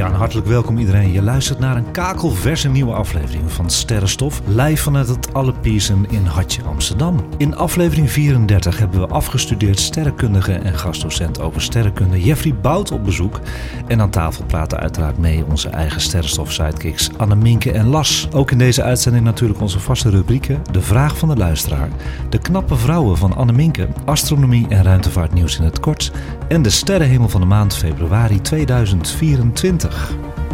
Ja, 0.00 0.12
hartelijk 0.12 0.46
welkom 0.46 0.78
iedereen. 0.78 1.12
Je 1.12 1.22
luistert 1.22 1.58
naar 1.58 1.76
een 1.76 1.90
kakelverse 1.90 2.68
nieuwe 2.68 2.92
aflevering 2.92 3.52
van 3.52 3.70
Sterrenstof, 3.70 4.42
live 4.46 4.82
vanuit 4.82 5.08
het 5.08 5.34
Allepiersen 5.34 6.06
in 6.10 6.24
Hartje, 6.24 6.62
Amsterdam. 6.62 7.26
In 7.36 7.56
aflevering 7.56 8.10
34 8.10 8.78
hebben 8.78 9.00
we 9.00 9.06
afgestudeerd 9.06 9.78
sterrenkundige 9.78 10.52
en 10.52 10.78
gastdocent 10.78 11.40
over 11.40 11.62
sterrenkunde 11.62 12.22
Jeffrey 12.22 12.54
Bout 12.54 12.92
op 12.92 13.04
bezoek. 13.04 13.40
En 13.86 14.00
aan 14.00 14.10
tafel 14.10 14.44
praten 14.44 14.78
uiteraard 14.78 15.18
mee 15.18 15.44
onze 15.50 15.68
eigen 15.68 16.00
Sterrenstof-sidekicks 16.00 17.10
Anne 17.16 17.36
Minke 17.36 17.72
en 17.72 17.86
Las. 17.86 18.28
Ook 18.32 18.50
in 18.50 18.58
deze 18.58 18.82
uitzending 18.82 19.24
natuurlijk 19.24 19.60
onze 19.60 19.80
vaste 19.80 20.10
rubrieken, 20.10 20.62
de 20.70 20.80
vraag 20.80 21.18
van 21.18 21.28
de 21.28 21.36
luisteraar, 21.36 21.88
de 22.28 22.38
knappe 22.38 22.76
vrouwen 22.76 23.16
van 23.16 23.36
Anne 23.36 23.52
Minke, 23.52 23.88
astronomie 24.04 24.66
en 24.68 24.82
ruimtevaartnieuws 24.82 25.58
in 25.58 25.64
het 25.64 25.80
kort 25.80 26.12
en 26.50 26.62
de 26.62 26.70
sterrenhemel 26.70 27.28
van 27.28 27.40
de 27.40 27.46
maand 27.46 27.74
februari 27.74 28.40
2024. 28.40 30.49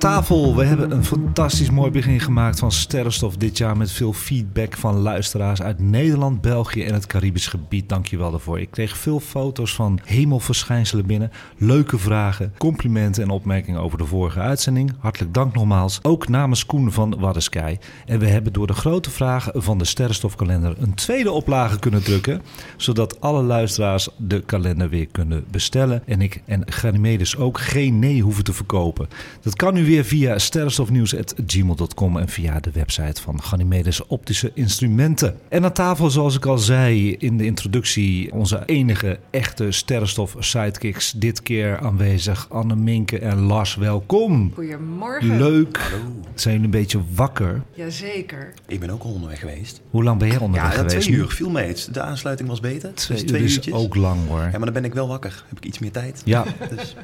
Tafel. 0.00 0.56
We 0.56 0.64
hebben 0.64 0.90
een 0.90 1.04
fantastisch 1.04 1.70
mooi 1.70 1.90
begin 1.90 2.20
gemaakt 2.20 2.58
van 2.58 2.72
Sterrenstof 2.72 3.36
dit 3.36 3.58
jaar 3.58 3.76
met 3.76 3.92
veel 3.92 4.12
feedback 4.12 4.76
van 4.76 4.98
luisteraars 4.98 5.62
uit 5.62 5.80
Nederland, 5.80 6.40
België 6.40 6.84
en 6.84 6.94
het 6.94 7.06
Caribisch 7.06 7.46
gebied. 7.46 7.88
Dankjewel 7.88 8.30
daarvoor. 8.30 8.60
Ik 8.60 8.70
kreeg 8.70 8.96
veel 8.96 9.20
foto's 9.20 9.74
van 9.74 10.00
hemelverschijnselen 10.04 11.06
binnen, 11.06 11.30
leuke 11.56 11.98
vragen, 11.98 12.54
complimenten 12.58 13.22
en 13.22 13.30
opmerkingen 13.30 13.80
over 13.80 13.98
de 13.98 14.04
vorige 14.04 14.40
uitzending. 14.40 14.92
Hartelijk 14.98 15.34
dank 15.34 15.54
nogmaals. 15.54 15.98
Ook 16.02 16.28
namens 16.28 16.66
Koen 16.66 16.92
van 16.92 17.18
Waddesky. 17.18 17.76
En 18.06 18.18
we 18.18 18.26
hebben 18.26 18.52
door 18.52 18.66
de 18.66 18.72
grote 18.72 19.10
vragen 19.10 19.62
van 19.62 19.78
de 19.78 19.84
Sterrenstofkalender 19.84 20.74
een 20.78 20.94
tweede 20.94 21.30
oplage 21.30 21.78
kunnen 21.78 22.02
drukken, 22.02 22.42
zodat 22.76 23.20
alle 23.20 23.42
luisteraars 23.42 24.08
de 24.16 24.40
kalender 24.40 24.88
weer 24.88 25.06
kunnen 25.06 25.44
bestellen 25.50 26.02
en 26.06 26.20
ik 26.20 26.42
en 26.46 26.62
Ganymedes 26.72 27.36
ook 27.36 27.60
geen 27.60 27.98
nee 27.98 28.22
hoeven 28.22 28.44
te 28.44 28.52
verkopen. 28.52 29.08
Dat 29.40 29.56
kan 29.56 29.74
nu 29.74 29.88
weer 29.90 30.04
via 30.04 30.38
sterrenstofnieuws.gmail.com 30.38 32.16
en 32.16 32.28
via 32.28 32.60
de 32.60 32.70
website 32.70 33.22
van 33.22 33.42
Ganymedes 33.42 34.06
Optische 34.06 34.50
Instrumenten. 34.54 35.36
En 35.48 35.64
aan 35.64 35.72
tafel, 35.72 36.10
zoals 36.10 36.36
ik 36.36 36.46
al 36.46 36.58
zei 36.58 37.12
in 37.12 37.36
de 37.36 37.44
introductie, 37.44 38.32
onze 38.32 38.62
enige 38.66 39.18
echte 39.30 39.70
sterrenstof 39.70 40.36
sidekicks. 40.38 41.12
Dit 41.12 41.42
keer 41.42 41.78
aanwezig 41.78 42.46
Anne 42.50 42.76
Minke 42.76 43.18
en 43.18 43.38
Lars. 43.38 43.74
Welkom. 43.74 44.52
Goedemorgen. 44.54 45.38
Leuk. 45.38 45.92
Zijn 46.34 46.54
jullie 46.54 46.74
een 46.74 46.80
beetje 46.80 47.00
wakker? 47.14 47.62
Jazeker. 47.74 48.52
Ik 48.66 48.80
ben 48.80 48.90
ook 48.90 49.02
al 49.02 49.10
onderweg 49.10 49.40
geweest. 49.40 49.80
Hoe 49.90 50.04
lang 50.04 50.18
ben 50.18 50.28
jij 50.28 50.38
onderweg 50.38 50.70
ja, 50.70 50.76
geweest? 50.76 51.00
twee 51.00 51.14
nu? 51.16 51.22
uur 51.22 51.28
viel 51.28 51.50
mee. 51.50 51.74
De 51.92 52.00
aansluiting 52.00 52.48
was 52.48 52.60
beter. 52.60 52.94
Twee 52.94 53.16
dus 53.18 53.26
uur 53.26 53.32
twee 53.32 53.44
is 53.44 53.54
uurtjes. 53.54 53.74
ook 53.74 53.94
lang 53.94 54.28
hoor. 54.28 54.40
Ja, 54.40 54.50
maar 54.50 54.60
dan 54.60 54.72
ben 54.72 54.84
ik 54.84 54.94
wel 54.94 55.08
wakker. 55.08 55.44
Heb 55.48 55.58
ik 55.58 55.64
iets 55.64 55.78
meer 55.78 55.92
tijd. 55.92 56.22
Ja, 56.24 56.44
Dus, 56.76 56.96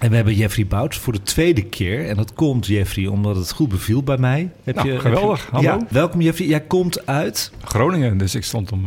en 0.00 0.10
we 0.10 0.16
hebben 0.16 0.34
Jeffrey 0.34 0.66
Bout 0.66 0.96
voor 0.96 1.12
de 1.12 1.22
tweede 1.22 1.64
keer. 1.64 2.08
En 2.08 2.16
dat 2.16 2.25
komt, 2.34 2.66
Jeffrey, 2.66 3.06
omdat 3.06 3.36
het 3.36 3.52
goed 3.52 3.68
beviel 3.68 4.02
bij 4.02 4.16
mij. 4.16 4.50
Heb 4.64 4.74
Nou, 4.74 4.88
heb 4.88 4.98
geweldig. 4.98 5.48
Hallo. 5.50 5.68
Ja, 5.68 5.78
welkom 5.90 6.20
Jeffrey. 6.20 6.48
Jij 6.48 6.60
komt 6.60 7.06
uit... 7.06 7.52
Groningen, 7.64 8.18
dus 8.18 8.34
ik 8.34 8.44
stond 8.44 8.72
om 8.72 8.86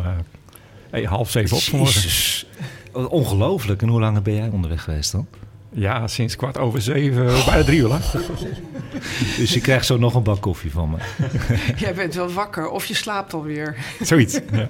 eh, 0.92 1.08
half 1.08 1.32
zeven 1.32 1.58
op 1.58 1.64
vanmorgen. 1.64 2.48
Ongelooflijk. 2.94 3.82
En 3.82 3.88
hoe 3.88 4.00
lang 4.00 4.22
ben 4.22 4.34
jij 4.34 4.50
onderweg 4.50 4.84
geweest 4.84 5.12
dan? 5.12 5.28
Ja, 5.72 6.08
sinds 6.08 6.36
kwart 6.36 6.58
over 6.58 6.82
zeven, 6.82 7.26
bijna 7.46 7.64
drie 7.64 7.80
uur 7.80 7.88
lang. 7.88 8.04
Dus 9.38 9.54
je 9.54 9.62
krijgt 9.62 9.86
zo 9.86 9.98
nog 9.98 10.16
een 10.16 10.24
bak 10.24 10.42
koffie 10.42 10.72
van 10.72 10.90
me. 10.90 10.98
Jij 11.86 11.94
bent 11.94 12.14
wel 12.14 12.32
wakker 12.32 12.70
of 12.70 12.86
je 12.86 12.94
slaapt 12.94 13.34
alweer. 13.34 13.76
Zoiets. 14.02 14.40
Ja. 14.52 14.70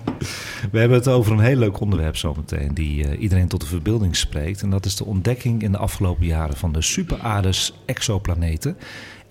We 0.72 0.80
hebben 0.80 0.98
het 0.98 1.08
over 1.08 1.32
een 1.32 1.40
heel 1.40 1.56
leuk 1.56 1.80
onderwerp 1.80 2.18
zometeen... 2.18 2.74
die 2.74 3.08
eh, 3.08 3.22
iedereen 3.22 3.48
tot 3.48 3.62
de 3.62 3.68
verbeelding 3.68 4.16
spreekt. 4.16 4.62
En 4.62 4.70
dat 4.70 4.86
is 4.86 4.96
de 4.96 5.06
ontdekking 5.06 5.64
in 5.64 5.72
de 5.72 5.78
afgelopen 5.78 6.26
jaren... 6.26 6.58
van 6.58 6.72
de 6.72 6.82
superaardes 6.82 7.74
exoplaneten... 7.86 8.78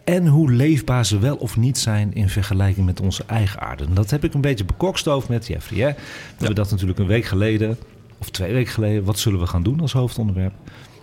en 0.04 0.26
hoe 0.26 0.52
leefbaar 0.52 1.06
ze 1.06 1.18
wel 1.18 1.36
of 1.36 1.56
niet 1.56 1.78
zijn... 1.78 2.14
in 2.14 2.28
vergelijking 2.28 2.86
met 2.86 3.00
onze 3.00 3.22
eigen 3.26 3.60
aarde. 3.60 3.84
En 3.84 3.94
dat 3.94 4.10
heb 4.10 4.24
ik 4.24 4.34
een 4.34 4.40
beetje 4.40 4.64
bekokstoofd 4.64 5.28
met 5.28 5.46
Jeffrey. 5.46 5.80
Hè? 5.80 5.92
We 5.92 6.34
hebben 6.36 6.54
dat 6.54 6.70
natuurlijk 6.70 6.98
een 6.98 7.06
week 7.06 7.24
geleden... 7.24 7.78
of 8.18 8.30
twee 8.30 8.52
weken 8.52 8.72
geleden... 8.72 9.04
wat 9.04 9.18
zullen 9.18 9.40
we 9.40 9.46
gaan 9.46 9.62
doen 9.62 9.80
als 9.80 9.92
hoofdonderwerp? 9.92 10.54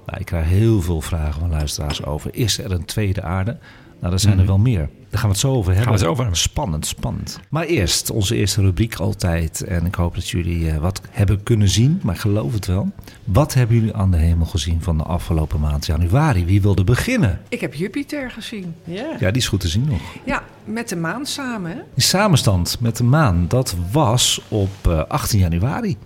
Nou, 0.06 0.20
ik 0.20 0.26
krijg 0.26 0.48
heel 0.48 0.82
veel 0.82 1.02
vragen 1.02 1.40
van 1.40 1.50
luisteraars 1.50 2.04
over... 2.06 2.36
is 2.36 2.58
er 2.58 2.72
een 2.72 2.86
tweede 2.86 3.22
aarde? 3.22 3.58
Nou, 4.02 4.14
er 4.14 4.20
zijn 4.20 4.34
er 4.34 4.40
Mhm. 4.40 4.48
wel 4.48 4.58
meer. 4.58 4.90
Daar 5.10 5.20
gaan 5.20 5.30
we 5.30 5.36
het 5.36 5.38
zo 5.46 5.52
over 5.54 5.72
hebben. 5.72 5.86
we 5.86 5.92
het 5.92 6.02
zo 6.04 6.10
over 6.10 6.22
hebben. 6.24 6.42
Spannend, 6.42 6.86
spannend. 6.86 7.40
Maar 7.50 7.66
eerst 7.66 8.10
onze 8.10 8.36
eerste 8.36 8.62
rubriek 8.62 8.96
altijd. 8.96 9.62
En 9.64 9.86
ik 9.86 9.96
hoop 9.96 10.16
dat 10.16 10.30
jullie 10.30 10.70
eh, 10.72 10.78
wat 10.78 11.02
hebben 11.10 11.44
kunnen 11.44 11.70
zien, 11.70 12.00
maar 12.04 12.16
ik 12.16 12.22
geloof 12.22 12.54
het 12.54 12.66
wel. 12.66 12.92
Wat 13.24 13.54
hebben 13.54 13.76
jullie 13.76 13.94
aan 13.96 14.12
de 14.12 14.18
hemel 14.18 14.46
gezien 14.46 14.82
van 14.82 14.98
de 14.98 15.04
afgelopen 15.04 15.60
maand 15.60 15.86
januari? 15.86 16.46
Wie 16.46 16.62
wilde 16.62 16.84
beginnen? 16.84 17.42
Ik 17.50 17.62
heb 17.62 17.74
Jupiter 17.74 18.32
gezien. 18.32 18.76
Ja. 18.84 19.06
Ja, 19.20 19.32
die 19.32 19.42
is 19.42 19.48
goed 19.48 19.60
te 19.60 19.68
zien 19.68 19.86
nog. 19.90 20.02
Ja, 20.26 20.44
met 20.66 20.90
de 20.90 20.96
maan 20.96 21.26
samen. 21.26 21.72
hè? 21.72 21.78
Die 21.94 22.04
samenstand 22.04 22.78
met 22.80 22.98
de 22.98 23.04
maan, 23.04 23.46
dat 23.48 23.76
was 23.92 24.42
op 24.48 24.70
eh, 24.82 25.04
18 25.08 25.40
januari. 25.40 25.98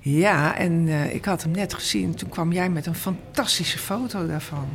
Ja, 0.00 0.56
en 0.56 0.88
eh, 0.88 1.14
ik 1.14 1.24
had 1.24 1.42
hem 1.42 1.52
net 1.52 1.74
gezien. 1.74 2.14
Toen 2.14 2.28
kwam 2.28 2.52
jij 2.52 2.70
met 2.70 2.86
een 2.86 2.94
fantastische 2.94 3.78
foto 3.78 4.26
daarvan. 4.26 4.68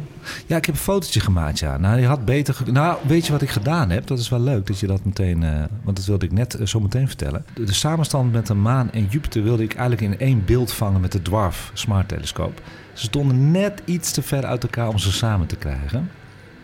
Ja, 0.46 0.58
ik 0.58 0.66
heb 0.66 0.76
een 0.76 0.82
fotootje 0.82 1.20
gemaakt, 1.20 1.60
ja. 1.60 1.78
Nou, 1.78 2.00
je 2.00 2.06
had 2.08 2.26
beter... 2.26 2.58
Nou, 2.72 2.98
weet 3.08 3.26
je 3.26 3.32
wat 3.32 3.42
ik 3.42 3.50
gedaan 3.50 3.90
heb? 3.90 4.08
Dat 4.08 4.20
is 4.20 4.30
wel 4.30 4.40
leuk 4.40 4.68
dat 4.68 4.80
je 4.80 4.88
dat 4.88 5.06
meteen... 5.06 5.44
eh, 5.44 5.64
want 5.84 5.98
dat 5.98 6.06
wilde 6.06 6.26
ik 6.26 6.32
net 6.32 6.54
eh, 6.56 6.66
zo 6.66 6.80
meteen 6.80 7.08
vertellen. 7.08 7.46
De, 7.54 7.64
de 7.64 7.74
samenstand 7.74 8.32
met 8.32 8.48
de 8.48 8.54
maan 8.54 8.92
en 8.92 9.06
Jupiter 9.10 9.44
wilde 9.44 9.64
ik 9.64 9.74
eigenlijk 9.74 10.14
in 10.14 10.20
één 10.20 10.46
beeld 10.46 10.74
vangen 10.74 11.02
met 11.02 11.12
de 11.12 11.22
Dwarf 11.22 11.72
Smart 11.74 12.08
Telescoop. 12.08 12.62
Ze 12.94 13.04
stonden 13.06 13.52
net 13.52 13.82
iets 13.86 14.12
te 14.12 14.22
ver 14.22 14.46
uit 14.46 14.64
elkaar 14.64 14.88
om 14.88 14.98
ze 14.98 15.12
samen 15.12 15.48
te 15.48 15.56
krijgen. 15.56 16.10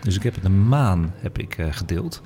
Dus 0.01 0.15
ik 0.15 0.23
heb 0.23 0.35
de 0.41 0.49
maan 0.49 1.13
heb 1.19 1.37
ik, 1.39 1.57
eh, 1.57 1.65
gedeeld. 1.71 2.21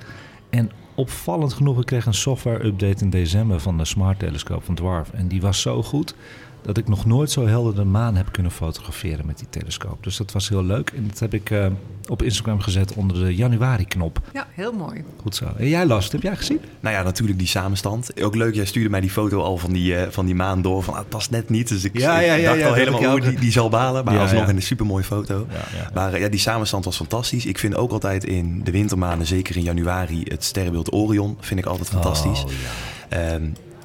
En 0.51 0.71
opvallend 0.95 1.53
genoeg, 1.53 1.79
ik 1.79 1.85
kreeg 1.85 2.05
een 2.05 2.13
software-update 2.13 3.03
in 3.03 3.09
december 3.09 3.59
van 3.59 3.77
de 3.77 3.85
Smart 3.85 4.19
Telescoop 4.19 4.63
van 4.63 4.75
Dwarf. 4.75 5.11
En 5.11 5.27
die 5.27 5.41
was 5.41 5.61
zo 5.61 5.83
goed 5.83 6.15
dat 6.61 6.77
ik 6.77 6.87
nog 6.87 7.05
nooit 7.05 7.31
zo 7.31 7.47
helder 7.47 7.75
de 7.75 7.83
maan 7.83 8.15
heb 8.15 8.31
kunnen 8.31 8.51
fotograferen 8.51 9.25
met 9.25 9.37
die 9.37 9.47
telescoop. 9.49 10.03
Dus 10.03 10.17
dat 10.17 10.31
was 10.31 10.49
heel 10.49 10.63
leuk. 10.63 10.89
En 10.95 11.07
dat 11.07 11.19
heb 11.19 11.33
ik 11.33 11.49
eh, 11.49 11.65
op 12.07 12.21
Instagram 12.21 12.59
gezet 12.59 12.93
onder 12.93 13.23
de 13.23 13.35
januari-knop. 13.35 14.21
Ja, 14.33 14.47
heel 14.53 14.71
mooi. 14.71 15.03
Goed 15.21 15.35
zo. 15.35 15.45
En 15.57 15.67
jij, 15.67 15.85
Lars, 15.85 16.11
heb 16.11 16.21
jij 16.21 16.35
gezien? 16.35 16.59
nou 16.79 16.95
ja, 16.95 17.03
natuurlijk 17.03 17.39
die 17.39 17.47
samenstand. 17.47 18.21
Ook 18.21 18.35
leuk, 18.35 18.55
jij 18.55 18.65
stuurde 18.65 18.89
mij 18.89 19.01
die 19.01 19.09
foto 19.09 19.41
al 19.41 19.57
van 19.57 19.71
die, 19.71 19.95
eh, 19.95 20.11
van 20.11 20.25
die 20.25 20.35
maan 20.35 20.61
door. 20.61 20.83
Van, 20.83 20.93
ah, 20.93 20.99
het 20.99 21.09
past 21.09 21.31
net 21.31 21.49
niet. 21.49 21.67
Dus 21.67 21.83
ik, 21.83 21.97
Ja, 21.97 22.19
ik 22.19 22.25
ja, 22.25 22.33
ja, 22.33 22.47
dacht 22.47 22.59
ja, 22.59 22.67
al 22.67 22.73
helemaal, 22.73 22.99
oh, 22.99 23.11
ook. 23.11 23.21
die, 23.21 23.39
die 23.39 23.51
zal 23.51 23.69
balen. 23.69 24.05
Maar 24.05 24.13
Ja, 24.13 24.21
alsnog 24.21 24.47
ja. 24.47 24.49
een 24.49 24.61
supermooie 24.61 25.03
foto. 25.03 25.47
Ja, 25.49 25.55
ja. 25.55 25.89
Maar 25.93 26.13
eh, 26.13 26.21
ja, 26.21 26.27
die 26.27 26.39
samenstand 26.39 26.85
was 26.85 26.95
fantastisch. 26.95 27.45
Ik 27.45 27.59
vind 27.59 27.75
ook 27.75 27.91
altijd 27.91 28.23
in 28.23 28.63
de 28.63 28.71
wintermaanden, 28.71 29.27
zeker 29.27 29.55
in 29.55 29.63
januari, 29.63 30.23
het 30.23 30.43
sterrenbeeld 30.43 30.93
Orion 30.93 31.37
vind 31.39 31.59
ik 31.59 31.65
altijd 31.65 31.89
fantastisch. 31.89 32.43
Oh, 32.43 32.51
ja. 33.09 33.39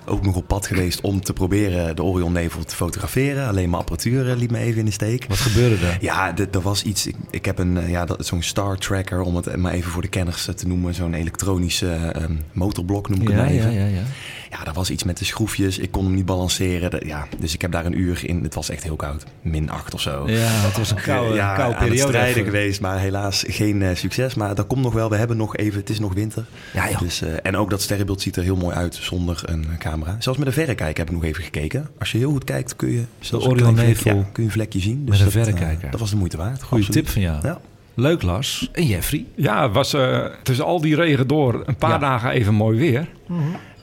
Ook 0.09 0.23
nog 0.25 0.37
op 0.37 0.47
pad 0.47 0.67
geweest 0.67 1.01
om 1.01 1.21
te 1.21 1.33
proberen 1.33 1.97
de 1.97 2.03
Orion-nevel 2.03 2.65
te 2.65 2.75
fotograferen. 2.77 3.49
Alleen 3.49 3.71
mijn 3.71 3.81
apparatuur 3.83 4.31
eh, 4.31 4.37
liet 4.37 4.51
me 4.51 4.59
even 4.59 4.79
in 4.79 4.85
de 4.85 4.91
steek. 4.91 5.25
Wat 5.29 5.39
gebeurde 5.39 5.87
er? 5.87 5.99
Ja, 6.01 6.35
er 6.37 6.61
was 6.63 6.83
iets. 6.83 7.07
Ik, 7.07 7.15
ik 7.31 7.45
heb 7.45 7.59
een, 7.59 7.77
eh, 7.77 7.91
ja, 7.91 8.05
dat- 8.05 8.27
zo'n 8.27 8.43
Star 8.43 8.77
Tracker, 8.79 9.21
om 9.21 9.37
het 9.37 9.57
maar 9.57 9.73
even 9.73 9.91
voor 9.91 10.03
de 10.03 10.09
kenners 10.09 10.49
eh, 10.49 10.55
te 10.55 10.67
noemen. 10.67 10.95
Zo'n 10.95 11.15
elektronische 11.15 12.15
motorblok 12.53 13.09
noem 13.09 13.21
ik 13.23 13.29
het 13.29 13.37
Ja, 13.37 13.45
ja, 13.45 13.51
even. 13.51 13.73
ja, 13.73 13.85
ja. 13.87 14.03
Ja, 14.46 14.46
er 14.65 14.73
was 14.73 14.91
iets 14.91 15.05
met 15.05 15.19
de 15.19 15.25
schroefjes. 15.25 15.79
Ik 15.79 15.91
kon 15.91 16.05
hem 16.05 16.15
niet 16.15 16.27
balanceren. 16.27 16.91
De- 16.91 17.03
ja, 17.07 17.27
dus 17.39 17.55
ik 17.55 17.63
heb 17.63 17.73
daar 17.73 17.87
een 17.87 17.99
uur 18.01 18.21
in. 18.25 18.43
Het 18.43 18.55
was 18.55 18.69
echt 18.71 18.83
heel 18.83 18.97
koud. 18.97 19.25
Min 19.43 19.71
8 19.71 19.95
of 19.95 20.01
zo. 20.01 20.25
Ja, 20.31 20.37
het 20.39 20.77
was 20.77 20.91
een 20.91 20.97
koude, 21.03 21.35
ja, 21.35 21.55
koude 21.55 21.63
aan 21.63 21.81
het 21.83 21.89
periode. 21.89 22.09
strijden 22.13 22.31
even. 22.41 22.45
geweest, 22.45 22.81
maar 22.81 22.99
helaas 22.99 23.45
geen 23.49 23.83
eh, 23.83 23.95
succes. 23.97 24.35
Maar 24.35 24.55
dat 24.55 24.67
komt 24.67 24.83
nog 24.83 24.93
wel. 24.93 25.11
We 25.11 25.17
hebben 25.17 25.37
nog 25.37 25.57
even, 25.57 25.81
het 25.81 25.91
is 25.91 25.99
nog 25.99 26.15
winter. 26.15 26.45
Ja, 26.73 26.91
joh. 26.91 26.99
Dus, 27.01 27.23
eh, 27.23 27.29
en 27.43 27.57
ook 27.57 27.71
dat 27.71 27.83
sterrenbeeld 27.83 28.21
ziet 28.21 28.37
er 28.37 28.43
heel 28.43 28.57
mooi 28.57 28.75
uit 28.77 28.95
zonder 28.95 29.43
een 29.45 29.67
camera. 29.79 30.17
Zelfs 30.19 30.39
met 30.39 30.47
een 30.47 30.53
verrekijker 30.53 30.99
heb 30.99 31.09
ik 31.09 31.15
nog 31.15 31.25
even 31.25 31.43
gekeken. 31.45 31.89
Als 31.99 32.13
je 32.13 32.19
heel 32.19 32.31
goed 32.31 32.45
kijkt 32.45 32.77
kun 32.77 32.91
je 32.93 33.03
zelfs 33.21 33.45
een 33.45 33.51
Orion 33.51 33.75
Nevel 33.75 34.15
ja, 34.17 34.23
kun 34.33 34.43
je 34.43 34.49
een 34.49 34.55
vlekje 34.55 34.81
zien. 34.81 35.05
met 35.05 35.19
een 35.19 35.25
dat, 35.25 35.35
eh, 35.35 35.43
verrekijker. 35.43 35.91
dat 35.91 36.01
was 36.01 36.11
de 36.11 36.17
moeite 36.17 36.37
waard. 36.37 36.63
Goeie 36.63 36.85
Absoluut. 36.85 37.05
tip 37.05 37.09
van 37.13 37.23
jou. 37.23 37.39
Ja. 37.47 37.61
Leuk, 37.95 38.23
Lars. 38.23 38.69
En 38.73 38.87
Jeffrey? 38.87 39.25
Ja, 39.35 39.63
het 39.63 39.73
was 39.73 39.93
eh, 39.95 40.25
tussen 40.43 40.65
al 40.65 40.81
die 40.81 40.95
regen 40.95 41.27
door 41.27 41.63
een 41.67 41.77
paar 41.77 41.91
Ja. 41.91 41.99
dagen 41.99 42.31
even 42.31 42.55
mooi 42.55 42.79
weer. 42.79 43.09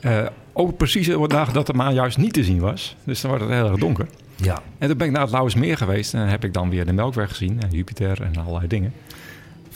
Eh, 0.01 0.25
ook 0.53 0.77
precies 0.77 1.09
op 1.09 1.29
de 1.29 1.35
dagen 1.35 1.53
dat 1.53 1.67
de 1.67 1.73
maan 1.73 1.93
juist 1.93 2.17
niet 2.17 2.33
te 2.33 2.43
zien 2.43 2.59
was. 2.59 2.95
Dus 3.03 3.21
dan 3.21 3.29
wordt 3.29 3.45
het 3.45 3.53
heel 3.53 3.69
erg 3.69 3.79
donker. 3.79 4.07
Ja. 4.35 4.61
En 4.77 4.87
toen 4.87 4.97
ben 4.97 5.07
ik 5.07 5.13
naar 5.13 5.21
het 5.21 5.31
Lauwersmeer 5.31 5.77
geweest. 5.77 6.13
En 6.13 6.19
dan 6.19 6.29
heb 6.29 6.43
ik 6.43 6.53
dan 6.53 6.69
weer 6.69 6.85
de 6.85 6.93
Melkweg 6.93 7.29
gezien. 7.29 7.61
En 7.61 7.69
Jupiter 7.71 8.21
en 8.21 8.35
allerlei 8.37 8.67
dingen. 8.67 8.93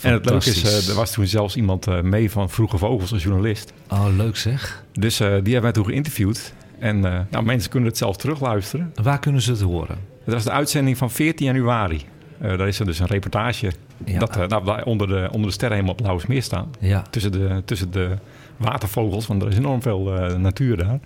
En 0.00 0.12
het 0.12 0.24
leuke 0.24 0.50
is, 0.50 0.62
eh, 0.62 0.88
er 0.88 0.94
was 0.94 1.12
toen 1.12 1.26
zelfs 1.26 1.56
iemand 1.56 1.86
eh, 1.86 2.00
mee 2.00 2.30
van 2.30 2.50
Vroege 2.50 2.78
Vogels, 2.78 3.10
een 3.10 3.18
journalist. 3.18 3.72
Oh, 3.88 4.06
leuk 4.16 4.36
zeg. 4.36 4.84
Dus 4.92 5.20
eh, 5.20 5.26
die 5.28 5.36
hebben 5.36 5.62
wij 5.62 5.72
toen 5.72 5.84
geïnterviewd. 5.84 6.52
En 6.78 7.00
nou, 7.00 7.44
mensen 7.44 7.70
kunnen 7.70 7.88
het 7.88 7.98
zelf 7.98 8.16
terugluisteren. 8.16 8.92
Waar 9.02 9.18
kunnen 9.18 9.42
ze 9.42 9.50
het 9.50 9.60
horen? 9.60 9.98
Dat 10.24 10.34
was 10.34 10.44
de 10.44 10.50
uitzending 10.50 10.96
van 10.96 11.10
14 11.10 11.46
januari. 11.46 12.04
Daar 12.38 12.68
is 12.68 12.78
er 12.78 12.86
dus 12.86 12.98
een 12.98 13.06
reportage 13.06 13.72
Ja. 14.04 14.18
dat 14.18 14.48
nou, 14.48 14.82
onder, 14.82 15.06
de, 15.06 15.28
onder 15.32 15.46
de 15.46 15.52
sterren 15.52 15.76
helemaal 15.76 15.96
op 15.98 16.04
Lauwersmeer 16.04 16.42
staan. 16.42 16.70
Ja. 16.78 17.02
Tussen 17.10 17.32
de, 17.32 17.62
tussen 17.64 17.90
de 17.90 18.16
watervogels, 18.58 19.26
want 19.26 19.42
er 19.42 19.48
is 19.48 19.56
enorm 19.56 19.82
veel 19.82 20.14
eh, 20.16 20.34
natuur 20.36 20.76
daar. 20.76 20.98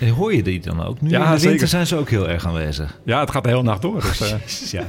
En 0.00 0.08
hoor 0.08 0.34
je 0.34 0.42
die 0.42 0.60
dan 0.60 0.82
ook? 0.84 1.00
Nu 1.00 1.10
Ja, 1.10 1.16
in 1.18 1.22
de 1.24 1.28
winter 1.30 1.50
zeker. 1.50 1.68
zijn 1.68 1.86
ze 1.86 1.96
ook 1.96 2.10
heel 2.10 2.28
erg 2.28 2.46
aanwezig. 2.46 2.98
Ja, 3.04 3.20
het 3.20 3.30
gaat 3.30 3.42
de 3.44 3.48
hele 3.48 3.62
nacht 3.62 3.82
door. 3.82 4.00
Dus, 4.00 4.32
eh, 4.32 4.38
Ja. 4.80 4.84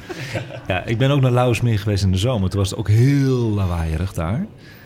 ja, 0.67 0.83
ik 0.85 0.97
ben 0.97 1.11
ook 1.11 1.21
naar 1.21 1.31
Lauwersmeer 1.31 1.79
geweest 1.79 2.03
in 2.03 2.11
de 2.11 2.17
zomer. 2.17 2.49
Toen 2.49 2.59
was 2.59 2.69
het 2.69 2.79
ook 2.79 2.87
heel 2.89 3.37
lawaaierig 3.49 4.13
daar. 4.13 4.45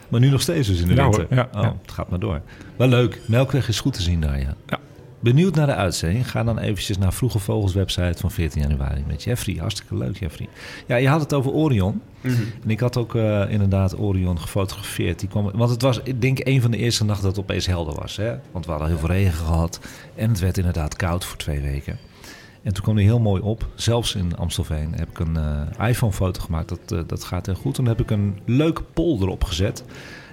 Maar 0.10 0.20
nu 0.20 0.30
nog 0.30 0.42
steeds 0.42 0.68
dus 0.68 0.80
in 0.82 0.88
de 0.88 0.94
Ja, 0.94 1.02
winter. 1.04 1.26
hoor. 1.30 1.38
Ja, 1.38 1.48
oh, 1.56 1.62
ja. 1.62 1.76
het 1.82 1.92
gaat 1.92 2.10
maar 2.10 2.20
door. 2.20 2.42
Wel 2.76 2.88
leuk. 2.88 3.22
Melkweg 3.28 3.68
is 3.68 3.80
goed 3.80 3.94
te 3.94 4.02
zien 4.02 4.22
daar, 4.22 4.40
ja. 4.40 4.56
Benieuwd 5.24 5.56
naar 5.56 5.66
de 5.66 5.76
uitzending? 5.76 6.30
Ga 6.30 6.44
dan 6.44 6.60
eventjes 6.60 6.98
naar 6.98 7.14
Vroege 7.14 7.40
Vogels 7.40 7.74
website 7.74 8.18
van 8.18 8.32
14 8.32 8.62
januari 8.62 9.04
met 9.08 9.24
Jeffrey. 9.24 9.56
Hartstikke 9.56 9.98
leuk, 9.98 10.18
Jeffrey. 10.18 10.48
Ja, 10.88 10.96
je 10.96 11.08
had 11.08 11.22
het 11.22 11.34
over 11.34 11.52
Orion. 11.52 12.02
En 12.64 12.70
ik 12.70 12.80
had 12.80 12.98
ook 12.98 13.16
eh, 13.16 13.52
inderdaad 13.52 14.00
Orion 14.00 14.40
gefotografeerd. 14.40 15.20
Die 15.20 15.30
kwam, 15.30 15.52
want 15.52 15.70
het 15.70 15.82
was, 15.82 16.00
ik 16.04 16.22
denk, 16.22 16.40
een 16.44 16.62
van 16.62 16.72
de 16.72 16.78
eerste 16.78 17.06
nachten 17.06 17.26
dat 17.26 17.36
het 17.36 17.46
opeens 17.46 17.66
helder 17.66 17.96
was. 17.96 18.18
Hè? 18.18 18.36
Want 18.52 18.66
we 18.66 18.72
hadden 18.72 18.90
heel 18.90 18.98
veel 18.98 19.10
regen 19.10 19.34
gehad. 19.34 19.80
En 20.16 20.30
het 20.30 20.40
werd 20.40 20.58
inderdaad 20.58 20.96
koud 20.96 21.26
voor 21.26 21.38
twee 21.38 21.62
weken. 21.62 21.98
En 22.64 22.74
toen 22.74 22.84
kwam 22.84 22.96
hij 22.96 23.06
heel 23.06 23.20
mooi 23.20 23.42
op. 23.42 23.68
Zelfs 23.76 24.16
in 24.16 24.38
Amstelveen 24.38 24.94
heb 24.96 25.10
ik 25.10 25.20
een 25.20 25.38
eh, 25.38 25.90
iPhone-foto 25.90 26.42
gemaakt. 26.42 26.70
Dat, 26.70 26.92
eh, 26.92 27.00
dat 27.08 27.24
gaat 27.24 27.46
heel 27.46 27.56
goed. 27.56 27.74
Toen 27.74 27.88
heb 27.88 28.00
ik 28.00 28.12
een 28.12 28.40
leuke 28.46 28.84
poll 28.84 29.22
erop 29.22 29.44
gezet. 29.44 29.84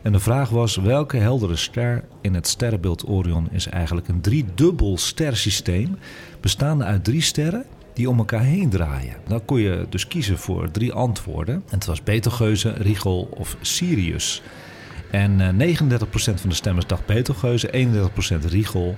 En 0.02 0.12
de 0.12 0.20
vraag 0.20 0.48
was: 0.48 0.76
welke 0.76 1.16
heldere 1.16 1.56
ster 1.56 2.04
in 2.20 2.34
het 2.34 2.46
sterrenbeeld 2.46 3.08
Orion 3.08 3.48
is 3.50 3.66
eigenlijk 3.66 4.08
een 4.08 4.20
driedubbel 4.20 4.98
stersysteem, 4.98 5.98
bestaande 6.40 6.84
uit 6.84 7.04
drie 7.04 7.20
sterren 7.20 7.64
die 7.94 8.08
om 8.08 8.18
elkaar 8.18 8.42
heen 8.42 8.70
draaien? 8.70 9.16
Dan 9.28 9.44
kon 9.44 9.60
je 9.60 9.86
dus 9.88 10.06
kiezen 10.06 10.38
voor 10.38 10.70
drie 10.70 10.92
antwoorden. 10.92 11.54
En 11.54 11.62
het 11.74 11.86
was 11.86 12.02
Betelgeuze, 12.02 12.70
Rigel 12.70 13.28
of 13.36 13.56
Sirius. 13.60 14.42
En 15.10 15.40
eh 15.40 15.76
39% 15.76 16.04
van 16.14 16.48
de 16.48 16.54
stemmers 16.54 16.86
dacht 16.86 17.06
Betelgeuze, 17.06 17.70
31% 18.44 18.44
Rigel 18.44 18.96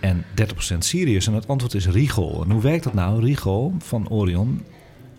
en 0.00 0.24
30% 0.74 0.78
Sirius. 0.78 1.26
En 1.26 1.32
het 1.32 1.48
antwoord 1.48 1.74
is 1.74 1.88
Rigel. 1.88 2.42
En 2.44 2.50
hoe 2.50 2.62
werkt 2.62 2.84
dat 2.84 2.94
nou? 2.94 3.20
Rigel 3.20 3.74
van 3.78 4.08
Orion 4.08 4.64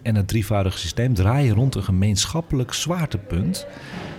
en 0.02 0.16
het 0.16 0.28
drievoudige 0.28 0.78
systeem 0.78 1.14
draaien 1.14 1.56
rond 1.56 1.76
een 1.76 1.84
gemeenschappelijk 1.84 2.74
zwaartepunt 2.74 3.68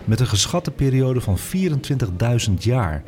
met 0.09 0.21
een 0.21 0.27
geschatte 0.27 0.71
periode 0.71 1.21
van 1.21 1.39
24.000 2.49 2.55
jaar. 2.59 3.03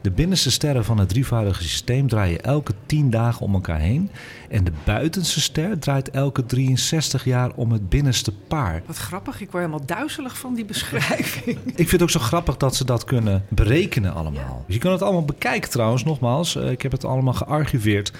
De 0.00 0.10
binnenste 0.10 0.50
sterren 0.50 0.84
van 0.84 0.98
het 0.98 1.08
drievoudige 1.08 1.62
systeem 1.62 2.08
draaien 2.08 2.42
elke 2.42 2.72
10 2.86 3.10
dagen 3.10 3.40
om 3.40 3.54
elkaar 3.54 3.78
heen. 3.78 4.10
En 4.48 4.64
de 4.64 4.72
buitenste 4.84 5.40
ster 5.40 5.78
draait 5.78 6.10
elke 6.10 6.46
63 6.46 7.24
jaar 7.24 7.50
om 7.54 7.72
het 7.72 7.88
binnenste 7.88 8.32
paar. 8.48 8.82
Wat 8.86 8.96
grappig, 8.96 9.40
ik 9.40 9.50
word 9.50 9.64
helemaal 9.64 9.86
duizelig 9.86 10.38
van 10.38 10.54
die 10.54 10.64
beschrijving. 10.64 11.58
Ik 11.66 11.74
vind 11.76 11.90
het 11.90 12.02
ook 12.02 12.10
zo 12.10 12.20
grappig 12.20 12.56
dat 12.56 12.76
ze 12.76 12.84
dat 12.84 13.04
kunnen 13.04 13.44
berekenen 13.48 14.14
allemaal. 14.14 14.64
Dus 14.66 14.74
je 14.74 14.80
kan 14.80 14.92
het 14.92 15.02
allemaal 15.02 15.24
bekijken 15.24 15.70
trouwens, 15.70 16.04
nogmaals. 16.04 16.56
Eh, 16.56 16.70
Ik 16.70 16.82
heb 16.82 16.92
het 16.92 17.04
allemaal 17.04 17.34
gearchiveerd. 17.34 18.12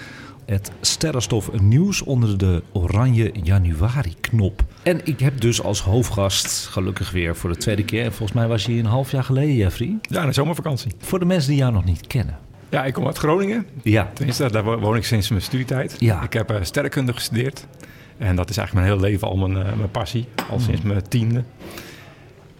Het 0.45 0.71
sterrenstof 0.81 1.51
nieuws 1.61 2.01
onder 2.01 2.37
de 2.37 2.63
oranje 2.71 3.31
januari 3.43 4.15
knop. 4.21 4.63
En 4.83 5.01
ik 5.03 5.19
heb 5.19 5.41
dus 5.41 5.61
als 5.63 5.81
hoofdgast, 5.81 6.67
gelukkig 6.67 7.11
weer 7.11 7.35
voor 7.35 7.49
de 7.49 7.55
tweede 7.57 7.83
keer... 7.85 8.03
en 8.03 8.13
volgens 8.13 8.31
mij 8.37 8.47
was 8.47 8.65
je 8.65 8.71
hier 8.71 8.79
een 8.79 8.85
half 8.89 9.11
jaar 9.11 9.23
geleden, 9.23 9.55
Jeffrey. 9.55 9.95
ja, 10.01 10.21
in 10.21 10.27
de 10.27 10.33
zomervakantie. 10.33 10.91
Voor 10.99 11.19
de 11.19 11.25
mensen 11.25 11.49
die 11.49 11.59
jou 11.59 11.71
nog 11.73 11.83
niet 11.85 12.07
kennen. 12.07 12.37
Ja, 12.69 12.85
ik 12.85 12.93
kom 12.93 13.05
uit 13.05 13.17
Groningen. 13.17 13.65
Ja, 13.83 14.09
Tenminste, 14.13 14.51
daar 14.51 14.63
wo- 14.63 14.79
woon 14.79 14.95
ik 14.95 15.05
sinds 15.05 15.29
mijn 15.29 15.41
studietijd. 15.41 15.95
Ja. 15.99 16.21
Ik 16.23 16.33
heb 16.33 16.49
eh, 16.51 16.57
sterrenkunde 16.61 17.13
gestudeerd. 17.13 17.65
En 18.17 18.35
dat 18.35 18.49
is 18.49 18.57
eigenlijk 18.57 18.87
mijn 18.87 18.99
hele 18.99 19.11
leven 19.11 19.27
al 19.27 19.37
mijn, 19.37 19.65
eh, 19.67 19.73
mijn 19.73 19.91
passie. 19.91 20.27
Al 20.49 20.55
Hmm. 20.55 20.65
sinds 20.65 20.81
mijn 20.81 21.07
tiende. 21.07 21.43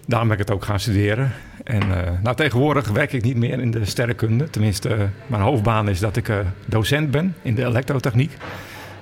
Daarom 0.06 0.28
ben 0.28 0.38
ik 0.40 0.48
het 0.48 0.56
ook 0.56 0.66
gaan 0.66 0.80
studeren. 0.80 1.32
En 1.64 1.82
eh, 1.82 2.12
nou, 2.24 2.36
tegenwoordig 2.36 2.88
werk 2.88 3.14
ik 3.14 3.24
niet 3.24 3.36
meer 3.38 3.60
in 3.60 3.72
de 3.72 3.86
sterrenkunde. 3.86 4.50
Tenminste, 4.50 5.10
mijn 5.28 5.42
hoofdbaan 5.42 5.90
is 5.90 6.00
dat 6.00 6.18
ik 6.18 6.32
docent 6.66 7.12
ben 7.12 7.36
in 7.42 7.56
de 7.56 7.66
elektrotechniek. 7.66 8.32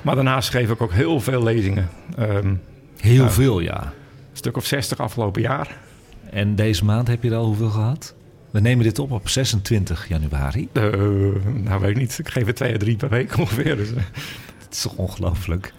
Maar 0.01 0.15
daarnaast 0.15 0.49
geef 0.49 0.69
ik 0.69 0.81
ook 0.81 0.93
heel 0.93 1.19
veel 1.19 1.43
lezingen. 1.43 1.89
Een 2.15 2.59
heel 3.01 3.29
veel 3.29 3.59
ja. 3.59 3.93
stuk 4.33 4.57
of 4.57 4.65
60 4.65 4.99
afgelopen 4.99 5.41
jaar. 5.41 5.77
En 6.29 6.55
deze 6.55 6.85
maand 6.85 7.07
heb 7.07 7.23
je 7.23 7.29
er 7.29 7.35
al 7.35 7.45
hoeveel 7.45 7.69
gehad? 7.69 8.13
We 8.51 8.59
nemen 8.59 8.83
dit 8.83 8.99
op 8.99 9.11
op 9.11 9.29
26 9.29 10.07
januari. 10.07 10.67
Eh, 10.73 10.83
nou, 11.53 11.81
weet 11.81 11.89
ik 11.89 11.97
niet. 11.97 12.19
Ik 12.19 12.29
geef 12.29 12.47
er 12.47 12.53
twee 12.53 12.73
à 12.73 12.77
drie 12.77 12.95
per 12.95 13.09
week 13.09 13.37
ongeveer. 13.37 13.75
Dus, 13.75 13.89
eh, 13.89 13.95
Het 14.57 14.73
is 14.77 14.81
toch 14.81 14.95
ongelooflijk. 14.95 15.73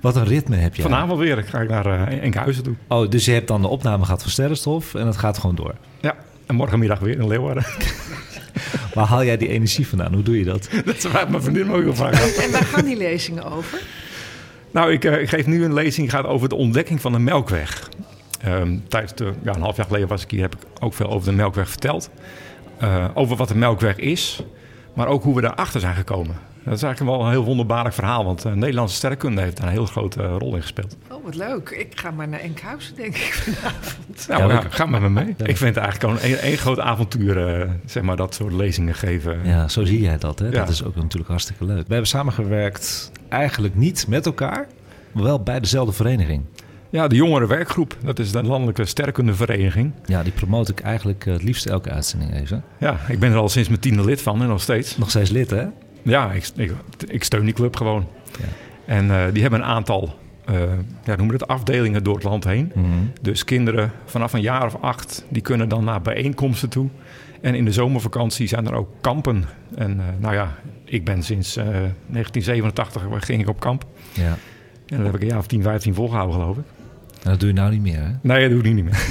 Wat 0.00 0.16
een 0.16 0.24
ritme 0.24 0.56
heb 0.56 0.74
je. 0.74 0.82
vanavond 0.82 1.18
weer. 1.18 1.38
Ik 1.38 1.46
ga 1.46 1.60
ik 1.60 1.68
naar 1.68 1.86
eh 2.08 2.22
Enkhuizen 2.22 2.62
toe. 2.62 2.74
Oh, 2.88 3.10
dus 3.10 3.24
je 3.24 3.32
hebt 3.32 3.48
dan 3.48 3.62
de 3.62 3.68
opname 3.68 4.04
gehad 4.04 4.22
van 4.22 4.30
Sterrenstof 4.30 4.94
en 4.94 5.06
het 5.06 5.16
gaat 5.16 5.38
gewoon 5.38 5.56
door. 5.56 5.74
Ja, 6.00 6.14
en 6.46 6.54
morgenmiddag 6.54 6.98
weer 6.98 7.18
in 7.18 7.28
Leeuwarden. 7.28 7.64
Waar 8.94 9.06
haal 9.06 9.24
jij 9.24 9.36
die 9.36 9.48
energie 9.48 9.86
vandaan? 9.86 10.14
Hoe 10.14 10.22
doe 10.22 10.38
je 10.38 10.44
dat? 10.44 10.68
Dat 10.84 10.96
vraagt 10.96 11.28
mijn 11.28 11.42
vriendin 11.42 11.66
me 11.66 11.74
ook 11.74 11.82
heel 11.82 11.94
vaak 11.94 12.12
af. 12.12 12.36
En 12.36 12.50
waar 12.52 12.64
gaan 12.64 12.84
die 12.84 12.96
lezingen 12.96 13.44
over? 13.52 13.80
Nou, 14.74 14.92
ik, 14.92 15.04
eh, 15.04 15.20
ik 15.20 15.28
geef 15.28 15.46
nu 15.46 15.64
een 15.64 15.74
lezing 15.74 16.10
die 16.10 16.16
gaat 16.16 16.26
over 16.26 16.48
de 16.48 16.54
ontdekking 16.54 17.00
van 17.00 17.12
de 17.12 17.18
Melkweg. 17.18 17.88
Ehm, 18.40 18.78
tijdens 18.88 19.14
de, 19.14 19.32
ja, 19.42 19.54
een 19.54 19.60
half 19.60 19.76
jaar 19.76 19.86
geleden 19.86 20.08
was 20.08 20.22
ik 20.22 20.30
hier, 20.30 20.40
heb 20.40 20.54
ik 20.54 20.60
ook 20.80 20.94
veel 20.94 21.08
over 21.10 21.30
de 21.30 21.36
Melkweg 21.36 21.68
verteld. 21.68 22.10
Eh, 22.78 23.04
over 23.14 23.36
wat 23.36 23.48
de 23.48 23.56
Melkweg 23.56 23.96
is, 23.96 24.42
maar 24.94 25.06
ook 25.06 25.22
hoe 25.22 25.34
we 25.34 25.40
daarachter 25.40 25.80
zijn 25.80 25.94
gekomen. 25.94 26.36
Dat 26.64 26.74
is 26.74 26.82
eigenlijk 26.82 27.16
wel 27.16 27.26
een 27.26 27.30
heel 27.32 27.44
wonderbaarlijk 27.44 27.94
verhaal, 27.94 28.24
want 28.24 28.42
de 28.42 28.48
Nederlandse 28.48 28.96
sterrenkunde 28.96 29.40
heeft 29.40 29.56
daar 29.56 29.66
een 29.66 29.72
heel 29.72 29.86
grote 29.86 30.22
eh, 30.22 30.34
rol 30.38 30.54
in 30.54 30.60
gespeeld. 30.60 30.96
Oh, 31.10 31.24
wat 31.24 31.34
leuk. 31.34 31.68
Ik 31.70 32.00
ga 32.00 32.10
maar 32.10 32.28
naar 32.28 32.40
Enkhuizen, 32.40 32.96
denk 32.96 33.14
ik, 33.16 33.32
vanavond. 33.44 34.28
Nou, 34.28 34.52
Ja, 34.52 34.62
ga 34.68 34.86
met 34.86 35.00
me 35.00 35.10
mee. 35.10 35.28
Ik 35.28 35.56
vind 35.56 35.74
het 35.74 35.84
eigenlijk 35.84 36.20
gewoon 36.20 36.32
een, 36.32 36.38
één 36.38 36.56
groot 36.56 36.80
avontuur, 36.80 37.60
eh, 37.60 37.70
zeg 37.86 38.02
maar, 38.02 38.16
dat 38.16 38.34
soort 38.34 38.52
lezingen 38.52 38.94
geven. 38.94 39.38
Ja, 39.44 39.68
zo 39.68 39.84
zie 39.84 40.00
jij 40.00 40.18
dat. 40.18 40.38
Hè? 40.38 40.46
Ja. 40.46 40.50
Dat 40.50 40.68
is 40.68 40.84
ook 40.84 40.96
natuurlijk 40.96 41.28
hartstikke 41.28 41.64
leuk. 41.64 41.86
We 41.86 41.92
hebben 41.92 42.06
samengewerkt 42.06 43.10
eigenlijk 43.28 43.74
niet 43.74 44.06
met 44.08 44.26
elkaar, 44.26 44.66
maar 45.12 45.22
wel 45.22 45.40
bij 45.42 45.60
dezelfde 45.60 45.92
vereniging. 45.92 46.42
Ja, 46.90 47.08
de 47.08 47.16
jongere 47.16 47.46
werkgroep, 47.46 47.96
dat 48.04 48.18
is 48.18 48.32
de 48.32 48.42
Landelijke 48.42 48.84
Sterrenkundevereniging. 48.84 49.92
Ja, 50.06 50.22
die 50.22 50.32
promoot 50.32 50.68
ik 50.68 50.80
eigenlijk 50.80 51.26
eh, 51.26 51.32
het 51.32 51.42
liefst 51.42 51.66
elke 51.66 51.90
uitzending 51.90 52.34
even. 52.34 52.64
Ja, 52.78 52.98
ik 53.08 53.18
ben 53.18 53.32
er 53.32 53.38
al 53.38 53.48
sinds 53.48 53.68
mijn 53.68 53.80
tiende 53.80 54.04
lid 54.04 54.22
van 54.22 54.42
en 54.42 54.48
nog 54.48 54.60
steeds. 54.62 54.96
Nog 54.96 55.10
steeds 55.10 55.30
lid, 55.30 55.50
hè? 55.50 55.64
Ja, 56.04 56.32
ik, 56.32 56.48
ik, 56.56 56.72
ik 57.06 57.24
steun 57.24 57.44
die 57.44 57.54
club 57.54 57.76
gewoon. 57.76 58.06
Ja. 58.40 58.44
En 58.86 59.10
eh, 59.10 59.32
die 59.32 59.42
hebben 59.42 59.60
een 59.60 59.66
aantal 59.66 60.14
eh 60.44 60.54
ja, 61.04 61.16
noemen 61.16 61.26
we 61.26 61.32
het, 61.32 61.46
afdelingen 61.46 62.04
door 62.04 62.14
het 62.14 62.24
land 62.24 62.44
heen. 62.44 62.72
Mhm. 62.74 62.86
Dus 63.20 63.44
kinderen 63.44 63.92
vanaf 64.04 64.32
een 64.32 64.40
jaar 64.40 64.66
of 64.66 64.76
acht, 64.80 65.24
die 65.28 65.42
kunnen 65.42 65.68
dan 65.68 65.84
naar 65.84 66.02
bijeenkomsten 66.02 66.68
toe. 66.68 66.88
En 67.40 67.54
in 67.54 67.64
de 67.64 67.72
zomervakantie 67.72 68.46
zijn 68.46 68.66
er 68.66 68.74
ook 68.74 68.88
kampen. 69.00 69.44
En 69.74 70.00
eh, 70.00 70.06
nou 70.18 70.34
ja, 70.34 70.54
ik 70.84 71.04
ben 71.04 71.22
sinds 71.22 71.56
eh, 71.56 71.64
1987 71.64 73.02
ging 73.18 73.40
ik 73.40 73.48
op 73.48 73.60
kamp. 73.60 73.84
Ja. 74.12 74.36
En 74.86 74.96
dat 74.96 75.06
heb 75.06 75.14
ik 75.14 75.20
een 75.20 75.28
jaar 75.28 75.38
of 75.38 75.46
10, 75.46 75.62
15 75.62 75.94
volgehouden, 75.94 76.34
geloof 76.34 76.56
ik. 76.56 76.64
En 77.22 77.30
dat 77.30 77.40
doe 77.40 77.48
je 77.48 77.54
nou 77.54 77.70
niet 77.70 77.82
meer, 77.82 78.00
hè? 78.00 78.10
Nee, 78.20 78.40
dat 78.40 78.50
doe 78.50 78.68
ik 78.68 78.74
niet 78.74 78.84
meer. 78.84 79.06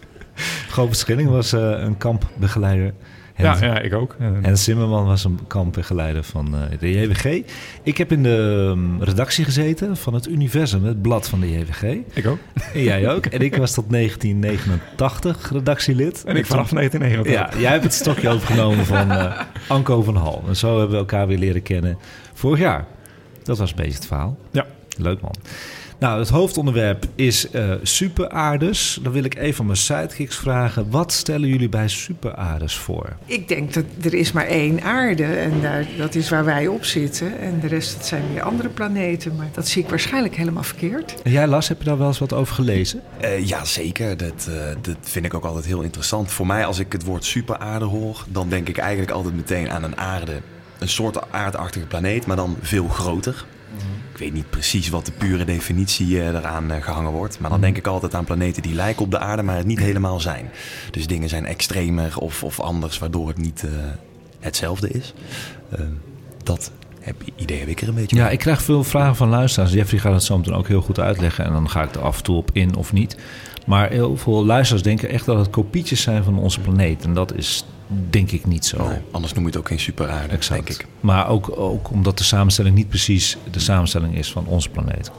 Govert 0.74 0.98
Schilling 0.98 1.28
was 1.28 1.52
een 1.52 1.96
kampbegeleider. 1.96 2.94
Ja, 3.38 3.56
ja, 3.60 3.78
ik 3.78 3.94
ook. 3.94 4.16
En 4.42 4.58
Zimmerman 4.58 5.04
was 5.06 5.24
een 5.24 5.38
kampbegeleider 5.46 6.22
van 6.22 6.54
uh, 6.54 6.60
de 6.80 6.90
JWG. 6.90 7.42
Ik 7.82 7.98
heb 7.98 8.12
in 8.12 8.22
de 8.22 8.66
um, 8.70 9.02
redactie 9.02 9.44
gezeten 9.44 9.96
van 9.96 10.14
het 10.14 10.28
Universum, 10.28 10.84
het 10.84 11.02
blad 11.02 11.28
van 11.28 11.40
de 11.40 11.50
JWG. 11.50 11.82
Ik 12.12 12.26
ook. 12.26 12.38
En 12.74 12.82
jij 12.82 13.10
ook. 13.10 13.26
En 13.26 13.40
ik 13.40 13.56
was 13.56 13.74
tot 13.74 13.90
1989 13.90 15.50
redactielid. 15.52 16.24
En 16.24 16.36
ik 16.36 16.46
vanaf 16.46 16.70
1989. 16.70 17.32
Ja, 17.32 17.60
jij 17.60 17.70
hebt 17.70 17.84
het 17.84 17.94
stokje 17.94 18.28
overgenomen 18.28 18.86
van 18.86 19.12
uh, 19.12 19.40
Anko 19.68 20.02
van 20.02 20.16
Hal. 20.16 20.44
En 20.48 20.56
zo 20.56 20.68
hebben 20.68 20.90
we 20.90 20.96
elkaar 20.96 21.26
weer 21.26 21.38
leren 21.38 21.62
kennen 21.62 21.98
vorig 22.34 22.58
jaar. 22.58 22.86
Dat 23.42 23.58
was 23.58 23.70
een 23.70 23.76
beetje 23.76 23.94
het 23.94 24.06
verhaal. 24.06 24.38
Ja. 24.50 24.66
Leuk 24.96 25.20
man. 25.20 25.34
Nou, 26.00 26.18
het 26.18 26.28
hoofdonderwerp 26.28 27.06
is 27.14 27.52
uh, 27.52 27.74
superaardes. 27.82 28.98
Dan 29.02 29.12
wil 29.12 29.24
ik 29.24 29.36
even 29.36 29.54
van 29.54 29.66
mijn 29.66 29.78
sidekicks 29.78 30.36
vragen. 30.36 30.90
Wat 30.90 31.12
stellen 31.12 31.48
jullie 31.48 31.68
bij 31.68 31.88
superaardes 31.88 32.76
voor? 32.76 33.16
Ik 33.24 33.48
denk 33.48 33.74
dat 33.74 33.84
er 34.02 34.14
is 34.14 34.32
maar 34.32 34.46
één 34.46 34.82
aarde 34.82 35.24
en 35.24 35.60
daar, 35.60 35.86
dat 35.96 36.14
is 36.14 36.28
waar 36.28 36.44
wij 36.44 36.66
op 36.66 36.84
zitten. 36.84 37.38
En 37.38 37.60
de 37.60 37.66
rest 37.66 37.96
dat 37.96 38.06
zijn 38.06 38.22
weer 38.32 38.42
andere 38.42 38.68
planeten. 38.68 39.36
Maar 39.36 39.48
dat 39.52 39.68
zie 39.68 39.82
ik 39.82 39.88
waarschijnlijk 39.88 40.36
helemaal 40.36 40.62
verkeerd. 40.62 41.22
En 41.22 41.30
jij, 41.30 41.46
Las, 41.46 41.68
heb 41.68 41.78
je 41.78 41.84
daar 41.84 41.98
wel 41.98 42.06
eens 42.06 42.18
wat 42.18 42.32
over 42.32 42.54
gelezen? 42.54 43.02
Uh, 43.24 43.46
ja, 43.46 43.64
zeker. 43.64 44.16
Dat, 44.16 44.48
uh, 44.48 44.54
dat 44.82 44.96
vind 45.00 45.24
ik 45.24 45.34
ook 45.34 45.44
altijd 45.44 45.64
heel 45.64 45.82
interessant. 45.82 46.30
Voor 46.30 46.46
mij, 46.46 46.66
als 46.66 46.78
ik 46.78 46.92
het 46.92 47.04
woord 47.04 47.24
superaarde 47.24 47.84
hoor... 47.84 48.24
dan 48.28 48.48
denk 48.48 48.68
ik 48.68 48.78
eigenlijk 48.78 49.10
altijd 49.10 49.34
meteen 49.34 49.70
aan 49.70 49.82
een 49.82 49.96
aarde... 49.96 50.40
een 50.78 50.88
soort 50.88 51.32
aardachtige 51.32 51.86
planeet, 51.86 52.26
maar 52.26 52.36
dan 52.36 52.56
veel 52.60 52.88
groter. 52.88 53.44
Ik 54.18 54.24
weet 54.24 54.32
niet 54.32 54.50
precies 54.50 54.88
wat 54.88 55.06
de 55.06 55.12
pure 55.12 55.44
definitie 55.44 56.08
uh, 56.08 56.26
eraan 56.26 56.72
uh, 56.72 56.82
gehangen 56.82 57.12
wordt. 57.12 57.40
Maar 57.40 57.50
dan 57.50 57.60
denk 57.60 57.76
ik 57.76 57.86
altijd 57.86 58.14
aan 58.14 58.24
planeten 58.24 58.62
die 58.62 58.74
lijken 58.74 59.04
op 59.04 59.10
de 59.10 59.18
aarde, 59.18 59.42
maar 59.42 59.56
het 59.56 59.66
niet 59.66 59.78
helemaal 59.78 60.20
zijn. 60.20 60.50
Dus 60.90 61.06
dingen 61.06 61.28
zijn 61.28 61.46
extremer 61.46 62.18
of, 62.18 62.44
of 62.44 62.60
anders, 62.60 62.98
waardoor 62.98 63.28
het 63.28 63.36
niet 63.36 63.62
uh, 63.64 63.70
hetzelfde 64.40 64.88
is. 64.88 65.14
dat 66.42 66.70
heb, 67.00 67.16
idee 67.36 67.58
heb 67.58 67.68
ik 67.68 67.80
er 67.80 67.88
een 67.88 67.94
beetje. 67.94 68.16
Ja, 68.16 68.24
mee. 68.24 68.32
ik 68.32 68.38
krijg 68.38 68.62
veel 68.62 68.84
vragen 68.84 69.16
van 69.16 69.28
luisteraars. 69.28 69.72
Jeffrey 69.72 70.00
gaat 70.00 70.12
het 70.12 70.22
zo 70.22 70.36
meteen 70.36 70.54
ook 70.54 70.68
heel 70.68 70.82
goed 70.82 71.00
uitleggen. 71.00 71.44
En 71.44 71.52
dan 71.52 71.70
ga 71.70 71.82
ik 71.82 71.94
er 71.94 72.02
af 72.02 72.16
en 72.16 72.22
toe 72.22 72.36
op 72.36 72.50
in 72.52 72.76
of 72.76 72.92
niet. 72.92 73.16
Maar 73.66 73.90
heel 73.90 74.16
veel 74.16 74.44
luisteraars 74.44 74.84
denken 74.84 75.08
echt 75.08 75.26
dat 75.26 75.38
het 75.38 75.50
kopietjes 75.50 76.02
zijn 76.02 76.24
van 76.24 76.38
onze 76.38 76.60
planeet. 76.60 77.04
En 77.04 77.14
dat 77.14 77.34
is 77.34 77.64
denk 78.10 78.30
ik 78.30 78.46
niet 78.46 78.66
zo. 78.66 78.88
Nee, 78.88 78.98
anders 79.10 79.32
noem 79.32 79.42
je 79.42 79.48
het 79.48 79.58
ook 79.58 79.68
geen 79.68 79.80
superaarde, 79.80 80.34
exact. 80.34 80.66
denk 80.66 80.80
ik. 80.80 80.86
Maar 81.00 81.28
ook, 81.28 81.58
ook 81.58 81.90
omdat 81.90 82.18
de 82.18 82.24
samenstelling 82.24 82.74
niet 82.74 82.88
precies 82.88 83.36
de 83.50 83.60
samenstelling 83.60 84.16
is 84.16 84.32
van 84.32 84.46
onze 84.46 84.68
planeet. 84.68 85.10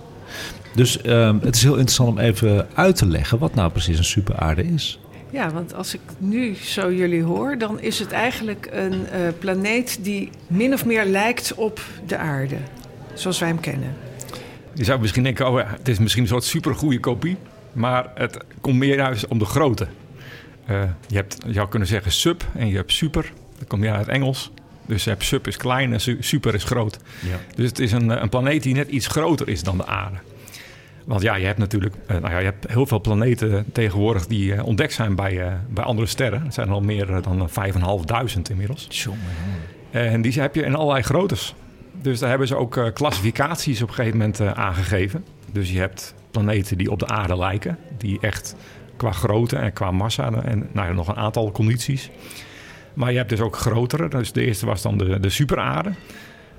Dus 0.75 1.05
um, 1.05 1.39
het 1.43 1.55
is 1.55 1.63
heel 1.63 1.75
interessant 1.75 2.09
om 2.09 2.17
even 2.17 2.67
uit 2.73 2.95
te 2.95 3.05
leggen 3.05 3.39
wat 3.39 3.55
nou 3.55 3.71
precies 3.71 3.97
een 3.97 4.03
superaarde 4.03 4.63
is. 4.63 4.99
Ja, 5.29 5.51
want 5.51 5.73
als 5.73 5.93
ik 5.93 5.99
nu 6.17 6.55
zo 6.55 6.93
jullie 6.93 7.23
hoor, 7.23 7.57
dan 7.57 7.79
is 7.79 7.99
het 7.99 8.11
eigenlijk 8.11 8.69
een 8.71 8.93
uh, 8.93 9.27
planeet 9.39 9.99
die 10.01 10.29
min 10.47 10.73
of 10.73 10.85
meer 10.85 11.05
lijkt 11.05 11.53
op 11.53 11.81
de 12.07 12.17
aarde, 12.17 12.55
zoals 13.13 13.39
wij 13.39 13.47
hem 13.47 13.59
kennen. 13.59 13.93
Je 14.73 14.83
zou 14.83 14.99
misschien 14.99 15.23
denken, 15.23 15.47
oh, 15.47 15.61
het 15.65 15.87
is 15.87 15.99
misschien 15.99 16.23
een 16.23 16.29
soort 16.29 16.43
supergoeie 16.43 16.99
kopie, 16.99 17.37
maar 17.73 18.11
het 18.15 18.37
komt 18.61 18.77
meer 18.77 18.95
juist 18.95 19.27
om 19.27 19.39
de 19.39 19.45
grootte. 19.45 19.87
Uh, 20.69 20.83
je 21.07 21.15
hebt, 21.15 21.37
je 21.45 21.53
zou 21.53 21.69
kunnen 21.69 21.87
zeggen 21.87 22.11
sub 22.11 22.43
en 22.55 22.67
je 22.67 22.75
hebt 22.75 22.91
super. 22.91 23.31
Dat 23.57 23.67
komt 23.67 23.83
ja 23.83 23.91
uit 23.95 24.05
het 24.05 24.15
Engels. 24.15 24.51
Dus 24.85 25.03
je 25.03 25.09
hebt 25.09 25.23
sub 25.23 25.47
is 25.47 25.57
klein 25.57 25.93
en 25.93 25.99
super 26.19 26.53
is 26.53 26.63
groot. 26.63 26.99
Ja. 27.19 27.39
Dus 27.55 27.67
het 27.67 27.79
is 27.79 27.91
een, 27.91 28.09
een 28.21 28.29
planeet 28.29 28.63
die 28.63 28.73
net 28.73 28.89
iets 28.89 29.07
groter 29.07 29.47
is 29.47 29.63
dan 29.63 29.77
de 29.77 29.85
aarde. 29.85 30.17
Want 31.05 31.21
ja, 31.21 31.35
je 31.35 31.45
hebt 31.45 31.57
natuurlijk 31.57 31.95
uh, 31.95 32.17
nou 32.17 32.29
ja, 32.29 32.37
je 32.37 32.45
hebt 32.45 32.67
heel 32.67 32.85
veel 32.85 33.01
planeten 33.01 33.65
tegenwoordig 33.71 34.27
die 34.27 34.63
ontdekt 34.63 34.93
zijn 34.93 35.15
bij, 35.15 35.59
bij 35.69 35.83
andere 35.83 36.07
sterren. 36.07 36.43
Het 36.43 36.53
zijn 36.53 36.67
er 36.67 36.73
al 36.73 36.81
meer 36.81 37.21
dan 37.21 37.49
5.500 37.49 38.41
inmiddels. 38.49 38.87
Tjonge. 38.87 39.17
En 39.91 40.21
die 40.21 40.41
heb 40.41 40.55
je 40.55 40.63
in 40.63 40.75
allerlei 40.75 41.03
groottes. 41.03 41.55
Dus 42.01 42.19
daar 42.19 42.29
hebben 42.29 42.47
ze 42.47 42.55
ook 42.55 42.91
klassificaties 42.93 43.81
op 43.81 43.87
een 43.87 43.93
gegeven 43.93 44.17
moment 44.17 44.41
aangegeven. 44.41 45.25
Dus 45.51 45.71
je 45.71 45.79
hebt 45.79 46.13
planeten 46.31 46.77
die 46.77 46.91
op 46.91 46.99
de 46.99 47.07
aarde 47.07 47.37
lijken, 47.37 47.77
die 47.97 48.17
echt 48.21 48.55
qua 48.99 49.11
grootte 49.11 49.55
en 49.55 49.73
qua 49.73 49.91
massa 49.91 50.31
en 50.31 50.69
nou 50.71 50.87
ja, 50.87 50.93
nog 50.93 51.07
een 51.07 51.15
aantal 51.15 51.51
condities. 51.51 52.09
Maar 52.93 53.11
je 53.11 53.17
hebt 53.17 53.29
dus 53.29 53.39
ook 53.39 53.57
grotere. 53.57 54.07
Dus 54.07 54.31
de 54.31 54.45
eerste 54.45 54.65
was 54.65 54.81
dan 54.81 54.97
de, 54.97 55.19
de 55.19 55.29
superaarde. 55.29 55.91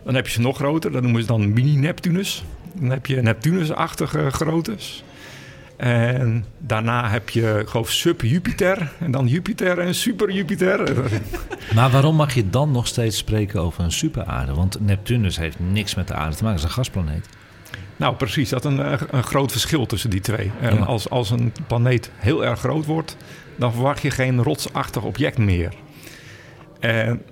Dan 0.05 0.15
heb 0.15 0.27
je 0.27 0.33
ze 0.33 0.41
nog 0.41 0.57
groter. 0.57 0.93
Dat 0.93 1.03
noemen 1.03 1.21
ze 1.21 1.27
dan 1.27 1.53
mini-Neptunus. 1.53 2.45
Dan 2.75 2.91
heb 2.91 3.07
je 3.07 3.23
Neptunus-achtige 3.23 4.31
groottes. 4.31 5.05
En 5.77 6.45
daarna 6.59 7.09
heb 7.11 7.29
je, 7.29 7.63
geloof 7.67 7.91
sub-Jupiter. 7.91 8.93
En 8.99 9.11
dan 9.11 9.27
Jupiter 9.27 9.79
en 9.79 9.95
super-Jupiter. 9.95 10.81
Maar 11.75 11.91
waarom 11.91 12.17
mag 12.17 12.35
je 12.35 12.51
dan 12.51 12.71
nog 12.71 12.87
steeds 12.87 13.17
spreken 13.17 13.61
over 13.61 13.85
een 13.85 13.93
superaarde? 13.93 14.55
Want 14.55 14.81
Neptunus 14.81 15.37
heeft 15.37 15.57
niks 15.59 15.95
met 15.95 16.09
de 16.09 16.15
aarde 16.15 16.37
te 16.37 16.43
maken. 16.43 16.61
Het 16.61 16.69
is 16.69 16.77
een 16.77 16.83
gasplaneet. 16.83 17.29
Nou, 18.01 18.15
precies. 18.15 18.49
Dat 18.49 18.65
is 18.65 18.71
een, 18.71 19.17
een 19.17 19.23
groot 19.23 19.53
verschil 19.53 19.87
tussen 19.87 20.11
die 20.11 20.21
twee. 20.21 20.51
En 20.61 20.75
ja. 20.75 20.85
als, 20.85 21.11
als 21.11 21.31
een 21.31 21.53
planeet 21.67 22.11
heel 22.15 22.45
erg 22.45 22.59
groot 22.59 22.87
wordt, 22.87 23.17
dan 23.57 23.73
verwacht 23.73 24.03
je 24.03 24.11
geen 24.11 24.43
rotsachtig 24.43 25.03
object 25.03 25.39
meer. 25.39 25.75
En 26.79 27.23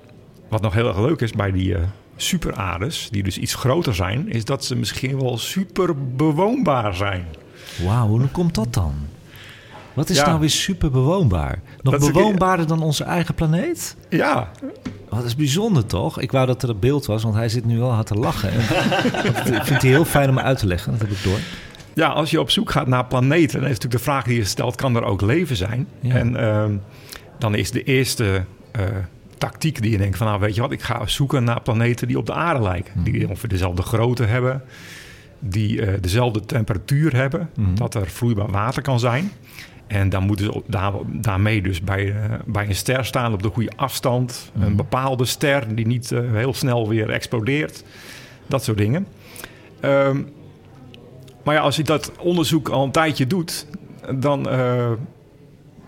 wat 0.49 0.63
nog 0.63 0.75
heel 0.75 0.89
erg 0.89 0.99
leuk 0.99 1.21
is 1.21 1.33
bij 1.33 1.53
die 1.53 1.69
uh, 1.69 1.79
superaardes, 2.17 3.09
die 3.11 3.23
dus 3.23 3.39
iets 3.39 3.55
groter 3.55 3.95
zijn, 3.95 4.29
is 4.29 4.45
dat 4.45 4.65
ze 4.65 4.77
misschien 4.77 5.21
wel 5.21 5.39
super 5.39 6.15
bewoonbaar 6.17 6.95
zijn. 6.95 7.27
Wauw, 7.85 8.07
hoe 8.07 8.29
komt 8.29 8.55
dat 8.55 8.75
dan? 8.75 8.95
Wat 9.99 10.09
is 10.09 10.17
ja. 10.17 10.27
nou 10.27 10.41
weer 10.41 10.51
super 10.51 10.91
bewoonbaar? 10.91 11.61
Nog 11.83 11.99
bewoonbaarder 11.99 12.67
dan 12.67 12.83
onze 12.83 13.05
eigen 13.05 13.35
planeet? 13.35 13.97
Ja. 14.09 14.51
Dat 15.11 15.25
is 15.25 15.37
bijzonder 15.37 15.87
toch? 15.87 16.21
Ik 16.21 16.33
wou 16.33 16.47
dat 16.47 16.63
er 16.63 16.69
een 16.69 16.79
beeld 16.79 17.07
was, 17.07 17.23
want 17.23 17.35
hij 17.35 17.49
zit 17.49 17.65
nu 17.65 17.79
wel 17.79 17.93
hard 17.93 18.07
te 18.07 18.15
lachen. 18.15 18.53
ik 18.53 19.63
vind 19.63 19.69
het 19.69 19.83
heel 19.83 20.05
fijn 20.05 20.29
om 20.29 20.39
uit 20.39 20.59
te 20.59 20.67
leggen, 20.67 20.93
dat 20.93 21.01
heb 21.01 21.11
ik 21.11 21.23
door. 21.23 21.39
Ja, 21.95 22.09
als 22.09 22.31
je 22.31 22.41
op 22.41 22.51
zoek 22.51 22.71
gaat 22.71 22.87
naar 22.87 23.07
planeten, 23.07 23.61
dan 23.61 23.69
is 23.69 23.75
natuurlijk 23.75 24.05
de 24.05 24.11
vraag 24.11 24.25
die 24.25 24.37
je 24.37 24.45
stelt: 24.45 24.77
kan 24.77 24.97
er 24.97 25.03
ook 25.03 25.21
leven 25.21 25.57
zijn? 25.57 25.89
Ja. 26.01 26.15
En 26.15 26.33
uh, 26.33 26.65
dan 27.39 27.55
is 27.55 27.71
de 27.71 27.83
eerste 27.83 28.45
uh, 28.79 28.83
tactiek 29.39 29.83
die 29.83 29.91
je 29.91 29.99
denkt: 29.99 30.17
van 30.17 30.27
nou, 30.27 30.41
weet 30.41 30.55
je 30.55 30.61
wat, 30.61 30.73
ik 30.73 30.83
ga 30.83 31.07
zoeken 31.07 31.45
naar 31.45 31.63
planeten 31.63 32.07
die 32.07 32.19
op 32.19 32.27
de 32.27 32.35
aarde 32.35 32.63
lijken. 32.63 32.93
Mm. 32.97 33.05
Die 33.05 33.29
ongeveer 33.29 33.49
dezelfde 33.49 33.83
grootte 33.83 34.25
hebben, 34.25 34.63
die 35.39 35.81
uh, 35.81 35.93
dezelfde 36.01 36.41
temperatuur 36.41 37.15
hebben, 37.15 37.51
mm. 37.55 37.75
dat 37.75 37.95
er 37.95 38.07
vloeibaar 38.07 38.51
water 38.51 38.83
kan 38.83 39.01
zijn. 39.01 39.31
En 39.89 40.09
dan 40.09 40.23
moeten 40.23 40.53
ze 40.53 40.63
daar, 40.67 40.93
daarmee 41.07 41.63
dus 41.63 41.81
bij, 41.81 42.05
uh, 42.05 42.15
bij 42.47 42.67
een 42.67 42.75
ster 42.75 43.05
staan 43.05 43.33
op 43.33 43.43
de 43.43 43.49
goede 43.49 43.73
afstand. 43.77 44.51
Mm. 44.55 44.63
Een 44.63 44.77
bepaalde 44.77 45.25
ster 45.25 45.75
die 45.75 45.87
niet 45.87 46.11
uh, 46.11 46.33
heel 46.33 46.55
snel 46.55 46.89
weer 46.89 47.11
explodeert. 47.11 47.85
Dat 48.47 48.65
soort 48.65 48.79
dingen. 48.79 49.07
Um, 49.81 50.29
maar 51.45 51.55
ja, 51.55 51.61
als 51.61 51.77
je 51.77 51.83
dat 51.83 52.13
onderzoek 52.19 52.69
al 52.69 52.85
een 52.85 52.91
tijdje 52.91 53.27
doet, 53.27 53.67
dan 54.15 54.49
uh, 54.53 54.91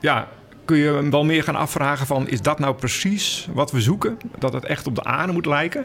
ja, 0.00 0.28
kun 0.64 0.76
je 0.76 1.09
wel 1.11 1.25
meer 1.25 1.42
gaan 1.42 1.57
afvragen 1.57 2.07
van... 2.07 2.28
is 2.28 2.42
dat 2.42 2.59
nou 2.59 2.75
precies 2.75 3.49
wat 3.52 3.71
we 3.71 3.80
zoeken? 3.80 4.16
Dat 4.38 4.52
het 4.52 4.64
echt 4.64 4.87
op 4.87 4.95
de 4.95 5.04
aarde 5.04 5.33
moet 5.33 5.47
lijken? 5.47 5.85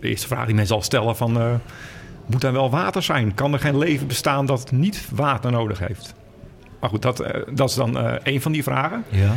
De 0.00 0.08
eerste 0.08 0.26
vraag 0.26 0.46
die 0.46 0.54
men 0.54 0.66
zal 0.66 0.82
stellen 0.82 1.16
van... 1.16 1.60
moet 2.26 2.44
er 2.44 2.52
wel 2.52 2.70
water 2.70 3.02
zijn? 3.02 3.34
Kan 3.34 3.52
er 3.52 3.58
geen 3.58 3.78
leven 3.78 4.06
bestaan 4.06 4.46
dat 4.46 4.70
niet 4.70 5.08
water 5.14 5.50
nodig 5.50 5.78
heeft? 5.78 6.14
Maar 6.80 6.90
goed, 6.90 7.02
dat, 7.02 7.20
uh, 7.20 7.28
dat 7.52 7.68
is 7.68 7.74
dan 7.74 7.96
uh, 7.96 8.12
een 8.22 8.40
van 8.40 8.52
die 8.52 8.62
vragen. 8.62 9.04
Ja. 9.08 9.36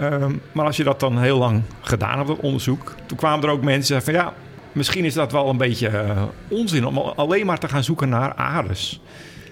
Um, 0.00 0.40
maar 0.52 0.66
als 0.66 0.76
je 0.76 0.84
dat 0.84 1.00
dan 1.00 1.18
heel 1.18 1.38
lang 1.38 1.62
gedaan 1.80 2.16
hebt, 2.16 2.28
dat 2.28 2.40
onderzoek... 2.40 2.94
toen 3.06 3.16
kwamen 3.16 3.44
er 3.44 3.50
ook 3.50 3.62
mensen 3.62 4.02
van... 4.02 4.12
ja, 4.12 4.32
misschien 4.72 5.04
is 5.04 5.14
dat 5.14 5.32
wel 5.32 5.48
een 5.48 5.56
beetje 5.56 5.90
uh, 5.90 6.22
onzin... 6.48 6.86
om 6.86 6.98
alleen 6.98 7.46
maar 7.46 7.58
te 7.58 7.68
gaan 7.68 7.84
zoeken 7.84 8.08
naar 8.08 8.34
aardes. 8.34 9.00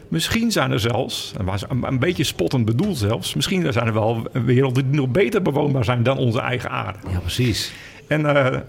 Misschien 0.08 0.52
zijn 0.52 0.70
er 0.70 0.80
zelfs, 0.80 1.32
en 1.38 1.44
was 1.44 1.64
een, 1.68 1.82
een 1.82 1.98
beetje 1.98 2.24
spottend 2.24 2.64
bedoeld 2.64 2.98
zelfs... 2.98 3.34
misschien 3.34 3.72
zijn 3.72 3.86
er 3.86 3.92
wel 3.92 4.26
werelden 4.32 4.90
die 4.90 5.00
nog 5.00 5.08
beter 5.08 5.42
bewoonbaar 5.42 5.84
zijn 5.84 6.02
dan 6.02 6.18
onze 6.18 6.40
eigen 6.40 6.70
aarde. 6.70 6.98
Ja, 7.10 7.18
precies. 7.18 7.72
En 8.06 8.20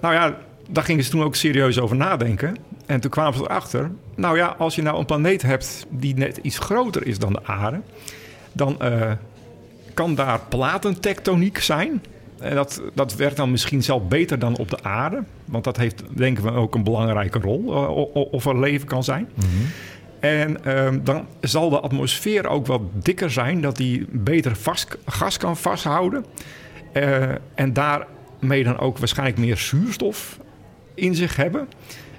nou 0.01 0.13
ja, 0.13 0.35
daar 0.69 0.83
gingen 0.83 1.03
ze 1.03 1.09
toen 1.09 1.23
ook 1.23 1.35
serieus 1.35 1.79
over 1.79 1.95
nadenken. 1.95 2.57
En 2.85 2.99
toen 2.99 3.11
kwamen 3.11 3.33
ze 3.33 3.43
erachter... 3.43 3.91
nou 4.15 4.37
ja, 4.37 4.55
als 4.57 4.75
je 4.75 4.81
nou 4.81 4.99
een 4.99 5.05
planeet 5.05 5.41
hebt 5.41 5.85
die 5.89 6.15
net 6.15 6.39
iets 6.41 6.59
groter 6.59 7.07
is 7.07 7.19
dan 7.19 7.33
de 7.33 7.45
aarde 7.45 7.81
dan 8.59 8.77
uh, 8.81 9.11
kan 9.93 10.15
daar 10.15 10.39
platentectoniek 10.49 11.59
zijn. 11.59 12.03
En 12.39 12.55
dat, 12.55 12.81
dat 12.93 13.15
werkt 13.15 13.37
dan 13.37 13.51
misschien 13.51 13.83
zelf 13.83 14.07
beter 14.07 14.39
dan 14.39 14.57
op 14.57 14.69
de 14.69 14.83
aarde. 14.83 15.23
Want 15.45 15.63
dat 15.63 15.77
heeft, 15.77 16.03
denken 16.09 16.43
we, 16.43 16.51
ook 16.51 16.75
een 16.75 16.83
belangrijke 16.83 17.39
rol. 17.39 17.73
Uh, 17.73 18.15
of 18.31 18.45
er 18.45 18.59
leven 18.59 18.87
kan 18.87 19.03
zijn. 19.03 19.29
Mm 19.33 19.43
-hmm. 19.43 19.67
En 20.19 20.57
uh, 20.67 20.89
dan 21.03 21.25
zal 21.41 21.69
de 21.69 21.79
atmosfeer 21.79 22.47
ook 22.47 22.65
wat 22.67 22.81
dikker 22.93 23.31
zijn. 23.31 23.61
Dat 23.61 23.77
die 23.77 24.05
beter 24.09 24.55
vast, 24.55 24.97
gas 25.05 25.37
kan 25.37 25.57
vasthouden. 25.57 26.25
Uh, 26.93 27.23
en 27.55 27.73
daarmee 27.73 28.63
dan 28.63 28.79
ook 28.79 28.97
waarschijnlijk 28.97 29.37
meer 29.37 29.57
zuurstof 29.57 30.39
in 30.93 31.15
zich 31.15 31.35
hebben. 31.35 31.67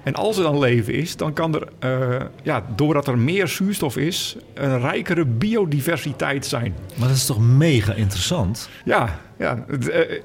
En 0.03 0.15
als 0.15 0.37
er 0.37 0.43
dan 0.43 0.59
leven 0.59 0.95
is, 0.95 1.17
dan 1.17 1.33
kan 1.33 1.55
er, 1.55 1.69
uh, 1.85 2.21
ja, 2.43 2.65
doordat 2.77 3.07
er 3.07 3.19
meer 3.19 3.49
zuurstof 3.49 3.97
is, 3.97 4.37
een 4.55 4.81
rijkere 4.81 5.25
biodiversiteit 5.25 6.47
zijn. 6.47 6.75
Maar 6.97 7.09
dat 7.09 7.17
is 7.17 7.27
toch 7.27 7.41
mega 7.41 7.93
interessant? 7.93 8.69
Ja, 8.85 9.19
ja. 9.39 9.65
Uh, 9.69 10.21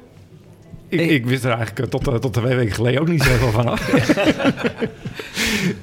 Ik, 0.87 0.99
ik 1.09 1.25
wist 1.25 1.43
er 1.43 1.51
eigenlijk 1.51 1.79
eh, 1.79 1.85
tot, 1.85 2.07
eh, 2.07 2.15
tot 2.15 2.33
twee 2.33 2.55
weken 2.55 2.73
geleden 2.75 3.01
ook 3.01 3.07
niet 3.07 3.23
zoveel 3.23 3.51
van 3.51 3.67
af. 3.67 3.89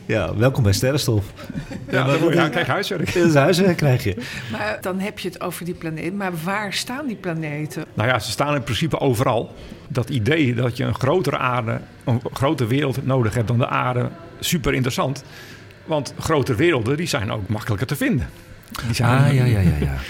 Ja, 0.07 0.37
welkom 0.37 0.63
bij 0.63 0.73
Sterrenstof. 0.73 1.25
Ja, 1.91 2.05
dan 2.05 2.19
word 2.19 2.35
je, 2.35 2.41
ja, 2.41 2.49
kijk, 2.49 2.67
huiswerk. 2.67 3.15
Dat 3.15 3.27
is 3.27 3.35
huiswerk 3.35 3.77
krijg 3.77 4.05
je. 4.05 4.17
Maar 4.53 4.79
dan 4.81 4.99
heb 4.99 5.19
je 5.19 5.29
het 5.29 5.41
over 5.41 5.65
die 5.65 5.75
planeet. 5.75 6.15
Maar 6.15 6.33
waar 6.45 6.73
staan 6.73 7.07
die 7.07 7.17
planeten? 7.17 7.85
Nou 7.95 8.09
ja, 8.09 8.19
ze 8.19 8.31
staan 8.31 8.55
in 8.55 8.63
principe 8.63 8.99
overal. 9.01 9.55
Dat 9.89 10.11
idee 10.11 10.55
dat 10.55 10.77
je 10.77 10.85
een 10.85 10.95
grotere 10.95 11.39
aarde, 11.39 11.81
een 12.05 12.21
grote 12.33 12.67
wereld 12.67 13.07
nodig 13.07 13.35
hebt 13.35 13.49
dan 13.49 13.59
de 13.59 13.69
aarde, 13.69 14.09
super 14.41 14.73
interessant. 14.75 15.25
Want 15.85 16.15
grotere 16.19 16.57
werelden 16.57 16.97
die 16.97 17.07
zijn 17.07 17.31
ook 17.33 17.49
makkelijker 17.49 17.87
te 17.87 17.97
vinden. 17.97 18.29
Die 18.87 18.95
zijn, 18.95 19.11
Ah, 19.11 19.35
ja, 19.35 19.45
ja, 19.45 19.61
ja. 19.61 19.77
ja. 19.81 19.95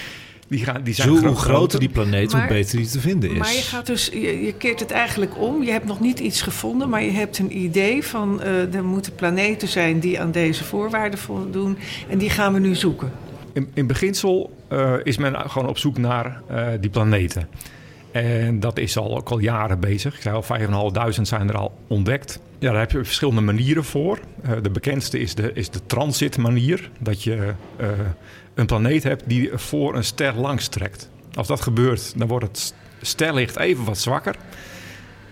Die, 0.47 0.63
gaan, 0.63 0.83
die 0.83 0.93
zijn 0.93 1.15
Zo, 1.15 1.25
hoe 1.25 1.35
groter 1.35 1.79
die 1.79 1.89
planeet, 1.89 2.31
hoe 2.31 2.47
beter 2.47 2.77
die 2.77 2.87
te 2.87 2.99
vinden 2.99 3.31
is. 3.31 3.37
Maar 3.37 3.53
je 3.53 3.61
gaat 3.61 3.85
dus, 3.85 4.05
je, 4.05 4.45
je 4.45 4.53
keert 4.53 4.79
het 4.79 4.91
eigenlijk 4.91 5.37
om. 5.37 5.63
Je 5.63 5.71
hebt 5.71 5.85
nog 5.85 5.99
niet 5.99 6.19
iets 6.19 6.41
gevonden, 6.41 6.89
maar 6.89 7.03
je 7.03 7.11
hebt 7.11 7.39
een 7.39 7.57
idee 7.57 8.03
van 8.03 8.41
eh, 8.41 8.75
er 8.75 8.83
moeten 8.83 9.15
planeten 9.15 9.67
zijn 9.67 9.99
die 9.99 10.19
aan 10.19 10.31
deze 10.31 10.63
voorwaarden 10.63 11.19
voldoen. 11.19 11.77
En 12.09 12.17
die 12.17 12.29
gaan 12.29 12.53
we 12.53 12.59
nu 12.59 12.75
zoeken. 12.75 13.11
In, 13.53 13.71
in 13.73 13.87
beginsel 13.87 14.55
eh, 14.67 14.93
is 15.03 15.17
men 15.17 15.49
gewoon 15.49 15.67
op 15.67 15.77
zoek 15.77 15.97
naar 15.97 16.41
eh, 16.47 16.67
die 16.79 16.89
planeten. 16.89 17.47
En 18.13 18.59
dat 18.59 18.77
is 18.77 18.97
al, 18.97 19.17
ook 19.17 19.29
al 19.29 19.39
jaren 19.39 19.79
bezig. 19.79 20.15
Ik 20.15 20.21
zei 20.21 20.35
al, 20.35 20.43
5.500 21.15 21.21
zijn 21.21 21.49
er 21.49 21.57
al 21.57 21.73
ontdekt. 21.87 22.39
Ja, 22.59 22.71
daar 22.71 22.79
heb 22.79 22.91
je 22.91 23.03
verschillende 23.03 23.41
manieren 23.41 23.83
voor. 23.83 24.19
Eh, 24.41 24.51
de 24.61 24.69
bekendste 24.69 25.19
is 25.19 25.35
de, 25.35 25.51
is 25.53 25.69
de 25.69 25.79
transitmanier. 25.85 26.89
Dat 26.99 27.23
je 27.23 27.53
eh, 27.75 27.87
een 28.53 28.65
planeet 28.65 29.03
hebt 29.03 29.23
die 29.25 29.49
voor 29.53 29.95
een 29.95 30.03
ster 30.03 30.35
langs 30.35 30.67
trekt. 30.67 31.09
Als 31.33 31.47
dat 31.47 31.61
gebeurt, 31.61 32.13
dan 32.19 32.27
wordt 32.27 32.45
het 32.45 32.73
sterlicht 33.01 33.57
even 33.57 33.83
wat 33.83 33.97
zwakker. 33.97 34.35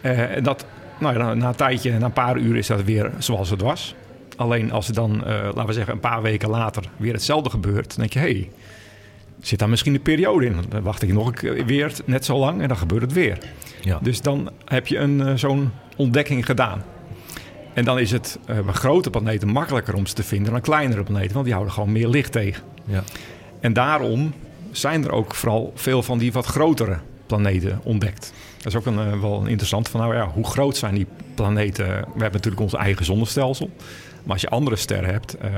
Eh, 0.02 0.36
en 0.36 0.44
dat, 0.44 0.66
nou 1.00 1.18
ja, 1.18 1.34
na, 1.34 1.48
een 1.48 1.56
tijdje, 1.56 1.98
na 1.98 2.06
een 2.06 2.14
paar 2.14 2.38
uur 2.38 2.56
is 2.56 2.68
dat 2.68 2.84
weer 2.84 3.12
zoals 3.18 3.50
het 3.50 3.62
was. 3.62 3.96
Alleen 4.36 4.72
als 4.72 4.88
er 4.88 4.94
dan, 4.94 5.26
eh, 5.26 5.34
laten 5.44 5.66
we 5.66 5.74
zeggen, 5.74 5.94
een 5.94 6.00
paar 6.00 6.22
weken 6.22 6.50
later 6.50 6.84
weer 6.98 7.14
hetzelfde 7.14 7.50
gebeurt, 7.50 7.88
dan 7.88 7.98
denk 7.98 8.14
je, 8.14 8.20
hé, 8.20 8.26
hey, 8.26 8.50
zit 9.42 9.60
daar 9.60 9.70
misschien 9.70 9.94
een 9.94 10.02
periode 10.02 10.46
in? 10.46 10.56
Dan 10.70 10.82
wacht 10.82 11.02
ik 11.02 11.14
nog 11.14 11.28
een 11.28 11.34
keer 11.34 11.66
weer 11.66 11.94
net 12.06 12.26
zo 12.26 12.38
lang 12.38 12.62
en 12.62 12.68
dan 12.68 12.78
gebeurt 12.78 13.02
het 13.02 13.14
weer. 13.14 13.38
ja. 13.82 14.00
Dus 14.02 14.22
dan 14.22 14.52
heb 14.66 14.88
je 14.88 14.98
een, 14.98 15.22
eh, 15.22 15.34
zo'n 15.36 15.72
ontdekking 15.96 16.46
gedaan. 16.46 16.84
En 17.74 17.86
dan 17.86 18.00
is 18.00 18.12
het 18.12 18.40
bij 18.46 18.74
grote 18.74 19.10
planeten 19.10 19.48
makkelijker 19.48 19.94
om 19.94 20.06
ze 20.06 20.14
te 20.14 20.24
vinden 20.24 20.52
dan 20.52 20.62
kleinere 20.62 21.04
planeten, 21.04 21.34
want 21.34 21.46
die 21.46 21.54
houden 21.54 21.74
gewoon 21.74 21.92
meer 21.92 22.08
licht 22.08 22.32
tegen. 22.32 22.64
Ja. 22.86 23.04
En 23.60 23.74
daarom 23.74 24.34
zijn 24.72 25.04
er 25.04 25.12
ook 25.12 25.36
vooral 25.36 25.72
veel 25.76 26.04
van 26.04 26.18
die 26.18 26.32
wat 26.32 26.46
grotere 26.46 26.98
planeten 27.26 27.80
ontdekt. 27.84 28.34
Dat 28.58 28.74
is 28.74 28.76
ook 28.76 28.86
een, 28.86 29.00
eh, 29.00 29.20
wel 29.20 29.42
een 29.42 29.48
interessant 29.48 29.90
van, 29.90 30.00
nou 30.00 30.16
ja, 30.16 30.28
hoe 30.28 30.46
groot 30.46 30.78
zijn 30.78 30.96
die 30.96 31.08
planeten? 31.36 31.86
We 31.86 31.92
hebben 32.22 32.32
natuurlijk 32.32 32.62
ons 32.62 32.74
eigen 32.74 33.06
zonnestelsel. 33.06 33.70
Maar 34.24 34.34
als 34.34 34.42
je 34.42 34.50
andere 34.50 34.76
sterren 34.76 35.10
hebt, 35.10 35.38
eh, 35.38 35.50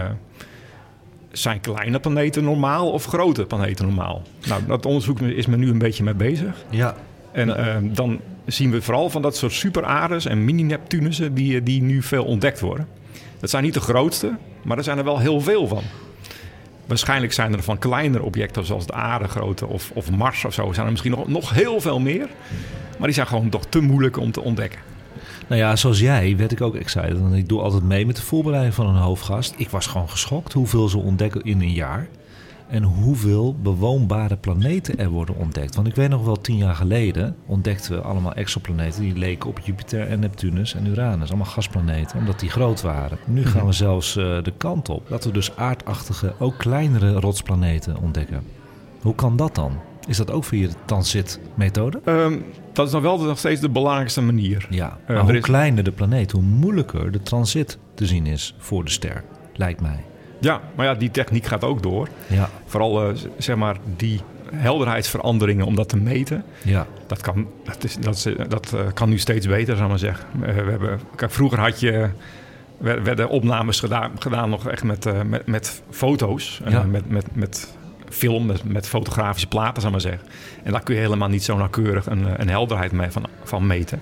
zijn 1.32 1.62
kleine 1.62 2.00
planeten 2.00 2.44
normaal 2.44 2.92
of 2.92 3.06
grote 3.06 3.46
planeten 3.46 3.86
normaal? 3.86 4.22
Nou, 4.48 4.62
dat 4.68 4.86
onderzoek 4.86 5.20
is 5.20 5.46
men 5.46 5.60
nu 5.60 5.70
een 5.70 5.78
beetje 5.78 6.04
mee 6.04 6.14
bezig. 6.14 6.56
ja. 6.70 6.96
En 7.32 7.58
eh, 7.58 7.76
dan 7.82 8.20
zien 8.46 8.72
we 8.72 8.82
vooral 8.82 9.10
van 9.10 9.22
dat 9.22 9.38
soort 9.38 9.52
superaardes 9.52 10.26
en 10.26 10.46
mini-Neptunussen 10.46 11.34
die, 11.34 11.64
die 11.64 11.82
nu 11.82 12.02
veel 12.02 12.24
ontdekt 12.24 12.60
worden. 12.60 12.88
Dat 13.40 13.50
zijn 13.50 13.64
niet 13.64 13.74
de 13.74 13.80
grootste, 13.80 14.36
maar 14.64 14.78
er 14.78 14.84
zijn 14.84 14.98
er 14.98 15.04
wel 15.04 15.20
heel 15.20 15.42
veel 15.42 15.68
van. 15.68 15.84
Waarschijnlijk 16.86 17.34
zijn 17.34 17.54
er 17.54 17.64
van 17.64 17.78
kleinere 17.78 18.24
objecten 18.24 18.66
zoals 18.66 18.86
de 18.86 18.94
aarde 18.94 19.28
grootte 19.28 19.68
of, 19.68 19.92
of 19.94 20.12
Mars 20.12 20.46
of 20.46 20.54
zo... 20.54 20.72
zijn 20.74 20.86
er 20.86 20.92
misschien 20.92 21.12
nog, 21.12 21.28
nog 21.28 21.54
heel 21.54 21.82
veel 21.82 22.00
meer. 22.00 22.28
Maar 22.98 23.08
die 23.08 23.14
zijn 23.14 23.28
gewoon 23.28 23.50
toch 23.50 23.66
te 23.66 23.80
moeilijk 23.80 24.18
om 24.18 24.32
te 24.32 24.42
ontdekken. 24.42 24.80
Nou 25.48 25.62
ja, 25.62 25.76
zoals 25.76 26.00
jij 26.00 26.38
werd 26.38 26.52
ik 26.52 26.62
ook 26.62 26.76
excited. 26.76 27.20
Want 27.20 27.36
ik 27.36 27.50
doe 27.50 27.62
altijd 27.62 27.84
mee 27.84 28.06
met 28.06 28.16
de 28.16 28.22
voorbereiding 28.22 28.74
van 28.76 28.88
een 28.88 29.02
hoofdgast. 29.02 29.54
Ik 29.58 29.70
was 29.70 29.88
gewoon 29.88 30.10
geschokt 30.10 30.54
hoeveel 30.54 30.90
ze 30.90 30.98
ontdekken 30.98 31.44
in 31.44 31.62
een 31.62 31.74
jaar. 31.74 32.08
En 32.68 32.84
hoeveel 32.84 33.56
bewoonbare 33.62 34.36
planeten 34.38 34.98
er 35.00 35.10
worden 35.10 35.36
ontdekt. 35.36 35.76
Want 35.76 35.88
ik 35.88 35.96
weet 35.96 36.10
nog 36.10 36.26
wel, 36.26 36.42
tien 36.42 36.58
jaar 36.58 36.76
geleden 36.76 37.36
ontdekten 37.46 37.92
we 37.96 38.02
allemaal 38.02 38.34
exoplaneten... 38.34 39.02
die 39.02 39.16
leken 39.16 39.50
op 39.50 39.60
Jupiter 39.60 40.08
en 40.08 40.20
Neptunus 40.20 40.76
en 40.76 40.86
Uranus. 40.86 41.28
Allemaal 41.30 41.46
gasplaneten, 41.52 42.18
omdat 42.20 42.40
die 42.40 42.50
groot 42.50 42.82
waren. 42.82 43.18
Nu 43.26 43.46
gaan 43.46 43.66
we 43.66 43.72
zelfs 43.72 44.16
eh, 44.18 44.24
de 44.44 44.54
kant 44.58 44.90
op 44.90 45.10
dat 45.10 45.24
we 45.24 45.32
dus 45.32 45.56
aardachtige, 45.56 46.34
ook 46.40 46.58
kleinere 46.58 47.12
rotsplaneten 47.20 47.98
ontdekken. 47.98 48.44
Hoe 49.02 49.16
kan 49.16 49.36
dat 49.38 49.56
dan? 49.56 49.72
Is 50.08 50.18
dat 50.18 50.32
ook 50.32 50.44
via 50.44 50.68
de 50.68 50.74
transitmethode? 50.86 52.02
Ehm, 52.06 52.40
dat 52.74 52.86
is 52.86 52.92
dan 52.92 53.02
wel 53.02 53.20
nog 53.20 53.38
steeds 53.38 53.62
de 53.62 53.70
belangrijkste 53.70 54.22
manier. 54.22 54.68
Ja, 54.70 54.98
Eh, 55.08 55.16
maar 55.16 55.24
hoe 55.24 55.34
is- 55.38 55.42
kleiner 55.42 55.84
de 55.84 55.92
planeet, 55.92 56.32
hoe 56.32 56.42
moeilijker 56.42 57.12
de 57.12 57.22
transit 57.22 57.78
te 57.94 58.06
zien 58.06 58.26
is 58.26 58.56
voor 58.58 58.84
de 58.84 58.92
ster, 58.92 59.24
lijkt 59.54 59.82
mij. 59.82 60.04
Ja, 60.44 60.62
maar 60.76 60.86
ja, 60.86 60.94
die 60.96 61.12
techniek 61.12 61.46
gaat 61.46 61.64
ook 61.64 61.84
door. 61.84 62.08
Ja, 62.28 62.50
Vooral 62.66 63.04
eh, 63.10 63.16
zeg 63.38 63.56
maar 63.56 63.76
die 63.98 64.22
helderheidsveranderingen 64.56 65.66
om 65.66 65.76
dat 65.76 65.90
te 65.90 65.98
meten. 65.98 66.44
ja, 66.62 66.88
Dat 67.08 67.22
kan, 67.22 67.48
dat 67.64 67.84
is, 67.84 67.98
dat 67.98 68.16
is, 68.16 68.28
dat, 68.48 68.74
eh, 68.74 68.80
kan 68.94 69.10
nu 69.10 69.18
steeds 69.18 69.48
beter, 69.48 69.74
zou 69.78 69.82
ik 69.84 69.90
maar 69.90 70.00
zeggen. 70.00 70.26
Eh, 70.42 70.56
we 70.64 70.70
hebben, 70.72 71.00
kijk, 71.16 71.32
vroeger 71.32 71.60
had 71.60 71.80
je, 71.80 72.10
wer- 72.78 73.04
werden 73.04 73.30
opnames 73.30 73.80
gedaan, 73.80 74.12
gedaan 74.20 74.50
nog 74.50 74.68
echt 74.68 74.84
met, 74.84 75.06
eh, 75.06 75.22
met, 75.22 75.48
met 75.48 75.82
foto's. 75.90 76.62
eh, 76.66 76.72
met, 76.86 77.10
met, 77.10 77.26
met 77.36 77.74
film, 78.10 78.46
met, 78.46 78.64
met 78.64 78.88
fotografische 78.88 79.48
platen, 79.48 79.82
zou 79.82 79.86
ik 79.96 80.02
maar 80.04 80.12
zeggen. 80.12 80.30
En 80.64 80.72
daar 80.72 80.84
kun 80.84 80.96
je 80.96 81.02
helemaal 81.02 81.30
niet 81.30 81.44
zo 81.44 81.58
nauwkeurig 81.58 82.06
een, 82.06 82.28
eh, 82.28 82.34
een 82.38 82.50
helderheid 82.50 82.92
mee 82.92 83.10
van, 83.12 83.26
van 83.44 83.68
meten. 83.68 84.02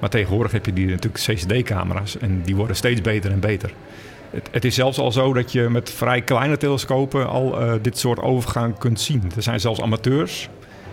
Maar 0.00 0.10
tegenwoordig 0.10 0.52
heb 0.52 0.66
je 0.66 0.72
die 0.72 0.86
natuurlijk 0.86 1.22
CCD-camera's 1.24 2.18
en 2.18 2.42
die 2.44 2.56
worden 2.56 2.76
steeds 2.76 3.00
beter 3.00 3.30
en 3.30 3.40
beter. 3.40 3.72
Het, 4.50 4.64
is 4.64 4.74
zelfs 4.74 4.98
al 4.98 5.12
zo 5.12 5.32
dat 5.32 5.52
je 5.52 5.68
met 5.68 5.90
vrij 5.90 6.22
kleine 6.22 6.56
telescopen 6.56 7.28
al 7.28 7.60
eh, 7.60 7.72
dit 7.82 7.98
soort 7.98 8.20
overgang 8.20 8.78
kunt 8.78 9.00
zien. 9.00 9.32
Er 9.36 9.42
zijn 9.42 9.60
zelfs 9.60 9.80
amateurs 9.80 10.48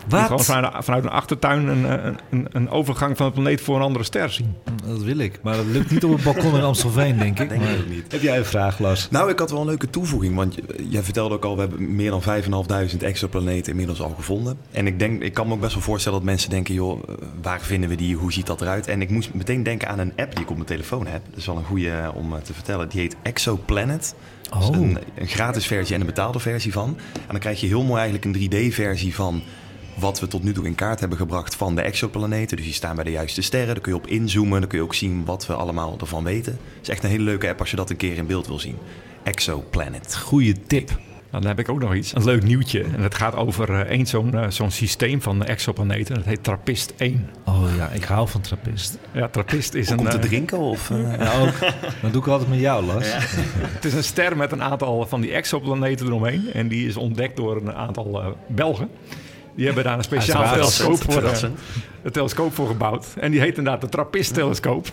die 0.10 0.19
gewoon 0.19 0.38
Wat? 0.38 0.45
vanuit, 0.45 0.86
vanuit 0.86 1.04
een 1.04 1.10
achtertuin 1.10 1.67
een, 1.67 1.84
een, 2.06 2.17
een, 2.30 2.48
een 2.52 2.69
overgang 2.69 3.17
van 3.17 3.26
een 3.26 3.32
planeet 3.32 3.62
voor 3.62 3.76
een 3.76 3.82
andere 3.82 4.04
ster 4.04 4.30
zien. 4.30 4.56
Dat 4.86 5.02
wil 5.02 5.17
ik. 5.17 5.39
Maar 5.43 5.56
dat 5.56 5.65
lukt 5.65 5.91
niet 5.91 6.04
op 6.04 6.12
het 6.12 6.24
balkon 6.24 6.56
in 6.56 6.62
Amstelveen, 6.62 7.17
denk 7.17 7.39
ik. 7.39 7.50
Denk 7.50 7.62
ik 7.62 7.67
Maar- 7.67 7.78
ook 7.78 7.89
niet. 7.89 8.12
Heb 8.12 8.22
jij 8.22 8.38
een 8.38 8.45
vraag, 8.45 8.80
Lars? 8.80 9.10
Nou, 9.10 9.30
ik 9.32 9.39
had 9.39 9.52
wel 9.52 9.60
een 9.62 9.65
leuke 9.67 9.89
toevoeging. 9.89 10.36
Want 10.36 10.56
jij 10.89 11.04
vertelde 11.04 11.36
ook 11.36 11.45
al, 11.45 11.56
we 11.56 11.62
hebben 11.62 11.95
meer 11.95 12.10
dan 12.10 12.22
5.500 12.93 12.98
exoplaneten 13.04 13.72
inmiddels 13.72 14.02
al 14.02 14.13
gevonden. 14.15 14.58
En 14.72 14.88
ik, 14.88 15.00
denk, 15.00 15.22
ik 15.22 15.34
kan 15.34 15.48
me 15.48 15.54
ook 15.54 15.60
best 15.60 15.74
wel 15.74 15.84
voorstellen 15.84 16.17
dat 16.17 16.28
mensen 16.28 16.50
denken, 16.50 16.74
joh, 16.74 17.00
eh, 17.10 17.15
waar 17.41 17.62
vinden 17.62 17.89
we 17.89 17.95
die? 17.95 18.15
Hoe 18.15 18.34
ziet 18.34 18.45
dat 18.48 18.62
eruit? 18.62 18.88
En 18.88 19.02
ik 19.02 19.10
moest 19.10 19.34
meteen 19.34 19.63
denken 19.63 19.88
aan 19.88 20.00
een 20.00 20.13
app 20.15 20.32
die 20.36 20.43
ik 20.43 20.50
op 20.50 20.56
mijn 20.56 20.67
telefoon 20.67 21.08
heb. 21.08 21.22
Dat 21.30 21.38
is 21.38 21.45
wel 21.45 21.58
een 21.58 21.63
goede 21.65 21.89
eh, 21.91 22.10
om 22.13 22.34
eh, 22.36 22.41
te 22.41 22.54
vertellen. 22.54 22.89
Die 22.89 23.00
heet 23.02 23.15
Exoplanet. 23.22 24.15
Oh. 24.54 24.67
een, 24.72 24.98
een 25.15 25.28
gratis 25.28 25.65
versie 25.65 25.95
en 25.95 26.02
een 26.02 26.08
betaalde 26.08 26.39
versie 26.39 26.72
van. 26.72 26.98
En 27.13 27.22
dan 27.28 27.39
krijg 27.39 27.62
je 27.62 27.67
heel 27.67 27.84
mooi 27.84 28.02
eigenlijk 28.02 28.26
een 28.26 28.50
3D-versie 28.72 29.15
van 29.15 29.41
wat 30.00 30.20
we 30.20 30.28
tot 30.28 30.44
nu 30.44 30.54
toe 30.54 30.66
in 30.66 30.76
kaart 30.76 31.00
hebben 31.00 31.18
gebracht 31.18 31.56
van 31.56 31.76
de 31.76 31.82
exoplaneten. 31.82 32.58
Dus 32.58 32.66
die 32.66 32.76
staan 32.76 32.96
bij 32.96 33.04
de 33.04 33.12
juiste 33.12 33.42
sterren. 33.42 33.74
Daar 33.74 33.84
kun 33.84 33.92
je 33.92 33.98
op 33.98 34.08
inzoomen. 34.08 34.60
Dan 34.60 34.70
kun 34.70 34.78
je 34.78 34.84
ook 34.84 34.94
zien 34.94 35.26
wat 35.26 35.46
we 35.46 35.54
allemaal 35.54 35.98
ervan 36.00 36.24
weten. 36.24 36.52
Het 36.52 36.82
is 36.82 36.90
echt 36.90 37.04
een 37.04 37.10
hele 37.10 37.24
leuke 37.24 37.50
app 37.50 37.60
als 37.60 37.70
je 37.70 37.76
dat 37.76 37.90
een 37.90 37.98
keer 37.98 38.18
in 38.18 38.28
beeld 38.28 38.48
wil 38.48 38.60
zien. 38.60 38.78
Exoplanet. 39.24 40.18
Goeie 40.18 40.56
tip. 40.68 41.00
Dan 41.32 41.46
heb 41.46 41.60
ik 41.60 41.70
ook 41.70 41.80
nog 41.80 41.96
iets, 41.96 42.16
een 42.16 42.24
leuk 42.24 42.44
nieuwtje. 42.44 42.84
En 42.84 43.02
het 43.02 43.16
gaat 43.16 43.36
over 43.36 43.74
eh, 43.74 43.80
één 43.80 44.06
zo'n 44.06 44.34
eh, 44.34 44.50
zo'n 44.50 44.72
systeem 44.72 45.22
van 45.22 45.46
exoplaneten. 45.46 46.16
Dat 46.16 46.26
heet 46.26 46.44
Trappist 46.44 46.94
1. 46.98 47.30
Oh 47.46 47.64
ja, 47.78 47.90
ik 47.90 48.04
hou 48.04 48.28
van 48.28 48.42
trappist. 48.42 48.98
Ja, 49.12 49.28
Trappist 49.28 49.74
is 49.74 49.92
Ook 49.92 50.00
een, 50.00 50.06
om 50.06 50.12
te 50.12 50.18
eh, 50.18 50.24
drinken? 50.24 50.58
Of, 50.58 50.90
Ja, 51.20 51.40
ook. 51.40 51.60
Dat 52.02 52.14
doe 52.14 52.22
ik 52.22 52.28
altijd 52.28 52.50
met 52.50 52.60
jou, 52.60 52.86
Lars. 52.86 53.14
het 53.76 53.86
is 53.86 53.94
een 53.94 54.04
ster 54.04 54.38
met 54.38 54.52
een 54.52 54.64
aantal 54.64 55.06
van 55.08 55.22
die 55.22 55.32
exoplaneten 55.32 56.06
eromheen. 56.06 56.54
En 56.54 56.68
die 56.68 56.88
is 56.88 56.98
ontdekt 56.98 57.36
door 57.36 57.56
een 57.56 57.74
aantal 57.74 58.22
eh, 58.22 58.28
Belgen. 58.48 58.90
Die 59.56 59.66
hebben 59.66 59.84
daar 59.84 59.98
een 59.98 60.04
speciaal 60.04 60.54
telescoop 60.54 61.12
voor. 61.12 61.52
Een 62.04 62.12
telescoop 62.12 62.54
voor 62.54 62.68
gebouwd. 62.68 63.06
En 63.20 63.32
die 63.32 63.40
heet 63.40 63.58
inderdaad 63.58 63.82
de 63.82 63.90
Trappist-telescoop. 63.90 64.88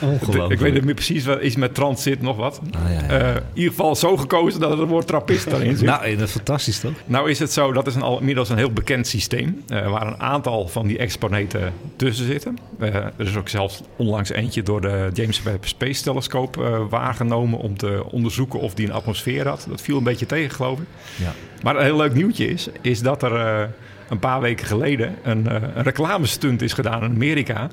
Ongelooflijk. 0.00 0.52
Ik 0.52 0.58
weet 0.58 0.72
niet 0.72 0.84
meer 0.84 0.94
precies, 0.94 1.24
wat 1.24 1.40
is 1.40 1.56
met 1.56 1.74
transit 1.74 2.22
nog 2.22 2.36
wat. 2.36 2.60
Ah, 2.70 2.90
ja, 2.90 2.90
ja. 2.90 3.08
Eh, 3.08 3.34
in 3.34 3.42
ieder 3.54 3.70
geval 3.70 3.96
zo 3.96 4.16
gekozen 4.16 4.60
dat 4.60 4.78
het 4.78 4.88
woord 4.88 5.06
trappist 5.06 5.46
erin 5.46 5.76
zit. 5.76 5.86
Nou, 5.86 6.16
dat 6.16 6.28
is 6.28 6.32
fantastisch 6.32 6.80
toch? 6.80 6.92
Nou 7.06 7.30
is 7.30 7.38
het 7.38 7.52
zo, 7.52 7.72
dat 7.72 7.86
is 7.86 7.94
een, 7.94 8.02
al, 8.02 8.18
inmiddels 8.18 8.48
een 8.48 8.56
heel 8.56 8.72
bekend 8.72 9.06
systeem... 9.06 9.62
eh, 9.68 9.90
waar 9.90 10.06
een 10.06 10.20
aantal 10.20 10.68
van 10.68 10.86
die 10.86 10.98
exponenten 10.98 11.72
tussen 11.96 12.26
zitten. 12.26 12.58
Eh, 12.78 12.94
er 12.94 13.12
is 13.16 13.36
ook 13.36 13.48
zelfs 13.48 13.82
onlangs 13.96 14.30
eentje 14.30 14.62
door 14.62 14.80
de 14.80 15.10
James 15.12 15.42
Webb 15.42 15.64
Space 15.64 16.02
Telescope 16.02 16.64
eh, 16.64 16.80
waargenomen... 16.90 17.58
om 17.58 17.76
te 17.76 18.04
onderzoeken 18.10 18.60
of 18.60 18.74
die 18.74 18.86
een 18.86 18.92
atmosfeer 18.92 19.48
had. 19.48 19.66
Dat 19.68 19.80
viel 19.80 19.96
een 19.96 20.04
beetje 20.04 20.26
tegen, 20.26 20.50
geloof 20.50 20.78
ik. 20.78 20.86
Ja. 21.16 21.32
Maar 21.62 21.76
een 21.76 21.84
heel 21.84 21.96
leuk 21.96 22.14
nieuwtje 22.14 22.46
is, 22.46 22.68
is 22.80 23.00
dat 23.00 23.22
er 23.22 23.36
eh, 23.36 23.68
een 24.08 24.18
paar 24.18 24.40
weken 24.40 24.66
geleden... 24.66 25.14
een, 25.22 25.48
eh, 25.48 25.62
een 25.74 25.82
reclamestunt 25.82 26.62
is 26.62 26.72
gedaan 26.72 27.02
in 27.02 27.10
Amerika. 27.10 27.70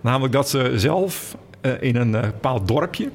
Namelijk 0.00 0.32
dat 0.32 0.48
ze 0.48 0.72
zelf 0.76 1.36
eh, 1.60 1.72
in 1.80 1.96
een 1.96 2.14
eh, 2.14 2.22
bepaald 2.22 2.68
dorpje... 2.68 3.10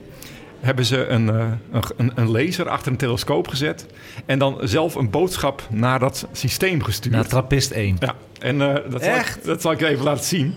hebben 0.59 0.85
ze 0.85 1.07
een, 1.07 1.27
een, 1.27 2.11
een, 2.15 2.29
laser 2.29 2.69
achter 2.69 2.91
een 2.91 2.97
telescoop 2.97 3.47
gezet. 3.47 3.85
En 4.25 4.39
dan 4.39 4.57
zelf 4.61 4.95
een 4.95 5.09
boodschap 5.09 5.67
naar 5.69 5.99
dat 5.99 6.27
systeem 6.31 6.83
gestuurd. 6.83 7.15
Naar 7.15 7.27
Trappist 7.27 7.71
1. 7.71 7.97
Ja, 7.99 8.15
en 8.39 8.55
uh, 8.55 8.73
dat, 8.89 9.03
zal 9.03 9.15
ik, 9.15 9.37
dat 9.43 9.61
zal 9.61 9.71
ik 9.71 9.81
even 9.81 10.03
laten 10.03 10.25
zien. 10.25 10.53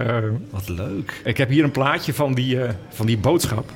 Uh, 0.00 0.16
Wat 0.50 0.68
leuk. 0.68 1.20
Ik 1.24 1.36
heb 1.36 1.48
hier 1.48 1.64
een 1.64 1.70
plaatje 1.70 2.14
van 2.14 2.34
die, 2.34 2.58
van 2.88 3.06
die 3.06 3.18
boodschap. 3.18 3.70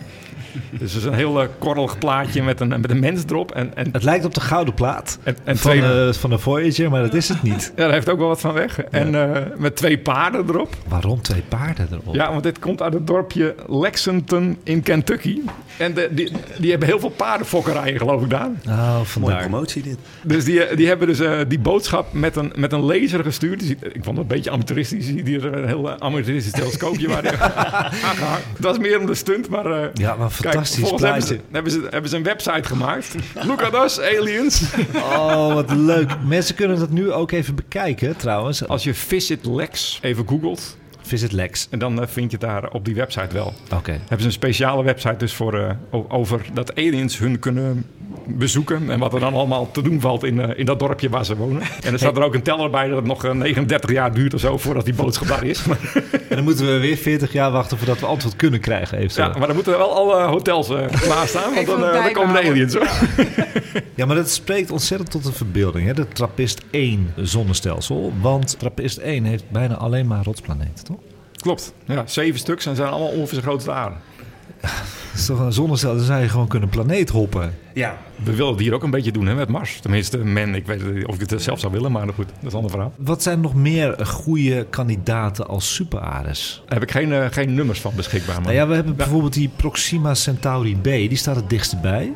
Dus 0.71 0.93
het 0.93 1.03
is 1.03 1.05
een 1.05 1.15
heel 1.15 1.43
uh, 1.43 1.49
korrelig 1.59 1.99
plaatje 1.99 2.43
met 2.43 2.61
een, 2.61 2.69
met 2.69 2.91
een 2.91 3.01
mens 3.01 3.23
erop. 3.29 3.53
En, 3.53 3.77
en, 3.77 3.89
het 3.93 4.03
lijkt 4.03 4.25
op 4.25 4.35
de 4.35 4.41
gouden 4.41 4.75
plaat 4.75 5.19
en, 5.23 5.37
en 5.45 5.59
van, 5.59 5.71
twee, 5.71 6.07
uh, 6.07 6.13
van 6.13 6.31
de 6.31 6.39
Voyager, 6.39 6.91
maar 6.91 7.03
dat 7.03 7.15
is 7.15 7.29
het 7.29 7.43
niet. 7.43 7.73
ja, 7.77 7.83
daar 7.83 7.93
heeft 7.93 8.09
ook 8.09 8.19
wel 8.19 8.29
wat 8.29 8.41
van 8.41 8.53
weg. 8.53 8.77
Ja. 8.77 8.85
En 8.91 9.15
uh, 9.15 9.37
met 9.57 9.77
twee 9.77 9.99
paarden 9.99 10.49
erop. 10.49 10.77
Waarom 10.89 11.23
twee 11.23 11.43
paarden 11.49 11.89
erop? 11.91 12.15
Ja, 12.15 12.31
want 12.31 12.43
dit 12.43 12.59
komt 12.59 12.83
uit 12.83 12.93
het 12.93 13.07
dorpje 13.07 13.55
Lexington 13.67 14.59
in 14.63 14.83
Kentucky. 14.83 15.41
En 15.77 15.95
de, 15.95 16.09
die, 16.11 16.33
die 16.59 16.71
hebben 16.71 16.89
heel 16.89 17.01
veel 17.01 17.11
paardenfokkerijen, 17.11 17.99
geloof 17.99 18.23
ik, 18.23 18.31
daar. 18.31 18.51
Oh, 18.69 19.01
vandaar. 19.01 19.33
Mooie 19.33 19.49
promotie 19.49 19.83
dit. 19.83 19.99
Dus 20.23 20.45
die, 20.45 20.75
die 20.75 20.87
hebben 20.87 21.07
dus 21.07 21.21
die 21.49 21.59
boodschap 21.59 22.13
met 22.13 22.37
een, 22.37 22.53
met 22.57 22.73
een 22.73 22.81
laser 22.81 23.25
gestuurd. 23.25 23.61
Dus 23.61 23.69
ik 23.71 23.79
vond 23.81 24.07
het 24.07 24.17
een 24.17 24.27
beetje 24.27 24.51
amateuristisch. 24.51 25.07
Die 25.07 25.41
er 25.41 25.55
een 25.55 25.67
heel 25.67 26.01
amateuristisch 26.01 26.53
telescoopje 26.53 27.09
waar 27.09 27.23
Dat 28.59 28.77
was 28.77 28.79
meer 28.79 28.99
om 28.99 29.07
de 29.07 29.15
stunt, 29.15 29.49
maar... 29.49 29.91
ja, 29.95 30.15
maar 30.17 30.31
fantastisch 30.41 30.89
Kijk, 30.89 31.01
hebben 31.01 31.23
ze, 31.23 31.41
hebben, 31.51 31.73
ze, 31.73 31.87
hebben 31.91 32.11
ze 32.11 32.17
een 32.17 32.23
website 32.23 32.69
gemaakt. 32.69 33.15
Look 33.47 33.63
at 33.63 33.85
us, 33.85 34.01
aliens. 34.01 34.63
Oh, 34.95 35.55
wat 35.55 35.71
leuk. 35.71 36.11
Mensen 36.25 36.55
kunnen 36.55 36.79
dat 36.79 36.91
nu 36.91 37.13
ook 37.13 37.31
even 37.31 37.55
bekijken, 37.55 38.17
trouwens. 38.17 38.69
Als 38.69 38.85
je 38.85 38.95
Visit 38.95 39.47
Lex 39.47 39.99
even 40.03 40.29
googelt... 40.29 40.79
Visit 41.03 41.33
Lex. 41.33 41.67
En 41.71 41.79
dan 41.79 42.01
uh, 42.01 42.07
vind 42.07 42.31
je 42.31 42.37
het 42.37 42.47
daar 42.47 42.71
op 42.71 42.85
die 42.85 42.95
website 42.95 43.35
wel. 43.35 43.55
Oké. 43.65 43.75
Okay. 43.75 43.95
Hebben 43.95 44.21
ze 44.21 44.27
een 44.27 44.33
speciale 44.33 44.85
website 44.85 45.17
dus 45.17 45.35
voor, 45.35 45.59
uh, 45.59 46.01
over 46.09 46.47
dat 46.53 46.77
aliens 46.77 47.19
hun 47.19 47.39
kunnen 47.39 47.87
bezoeken. 48.39 48.91
En 48.91 48.99
wat 48.99 49.15
er 49.15 49.21
dan 49.21 49.35
allemaal 49.35 49.71
te 49.71 49.83
doen 49.83 50.01
valt 50.01 50.25
in, 50.25 50.37
uh, 50.37 50.49
in 50.57 50.65
dat 50.65 50.79
dorpje 50.79 51.09
waar 51.09 51.25
ze 51.25 51.37
wonen. 51.37 51.63
En 51.83 51.93
er 51.93 51.99
staat 51.99 52.17
er 52.17 52.23
ook 52.23 52.35
een 52.35 52.43
teller 52.43 52.71
bij 52.71 52.89
dat 52.89 52.97
het 52.97 53.07
nog 53.07 53.23
39 53.23 53.91
jaar 53.91 54.15
duurt 54.15 54.35
of 54.35 54.41
zo 54.41 54.59
voordat 54.59 54.85
die 54.85 54.95
boodschap 54.95 55.29
daar 55.29 55.45
is. 55.45 55.63
en 56.29 56.37
dan 56.37 56.45
moeten 56.45 56.67
we 56.67 56.79
weer 56.79 56.97
40 56.97 57.33
jaar 57.33 57.51
wachten 57.51 57.79
voordat 57.79 58.01
we 58.01 58.07
antwoord 58.07 58.37
kunnen 58.37 58.61
krijgen. 58.61 58.99
Eventueel. 58.99 59.29
Ja, 59.29 59.39
maar 59.39 59.47
dan 59.47 59.57
moeten 59.57 59.79
wel 59.79 59.95
alle 59.95 60.23
hotels 60.23 60.71
uh, 60.71 60.87
klaarstaan, 61.01 61.55
want 61.55 61.67
dan, 61.67 61.81
dan 61.81 62.13
komen 62.13 62.43
de 62.43 62.49
aliens. 62.49 62.75
Hoor. 62.75 62.89
ja, 63.95 64.07
maar 64.07 64.17
dat 64.17 64.31
spreekt 64.31 64.71
ontzettend 64.71 65.11
tot 65.11 65.25
de 65.25 65.33
verbeelding. 65.33 65.87
Hè? 65.87 65.95
De 65.95 66.09
Trappist 66.09 66.61
1 66.71 67.13
zonnestelsel. 67.17 68.13
Want 68.21 68.59
Trappist 68.59 68.99
1 68.99 69.25
heeft 69.25 69.45
bijna 69.51 69.75
alleen 69.77 70.07
maar 70.07 70.25
rotsplaneten, 70.25 70.85
toch? 70.85 70.99
Klopt. 71.41 71.75
Ja, 71.85 72.07
zeven 72.07 72.39
stuks 72.39 72.67
en 72.67 72.77
zijn 72.77 72.89
allemaal 72.89 73.09
ongeveer 73.09 73.35
zo 73.35 73.41
groot 73.41 73.55
als 73.55 73.65
de 73.65 73.73
aarde. 73.73 73.97
Is 75.15 75.27
toch 75.27 75.39
een 75.39 75.53
zonnestelsel, 75.53 75.99
dan 75.99 76.07
zou 76.07 76.23
je 76.23 76.29
gewoon 76.29 76.49
kunnen 76.49 76.69
planeet 76.69 77.11
hoppen. 77.11 77.55
Ja, 77.75 77.99
we 78.25 78.35
willen 78.37 78.53
het 78.53 78.61
hier 78.61 78.75
ook 78.75 78.83
een 78.83 78.91
beetje 78.91 79.13
doen 79.13 79.27
hè, 79.27 79.35
met 79.35 79.49
Mars. 79.49 79.81
Tenminste, 79.81 80.19
men, 80.19 80.55
ik 80.55 80.67
weet 80.67 80.95
niet 80.95 81.07
of 81.07 81.21
ik 81.21 81.31
het 81.31 81.43
zelf 81.43 81.61
zou 81.61 81.73
willen, 81.73 81.93
maar 81.93 82.09
goed, 82.09 82.27
dat 82.27 82.37
is 82.41 82.49
een 82.49 82.55
ander 82.55 82.71
verhaal. 82.71 82.93
Wat 82.97 83.23
zijn 83.23 83.41
nog 83.41 83.55
meer 83.55 84.07
goede 84.07 84.67
kandidaten 84.71 85.49
als 85.49 85.75
superaardes? 85.75 86.63
Daar 86.65 86.79
heb 86.79 86.83
ik 86.83 86.91
geen, 86.91 87.09
uh, 87.09 87.27
geen 87.31 87.55
nummers 87.55 87.81
van 87.81 87.93
beschikbaar. 87.97 88.35
Maar... 88.35 88.45
Nou 88.45 88.55
ja, 88.55 88.67
we 88.67 88.75
hebben 88.75 88.97
bijvoorbeeld 88.97 89.33
die 89.33 89.51
Proxima 89.57 90.15
Centauri 90.15 90.77
B, 90.77 90.85
die 90.85 91.17
staat 91.17 91.37
het 91.37 91.51
dichtste 91.51 91.77
bij. 91.77 92.13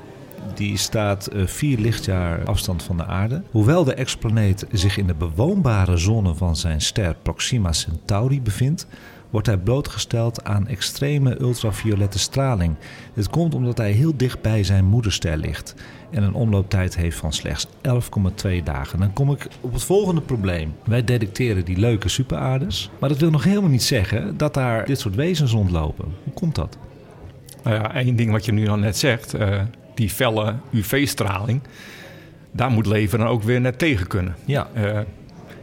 Die 0.55 0.77
staat 0.77 1.29
uh, 1.33 1.47
vier 1.47 1.79
lichtjaar 1.79 2.45
afstand 2.45 2.83
van 2.83 2.97
de 2.97 3.07
aarde. 3.07 3.43
Hoewel 3.51 3.85
de 3.85 3.95
exoplaneet 3.95 4.67
zich 4.73 4.97
in 4.97 5.07
de 5.07 5.15
bewoonbare 5.15 5.97
zone 5.97 6.35
van 6.35 6.57
zijn 6.57 6.81
ster 6.81 7.17
Proxima 7.23 7.73
Centauri 7.73 8.43
bevindt, 8.43 8.87
wordt 9.35 9.49
hij 9.49 9.59
blootgesteld 9.59 10.45
aan 10.45 10.69
extreme 10.69 11.41
ultraviolette 11.41 12.19
straling. 12.19 12.75
Dit 13.15 13.31
komt 13.31 13.55
omdat 13.55 13.79
hij 13.79 13.91
heel 13.91 14.17
dicht 14.17 14.43
bij 14.43 14.65
zijn 14.65 14.85
moederster 14.85 15.37
ligt 15.37 15.75
en 16.11 16.23
een 16.23 16.35
omlooptijd 16.35 16.97
heeft 16.97 17.17
van 17.17 17.33
slechts 17.33 17.67
11,2 18.47 18.63
dagen. 18.65 18.99
Dan 18.99 19.13
kom 19.13 19.31
ik 19.31 19.47
op 19.61 19.73
het 19.73 19.83
volgende 19.83 20.21
probleem. 20.21 20.75
Wij 20.85 21.05
detecteren 21.05 21.65
die 21.65 21.77
leuke 21.77 22.09
superaardes, 22.09 22.91
maar 23.01 23.09
dat 23.09 23.19
wil 23.19 23.31
nog 23.31 23.45
helemaal 23.45 23.71
niet 23.71 23.83
zeggen 23.83 24.37
dat 24.37 24.55
daar 24.55 24.85
dit 24.85 25.01
soort 25.01 25.15
wezens 25.15 25.53
rondlopen. 25.53 26.05
Hoe 26.25 26.33
komt 26.33 26.55
dat? 26.55 26.79
Nou 27.63 27.77
ja, 27.77 27.95
één 27.95 28.17
ding 28.17 28.31
wat 28.31 28.45
je 28.45 28.53
nu 28.53 28.69
al 28.69 28.79
net 28.79 28.97
zegt, 28.97 29.35
uh, 29.35 29.61
die 29.95 30.11
felle 30.11 30.55
UV-straling, 30.71 31.61
daar 32.51 32.71
moet 32.71 32.87
leven 32.87 33.19
dan 33.19 33.29
ook 33.29 33.43
weer 33.43 33.61
net 33.61 33.79
tegen 33.79 34.07
kunnen. 34.07 34.37
Ja. 34.45 34.69
Uh, 34.77 35.01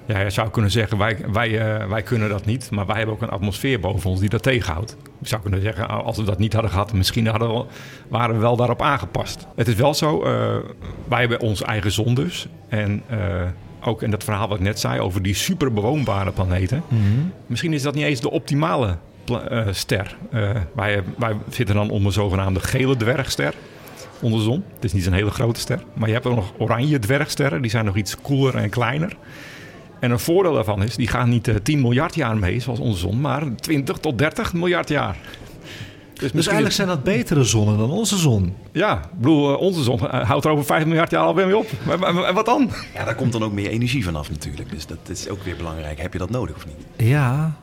ja, 0.05 0.19
je 0.19 0.29
zou 0.29 0.49
kunnen 0.49 0.71
zeggen, 0.71 0.97
wij, 0.97 1.17
wij, 1.31 1.49
uh, 1.49 1.87
wij 1.87 2.01
kunnen 2.01 2.29
dat 2.29 2.45
niet. 2.45 2.71
Maar 2.71 2.85
wij 2.85 2.95
hebben 2.95 3.15
ook 3.15 3.21
een 3.21 3.29
atmosfeer 3.29 3.79
boven 3.79 4.09
ons 4.09 4.19
die 4.19 4.29
dat 4.29 4.43
tegenhoudt. 4.43 4.97
Je 5.19 5.27
zou 5.27 5.41
kunnen 5.41 5.61
zeggen, 5.61 5.89
als 5.89 6.17
we 6.17 6.23
dat 6.23 6.39
niet 6.39 6.53
hadden 6.53 6.71
gehad... 6.71 6.93
misschien 6.93 7.27
hadden 7.27 7.53
we, 7.53 7.65
waren 8.07 8.35
we 8.35 8.41
wel 8.41 8.55
daarop 8.55 8.81
aangepast. 8.81 9.47
Het 9.55 9.67
is 9.67 9.75
wel 9.75 9.93
zo, 9.93 10.17
uh, 10.17 10.55
wij 11.07 11.19
hebben 11.19 11.39
onze 11.39 11.65
eigen 11.65 11.91
zon 11.91 12.13
dus. 12.13 12.47
En 12.67 13.03
uh, 13.11 13.17
ook 13.83 14.03
in 14.03 14.11
dat 14.11 14.23
verhaal 14.23 14.47
wat 14.47 14.57
ik 14.57 14.63
net 14.63 14.79
zei 14.79 14.99
over 14.99 15.21
die 15.21 15.35
superbewoonbare 15.35 16.31
planeten. 16.31 16.83
Mm 16.87 16.97
-hmm. 16.97 17.33
Misschien 17.45 17.73
is 17.73 17.81
dat 17.81 17.95
niet 17.95 18.03
eens 18.03 18.21
de 18.21 18.31
optimale 18.31 18.97
ster. 19.71 20.17
wij, 20.75 21.03
wij 21.17 21.35
zitten 21.49 21.75
dan 21.75 21.89
onder 21.89 22.05
een 22.05 22.11
zogenaamde 22.11 22.59
gele 22.59 22.97
dwergster 22.97 23.53
onder 24.21 24.39
de 24.39 24.45
zon. 24.45 24.63
Het 24.75 24.83
is 24.83 24.93
niet 24.93 25.05
een 25.05 25.13
hele 25.13 25.31
grote 25.31 25.59
ster. 25.59 25.83
Maar 25.93 26.07
je 26.07 26.13
hebt 26.13 26.25
ook 26.25 26.35
nog 26.35 26.53
oranje 26.57 26.99
dwergsterren. 26.99 27.61
Die 27.61 27.71
zijn 27.71 27.85
nog 27.85 27.95
iets 27.95 28.17
koeler 28.21 28.55
en 28.55 28.69
kleiner. 28.69 29.17
En 30.01 30.11
een 30.11 30.19
voordeel 30.19 30.53
daarvan 30.53 30.83
is, 30.83 30.95
die 30.95 31.07
gaan 31.07 31.29
niet 31.29 31.47
uh, 31.47 31.55
10 31.55 31.81
miljard 31.81 32.15
jaar 32.15 32.37
mee, 32.37 32.59
zoals 32.59 32.79
onze 32.79 32.99
zon, 32.99 33.21
maar 33.21 33.55
20 33.55 33.97
tot 33.97 34.17
30 34.17 34.53
miljard 34.53 34.89
jaar. 34.89 35.17
Dus, 36.13 36.31
dus 36.31 36.45
eigenlijk 36.45 36.75
zijn 36.75 36.87
dat 36.87 37.03
betere 37.03 37.43
zonnen 37.43 37.77
dan 37.77 37.89
onze 37.89 38.17
zon. 38.17 38.55
Ja, 38.71 38.97
ik 38.97 39.17
bedoel, 39.17 39.55
onze 39.55 39.83
zon 39.83 39.99
houdt 39.99 40.45
er 40.45 40.51
over 40.51 40.65
5 40.65 40.85
miljard 40.85 41.11
jaar 41.11 41.23
alweer 41.23 41.45
mee 41.45 41.57
op. 41.57 41.69
En 42.03 42.33
wat 42.33 42.45
dan? 42.45 42.69
Ja, 42.93 43.03
daar 43.03 43.15
komt 43.15 43.31
dan 43.31 43.43
ook 43.43 43.51
meer 43.51 43.69
energie 43.69 44.03
vanaf 44.03 44.29
natuurlijk. 44.29 44.69
Dus 44.69 44.85
dat 44.85 44.97
is 45.09 45.29
ook 45.29 45.43
weer 45.43 45.55
belangrijk. 45.55 46.01
Heb 46.01 46.13
je 46.13 46.19
dat 46.19 46.29
nodig 46.29 46.55
of 46.55 46.65
niet? 46.65 47.07
Ja, 47.09 47.55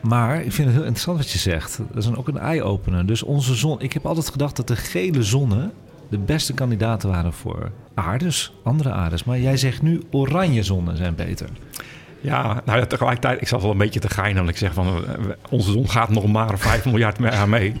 maar 0.00 0.44
ik 0.44 0.52
vind 0.52 0.66
het 0.66 0.76
heel 0.76 0.84
interessant 0.86 1.18
wat 1.18 1.30
je 1.30 1.38
zegt. 1.38 1.78
Dat 1.92 2.02
is 2.02 2.14
ook 2.14 2.28
een 2.28 2.38
eye-opener. 2.38 3.06
Dus 3.06 3.22
onze 3.22 3.54
zon... 3.54 3.80
Ik 3.80 3.92
heb 3.92 4.06
altijd 4.06 4.30
gedacht 4.30 4.56
dat 4.56 4.68
de 4.68 4.76
gele 4.76 5.22
zonnen 5.22 5.72
de 6.12 6.18
beste 6.18 6.54
kandidaten 6.54 7.08
waren 7.10 7.32
voor 7.32 7.70
aardes, 7.94 8.52
andere 8.62 8.90
aardes. 8.90 9.24
Maar 9.24 9.40
jij 9.40 9.56
zegt 9.56 9.82
nu 9.82 10.02
oranje 10.10 10.62
zonnen 10.62 10.96
zijn 10.96 11.14
beter. 11.14 11.48
Ja, 12.20 12.62
nou 12.64 12.78
ja, 12.78 12.86
tegelijkertijd, 12.86 13.40
ik 13.40 13.48
zat 13.48 13.62
wel 13.62 13.70
een 13.70 13.78
beetje 13.78 14.00
te 14.00 14.08
geinen. 14.08 14.36
Want 14.36 14.48
ik 14.48 14.56
zeg 14.56 14.74
van, 14.74 15.04
onze 15.50 15.72
zon 15.72 15.90
gaat 15.90 16.08
nog 16.08 16.26
maar 16.26 16.58
5 16.58 16.84
miljard 16.90 17.18
jaar 17.18 17.48
mee. 17.48 17.74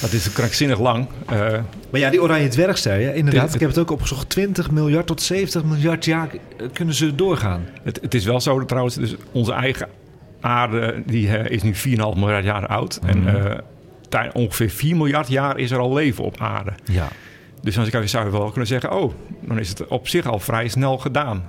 Dat 0.00 0.12
is 0.12 0.32
krankzinnig 0.32 0.80
lang. 0.80 1.06
Uh, 1.32 1.38
maar 1.90 2.00
ja, 2.00 2.10
die 2.10 2.22
oranje 2.22 2.48
dwergster, 2.48 3.00
ja, 3.00 3.10
inderdaad. 3.10 3.54
ik 3.54 3.60
heb 3.60 3.68
het 3.68 3.78
ook 3.78 3.90
opgezocht. 3.90 4.28
20 4.28 4.70
miljard 4.70 5.06
tot 5.06 5.22
70 5.22 5.64
miljard 5.64 6.04
jaar 6.04 6.28
kunnen 6.72 6.94
ze 6.94 7.14
doorgaan. 7.14 7.66
Het, 7.82 7.98
het 8.02 8.14
is 8.14 8.24
wel 8.24 8.40
zo 8.40 8.64
trouwens, 8.64 8.94
dus 8.94 9.14
onze 9.32 9.52
eigen 9.52 9.88
aarde 10.40 11.02
die, 11.06 11.26
uh, 11.26 11.46
is 11.46 11.62
nu 11.62 11.74
4,5 11.74 11.80
miljard 12.16 12.44
jaar 12.44 12.66
oud. 12.66 13.00
Mm 13.02 13.10
-hmm. 13.10 13.26
En 13.26 13.62
uh, 14.10 14.30
ongeveer 14.32 14.70
4 14.70 14.96
miljard 14.96 15.28
jaar 15.28 15.58
is 15.58 15.70
er 15.70 15.78
al 15.78 15.92
leven 15.92 16.24
op 16.24 16.40
aarde. 16.40 16.72
Ja. 16.84 17.08
Dus 17.62 17.74
dan 17.74 18.08
zou 18.08 18.24
je 18.24 18.30
wel 18.30 18.48
kunnen 18.48 18.66
zeggen, 18.66 18.92
oh, 18.92 19.12
dan 19.40 19.58
is 19.58 19.68
het 19.68 19.86
op 19.86 20.08
zich 20.08 20.26
al 20.26 20.38
vrij 20.38 20.68
snel 20.68 20.98
gedaan. 20.98 21.44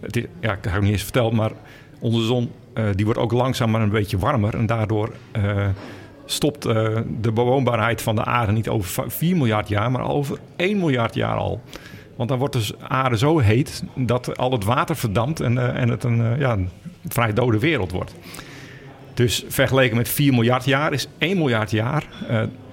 Is, 0.00 0.24
ja, 0.40 0.52
ik 0.52 0.64
heb 0.64 0.72
het 0.72 0.82
niet 0.82 0.92
eens 0.92 1.02
verteld, 1.02 1.32
maar 1.32 1.52
onze 2.00 2.22
zon 2.22 2.50
uh, 2.74 2.84
die 2.94 3.04
wordt 3.04 3.20
ook 3.20 3.32
langzaam 3.32 3.70
maar 3.70 3.80
een 3.80 3.90
beetje 3.90 4.18
warmer. 4.18 4.54
En 4.54 4.66
daardoor 4.66 5.12
uh, 5.36 5.66
stopt 6.24 6.66
uh, 6.66 6.72
de 7.20 7.32
bewoonbaarheid 7.32 8.02
van 8.02 8.14
de 8.14 8.24
aarde 8.24 8.52
niet 8.52 8.68
over 8.68 9.10
4 9.10 9.36
miljard 9.36 9.68
jaar, 9.68 9.90
maar 9.90 10.08
over 10.08 10.38
1 10.56 10.78
miljard 10.78 11.14
jaar 11.14 11.36
al. 11.36 11.60
Want 12.16 12.28
dan 12.28 12.38
wordt 12.38 12.54
de 12.54 12.74
aarde 12.88 13.18
zo 13.18 13.38
heet 13.38 13.84
dat 13.94 14.38
al 14.38 14.52
het 14.52 14.64
water 14.64 14.96
verdampt 14.96 15.40
en, 15.40 15.74
en 15.76 15.88
het 15.88 16.04
een, 16.04 16.38
ja, 16.38 16.52
een 16.52 16.68
vrij 17.08 17.32
dode 17.32 17.58
wereld 17.58 17.92
wordt. 17.92 18.14
Dus 19.14 19.44
vergeleken 19.48 19.96
met 19.96 20.08
4 20.08 20.32
miljard 20.32 20.64
jaar 20.64 20.92
is 20.92 21.08
1 21.18 21.38
miljard 21.38 21.70
jaar 21.70 22.06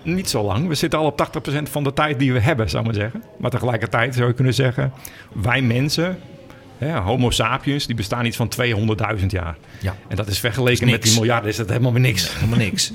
niet 0.08 0.30
zo 0.30 0.44
lang. 0.44 0.68
We 0.68 0.76
zitten 0.76 1.00
al 1.00 1.06
op 1.06 1.30
80% 1.50 1.64
van 1.64 1.84
de 1.84 1.94
tijd 1.94 2.20
die 2.20 2.34
we 2.34 2.40
hebben, 2.40 2.70
zou 2.70 2.86
ik 2.86 2.92
maar 2.92 3.02
zeggen. 3.02 3.24
Maar 3.38 3.52
tegelijkertijd 3.52 4.16
zou 4.16 4.28
je 4.28 4.34
kunnen 4.34 4.54
zeggen, 4.54 4.94
wij 5.34 5.62
mensen, 5.62 6.20
hè, 6.78 6.98
Homo 6.98 7.30
sapiens, 7.30 7.86
die 7.86 7.96
bestaan 7.96 8.26
iets 8.26 8.38
van 8.38 8.52
200.000 9.20 9.26
jaar. 9.28 9.58
Ja. 9.82 9.96
En 10.08 10.16
dat 10.16 10.28
is 10.28 10.40
vergeleken 10.40 10.86
is 10.88 10.92
met 10.92 11.04
die 11.04 11.14
miljarden, 11.14 11.50
is 11.50 11.56
dat 11.56 11.70
helemaal 11.70 11.92
niks. 11.92 12.34
Helemaal 12.34 12.58
niks. 12.58 12.92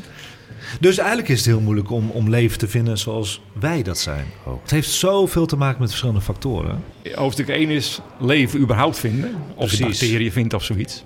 Dus 0.81 0.99
eigenlijk 0.99 1.29
is 1.29 1.37
het 1.37 1.47
heel 1.47 1.61
moeilijk 1.61 1.91
om, 1.91 2.11
om 2.11 2.29
leven 2.29 2.59
te 2.59 2.69
vinden 2.69 2.99
zoals 2.99 3.43
wij 3.53 3.83
dat 3.83 3.99
zijn. 3.99 4.27
Het 4.63 4.71
heeft 4.71 4.91
zoveel 4.91 5.47
te 5.47 5.57
maken 5.57 5.81
met 5.81 5.89
verschillende 5.89 6.21
factoren. 6.21 6.85
Hoofdstuk 7.15 7.49
1 7.49 7.71
is 7.71 8.01
leven 8.19 8.61
überhaupt 8.61 8.99
vinden. 8.99 9.37
Of 9.55 9.73
je 9.73 9.85
bacteriën 9.85 10.33
vindt 10.33 10.55
of 10.55 10.65
zoiets. 10.65 11.05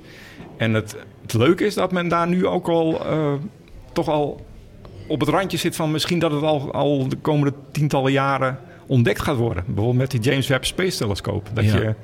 En 0.56 0.74
het, 0.74 0.96
het 1.22 1.32
leuke 1.32 1.64
is 1.64 1.74
dat 1.74 1.92
men 1.92 2.08
daar 2.08 2.28
nu 2.28 2.46
ook 2.46 2.68
al 2.68 3.06
uh, 3.06 3.32
toch 3.92 4.08
al 4.08 4.45
op 5.06 5.20
het 5.20 5.28
randje 5.28 5.56
zit 5.56 5.76
van 5.76 5.90
misschien 5.90 6.18
dat 6.18 6.32
het 6.32 6.42
al, 6.42 6.72
al 6.72 7.08
de 7.08 7.16
komende 7.16 7.52
tientallen 7.72 8.12
jaren 8.12 8.58
ontdekt 8.86 9.22
gaat 9.22 9.36
worden. 9.36 9.64
Bijvoorbeeld 9.66 9.96
met 9.96 10.10
die 10.10 10.20
James 10.20 10.46
Webb 10.46 10.64
Space 10.64 10.98
Telescope. 10.98 11.50
Dat 11.52 11.64
ja. 11.64 11.76
je 11.76 11.94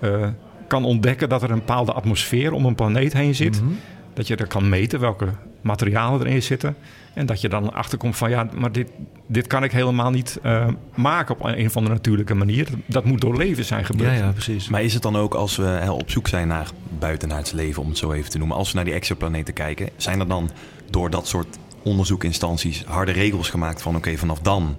uh, 0.00 0.28
kan 0.66 0.84
ontdekken 0.84 1.28
dat 1.28 1.42
er 1.42 1.50
een 1.50 1.58
bepaalde 1.58 1.92
atmosfeer 1.92 2.52
om 2.52 2.64
een 2.64 2.74
planeet 2.74 3.12
heen 3.12 3.34
zit. 3.34 3.60
Mm 3.60 3.66
-hmm. 3.66 3.78
Dat 4.14 4.26
je 4.26 4.36
er 4.36 4.46
kan 4.46 4.68
meten 4.68 5.00
welke 5.00 5.26
materialen 5.60 6.26
erin 6.26 6.42
zitten. 6.42 6.76
En 7.14 7.26
dat 7.26 7.40
je 7.40 7.48
dan 7.48 7.72
achterkomt 7.72 8.16
van 8.16 8.30
ja, 8.30 8.48
maar 8.54 8.72
dit, 8.72 8.88
dit 9.26 9.46
kan 9.46 9.64
ik 9.64 9.72
helemaal 9.72 10.10
niet 10.10 10.38
uh, 10.42 10.66
maken 10.94 11.34
op 11.34 11.44
een 11.44 11.66
of 11.66 11.76
andere 11.76 11.94
natuurlijke 11.94 12.34
manier. 12.34 12.68
Dat 12.86 13.04
moet 13.04 13.20
door 13.20 13.36
leven 13.36 13.64
zijn 13.64 13.84
gebeurd. 13.84 14.12
Ja, 14.12 14.24
ja, 14.24 14.32
precies. 14.32 14.68
Maar 14.68 14.82
is 14.82 14.94
het 14.94 15.02
dan 15.02 15.16
ook 15.16 15.34
als 15.34 15.56
we 15.56 15.64
hè, 15.64 15.90
op 15.90 16.10
zoek 16.10 16.28
zijn 16.28 16.48
naar 16.48 16.70
buitenaards 16.98 17.52
leven, 17.52 17.82
om 17.82 17.88
het 17.88 17.98
zo 17.98 18.12
even 18.12 18.30
te 18.30 18.38
noemen, 18.38 18.56
als 18.56 18.70
we 18.70 18.76
naar 18.76 18.84
die 18.84 18.94
exoplaneten 18.94 19.54
kijken, 19.54 19.88
zijn 19.96 20.20
er 20.20 20.28
dan 20.28 20.50
door 20.90 21.10
dat 21.10 21.28
soort 21.28 21.58
onderzoekinstanties 21.82 22.84
harde 22.84 23.12
regels 23.12 23.50
gemaakt 23.50 23.82
van 23.82 23.96
oké, 23.96 24.16
vanaf 24.16 24.38
dan 24.38 24.76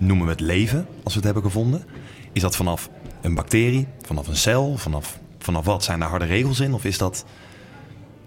noemen 0.00 0.26
we 0.26 0.32
het 0.32 0.40
leven 0.40 0.86
als 1.02 1.12
we 1.12 1.18
het 1.18 1.24
hebben 1.24 1.42
gevonden? 1.42 1.84
Is 2.32 2.42
dat 2.42 2.56
vanaf 2.56 2.90
een 3.20 3.34
bacterie, 3.34 3.86
vanaf 4.00 4.28
een 4.28 4.36
cel, 4.36 4.76
vanaf, 4.76 5.18
vanaf 5.38 5.64
wat? 5.64 5.84
Zijn 5.84 6.00
daar 6.00 6.08
harde 6.08 6.24
regels 6.24 6.60
in 6.60 6.74
of 6.74 6.84
is 6.84 6.98
dat 6.98 7.24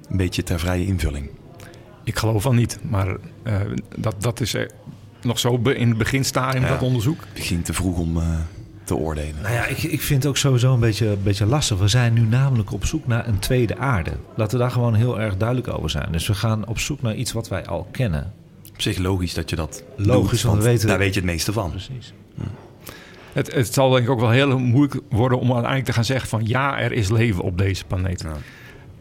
een 0.09 0.17
beetje 0.17 0.43
ter 0.43 0.59
vrije 0.59 0.85
invulling? 0.85 1.29
Ik 2.03 2.17
geloof 2.17 2.41
van 2.41 2.55
niet, 2.55 2.79
maar 2.89 3.07
uh, 3.43 3.61
dat, 3.97 4.15
dat 4.21 4.39
is 4.41 4.55
nog 5.21 5.39
zo 5.39 5.55
in 5.55 5.89
het 5.89 5.97
beginstadium 5.97 6.63
ja, 6.63 6.69
dat 6.69 6.81
onderzoek. 6.81 7.23
Misschien 7.33 7.61
te 7.61 7.73
vroeg 7.73 7.97
om 7.97 8.17
uh, 8.17 8.39
te 8.83 8.95
oordelen. 8.95 9.41
Nou 9.41 9.53
ja, 9.53 9.65
ik, 9.65 9.83
ik 9.83 10.01
vind 10.01 10.23
het 10.23 10.31
ook 10.31 10.37
sowieso 10.37 10.73
een 10.73 10.79
beetje, 10.79 11.07
een 11.07 11.23
beetje 11.23 11.45
lastig. 11.45 11.77
We 11.77 11.87
zijn 11.87 12.13
nu 12.13 12.21
namelijk 12.21 12.71
op 12.71 12.85
zoek 12.85 13.07
naar 13.07 13.27
een 13.27 13.39
tweede 13.39 13.77
aarde. 13.77 14.11
Laten 14.35 14.57
we 14.57 14.63
daar 14.63 14.71
gewoon 14.71 14.93
heel 14.93 15.19
erg 15.19 15.37
duidelijk 15.37 15.67
over 15.67 15.89
zijn. 15.89 16.11
Dus 16.11 16.27
we 16.27 16.33
gaan 16.33 16.67
op 16.67 16.79
zoek 16.79 17.01
naar 17.01 17.15
iets 17.15 17.31
wat 17.31 17.47
wij 17.47 17.65
al 17.65 17.87
kennen. 17.91 18.33
Op 18.73 18.81
zich 18.81 18.97
logisch 18.97 19.33
dat 19.33 19.49
je 19.49 19.55
dat 19.55 19.83
Logisch, 19.95 20.41
doet, 20.41 20.51
want 20.51 20.63
we 20.63 20.69
weten... 20.69 20.87
daar 20.87 20.97
weet 20.97 21.13
je 21.13 21.19
het 21.19 21.29
meeste 21.29 21.53
van. 21.53 21.69
Precies. 21.69 22.13
Het, 23.33 23.53
het, 23.53 23.73
zal 23.73 23.89
denk 23.89 24.03
ik 24.03 24.09
ook 24.09 24.19
wel 24.19 24.29
heel 24.29 24.59
moeilijk 24.59 25.01
worden 25.09 25.39
om 25.39 25.45
uiteindelijk 25.45 25.85
te 25.85 25.93
gaan 25.93 26.05
zeggen 26.05 26.29
van 26.29 26.41
ja, 26.45 26.79
er 26.79 26.91
is 26.91 27.09
leven 27.09 27.43
op 27.43 27.57
deze 27.57 27.85
planeet. 27.85 28.21
Ja. 28.21 28.35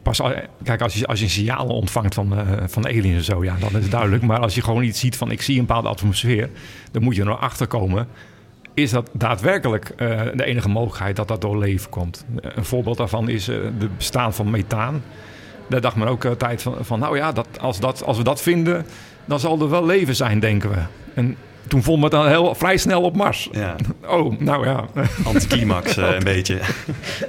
Pas, 0.02 0.20
kijk, 0.62 0.80
als 0.80 0.94
je, 0.94 1.06
als 1.06 1.18
je 1.18 1.24
een 1.24 1.30
signaal 1.30 1.66
ontvangt 1.66 2.14
van, 2.14 2.38
uh, 2.38 2.40
van 2.66 2.86
aliens 2.86 3.16
en 3.16 3.24
zo, 3.24 3.44
ja, 3.44 3.56
dan 3.60 3.76
is 3.76 3.82
het 3.82 3.90
duidelijk. 3.90 4.22
Maar 4.22 4.40
als 4.40 4.54
je 4.54 4.62
gewoon 4.62 4.82
iets 4.82 5.00
ziet 5.00 5.16
van 5.16 5.30
ik 5.30 5.42
zie 5.42 5.58
een 5.58 5.66
bepaalde 5.66 5.88
atmosfeer, 5.88 6.50
dan 6.90 7.02
moet 7.02 7.16
je 7.16 7.22
er 7.22 7.36
achter 7.36 7.66
komen. 7.66 8.08
Is 8.74 8.90
dat 8.90 9.11
daadwerkelijk 9.12 9.92
uh, 9.96 10.20
de 10.35 10.44
enige 10.44 10.68
mogelijkheid 10.68 11.16
dat 11.16 11.28
dat 11.28 11.40
door 11.40 11.58
leven 11.58 11.90
komt? 11.90 12.24
Een 12.40 12.64
voorbeeld 12.64 12.96
daarvan 12.96 13.28
is 13.28 13.48
uh, 13.48 13.56
het 13.78 13.96
bestaan 13.96 14.35
van 14.35 14.50
methaan. 14.50 15.02
Daar 15.68 15.80
dacht 15.80 15.96
men 15.96 16.08
ook 16.08 16.24
tijd 16.24 16.62
van, 16.62 16.74
van 16.80 16.98
nou 16.98 17.16
ja, 17.16 17.32
dat, 17.32 17.46
als, 17.61 17.80
dat, 17.80 18.04
als 18.04 18.16
we 18.16 18.24
dat 18.24 18.42
vinden, 18.42 18.87
dan 19.24 19.40
zal 19.40 19.61
er 19.61 19.70
wel 19.70 19.87
leven 19.87 20.16
zijn, 20.16 20.40
denken 20.40 20.70
we. 20.70 20.78
En 21.14 21.37
toen 21.68 21.82
vonden 21.82 22.11
we 22.11 22.16
het 22.16 22.24
dan 22.24 22.35
heel, 22.35 22.54
vrij 22.54 22.76
snel 22.76 23.02
op 23.02 23.16
Mars. 23.16 23.48
Ja. 23.52 23.76
Oh, 24.06 24.38
nou 24.38 24.66
ja. 24.66 24.85
Anticlimax 25.24 25.98
uh, 25.98 26.14
een 26.14 26.24
beetje. 26.24 26.61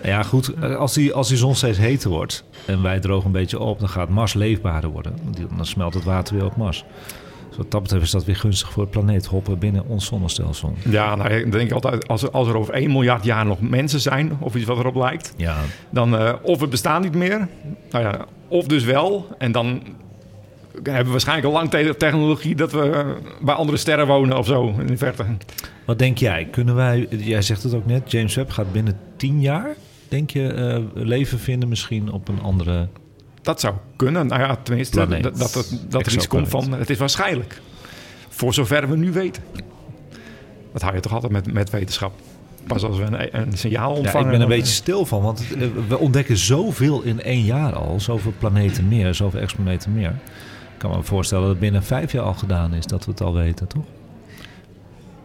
Ja, 0.03 0.23
goed. 0.23 0.61
Als 0.77 0.93
die, 0.93 1.13
als 1.13 1.27
die 1.27 1.37
zon 1.37 1.55
steeds 1.55 1.77
heter 1.77 2.09
wordt 2.09 2.43
en 2.65 2.81
wij 2.81 2.99
drogen 2.99 3.25
een 3.25 3.31
beetje 3.31 3.59
op... 3.59 3.79
dan 3.79 3.89
gaat 3.89 4.09
Mars 4.09 4.33
leefbaarder 4.33 4.89
worden. 4.89 5.15
Dan 5.55 5.65
smelt 5.65 5.93
het 5.93 6.03
water 6.03 6.35
weer 6.35 6.45
op 6.45 6.55
Mars. 6.55 6.85
Dus 7.53 7.61
wat 7.61 7.71
dat 7.71 7.81
betreft 7.81 8.03
is 8.03 8.11
dat 8.11 8.25
weer 8.25 8.35
gunstig 8.35 8.71
voor 8.71 8.81
het 8.81 8.91
planeet 8.91 9.25
hoppen 9.25 9.59
binnen 9.59 9.85
ons 9.87 10.05
zonnestelsel. 10.05 10.73
Ja, 10.89 11.15
nou, 11.15 11.29
ik 11.29 11.51
denk 11.51 11.71
altijd, 11.71 12.07
als 12.07 12.23
er, 12.23 12.31
als 12.31 12.47
er 12.47 12.57
over 12.57 12.73
1 12.73 12.91
miljard 12.91 13.23
jaar 13.23 13.45
nog 13.45 13.61
mensen 13.61 13.99
zijn, 13.99 14.37
of 14.39 14.55
iets 14.55 14.65
wat 14.65 14.77
erop 14.77 14.95
lijkt, 14.95 15.33
ja. 15.37 15.57
dan 15.89 16.13
uh, 16.13 16.33
of 16.41 16.59
we 16.59 16.67
bestaan 16.67 17.01
niet 17.01 17.15
meer, 17.15 17.47
nou 17.91 18.03
ja, 18.03 18.25
of 18.47 18.65
dus 18.65 18.83
wel, 18.83 19.27
en 19.37 19.51
dan 19.51 19.81
hebben 20.73 21.05
we 21.05 21.11
waarschijnlijk 21.11 21.47
al 21.47 21.53
lang 21.53 21.69
te 21.69 21.95
technologie 21.97 22.55
dat 22.55 22.71
we 22.71 23.15
bij 23.41 23.55
andere 23.55 23.77
sterren 23.77 24.07
wonen 24.07 24.37
of 24.37 24.45
zo 24.45 24.73
in 24.79 24.87
de 24.87 24.97
verte. 24.97 25.25
Wat 25.85 25.99
denk 25.99 26.17
jij? 26.17 26.47
Kunnen 26.51 26.75
wij, 26.75 27.07
jij 27.09 27.41
zegt 27.41 27.63
het 27.63 27.73
ook 27.73 27.85
net, 27.85 28.11
James 28.11 28.35
Webb 28.35 28.49
gaat 28.49 28.71
binnen 28.71 28.99
tien 29.17 29.41
jaar, 29.41 29.75
denk 30.07 30.29
je, 30.29 30.53
uh, 30.95 31.03
leven 31.03 31.39
vinden 31.39 31.69
misschien 31.69 32.11
op 32.11 32.27
een 32.27 32.41
andere. 32.41 32.87
Dat 33.43 33.59
zou 33.59 33.73
kunnen. 33.95 34.27
Nou 34.27 34.41
ja, 34.41 34.55
tenminste, 34.63 35.07
dat, 35.07 35.23
dat, 35.23 35.37
dat, 35.37 35.73
dat 35.89 36.05
er 36.05 36.13
iets 36.13 36.27
komt 36.27 36.49
van. 36.49 36.71
Het 36.71 36.89
is 36.89 36.97
waarschijnlijk. 36.97 37.61
Voor 38.29 38.53
zover 38.53 38.89
we 38.89 38.97
nu 38.97 39.11
weten. 39.11 39.43
Dat 40.73 40.81
hou 40.81 40.95
je 40.95 41.01
toch 41.01 41.13
altijd 41.13 41.31
met, 41.31 41.53
met 41.53 41.69
wetenschap. 41.69 42.13
Pas 42.67 42.83
als 42.83 42.97
we 42.97 43.03
een, 43.03 43.41
een 43.41 43.57
signaal 43.57 43.93
ontvangen. 43.93 44.19
Ja, 44.19 44.25
ik 44.25 44.31
ben 44.31 44.41
een 44.41 44.57
beetje 44.57 44.73
stil 44.73 45.05
van, 45.05 45.21
want 45.21 45.43
we 45.87 45.97
ontdekken 45.97 46.37
zoveel 46.37 47.01
in 47.01 47.21
één 47.21 47.43
jaar 47.43 47.73
al. 47.73 47.99
Zoveel 47.99 48.33
planeten 48.37 48.87
meer, 48.87 49.13
zoveel 49.13 49.39
exoplaneten 49.39 49.93
meer. 49.93 50.09
Ik 50.73 50.89
kan 50.89 50.91
me 50.91 51.03
voorstellen 51.03 51.43
dat 51.43 51.51
het 51.51 51.61
binnen 51.61 51.83
vijf 51.83 52.11
jaar 52.11 52.23
al 52.23 52.33
gedaan 52.33 52.73
is, 52.73 52.85
dat 52.85 53.05
we 53.05 53.11
het 53.11 53.21
al 53.21 53.33
weten, 53.33 53.67
toch? 53.67 53.83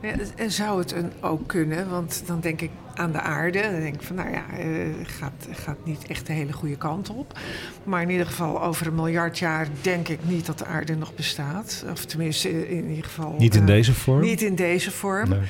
Ja, 0.00 0.12
en 0.36 0.50
zou 0.50 0.78
het 0.78 0.92
een 0.92 1.12
ook 1.20 1.46
kunnen? 1.46 1.90
Want 1.90 2.22
dan 2.26 2.40
denk 2.40 2.60
ik 2.60 2.70
aan 2.94 3.12
de 3.12 3.20
aarde. 3.20 3.60
Dan 3.60 3.80
denk 3.80 3.94
ik 3.94 4.02
van, 4.02 4.16
nou 4.16 4.30
ja, 4.30 4.44
uh, 4.58 4.94
gaat, 5.02 5.48
gaat 5.50 5.76
niet 5.84 6.06
echt 6.06 6.26
de 6.26 6.32
hele 6.32 6.52
goede 6.52 6.76
kant 6.76 7.10
op. 7.10 7.38
Maar 7.84 8.02
in 8.02 8.10
ieder 8.10 8.26
geval 8.26 8.62
over 8.62 8.86
een 8.86 8.94
miljard 8.94 9.38
jaar 9.38 9.66
denk 9.80 10.08
ik 10.08 10.18
niet 10.22 10.46
dat 10.46 10.58
de 10.58 10.64
aarde 10.64 10.96
nog 10.96 11.14
bestaat. 11.14 11.84
Of 11.90 12.04
tenminste, 12.04 12.68
in 12.68 12.88
ieder 12.88 13.04
geval... 13.04 13.34
Niet 13.38 13.54
in 13.54 13.60
uh, 13.60 13.66
deze 13.66 13.94
vorm? 13.94 14.20
Niet 14.20 14.42
in 14.42 14.54
deze 14.54 14.90
vorm. 14.90 15.28
Nee. 15.28 15.40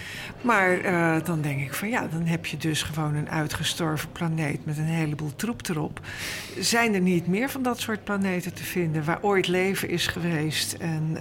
Maar 0.40 0.84
uh, 0.84 1.24
dan 1.24 1.40
denk 1.40 1.60
ik 1.60 1.74
van, 1.74 1.88
ja, 1.88 2.08
dan 2.12 2.26
heb 2.26 2.46
je 2.46 2.56
dus 2.56 2.82
gewoon 2.82 3.14
een 3.14 3.30
uitgestorven 3.30 4.12
planeet... 4.12 4.66
met 4.66 4.78
een 4.78 4.84
heleboel 4.84 5.32
troep 5.36 5.68
erop. 5.68 6.00
Zijn 6.58 6.94
er 6.94 7.00
niet 7.00 7.26
meer 7.26 7.50
van 7.50 7.62
dat 7.62 7.80
soort 7.80 8.04
planeten 8.04 8.54
te 8.54 8.64
vinden... 8.64 9.04
waar 9.04 9.18
ooit 9.22 9.48
leven 9.48 9.88
is 9.88 10.06
geweest 10.06 10.72
en... 10.72 11.16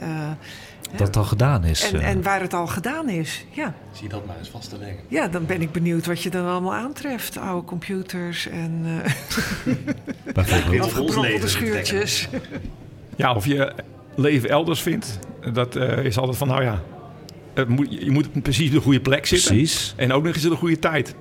Dat 0.96 1.08
het 1.08 1.18
al 1.18 1.24
gedaan 1.24 1.64
is. 1.64 1.92
En, 1.92 2.02
en, 2.02 2.22
waar 2.22 2.42
het 2.42 2.54
al 2.54 2.68
gedaan 2.68 3.10
is, 3.10 3.46
ja. 3.50 3.74
Zie 3.92 4.10
dat 4.10 4.26
maar 4.26 4.38
eens 4.38 4.50
vast 4.50 4.70
te 4.70 4.78
leggen. 4.78 5.00
Ja, 5.08 5.28
dan 5.28 5.46
ben 5.46 5.62
ik 5.62 5.72
benieuwd 5.72 6.06
wat 6.06 6.24
je 6.24 6.30
dan 6.30 6.48
allemaal 6.48 6.74
aantreft. 6.74 7.38
Oude 7.38 7.68
computers 7.68 8.48
en 8.48 8.86
uh, 10.72 10.82
afgebrokkelde 10.82 11.48
schuurtjes. 11.48 12.28
Ja, 13.16 13.36
of 13.36 13.46
je 13.46 13.74
leven 14.16 14.50
elders 14.50 14.82
vindt. 14.82 15.20
Dat 15.54 15.76
uh, 15.76 16.04
is 16.04 16.18
altijd 16.18 16.38
van, 16.38 16.48
nou 16.48 16.64
ja... 16.64 16.82
Moet, 17.68 18.04
je 18.04 18.12
moet 18.12 18.42
precies 18.42 18.68
op 18.68 18.74
de 18.74 18.82
goede 18.82 19.00
plek 19.00 19.26
zitten. 19.26 19.56
Precies. 19.56 19.94
En 19.96 20.14
ook 20.14 20.24
nog 20.24 20.36
eens 20.36 20.44
in 20.44 20.50
de 20.50 20.56
goede 20.56 20.80
tijd. 20.80 21.16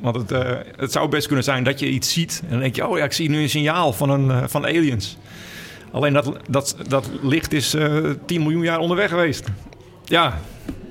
Want 0.00 0.16
het, 0.16 0.32
uh, 0.32 0.52
het 0.76 0.92
zou 0.92 1.08
best 1.08 1.26
kunnen 1.26 1.44
zijn 1.44 1.64
dat 1.64 1.78
je 1.78 1.88
iets 1.88 2.12
ziet... 2.12 2.40
en 2.44 2.50
dan 2.50 2.60
denk 2.60 2.76
je, 2.76 2.86
oh 2.86 2.98
ja, 2.98 3.04
ik 3.04 3.12
zie 3.12 3.30
nu 3.30 3.42
een 3.42 3.48
signaal 3.48 3.92
van, 3.92 4.10
een, 4.10 4.48
van 4.48 4.64
aliens... 4.64 5.16
Alleen 5.90 6.12
dat, 6.12 6.32
dat, 6.50 6.76
dat 6.88 7.10
licht 7.22 7.52
is 7.52 7.74
uh, 7.74 8.10
10 8.26 8.42
miljoen 8.42 8.62
jaar 8.62 8.78
onderweg 8.78 9.08
geweest. 9.08 9.44
Ja, 10.04 10.38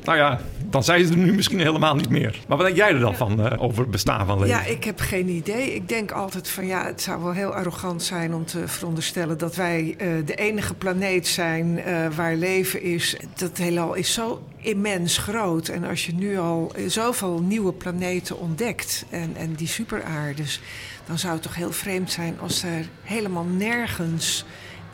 nou 0.03 0.17
ja, 0.17 0.39
dan 0.69 0.84
zijn 0.84 1.05
ze 1.05 1.12
er 1.12 1.17
nu 1.17 1.34
misschien 1.34 1.60
helemaal 1.60 1.95
niet 1.95 2.10
meer. 2.10 2.39
Maar 2.47 2.58
wat 2.58 2.65
denk 2.65 2.77
jij 2.77 2.89
er 2.93 2.99
dan 2.99 3.15
van 3.15 3.39
uh, 3.39 3.51
over 3.58 3.81
het 3.81 3.91
bestaan 3.91 4.25
van 4.25 4.39
leven? 4.39 4.55
Ja, 4.55 4.63
ik 4.63 4.84
heb 4.84 4.99
geen 4.99 5.29
idee. 5.29 5.75
Ik 5.75 5.89
denk 5.89 6.12
altijd 6.12 6.49
van 6.49 6.65
ja, 6.65 6.86
het 6.86 7.01
zou 7.01 7.23
wel 7.23 7.31
heel 7.31 7.53
arrogant 7.53 8.03
zijn 8.03 8.34
om 8.34 8.45
te 8.45 8.67
veronderstellen 8.67 9.38
dat 9.38 9.55
wij 9.55 9.95
uh, 10.01 10.25
de 10.25 10.36
enige 10.36 10.73
planeet 10.73 11.27
zijn 11.27 11.77
uh, 11.77 12.08
waar 12.15 12.36
leven 12.36 12.81
is. 12.81 13.17
Dat 13.36 13.58
heelal 13.58 13.93
is 13.93 14.13
zo 14.13 14.43
immens 14.58 15.17
groot. 15.17 15.67
En 15.67 15.84
als 15.84 16.05
je 16.05 16.13
nu 16.13 16.38
al 16.38 16.71
zoveel 16.88 17.41
nieuwe 17.41 17.73
planeten 17.73 18.39
ontdekt 18.39 19.05
en, 19.10 19.36
en 19.36 19.53
die 19.53 19.67
superaardes, 19.67 20.62
dan 21.05 21.19
zou 21.19 21.34
het 21.34 21.41
toch 21.41 21.55
heel 21.55 21.71
vreemd 21.71 22.12
zijn 22.12 22.39
als 22.39 22.63
er 22.63 22.86
helemaal 23.03 23.45
nergens 23.45 24.45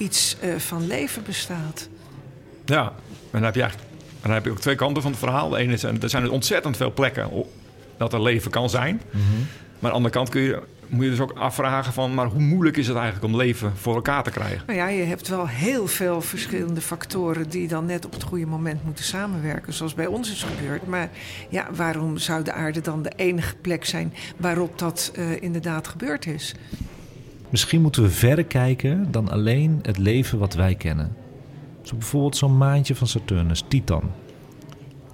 iets 0.02 0.38
uh, 0.44 0.56
van 0.56 0.88
leven 0.88 1.24
bestaat. 1.24 1.90
Ja, 2.66 2.84
en 2.84 2.94
dan 3.32 3.44
heb 3.44 3.56
je 3.56 3.62
eigenlijk 3.62 3.92
dan 4.22 4.32
heb 4.32 4.46
je 4.46 4.52
ook 4.52 4.60
twee 4.60 4.76
kanten 4.76 5.02
van 5.02 5.12
het 5.12 5.20
verhaal. 5.20 5.50
De 5.50 5.58
ene 5.58 5.74
is, 5.74 5.84
er 5.84 6.10
zijn 6.10 6.30
ontzettend 6.30 6.78
veel 6.78 6.94
plekken 6.94 7.30
dat 7.98 8.14
er 8.14 8.22
leven 8.22 8.52
kan 8.52 8.70
zijn. 8.70 9.02
Mm 9.12 9.22
-hmm. 9.22 9.48
Maar 9.80 9.92
aan 9.92 9.98
de 10.02 10.08
andere 10.08 10.14
kant 10.14 10.30
kun 10.30 10.42
je, 10.42 10.62
moet 10.88 11.04
je 11.04 11.10
dus 11.10 11.20
ook 11.20 11.32
afvragen 11.32 11.94
van... 11.94 12.14
maar 12.14 12.26
hoe 12.26 12.42
moeilijk 12.42 12.78
is 12.78 12.88
het 12.88 12.96
eigenlijk 12.96 13.26
om 13.26 13.36
leven 13.36 13.74
voor 13.76 13.96
elkaar 13.96 14.24
te 14.24 14.32
krijgen? 14.32 14.64
Nou 14.66 14.80
ja, 14.80 14.88
je 14.88 15.04
hebt 15.04 15.28
wel 15.28 15.48
heel 15.48 15.88
veel 15.88 16.22
verschillende 16.22 16.82
factoren... 16.82 17.50
die 17.50 17.68
dan 17.68 17.86
net 17.86 18.06
op 18.06 18.14
het 18.14 18.24
goede 18.24 18.46
moment 18.46 18.84
moeten 18.84 19.04
samenwerken. 19.04 19.74
Zoals 19.74 19.94
bij 19.94 20.08
ons 20.08 20.32
is 20.32 20.44
gebeurd. 20.44 20.88
Maar 20.88 21.10
ja, 21.50 21.68
waarom 21.76 22.18
zou 22.18 22.44
de 22.44 22.54
aarde 22.54 22.82
dan 22.82 23.02
de 23.02 23.12
enige 23.16 23.56
plek 23.56 23.86
zijn... 23.86 24.14
waarop 24.38 24.80
dat 24.80 25.12
uh, 25.16 25.42
inderdaad 25.42 25.88
gebeurd 25.88 26.26
is? 26.26 26.56
Misschien 27.52 27.82
moeten 27.82 28.04
we 28.04 28.10
verder 28.10 28.46
kijken 28.46 29.12
dan 29.12 29.30
alleen 29.30 29.80
het 29.82 29.98
leven 29.98 30.40
wat 30.40 30.54
wij 30.54 30.76
kennen. 30.76 31.16
Zo 31.82 31.96
bijvoorbeeld 31.96 32.38
zo'n 32.38 32.58
maantje 32.58 32.96
van 32.96 33.08
Saturnus, 33.08 33.64
Titan. 33.68 34.12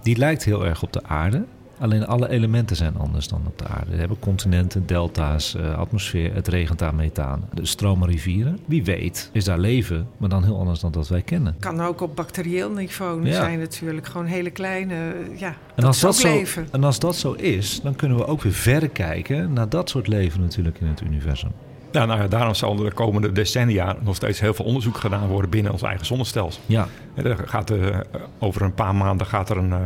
Die 0.04 0.18
lijkt 0.18 0.44
heel 0.44 0.66
erg 0.66 0.84
op 0.84 0.94
de 0.94 1.04
aarde, 1.04 1.46
alleen 1.80 2.06
alle 2.06 2.30
elementen 2.30 2.76
zijn 2.76 2.98
anders 2.98 3.28
dan 3.28 3.42
op 3.48 3.58
de 3.58 3.68
aarde. 3.68 3.92
We 3.92 3.98
hebben 3.98 4.20
continenten, 4.20 4.86
delta's, 4.86 5.56
uh, 5.56 5.78
atmosfeer, 5.78 6.34
het 6.34 6.48
regent 6.48 6.80
daar 6.80 6.96
methaan. 6.96 7.50
De 7.54 7.66
stromen 7.66 8.10
rivieren. 8.10 8.60
Wie 8.66 8.84
weet 8.84 9.30
is 9.34 9.44
daar 9.44 9.60
leven, 9.60 10.08
maar 10.18 10.30
dan 10.30 10.44
heel 10.44 10.60
anders 10.60 10.80
dan 10.80 10.92
dat 10.92 11.08
wij 11.08 11.22
kennen. 11.22 11.56
Kan 11.60 11.82
ook 11.82 12.02
op 12.02 12.16
bacterieel 12.16 12.72
niveau 12.72 13.26
ja. 13.26 13.34
zijn 13.34 13.60
natuurlijk. 13.60 14.08
Gewoon 14.08 14.28
hele 14.28 14.50
kleine, 14.50 15.14
ja, 15.36 15.56
en 15.76 15.84
als 15.84 16.00
dat, 16.00 16.12
dat 16.12 16.22
zo, 16.22 16.28
leven. 16.28 16.68
En 16.72 16.84
als 16.84 17.00
dat 17.00 17.16
zo 17.16 17.34
is, 17.34 17.82
dan 17.82 17.96
kunnen 17.96 18.18
we 18.18 18.26
ook 18.26 18.42
weer 18.42 18.54
verder 18.54 18.90
kijken 18.90 19.54
naar 19.54 19.70
dat 19.70 19.90
soort 19.90 20.08
leven 20.08 20.42
natuurlijk 20.42 20.80
in 20.80 20.88
het 20.88 21.02
universum. 21.02 21.52
Ja, 21.92 22.06
nou 22.06 22.22
ja, 22.22 22.28
daarom 22.28 22.54
zal 22.54 22.78
er 22.78 22.84
de 22.84 22.92
komende 22.92 23.32
decennia 23.32 23.96
nog 24.00 24.16
steeds 24.16 24.40
heel 24.40 24.54
veel 24.54 24.66
onderzoek 24.66 24.98
gedaan 24.98 25.28
worden 25.28 25.50
binnen 25.50 25.72
ons 25.72 25.82
eigen 25.82 26.06
zonnestelsel. 26.06 26.62
Ja. 26.66 26.88
Er 27.16 27.38
gaat, 27.46 27.72
uh, 27.72 27.98
over 28.40 28.62
een 28.62 28.74
paar 28.74 28.96
maanden 28.96 29.28
gaat 29.28 29.50
er 29.50 29.58
een 29.58 29.70
uh, 29.70 29.78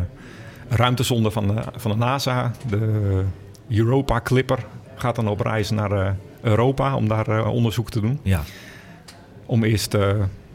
ruimtesonde 0.70 1.32
van 1.32 1.48
de, 1.48 1.62
van 1.76 1.92
de 1.92 1.98
NASA, 1.98 2.52
de 2.70 3.24
Europa 3.70 4.22
Clipper, 4.22 4.66
gaat 4.96 5.16
dan 5.16 5.28
op 5.28 5.40
reis 5.40 5.70
naar 5.70 5.92
uh, 5.92 6.10
Europa 6.42 6.96
om 6.96 7.08
daar 7.08 7.48
onderzoek 7.48 7.90
te 7.90 8.02
doen. 8.02 8.20
Ja. 8.24 8.42
Om 9.46 9.64
eerst 9.64 9.96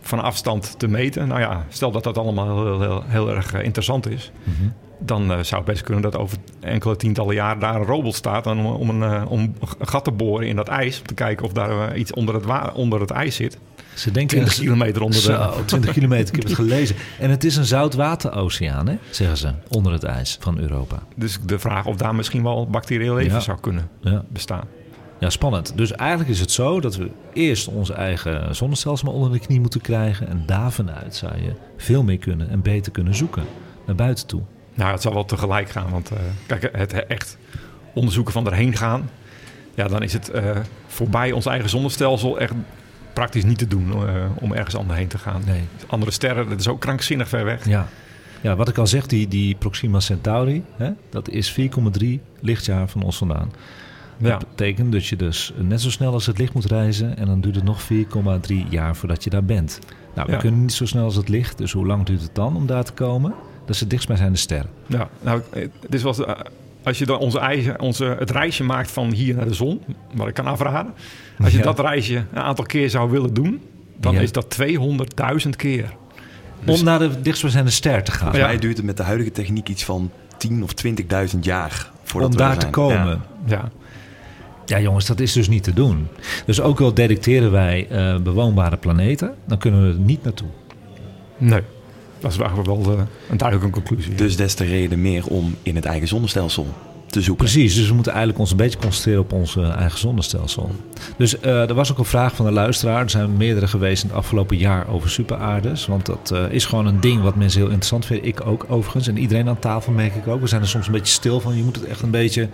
van 0.07 0.23
afstand 0.23 0.79
te 0.79 0.89
meten. 0.89 1.29
Nou 1.29 1.41
ja, 1.41 1.65
stel 1.69 1.91
dat 1.91 2.05
dat 2.05 2.19
allemaal 2.19 2.65
heel, 2.65 2.81
heel, 2.81 3.03
heel 3.07 3.31
erg 3.31 3.53
eh, 3.53 3.65
interessant 3.65 4.11
is. 4.11 4.33
Mhm. 4.45 4.69
Dan 4.99 5.31
eh, 5.33 5.39
zou 5.43 5.63
het 5.63 5.71
best 5.73 5.83
kunnen 5.83 6.03
dat 6.03 6.17
over 6.17 6.39
enkele 6.61 6.97
tientallen 6.97 7.35
jaar 7.35 7.59
daar 7.59 7.75
een 7.75 7.85
robot 7.85 8.15
staat 8.15 8.47
om, 8.47 8.67
om, 8.67 8.91
een, 8.91 9.03
eh, 9.23 9.31
om 9.31 9.41
een 9.41 9.87
gat 9.87 10.05
te 10.05 10.11
boren 10.11 10.47
in 10.47 10.57
dat 10.57 10.69
ijs. 10.69 10.99
Om 11.01 11.07
te 11.07 11.15
kijken 11.15 11.45
of 11.47 11.53
daar 11.53 11.91
eh, 11.91 11.99
iets 12.01 12.13
onder 12.13 12.35
het, 12.35 12.73
onder 12.75 13.01
het 13.01 13.11
ijs 13.11 13.37
zit. 13.37 13.59
Ze 13.95 14.11
denken 14.11 14.37
20 14.37 14.55
kilometer 14.59 15.03
onder 15.03 15.21
de... 15.21 15.27
Zo, 15.27 15.65
20 15.65 15.93
kilometer, 15.93 16.29
ik 16.29 16.35
heb 16.35 16.45
het 16.45 16.55
gelezen. 16.67 16.97
En 17.19 17.31
het 17.31 17.45
is 17.45 17.57
een 17.57 17.65
zoutwateroceaan, 17.65 18.89
hè, 18.89 18.97
zeggen 19.11 19.37
ze, 19.37 19.53
onder 19.69 19.93
het 19.93 20.03
ijs 20.05 20.37
van 20.41 20.59
Europa. 20.59 20.99
Dus 21.17 21.39
de 21.47 21.59
vraag 21.59 21.87
of 21.87 21.97
daar 21.97 22.15
misschien 22.15 22.43
wel 22.43 22.67
bacterieel 22.71 23.15
leven 23.15 23.33
Ja. 23.33 23.41
zou 23.41 23.59
kunnen 23.61 23.89
Ja. 24.01 24.25
bestaan. 24.29 24.65
ja, 25.19 25.31
spannend. 25.31 25.73
Dus 25.77 25.93
eigenlijk 25.93 26.31
is 26.31 26.41
het 26.41 26.51
zo 26.51 26.81
dat 26.81 26.97
we 26.97 27.11
eerst 27.33 27.69
onze 27.69 27.93
eigen 27.93 28.55
zonnestelsel 28.57 29.07
maar 29.07 29.17
onder 29.17 29.33
de 29.33 29.39
knie 29.47 29.61
moeten 29.61 29.81
krijgen. 29.81 30.29
En 30.29 30.43
daarvanuit 30.47 31.15
zou 31.15 31.33
je 31.43 31.53
veel 31.77 32.03
meer 32.03 32.19
kunnen 32.19 32.49
en 32.51 32.63
beter 32.63 32.93
kunnen 32.93 33.15
zoeken 33.15 33.43
naar 33.87 33.97
buiten 33.97 34.27
toe. 34.27 34.43
Nou, 34.77 34.93
het 34.93 35.03
zal 35.03 35.13
wel 35.15 35.25
tegelijk 35.25 35.71
gaan. 35.71 35.91
Want 35.91 36.11
eh, 36.11 36.19
kijk, 36.47 36.69
het 36.77 37.07
echt 37.07 37.37
onderzoeken 37.95 38.33
van 38.33 38.47
erheen 38.47 38.77
gaan... 38.77 39.11
Ja, 39.75 39.89
dan 39.89 40.03
is 40.03 40.13
het 40.13 40.29
eh, 40.31 40.51
voorbij 40.87 41.33
ons 41.33 41.47
eigen 41.47 41.69
zonnestelsel 41.69 42.39
echt 42.39 42.53
praktisch 43.13 43.45
niet 43.45 43.59
te 43.59 43.67
doen... 43.67 43.93
eh, 43.93 44.25
om 44.35 44.53
ergens 44.53 44.77
anders 44.77 44.99
heen 44.99 45.09
te 45.09 45.19
gaan. 45.19 45.43
Nee. 45.47 45.61
Andere 45.87 46.11
sterren, 46.11 46.49
dat 46.49 46.61
is 46.61 46.69
ook 46.69 46.81
krankzinnig 46.81 47.29
ver 47.29 47.45
weg. 47.45 47.69
Ja. 47.69 47.89
Ja, 48.41 48.57
wat 48.57 48.69
ik 48.69 48.79
al 48.79 48.87
zeg, 48.87 49.07
die, 49.07 49.29
die 49.29 49.55
Proxima 49.55 50.01
Centauri, 50.01 50.65
hè, 50.77 50.91
dat 51.11 51.29
is 51.29 51.59
4,3 51.61 52.07
lichtjaar 52.41 52.89
van 52.89 53.03
ons 53.03 53.17
vandaan. 53.17 53.53
Ja. 54.17 54.29
Dat 54.31 54.49
betekent 54.49 54.93
dat 54.93 55.07
je 55.07 55.17
dus 55.17 55.53
net 55.57 55.81
zo 55.81 55.91
snel 55.91 56.13
als 56.13 56.27
het 56.27 56.39
licht 56.39 56.55
moet 56.55 56.65
reizen 56.65 57.17
en 57.17 57.27
dan 57.27 57.41
duurt 57.41 57.55
het 57.55 57.65
nog 57.65 57.81
4,3 57.83 57.89
jaar 58.71 58.97
voordat 58.97 59.25
je 59.25 59.31
daar 59.31 59.45
bent. 59.45 59.79
Nou, 60.15 60.27
we 60.27 60.33
Ja. 60.33 60.39
kunnen 60.39 60.61
niet 60.61 60.73
zo 60.73 60.87
snel 60.87 61.05
als 61.05 61.15
het 61.17 61.29
licht, 61.29 61.59
dus 61.59 61.73
hoe 61.73 61.87
lang 61.87 62.07
duurt 62.07 62.23
het 62.23 62.35
dan 62.35 62.57
om 62.57 62.67
daar 62.67 62.85
te 62.85 62.93
komen? 62.93 63.35
Dat 63.67 63.75
is 63.75 63.81
het 63.81 63.91
dichtstbijzijnde 63.91 64.39
sterren. 64.39 64.71
Ja, 64.87 65.09
nou, 65.21 65.41
eh, 65.53 65.63
het 65.81 65.95
is 65.95 66.03
wel, 66.03 66.27
eh, 66.27 66.35
als 66.83 66.99
je 66.99 67.07
dan 67.07 67.19
onze 67.19 67.39
eigen, 67.39 67.81
onze, 67.81 68.05
het 68.19 68.31
reisje 68.31 68.65
maakt 68.65 68.91
van 68.91 69.13
hier 69.13 69.35
naar 69.35 69.49
de 69.49 69.55
zon, 69.55 69.81
wat 70.15 70.29
ik 70.29 70.35
kan 70.35 70.47
afraden. 70.47 70.93
Als 71.43 71.53
je 71.53 71.59
Ja. 71.59 71.65
dat 71.65 71.79
reisje 71.81 72.17
een 72.33 72.43
aantal 72.43 72.65
keer 72.65 72.91
zou 72.91 73.11
willen 73.11 73.35
doen, 73.35 73.61
dan 73.97 74.15
Ja. 74.15 74.21
is 74.21 74.33
dat 74.33 74.51
200.000 74.51 75.57
keer. 75.57 75.95
Dus- 76.65 76.79
om 76.79 76.85
naar 76.85 76.99
de 76.99 77.21
dichtstbijzijnde 77.21 77.71
ster 77.71 78.03
te 78.03 78.13
gaan. 78.13 78.37
Ja. 78.37 78.47
mij 78.47 78.59
duurt 78.59 78.77
het 78.77 78.87
met 78.87 78.97
de 78.97 79.03
huidige 79.03 79.31
techniek 79.33 79.69
iets 79.69 79.85
van 79.85 80.11
10 80.37 80.63
of 80.63 80.73
20.000 80.73 81.45
jaar 81.45 81.91
voordat 82.03 82.31
om 82.31 82.37
we 82.37 82.43
daar 82.43 82.55
te 82.55 82.61
zijn. 82.61 82.73
komen. 82.73 83.07
Ja. 83.07 83.21
Ja, 83.47 83.71
Ja, 84.67 84.81
jongens, 84.81 85.07
dat 85.07 85.21
is 85.21 85.33
dus 85.33 85.49
niet 85.49 85.63
te 85.63 85.73
doen. 85.73 86.09
Dus 86.47 86.61
ook 86.61 86.81
al 86.81 86.95
detecteren 86.95 87.51
wij 87.51 87.87
eh, 87.91 88.19
bewoonbare 88.19 88.77
planeten, 88.77 89.35
dan 89.47 89.59
kunnen 89.59 89.83
we 89.83 89.89
er 89.93 89.99
niet 89.99 90.23
naartoe. 90.25 90.49
nee. 91.39 91.61
Dat 92.21 92.33
is 92.33 92.39
eigenlijk 92.39 92.69
wel 92.69 92.93
eh, 92.93 93.03
een 93.29 93.37
duidelijke 93.37 93.81
conclusie. 93.81 94.15
Dus 94.15 94.37
des 94.37 94.55
te 94.55 94.65
reden 94.65 95.01
meer 95.01 95.27
om 95.27 95.55
in 95.63 95.75
het 95.77 95.85
eigen 95.85 96.09
zonnestelsel 96.09 96.67
te 97.07 97.23
zoeken. 97.23 97.45
Precies, 97.45 97.75
dus 97.75 97.89
we 97.89 97.95
moeten 97.95 98.13
eigenlijk 98.13 98.41
ons 98.41 98.51
een 98.51 98.57
beetje 98.57 98.79
concentreren 98.79 99.21
op 99.21 99.33
ons 99.33 99.57
eh, 99.57 99.71
eigen 99.71 99.99
zonnestelsel. 99.99 100.71
Dus 101.17 101.41
eh, 101.41 101.69
er 101.69 101.75
was 101.75 101.91
ook 101.93 101.99
een 101.99 102.05
vraag 102.05 102.37
van 102.37 102.47
de 102.47 102.53
luisteraar. 102.53 103.03
Er 103.03 103.11
zijn 103.11 103.37
meerdere 103.37 103.69
geweest 103.69 104.03
in 104.03 104.09
het 104.09 104.19
afgelopen 104.19 104.57
jaar 104.57 104.89
over 104.89 105.11
superaardes. 105.11 105.87
Want 105.87 106.07
dat 106.07 106.31
eh, 106.35 106.51
is 106.51 106.65
gewoon 106.65 106.87
een 106.87 107.01
ding 107.01 107.23
wat 107.23 107.37
mensen 107.37 107.61
heel 107.61 107.69
interessant 107.69 108.07
vinden. 108.07 108.27
Ik 108.27 108.47
ook 108.47 108.67
overigens. 108.69 109.09
En 109.09 109.19
iedereen 109.19 109.49
aan 109.49 109.59
tafel 109.59 109.93
merk 109.93 110.15
ik 110.15 110.27
ook. 110.27 110.41
We 110.41 110.47
zijn 110.47 110.63
er 110.63 110.69
soms 110.69 110.87
een 110.87 110.93
beetje 110.93 111.13
stil 111.13 111.41
van. 111.41 111.57
Je 111.57 111.63
moet 111.63 111.77
het 111.77 111.85
echt 111.85 112.03
een 112.03 112.11
beetje 112.11 112.49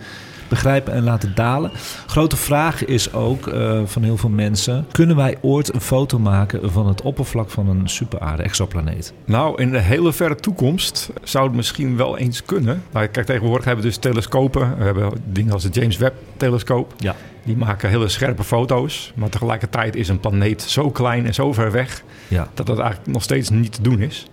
begrijpen 0.52 0.92
en 0.92 1.02
laten 1.02 1.34
dalen. 1.34 1.70
Grote 2.06 2.36
vraag 2.36 2.84
is 2.84 3.12
ook 3.12 3.46
eh, 3.46 3.80
van 3.84 4.02
heel 4.02 4.16
veel 4.16 4.30
mensen. 4.30 4.86
Kunnen 4.90 5.16
wij 5.16 5.36
ooit 5.40 5.74
een 5.74 5.80
foto 5.80 6.18
maken 6.18 6.72
van 6.72 6.86
het 6.86 7.02
oppervlak 7.02 7.50
van 7.50 7.68
een 7.68 7.88
superaarde, 7.88 8.42
exoplaneet? 8.42 9.12
Nou, 9.24 9.62
in 9.62 9.70
de 9.70 9.78
hele 9.78 10.12
verre 10.12 10.34
toekomst 10.34 11.10
zou 11.22 11.46
het 11.46 11.56
misschien 11.56 11.96
wel 11.96 12.18
eens 12.18 12.44
kunnen. 12.44 12.82
Nou, 12.92 13.06
kijk, 13.06 13.26
tegenwoordig 13.26 13.64
hebben 13.64 13.84
we 13.84 13.90
dus 13.90 13.98
telescopen. 13.98 14.78
We 14.78 14.84
hebben 14.84 15.10
dingen 15.24 15.52
als 15.52 15.62
de 15.62 15.80
James 15.80 15.96
Webb-telescoop. 15.96 16.94
Ja. 16.96 17.14
Die 17.44 17.56
maken 17.56 17.88
hele 17.88 18.08
scherpe 18.08 18.44
foto's. 18.44 19.12
Maar 19.16 19.28
tegelijkertijd 19.28 19.96
is 19.96 20.08
een 20.08 20.20
planeet 20.20 20.62
zo 20.62 20.90
klein 20.90 21.26
en 21.26 21.34
zo 21.34 21.52
ver 21.52 21.72
weg... 21.72 22.02
Ja. 22.28 22.48
dat 22.54 22.66
dat 22.66 22.78
eigenlijk 22.78 23.12
nog 23.12 23.22
steeds 23.22 23.50
niet 23.50 23.72
te 23.72 23.82
doen 23.82 24.00
is. 24.00 24.26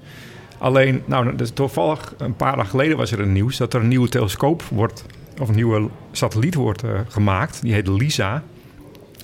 Alleen, 0.57 1.01
nou, 1.05 1.35
dus 1.35 1.51
toevallig 1.51 2.13
een 2.17 2.35
paar 2.35 2.55
dagen 2.55 2.69
geleden 2.69 2.97
was 2.97 3.11
er 3.11 3.19
een 3.19 3.31
nieuws... 3.31 3.57
dat 3.57 3.73
er 3.73 3.81
een 3.81 3.87
nieuwe 3.87 4.09
telescoop 4.09 4.63
wordt... 4.69 5.03
of 5.39 5.49
een 5.49 5.55
nieuwe 5.55 5.87
satelliet 6.11 6.55
wordt 6.55 6.83
eh, 6.83 6.91
gemaakt. 7.07 7.61
Die 7.61 7.73
heet 7.73 7.87
LISA. 7.87 8.33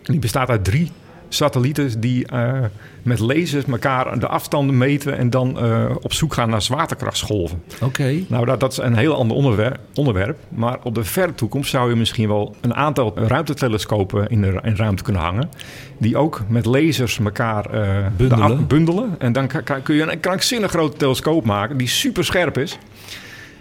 En 0.03 0.11
die 0.11 0.19
bestaat 0.19 0.49
uit 0.49 0.63
drie 0.63 0.91
satellieten 1.29 1.99
die 1.99 2.27
eh, 2.27 2.63
met 3.01 3.19
lasers 3.19 3.65
elkaar 3.65 4.19
de 4.19 4.27
afstanden 4.27 4.77
meten... 4.77 5.17
en 5.17 5.29
dan 5.29 5.59
eh, 5.59 5.95
op 6.01 6.13
zoek 6.13 6.33
gaan 6.33 6.49
naar 6.49 6.61
zwaartekrachtsgolven. 6.61 7.63
Oké. 7.81 8.19
Nou, 8.27 8.45
dat, 8.45 8.59
dat 8.59 8.71
is 8.71 8.77
een 8.77 8.95
heel 8.95 9.15
ander 9.15 9.37
onderwerp, 9.37 9.79
onderwerp. 9.93 10.37
Maar 10.49 10.79
op 10.83 10.95
de 10.95 11.03
verre 11.03 11.35
toekomst 11.35 11.69
zou 11.69 11.89
je 11.89 11.95
misschien 11.95 12.27
wel 12.27 12.55
een 12.61 12.73
aantal 12.73 13.13
ruimtetelescopen 13.15 14.27
in 14.27 14.41
de 14.41 14.59
in 14.63 14.75
ruimte 14.75 15.03
kunnen 15.03 15.21
hangen. 15.21 15.49
Die 15.97 16.17
ook 16.17 16.41
met 16.47 16.65
lasers 16.65 17.19
elkaar 17.19 17.69
Bundelen. 18.17 18.67
bundelen. 18.67 19.15
En 19.19 19.33
dan 19.33 19.47
kun 19.83 19.95
je 19.95 20.11
een 20.11 20.19
krankzinnig 20.19 20.71
grote 20.71 20.97
telescoop 20.97 21.45
maken 21.45 21.77
die 21.77 21.87
super 21.87 22.25
scherp 22.25 22.57
is. 22.57 22.77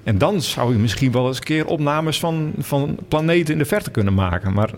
En 0.05 0.19
dan 0.19 0.43
zou 0.43 0.73
je 0.73 0.79
misschien 0.79 1.13
wel 1.13 1.27
eens 1.27 1.37
een 1.37 1.43
keer 1.45 1.67
opnames 1.67 2.19
van, 2.19 2.53
van 2.59 2.99
planeten 3.09 3.53
in 3.53 3.59
de 3.59 3.65
verte 3.65 3.91
kunnen 3.91 4.15
maken. 4.15 4.53
Maar 4.53 4.71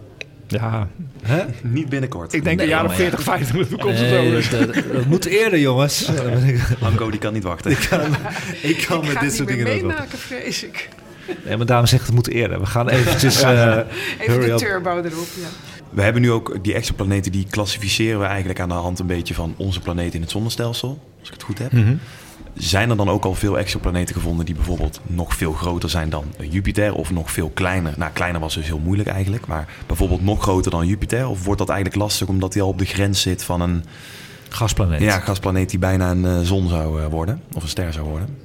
ja, 0.47 0.89
Hè? 1.23 1.43
Niet 1.62 1.89
binnenkort. 1.89 2.33
ik 2.33 2.45
denk 2.45 2.57
Nee, 2.57 2.67
een 2.67 2.73
jaar 2.73 2.85
of 2.85 2.91
maar 2.91 3.01
ja. 3.01 3.03
40, 3.09 3.23
50 3.23 3.55
in 3.55 3.61
de 3.62 3.69
toekomst 3.69 4.03
of 4.03 4.09
zo. 4.09 4.15
Nee, 4.23 4.49
dat, 4.51 4.75
dat- 4.93 5.05
moet 5.07 5.25
eerder, 5.25 5.59
jongens. 5.59 6.11
Hanko 6.81 7.11
die 7.11 7.19
kan 7.21 7.33
niet 7.33 7.43
wachten. 7.43 7.71
ik 7.81 7.87
kan 7.89 9.01
Ik 9.01 9.07
met 9.07 9.17
ga 9.17 9.21
dit 9.21 9.35
soort 9.35 9.49
dingen 9.49 9.65
meemaken, 9.65 10.19
vrees 10.19 10.65
ik. 10.65 10.89
Ja, 11.27 11.57
mijn 11.57 11.67
dame 11.67 11.87
zegt 11.87 12.07
het 12.07 12.15
moet 12.15 12.29
eerder. 12.29 12.61
We 12.61 12.67
gaan 12.67 12.89
eventjes... 12.89 13.43
eh, 13.43 13.79
Even 14.19 14.41
de 14.41 14.51
up. 14.51 14.57
turbo 14.59 14.91
erop, 14.91 15.27
ja. 15.41 15.49
We 15.91 16.03
hebben 16.03 16.23
nu 16.23 16.31
ook 16.31 16.59
die 16.62 16.75
exoplaneten, 16.75 17.33
die 17.33 17.47
klassificeren 17.51 18.21
we 18.21 18.27
eigenlijk 18.27 18.61
aan 18.61 18.69
de 18.69 18.75
hand 18.75 18.99
een 18.99 19.07
beetje 19.07 19.35
van 19.35 19.55
onze 19.57 19.81
planeet 19.81 20.15
in 20.15 20.21
het 20.21 20.31
zonnestelsel. 20.31 21.03
Als 21.19 21.29
ik 21.29 21.35
het 21.35 21.43
goed 21.43 21.59
heb. 21.59 21.73
Mhm. 21.73 21.95
Zijn 22.59 22.90
er 22.90 22.97
dan 22.97 23.09
ook 23.09 23.25
al 23.25 23.35
veel 23.35 23.59
exoplaneten 23.59 24.14
gevonden 24.14 24.47
die 24.47 24.55
bijvoorbeeld 24.55 25.01
nog 25.07 25.35
veel 25.35 25.53
groter 25.53 25.90
zijn 25.90 26.11
dan 26.11 26.25
Jupiter 26.51 26.95
of 26.95 27.11
nog 27.11 27.31
veel 27.33 27.51
kleiner? 27.55 27.95
Nou, 27.97 28.12
kleiner 28.12 28.40
was 28.40 28.55
dus 28.55 28.66
heel 28.66 28.79
moeilijk 28.79 29.09
eigenlijk, 29.09 29.47
maar 29.47 29.69
bijvoorbeeld 29.87 30.25
nog 30.25 30.42
groter 30.42 30.71
dan 30.71 30.87
Jupiter? 30.87 31.29
Of 31.29 31.45
wordt 31.45 31.59
dat 31.59 31.69
eigenlijk 31.69 32.01
lastig 32.01 32.29
omdat 32.29 32.55
hij 32.55 32.62
al 32.62 32.69
op 32.69 32.79
de 32.79 32.85
grens 32.85 33.21
zit 33.21 33.45
van 33.45 33.61
een 33.61 33.85
Gasplaneet. 34.49 35.01
ja, 35.01 35.19
gasplaneet 35.21 35.71
die 35.71 35.79
bijna 35.79 36.11
een 36.11 36.25
eh, 36.25 36.40
zon 36.40 36.69
zou 36.69 37.01
eh, 37.03 37.07
worden 37.07 37.40
of 37.55 37.62
een 37.62 37.69
ster 37.69 37.92
zou 37.92 38.09
worden? 38.09 38.37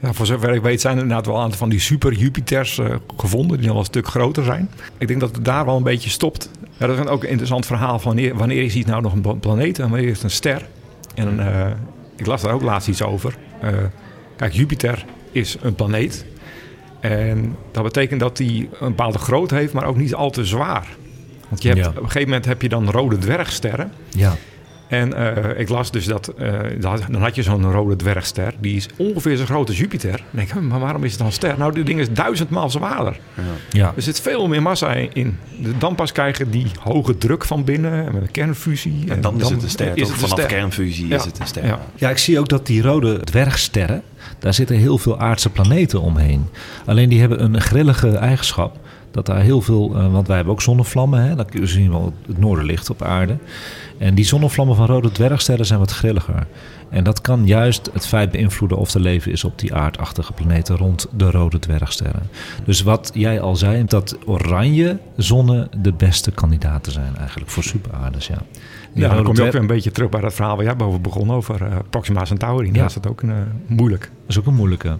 Ja, 0.00 0.12
voor 0.12 0.26
zover 0.26 0.54
ik 0.54 0.62
weet 0.62 0.80
zijn 0.80 0.96
er 0.96 1.02
inderdaad 1.02 1.26
wel 1.26 1.36
een 1.36 1.42
aantal 1.42 1.58
van 1.58 1.68
die 1.68 1.80
super 1.80 2.12
Jupiters 2.12 2.78
eh, 2.78 2.94
gevonden, 3.16 3.58
die 3.58 3.68
wel 3.68 3.78
een 3.78 3.84
stuk 3.84 4.06
groter 4.06 4.44
zijn. 4.44 4.70
Ik 4.98 5.08
denk 5.08 5.20
dat 5.20 5.34
het 5.34 5.44
daar 5.44 5.64
wel 5.64 5.76
een 5.76 5.82
beetje 5.82 6.10
stopt. 6.10 6.50
Ja, 6.76 6.86
dat 6.86 6.98
is 6.98 7.04
ook 7.06 7.22
een 7.22 7.28
interessant 7.28 7.66
verhaal 7.66 7.98
van 7.98 8.14
wanneer, 8.14 8.36
wanneer 8.36 8.62
is 8.62 8.74
iets 8.74 8.86
nou 8.88 9.02
nog 9.02 9.12
een 9.12 9.20
pla- 9.20 9.32
planeet 9.32 9.78
en 9.78 9.88
wanneer 9.90 10.08
is 10.08 10.14
het 10.14 10.22
een 10.22 10.30
ster. 10.30 10.68
En 11.14 11.40
eh, 11.54 11.70
ik 12.22 12.28
las 12.28 12.42
daar 12.42 12.52
ook 12.54 12.62
laatst 12.62 12.88
iets 12.88 13.02
over. 13.02 13.34
Eh, 13.60 13.68
kijk, 14.36 14.52
Jupiter 14.52 15.04
is 15.32 15.56
een 15.62 15.74
planeet. 15.74 16.24
En 17.00 17.56
dat 17.72 17.82
betekent 17.82 18.20
dat 18.20 18.38
hij 18.38 18.68
een 18.80 18.88
bepaalde 18.88 19.18
grootte 19.18 19.54
heeft, 19.54 19.72
maar 19.72 19.84
ook 19.84 19.96
niet 19.96 20.14
al 20.14 20.30
te 20.30 20.44
zwaar. 20.44 20.86
Want 21.48 21.62
je 21.62 21.68
hebt, 21.68 21.80
Ja. 21.80 21.88
op 21.88 21.96
een 21.96 22.02
gegeven 22.02 22.28
moment 22.28 22.44
heb 22.44 22.62
je 22.62 22.68
dan 22.68 22.90
rode 22.90 23.18
dwergsterren. 23.18 23.92
Ja. 24.08 24.34
En 24.92 25.14
eh, 25.14 25.60
ik 25.60 25.68
las 25.68 25.90
dus 25.90 26.04
dat, 26.04 26.28
eh, 26.38 26.52
dat- 26.80 27.02
dan 27.10 27.22
had 27.22 27.34
je 27.34 27.42
zo'n 27.42 27.70
rode 27.72 27.96
dwergster. 27.96 28.54
Die 28.60 28.76
is 28.76 28.88
ongeveer 28.96 29.36
zo 29.36 29.44
groot 29.44 29.68
als 29.68 29.78
Jupiter. 29.78 30.10
Dan 30.10 30.20
denk 30.30 30.48
ik, 30.52 30.60
maar 30.60 30.80
waarom 30.80 31.04
is 31.04 31.08
het 31.10 31.18
dan 31.18 31.26
een 31.26 31.32
ster? 31.32 31.54
Nou, 31.58 31.72
die 31.74 31.84
ding 31.84 32.00
is 32.00 32.10
duizendmaal 32.12 32.70
zwaarder. 32.70 33.18
Ja. 33.70 33.92
Er 33.96 34.02
zit 34.02 34.20
veel 34.20 34.48
meer 34.48 34.62
massa 34.62 34.92
in. 34.94 35.38
Dan 35.78 35.94
pas 35.94 36.12
krijgen 36.12 36.50
die 36.50 36.66
hoge 36.80 37.18
druk 37.18 37.44
van 37.44 37.64
binnen 37.64 38.04
met 38.12 38.22
een 38.22 38.30
kernfusie. 38.30 39.04
En 39.08 39.20
dan 39.20 39.40
is 39.40 39.48
het 39.48 39.62
een 39.62 39.70
ster. 39.70 39.90
is 39.96 40.08
het 40.08 40.16
Vanaf 40.18 40.30
ster. 40.38 40.46
kernfusie 40.46 41.08
Ja. 41.08 41.16
is 41.16 41.24
het 41.24 41.38
een 41.40 41.46
ster. 41.46 41.66
Ja. 41.66 41.78
ja, 41.94 42.10
ik 42.10 42.18
zie 42.18 42.38
ook 42.38 42.48
dat 42.48 42.66
die 42.66 42.82
rode 42.82 43.20
dwergsterren... 43.20 44.02
daar 44.38 44.54
zitten 44.54 44.76
heel 44.76 44.98
veel 44.98 45.18
aardse 45.18 45.50
planeten 45.50 46.00
omheen. 46.00 46.46
Alleen 46.86 47.08
die 47.08 47.20
hebben 47.20 47.44
een 47.44 47.60
grillige 47.60 48.16
eigenschap... 48.16 48.76
dat 49.12 49.26
daar 49.26 49.40
heel 49.40 49.60
veel... 49.60 49.94
eh, 49.96 50.12
want 50.12 50.26
wij 50.26 50.36
hebben 50.36 50.54
ook 50.54 50.62
zonnevlammen. 50.62 51.22
Hè? 51.22 51.34
Dan 51.34 51.46
zien 51.62 51.90
wel 51.90 52.12
het 52.26 52.38
noorderlicht 52.38 52.90
op 52.90 53.02
aarde. 53.02 53.36
En 53.98 54.14
die 54.14 54.24
zonnevlammen 54.24 54.76
van 54.76 54.86
rode 54.86 55.12
dwergsterren 55.12 55.66
zijn 55.66 55.78
wat 55.78 55.90
grilliger. 55.90 56.46
En 56.90 57.04
dat 57.04 57.20
kan 57.20 57.46
juist 57.46 57.90
het 57.92 58.06
feit 58.06 58.30
beïnvloeden 58.30 58.78
of 58.78 58.94
er 58.94 59.00
leven 59.00 59.32
is 59.32 59.44
op 59.44 59.58
die 59.58 59.74
aardachtige 59.74 60.32
planeten 60.32 60.76
rond 60.76 61.06
de 61.16 61.30
rode 61.30 61.58
dwergsterren. 61.58 62.22
Dus 62.64 62.82
wat 62.82 63.10
jij 63.14 63.40
al 63.40 63.56
zei, 63.56 63.84
dat 63.84 64.18
oranje 64.26 64.98
zonnen 65.16 65.68
de 65.82 65.92
beste 65.92 66.30
kandidaten 66.30 66.92
zijn 66.92 67.16
eigenlijk 67.16 67.50
voor 67.50 67.62
superaardes. 67.62 68.26
Ja, 68.26 68.42
Die 68.92 69.02
Ja, 69.02 69.14
dan 69.14 69.24
kom 69.24 69.34
je 69.34 69.42
ook 69.42 69.52
weer 69.52 69.60
een 69.60 69.66
beetje 69.66 69.90
terug 69.90 70.08
bij 70.08 70.20
dat 70.20 70.34
verhaal 70.34 70.56
waar 70.56 70.64
jij 70.64 70.76
boven 70.76 71.02
begon 71.02 71.30
over 71.30 71.62
eh, 71.62 71.76
Proxima 71.90 72.24
Centauri. 72.24 72.66
Ja. 72.66 72.72
Ja. 72.72 72.84
is 72.84 72.94
dat 72.94 73.06
ook 73.06 73.22
een, 73.22 73.30
eh, 73.30 73.36
moeilijk. 73.66 74.02
Dat 74.02 74.10
is 74.28 74.38
ook 74.38 74.46
een 74.46 74.54
moeilijke. 74.54 74.96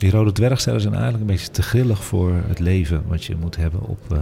Die 0.00 0.10
rode 0.10 0.32
dwergsterren 0.32 0.80
zijn 0.80 0.94
eigenlijk 0.94 1.22
een 1.22 1.36
beetje 1.36 1.50
te 1.50 1.62
grillig 1.62 2.04
voor 2.04 2.32
het 2.46 2.58
leven 2.58 3.02
wat 3.06 3.24
je 3.24 3.36
moet 3.36 3.56
hebben 3.56 3.80
op, 3.80 3.98
eh, 4.12 4.18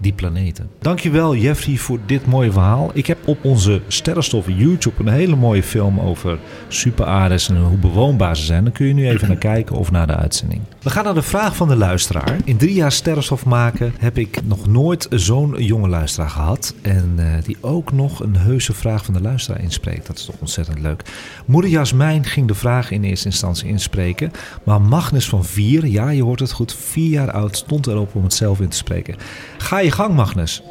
die 0.00 0.12
planeten. 0.12 0.70
Dankjewel 0.78 1.36
Jeffrey 1.36 1.76
voor 1.76 1.98
dit 2.06 2.26
mooie 2.26 2.52
verhaal. 2.52 2.90
Ik 2.92 3.06
heb 3.06 3.18
op 3.24 3.44
onze 3.44 3.80
Sterrenstof 3.88 4.46
YouTube 4.46 5.02
een 5.02 5.12
hele 5.12 5.36
mooie 5.36 5.62
film 5.62 6.00
over 6.00 6.38
superaardes 6.68 7.48
en 7.48 7.56
hoe 7.56 7.78
bewoonbaar 7.78 8.36
ze 8.36 8.44
zijn. 8.44 8.64
Dan 8.64 8.72
kun 8.72 8.86
je 8.86 8.94
nu 8.94 9.08
even 9.08 9.28
naar 9.28 9.36
kijken 9.36 9.76
of 9.76 9.90
naar 9.90 10.06
de 10.06 10.16
uitzending. 10.16 10.60
We 10.82 10.90
gaan 10.90 11.04
naar 11.04 11.14
de 11.14 11.22
vraag 11.22 11.56
van 11.56 11.68
de 11.68 11.76
luisteraar. 11.76 12.36
In 12.44 12.56
drie 12.56 12.74
jaar 12.74 12.92
Sterrenstof 12.92 13.44
maken 13.44 13.94
heb 13.98 14.18
ik 14.18 14.38
nog 14.44 14.66
nooit 14.66 15.06
zo'n 15.10 15.54
jonge 15.58 15.88
luisteraar 15.88 16.30
gehad. 16.30 16.74
En 16.82 17.14
uh, 17.18 17.26
die 17.44 17.56
ook 17.60 17.92
nog 17.92 18.20
een 18.20 18.36
heuse 18.36 18.72
vraag 18.72 19.04
van 19.04 19.14
de 19.14 19.20
luisteraar 19.20 19.62
inspreekt. 19.62 20.06
Dat 20.06 20.18
is 20.18 20.24
toch 20.24 20.36
ontzettend 20.40 20.80
leuk. 20.80 21.02
Moeder 21.44 21.70
Jasmijn 21.70 22.24
ging 22.24 22.48
de 22.48 22.54
vraag 22.54 22.90
in 22.90 23.04
eerste 23.04 23.26
instantie 23.26 23.68
inspreken. 23.68 24.30
Maar 24.64 24.80
Magnus 24.80 25.28
van 25.28 25.44
vier, 25.44 25.86
ja 25.86 26.10
je 26.10 26.22
hoort 26.22 26.40
het 26.40 26.52
goed, 26.52 26.74
vier 26.74 27.10
jaar 27.10 27.30
oud, 27.30 27.56
stond 27.56 27.86
erop 27.86 28.14
om 28.14 28.22
het 28.22 28.34
zelf 28.34 28.60
in 28.60 28.68
te 28.68 28.76
spreken. 28.76 29.16
Ga 29.58 29.80
je 29.80 29.89
gang 29.92 30.14
Magnus. 30.14 30.62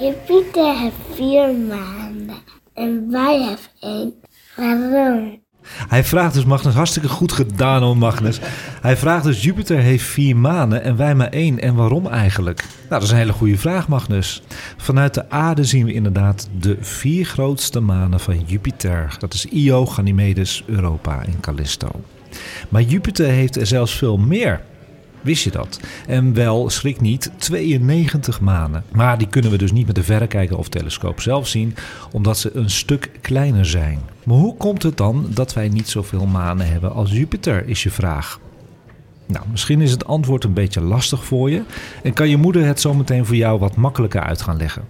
Jupiter 0.00 0.78
heeft 0.78 0.94
vier 1.14 1.54
maanden 1.68 2.36
en 2.74 3.10
wij 3.10 3.40
hebben 3.40 3.66
één. 3.80 4.14
Waarom? 4.56 5.40
Hij 5.88 6.04
vraagt 6.04 6.34
dus, 6.34 6.44
Magnus, 6.44 6.74
hartstikke 6.74 7.08
goed 7.08 7.32
gedaan 7.32 7.82
hoor 7.82 7.96
Magnus. 7.96 8.40
Hij 8.80 8.96
vraagt 8.96 9.24
dus, 9.24 9.42
Jupiter 9.42 9.78
heeft 9.78 10.04
vier 10.04 10.36
manen 10.36 10.82
en 10.82 10.96
wij 10.96 11.14
maar 11.14 11.28
één. 11.28 11.60
En 11.60 11.74
waarom 11.74 12.06
eigenlijk? 12.06 12.58
Nou, 12.58 12.88
dat 12.88 13.02
is 13.02 13.10
een 13.10 13.16
hele 13.16 13.32
goede 13.32 13.58
vraag, 13.58 13.88
Magnus. 13.88 14.42
Vanuit 14.76 15.14
de 15.14 15.30
aarde 15.30 15.64
zien 15.64 15.84
we 15.84 15.92
inderdaad 15.92 16.48
de 16.58 16.76
vier 16.80 17.24
grootste 17.24 17.80
manen 17.80 18.20
van 18.20 18.44
Jupiter. 18.46 19.16
Dat 19.18 19.34
is 19.34 19.46
Io, 19.46 19.86
Ganymedes, 19.86 20.62
Europa 20.66 21.24
en 21.24 21.40
Callisto. 21.40 21.88
Maar 22.68 22.82
Jupiter 22.82 23.28
heeft 23.28 23.56
er 23.56 23.66
zelfs 23.66 23.94
veel 23.94 24.16
meer. 24.16 24.60
Wist 25.22 25.44
je 25.44 25.50
dat? 25.50 25.80
En 26.06 26.34
wel, 26.34 26.70
schrik 26.70 27.00
niet, 27.00 27.30
92 27.36 28.40
manen. 28.40 28.84
Maar 28.92 29.18
die 29.18 29.28
kunnen 29.28 29.50
we 29.50 29.58
dus 29.58 29.72
niet 29.72 29.86
met 29.86 29.94
de 29.94 30.02
verrekijker 30.02 30.58
of 30.58 30.68
telescoop 30.68 31.20
zelf 31.20 31.48
zien, 31.48 31.74
omdat 32.12 32.38
ze 32.38 32.56
een 32.56 32.70
stuk 32.70 33.10
kleiner 33.20 33.66
zijn. 33.66 34.00
Maar 34.24 34.36
hoe 34.36 34.56
komt 34.56 34.82
het 34.82 34.96
dan 34.96 35.26
dat 35.30 35.54
wij 35.54 35.68
niet 35.68 35.88
zoveel 35.88 36.26
manen 36.26 36.68
hebben 36.68 36.92
als 36.92 37.10
Jupiter, 37.10 37.68
is 37.68 37.82
je 37.82 37.90
vraag. 37.90 38.40
Nou, 39.26 39.44
misschien 39.50 39.80
is 39.80 39.90
het 39.90 40.06
antwoord 40.06 40.44
een 40.44 40.52
beetje 40.52 40.80
lastig 40.80 41.24
voor 41.24 41.50
je 41.50 41.62
en 42.02 42.12
kan 42.12 42.28
je 42.28 42.36
moeder 42.36 42.64
het 42.64 42.80
zometeen 42.80 43.26
voor 43.26 43.36
jou 43.36 43.58
wat 43.58 43.76
makkelijker 43.76 44.20
uit 44.20 44.42
gaan 44.42 44.56
leggen. 44.56 44.84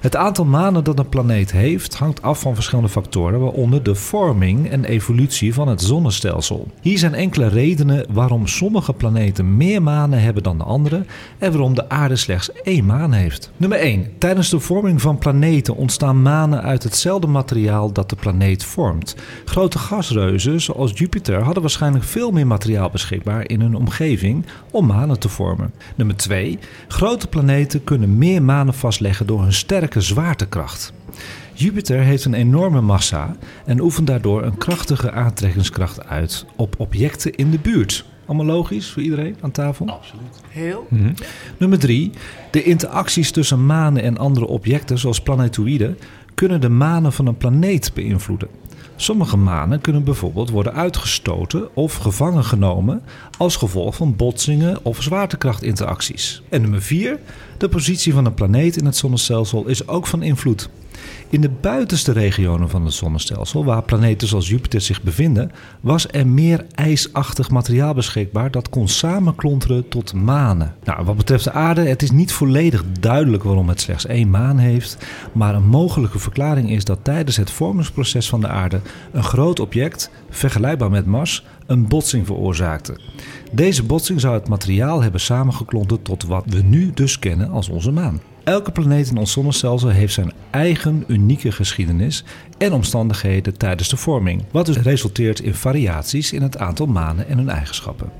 Het 0.00 0.16
aantal 0.16 0.44
manen 0.44 0.84
dat 0.84 0.98
een 0.98 1.08
planeet 1.08 1.52
heeft 1.52 1.94
hangt 1.94 2.22
af 2.22 2.40
van 2.40 2.54
verschillende 2.54 2.90
factoren, 2.90 3.40
waaronder 3.40 3.82
de 3.82 3.94
vorming 3.94 4.70
en 4.70 4.84
evolutie 4.84 5.54
van 5.54 5.68
het 5.68 5.82
zonnestelsel. 5.82 6.68
Hier 6.80 6.98
zijn 6.98 7.14
enkele 7.14 7.48
redenen 7.48 8.06
waarom 8.10 8.46
sommige 8.46 8.92
planeten 8.92 9.56
meer 9.56 9.82
manen 9.82 10.22
hebben 10.22 10.42
dan 10.42 10.58
de 10.58 10.64
andere 10.64 11.04
en 11.38 11.52
waarom 11.52 11.74
de 11.74 11.88
aarde 11.88 12.16
slechts 12.16 12.52
één 12.62 12.86
maan 12.86 13.12
heeft. 13.12 13.50
Nummer 13.56 13.78
1. 13.78 14.06
Tijdens 14.18 14.50
de 14.50 14.60
vorming 14.60 15.00
van 15.00 15.18
planeten 15.18 15.76
ontstaan 15.76 16.22
manen 16.22 16.62
uit 16.62 16.82
hetzelfde 16.82 17.26
materiaal 17.26 17.92
dat 17.92 18.10
de 18.10 18.16
planeet 18.16 18.64
vormt. 18.64 19.16
Grote 19.44 19.78
gasreuzen 19.78 20.60
zoals 20.60 20.92
Jupiter 20.94 21.42
hadden 21.42 21.62
waarschijnlijk 21.62 22.04
veel 22.04 22.30
meer 22.30 22.46
materiaal 22.46 22.90
beschikbaar 22.90 23.48
in 23.48 23.60
hun 23.60 23.74
omgeving 23.74 24.46
om 24.70 24.86
manen 24.86 25.18
te 25.18 25.28
vormen. 25.28 25.72
Nummer 25.94 26.16
2. 26.16 26.58
Grote 26.88 27.26
planeten 27.26 27.84
kunnen 27.84 28.18
meer 28.18 28.42
manen 28.42 28.74
vastleggen 28.74 29.26
door 29.26 29.42
hun 29.42 29.52
sterke 29.70 30.00
zwaartekracht. 30.00 30.92
Jupiter 31.52 31.98
heeft 31.98 32.24
een 32.24 32.34
enorme 32.34 32.80
massa 32.80 33.36
en 33.64 33.80
oefent 33.80 34.06
daardoor 34.06 34.42
een 34.42 34.58
krachtige 34.58 35.10
aantrekkingskracht 35.10 36.06
uit 36.06 36.46
op 36.56 36.74
objecten 36.78 37.34
in 37.34 37.50
de 37.50 37.58
buurt. 37.58 38.04
Allemaal 38.26 38.46
logisch 38.46 38.90
voor 38.90 39.02
iedereen 39.02 39.36
aan 39.40 39.50
tafel? 39.50 39.88
Absoluut. 39.88 40.40
Heel. 40.48 40.86
Nummer 41.56 41.78
3. 41.78 42.10
De 42.50 42.62
interacties 42.62 43.30
tussen 43.30 43.66
manen 43.66 44.02
en 44.02 44.18
andere 44.18 44.46
objecten, 44.46 44.98
zoals 44.98 45.20
planetoïden, 45.20 45.98
kunnen 46.34 46.60
de 46.60 46.68
manen 46.68 47.12
van 47.12 47.26
een 47.26 47.36
planeet 47.36 47.90
beïnvloeden. 47.94 48.48
Sommige 48.96 49.36
manen 49.36 49.80
kunnen 49.80 50.04
bijvoorbeeld 50.04 50.50
worden 50.50 50.74
uitgestoten 50.74 51.74
of 51.74 51.96
gevangen 51.96 52.44
genomen 52.44 53.02
als 53.38 53.56
gevolg 53.56 53.96
van 53.96 54.16
botsingen 54.16 54.78
of 54.82 55.02
zwaartekrachtinteracties. 55.02 56.42
En 56.48 56.60
nummer 56.60 56.82
4. 56.82 57.18
De 57.58 57.68
positie 57.68 58.12
van 58.12 58.24
een 58.24 58.34
planeet 58.34 58.76
in 58.76 58.84
het 58.84 58.96
zonnestelsel 58.96 59.66
is 59.66 59.88
ook 59.88 60.06
van 60.06 60.22
invloed. 60.22 60.70
In 61.28 61.40
de 61.40 61.48
buitenste 61.48 62.12
regionen 62.12 62.68
van 62.68 62.84
het 62.84 62.94
zonnestelsel, 62.94 63.64
waar 63.64 63.82
planeten 63.82 64.28
zoals 64.28 64.48
Jupiter 64.48 64.80
zich 64.80 65.02
bevinden, 65.02 65.52
was 65.80 66.06
er 66.10 66.26
meer 66.26 66.66
ijsachtig 66.74 67.50
materiaal 67.50 67.94
beschikbaar 67.94 68.50
dat 68.50 68.68
kon 68.68 68.88
samenklonteren 68.88 69.88
tot 69.88 70.14
manen. 70.14 70.74
Nou, 70.84 71.04
wat 71.04 71.16
betreft 71.16 71.44
de 71.44 71.52
aarde, 71.52 71.80
het 71.80 72.02
is 72.02 72.10
niet 72.10 72.32
volledig 72.32 72.84
duidelijk 73.00 73.42
waarom 73.42 73.68
het 73.68 73.80
slechts 73.80 74.06
één 74.06 74.30
maan 74.30 74.58
heeft, 74.58 75.06
maar 75.32 75.54
een 75.54 75.66
mogelijke 75.66 76.18
verklaring 76.18 76.70
is 76.70 76.84
dat 76.84 76.98
tijdens 77.02 77.36
het 77.36 77.50
vormingsproces 77.50 78.28
van 78.28 78.40
de 78.40 78.48
aarde 78.48 78.69
een 79.12 79.24
groot 79.24 79.60
object, 79.60 80.10
vergelijkbaar 80.30 80.90
met 80.90 81.06
Mars, 81.06 81.44
een 81.66 81.88
botsing 81.88 82.26
veroorzaakte. 82.26 83.00
Deze 83.52 83.82
botsing 83.82 84.20
zou 84.20 84.34
het 84.34 84.48
materiaal 84.48 85.02
hebben 85.02 85.20
samengeklonterd 85.20 86.04
tot 86.04 86.24
wat 86.24 86.44
we 86.46 86.62
nu 86.62 86.90
dus 86.94 87.18
kennen 87.18 87.50
als 87.50 87.68
onze 87.68 87.90
maan. 87.90 88.20
Elke 88.44 88.70
planeet 88.70 89.10
in 89.10 89.16
ons 89.16 89.32
zonnestelsel 89.32 89.88
heeft 89.88 90.14
zijn 90.14 90.32
eigen 90.50 91.04
unieke 91.06 91.52
geschiedenis 91.52 92.24
en 92.58 92.72
omstandigheden 92.72 93.56
tijdens 93.56 93.88
de 93.88 93.96
vorming, 93.96 94.44
wat 94.50 94.66
dus 94.66 94.76
resulteert 94.76 95.40
in 95.40 95.54
variaties 95.54 96.32
in 96.32 96.42
het 96.42 96.58
aantal 96.58 96.86
manen 96.86 97.28
en 97.28 97.38
hun 97.38 97.48
eigenschappen. 97.48 98.10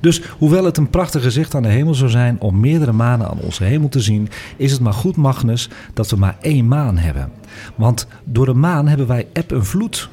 Dus 0.00 0.22
hoewel 0.38 0.64
het 0.64 0.76
een 0.76 0.90
prachtig 0.90 1.22
gezicht 1.22 1.54
aan 1.54 1.62
de 1.62 1.68
hemel 1.68 1.94
zou 1.94 2.10
zijn 2.10 2.40
om 2.40 2.60
meerdere 2.60 2.92
manen 2.92 3.28
aan 3.28 3.38
onze 3.40 3.64
hemel 3.64 3.88
te 3.88 4.00
zien, 4.00 4.28
is 4.56 4.72
het 4.72 4.80
maar 4.80 4.92
goed, 4.92 5.16
Magnus, 5.16 5.68
dat 5.94 6.10
we 6.10 6.16
maar 6.16 6.36
één 6.40 6.68
maan 6.68 6.98
hebben. 6.98 7.32
Want 7.74 8.06
door 8.24 8.46
de 8.46 8.54
maan 8.54 8.88
hebben 8.88 9.06
wij 9.06 9.26
eb 9.32 9.52
en 9.52 9.64
vloed. 9.66 10.08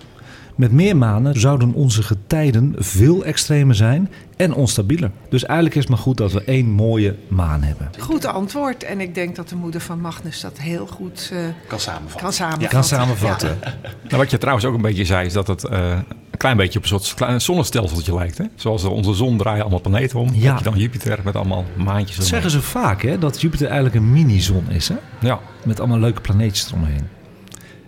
Met 0.55 0.71
meer 0.71 0.97
manen 0.97 1.39
zouden 1.39 1.73
onze 1.73 2.03
getijden 2.03 2.73
veel 2.77 3.23
extremer 3.25 3.75
zijn 3.75 4.11
en 4.37 4.53
onstabieler. 4.53 5.11
Dus 5.29 5.45
eigenlijk 5.45 5.75
is 5.75 5.81
het 5.81 5.91
maar 5.91 6.01
goed 6.01 6.17
dat 6.17 6.31
we 6.31 6.43
één 6.43 6.69
mooie 6.69 7.15
maan 7.27 7.61
hebben. 7.63 7.89
Goed 7.99 8.25
antwoord. 8.25 8.83
En 8.83 8.99
ik 9.01 9.15
denk 9.15 9.35
dat 9.35 9.49
de 9.49 9.55
moeder 9.55 9.81
van 9.81 9.99
Magnus 10.01 10.41
dat 10.41 10.59
heel 10.59 10.87
goed 10.87 11.29
eh, 11.33 11.39
Kan 11.67 11.79
samenvatten. 11.79 12.19
kan 12.21 12.33
samenvatten. 12.33 12.69
Kan 12.69 12.83
samenvatten. 12.83 13.57
Nou, 14.03 14.17
wat 14.17 14.31
je 14.31 14.37
trouwens 14.37 14.65
ook 14.65 14.75
een 14.75 14.81
beetje 14.81 15.05
zei, 15.05 15.25
is 15.25 15.33
dat 15.33 15.47
het 15.47 15.63
eh, 15.63 15.89
een 16.31 16.37
klein 16.37 16.57
beetje 16.57 16.77
op 16.77 16.83
een 16.83 16.89
soort 16.89 17.13
klein 17.13 17.41
zonnestelseltje 17.41 18.13
lijkt. 18.15 18.37
Hè? 18.37 18.45
Zoals 18.55 18.83
onze 18.83 19.13
zon 19.13 19.37
draaien 19.37 19.61
allemaal 19.61 19.81
planeten 19.81 20.19
om. 20.19 20.29
Ja. 20.33 20.49
Heb 20.49 20.57
je 20.57 20.63
dan 20.69 20.77
Jupiter 20.79 21.19
met 21.23 21.35
allemaal 21.35 21.65
maantjes. 21.75 22.17
Dat 22.17 22.25
zeggen 22.25 22.51
ze 22.51 22.61
vaak, 22.61 23.01
hè, 23.01 23.17
dat 23.17 23.41
Jupiter 23.41 23.65
eigenlijk 23.65 23.95
een 23.95 24.11
mini-zon 24.11 24.69
is, 24.69 24.87
hè? 24.87 24.95
Ja. 25.19 25.39
Met 25.65 25.79
allemaal 25.79 25.99
leuke 25.99 26.21
planeetjes 26.21 26.67
eromheen. 26.67 27.07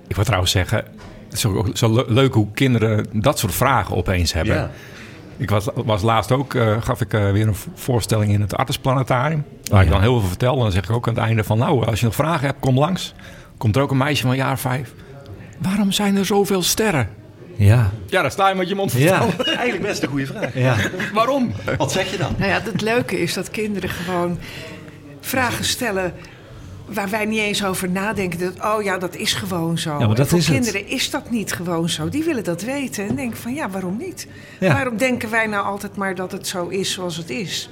Ik 0.07 0.15
wil 0.15 0.23
trouwens 0.25 0.51
zeggen, 0.51 0.77
het 1.25 1.33
is 1.33 1.45
ook 1.45 1.67
zo 1.73 1.93
le- 1.93 2.05
leuk 2.07 2.33
hoe 2.33 2.47
kinderen 2.53 3.05
dat 3.11 3.39
soort 3.39 3.53
vragen 3.53 3.95
opeens 3.95 4.33
hebben. 4.33 4.55
Ja. 4.55 4.69
Ik 5.37 5.49
was, 5.49 5.67
was 5.73 6.01
laatst 6.01 6.31
ook, 6.31 6.53
eh, 6.53 6.81
gaf 6.81 7.01
ik 7.01 7.13
eh, 7.13 7.31
weer 7.31 7.47
een 7.47 7.55
vo- 7.55 7.69
voorstelling 7.75 8.31
in 8.31 8.41
het 8.41 8.55
Artesplanetarium. 8.55 9.45
Waar 9.63 9.81
ik 9.81 9.87
ja. 9.87 9.93
dan 9.93 10.01
heel 10.01 10.19
veel 10.19 10.27
vertel. 10.29 10.53
En 10.55 10.59
dan 10.61 10.71
zeg 10.71 10.83
ik 10.83 10.91
ook 10.91 11.07
aan 11.07 11.13
het 11.13 11.23
einde 11.23 11.43
van, 11.43 11.57
nou, 11.57 11.85
als 11.85 11.99
je 11.99 12.05
nog 12.05 12.15
vragen 12.15 12.45
hebt, 12.47 12.59
kom 12.59 12.79
langs. 12.79 13.13
Komt 13.57 13.75
er 13.75 13.81
ook 13.81 13.91
een 13.91 13.97
meisje 13.97 14.21
van 14.27 14.35
jaar 14.35 14.59
vijf. 14.59 14.93
Waarom 15.57 15.91
zijn 15.91 16.15
er 16.15 16.25
zoveel 16.25 16.61
sterren? 16.63 17.09
Ja, 17.55 17.89
Ja, 18.07 18.21
daar 18.21 18.31
sta 18.31 18.49
je 18.49 18.55
met 18.55 18.69
je 18.69 18.75
mond 18.75 18.91
vol. 18.91 19.01
ja, 19.01 19.21
Eigenlijk 19.45 19.81
best 19.81 20.03
een 20.03 20.09
goede 20.09 20.25
vraag. 20.25 20.53
ja. 20.53 20.75
Waarom? 21.13 21.51
Wat 21.77 21.91
zeg 21.91 22.11
je 22.11 22.17
dan? 22.17 22.33
Nou 22.37 22.51
ja, 22.51 22.61
het 22.63 22.81
leuke 22.81 23.19
is 23.21 23.33
dat 23.33 23.51
kinderen 23.51 23.89
gewoon 23.89 24.39
vragen 25.21 25.65
stellen 25.65 26.13
waar 26.87 27.09
wij 27.09 27.25
niet 27.25 27.39
eens 27.39 27.63
over 27.63 27.89
nadenken. 27.89 28.39
Dat, 28.39 28.53
oh 28.65 28.83
ja, 28.83 28.97
dat 28.97 29.15
is 29.15 29.33
gewoon 29.33 29.77
zo. 29.77 29.97
maar 29.97 30.07
dat 30.07 30.17
en 30.19 30.27
voor 30.27 30.37
is 30.37 30.47
het. 30.47 30.55
kinderen 30.55 30.87
is 30.87 31.09
dat 31.09 31.29
niet 31.29 31.53
gewoon 31.53 31.89
zo. 31.89 32.09
Die 32.09 32.23
willen 32.23 32.43
dat 32.43 32.61
weten 32.61 33.07
en 33.07 33.15
denken 33.15 33.37
van 33.37 33.53
ja, 33.53 33.69
waarom 33.69 33.97
niet? 33.97 34.27
Ja. 34.59 34.73
Waarom 34.73 34.97
denken 34.97 35.29
wij 35.29 35.47
nou 35.47 35.65
altijd 35.65 35.95
maar 35.95 36.15
dat 36.15 36.31
het 36.31 36.47
zo 36.47 36.67
is 36.67 36.91
zoals 36.91 37.17
het 37.17 37.29
is? 37.29 37.69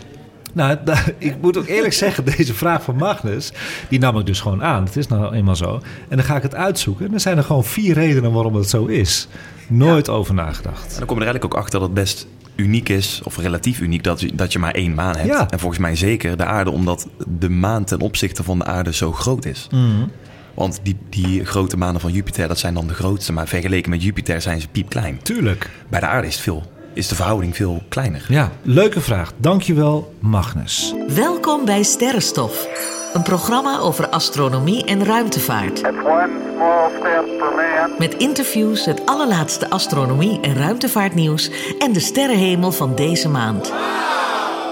Nou, 0.54 0.78
ik 1.18 1.42
moet 1.42 1.58
ook 1.58 1.68
eerlijk 1.68 1.94
zeggen, 1.94 2.26
deze 2.26 2.54
vraag 2.54 2.84
van 2.84 2.96
Magnus, 2.96 3.52
die 3.90 4.00
nam 4.00 4.20
ik 4.20 4.26
dus 4.26 4.40
gewoon 4.40 4.64
aan. 4.64 4.84
Het 4.84 4.96
is 4.96 5.08
nou 5.08 5.36
eenmaal 5.36 5.56
zo. 5.56 5.82
En 6.10 6.18
dan 6.18 6.26
ga 6.26 6.36
ik 6.36 6.44
het 6.44 6.56
uitzoeken. 6.56 7.06
En 7.08 7.14
er 7.14 7.20
zijn 7.20 7.38
er 7.38 7.44
gewoon 7.44 7.64
vier 7.64 7.94
redenen 7.94 8.32
waarom 8.32 8.56
het 8.56 8.70
zo 8.70 8.86
is. 8.86 9.28
Nooit 9.68 10.10
over 10.10 10.34
nagedacht. 10.34 10.92
En 10.92 10.98
dan 10.98 11.06
kom 11.08 11.16
je 11.18 11.24
er 11.24 11.28
eigenlijk 11.28 11.54
ook 11.54 11.60
achter 11.62 11.80
dat 11.80 11.88
het 11.88 11.98
best 11.98 12.28
uniek 12.56 12.90
is, 12.90 13.22
of 13.24 13.38
relatief 13.38 13.80
uniek, 13.80 14.04
dat 14.04 14.20
je, 14.20 14.36
dat 14.36 14.54
je 14.54 14.60
maar 14.60 14.74
één 14.74 14.94
maan 14.94 15.16
hebt. 15.16 15.28
Ja. 15.28 15.50
En 15.50 15.60
volgens 15.60 15.82
mij 15.82 15.96
zeker 15.96 16.38
de 16.38 16.46
aarde, 16.46 16.72
omdat 16.72 17.08
de 17.40 17.50
maan 17.50 17.84
ten 17.84 18.00
opzichte 18.00 18.44
van 18.44 18.58
de 18.58 18.66
aarde 18.66 18.94
zo 18.94 19.12
groot 19.12 19.46
is. 19.46 19.68
Mhm. 19.72 20.06
Want 20.54 20.80
die, 20.84 20.98
die 21.10 21.46
grote 21.46 21.78
manen 21.78 22.02
van 22.02 22.12
Jupiter, 22.12 22.48
dat 22.48 22.60
zijn 22.60 22.74
dan 22.74 22.88
de 22.88 22.94
grootste. 22.94 23.34
Maar 23.34 23.48
vergeleken 23.48 23.90
met 23.90 24.04
Jupiter 24.04 24.42
zijn 24.42 24.62
ze 24.62 24.68
piepklein. 24.68 25.20
Tuurlijk. 25.22 25.70
Bij 25.90 26.00
de 26.00 26.06
aarde 26.06 26.28
is, 26.28 26.34
het 26.34 26.44
veel, 26.44 26.64
is 26.94 27.08
de 27.08 27.16
verhouding 27.16 27.56
veel 27.56 27.84
kleiner. 27.90 28.26
Ja, 28.30 28.52
leuke 28.62 29.02
vraag. 29.02 29.34
Dankjewel, 29.38 30.16
Magnus. 30.20 30.94
Welkom 31.08 31.66
bij 31.66 31.84
Sterrenstof, 31.84 32.68
een 33.16 33.24
programma 33.24 33.80
over 33.80 34.10
astronomie 34.10 34.86
en 34.86 35.06
ruimtevaart. 35.06 35.78
It's 35.80 35.88
one 35.88 36.30
small 36.56 36.90
step 37.00 37.26
for 37.40 37.56
man, 37.56 37.92
Met 37.98 38.14
interviews, 38.14 38.86
het 38.86 39.06
allerlaatste 39.06 39.70
astronomie 39.70 40.40
en 40.40 40.56
ruimtevaartnieuws 40.56 41.52
en 41.80 41.94
de 41.94 42.00
sterrenhemel 42.00 42.72
van 42.72 42.96
deze 42.96 43.30
maand. 43.30 43.74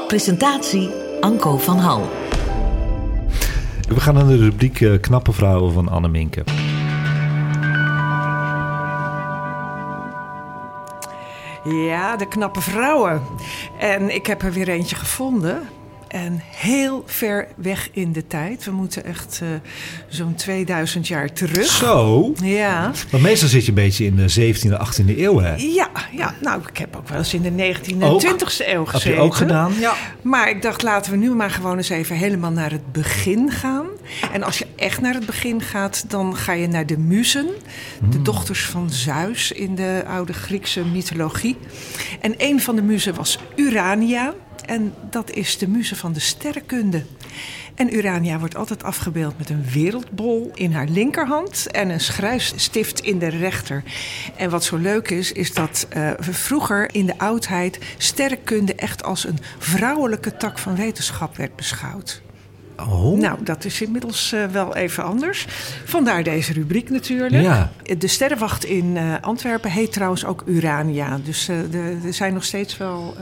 Presentatie 0.08 0.90
Anko 1.20 1.58
van 1.58 1.78
Hal. 1.78 2.10
We 3.88 4.00
gaan 4.00 4.14
naar 4.14 4.28
de 4.28 4.38
rubriek 4.38 4.82
eh, 4.82 5.00
Knappe 5.02 5.32
Vrouwen 5.32 5.74
van 5.74 5.90
Anne 5.90 6.08
Minke. 6.08 6.44
Ja, 11.64 12.16
de 12.16 12.28
knappe 12.28 12.62
vrouwen. 12.62 13.22
En 13.78 14.16
ik 14.16 14.26
heb 14.26 14.42
er 14.42 14.52
weer 14.52 14.70
eentje 14.70 14.96
gevonden. 14.96 15.70
En 16.14 16.42
heel 16.42 17.04
ver 17.06 17.48
weg 17.56 17.90
in 17.92 18.12
de 18.12 18.28
tijd. 18.28 18.66
We 18.66 18.72
moeten 18.72 19.06
echt 19.06 19.40
uh, 19.44 19.50
zo'n 20.08 20.36
2000 20.36 21.08
jaar 21.08 21.34
terug. 21.34 21.66
Zo? 21.66 22.34
Ja. 22.44 22.92
Maar 23.12 23.22
meestal 23.22 23.48
zit 23.48 23.64
je 23.64 23.70
een 23.70 23.76
beetje 23.76 24.06
in 24.06 24.16
de 24.16 24.54
17e, 24.54 24.70
18e 24.70 25.18
eeuw, 25.18 25.40
hè? 25.40 25.56
Ja, 25.56 25.90
ja, 26.12 26.36
nou, 26.42 26.62
ik 26.70 26.78
heb 26.78 26.96
ook 26.96 27.10
wel 27.10 27.18
eens 27.18 27.34
in 27.34 27.42
de 27.42 27.50
19e 27.50 28.00
en 28.00 28.20
20e 28.22 28.68
eeuw 28.68 28.86
gezeten. 28.86 28.92
Heb 28.92 29.02
je 29.02 29.20
ook 29.20 29.36
gedaan? 29.36 29.74
Ja. 29.80 29.94
Maar 30.22 30.50
ik 30.50 30.62
dacht, 30.62 30.82
laten 30.82 31.12
we 31.12 31.18
nu 31.18 31.30
maar 31.30 31.50
gewoon 31.50 31.78
eens 31.78 31.90
even 31.90 32.16
helemaal 32.16 32.52
naar 32.52 32.72
het 32.72 32.92
begin 32.92 33.52
gaan. 33.52 33.88
En 34.32 34.44
als 34.44 34.58
je 34.58 34.68
echt 34.76 35.02
naar 35.02 35.14
het 35.14 35.26
begin 35.26 35.62
gaat, 35.62 36.06
dan 36.08 36.36
ga 36.36 36.54
je 36.54 36.68
naar 36.68 36.86
de 36.86 36.98
muzen. 36.98 37.48
De 38.10 38.22
dochters 38.22 38.66
van 38.66 38.90
Zeus 38.90 39.52
in 39.52 39.76
de 39.76 40.04
oude 40.08 40.34
Griekse 40.34 40.86
mythologie. 40.86 41.58
En 42.22 42.34
een 42.38 42.62
van 42.62 42.76
de 42.76 42.82
muzen 42.82 43.16
was 43.16 43.40
Urania. 43.56 44.34
En 44.66 44.94
dat 45.10 45.32
is 45.32 45.58
de 45.58 45.68
muze 45.68 45.96
van 45.96 46.14
de 46.14 46.20
sterrenkunde. 46.20 47.04
En 47.76 47.96
Urania 47.96 48.40
wordt 48.40 48.56
altijd 48.56 48.84
afgebeeld 48.84 49.38
met 49.38 49.50
een 49.50 49.66
wereldbol 49.72 50.52
in 50.54 50.72
haar 50.72 50.88
linkerhand 50.88 51.68
en 51.72 51.90
een 51.90 52.00
schrijfstift 52.00 53.00
in 53.00 53.20
de 53.20 53.28
rechter. 53.28 53.84
En 54.36 54.50
wat 54.50 54.64
zo 54.64 54.78
leuk 54.78 55.10
is, 55.10 55.32
is 55.32 55.54
dat 55.54 55.88
uh, 55.98 56.12
vroeger 56.20 56.94
in 56.94 57.06
de 57.06 57.18
oudheid 57.18 57.80
sterrenkunde 57.98 58.76
echt 58.76 59.04
als 59.04 59.26
een 59.26 59.40
vrouwelijke 59.58 60.38
tak 60.38 60.60
van 60.60 60.76
wetenschap 60.76 61.38
werd 61.38 61.56
beschouwd. 61.56 62.22
Oh. 62.90 63.20
Nou, 63.20 63.44
dat 63.44 63.66
is 63.66 63.82
inmiddels 63.82 64.34
uh, 64.34 64.46
wel 64.46 64.76
even 64.76 65.04
anders. 65.04 65.46
Vandaar 65.86 66.24
deze 66.24 66.54
rubriek 66.54 66.90
natuurlijk. 66.90 67.44
Ja. 67.44 67.72
De 67.98 68.08
sterrenwacht 68.08 68.66
in 68.66 68.96
uh, 68.96 69.14
Antwerpen 69.22 69.72
heet 69.72 69.92
trouwens 69.92 70.26
ook 70.26 70.44
Urania. 70.46 71.20
Dus 71.24 71.50
uh, 71.50 71.58
de, 71.72 71.98
er 72.06 72.14
zijn 72.14 72.34
nog 72.34 72.44
steeds 72.44 72.78
wel 72.78 73.16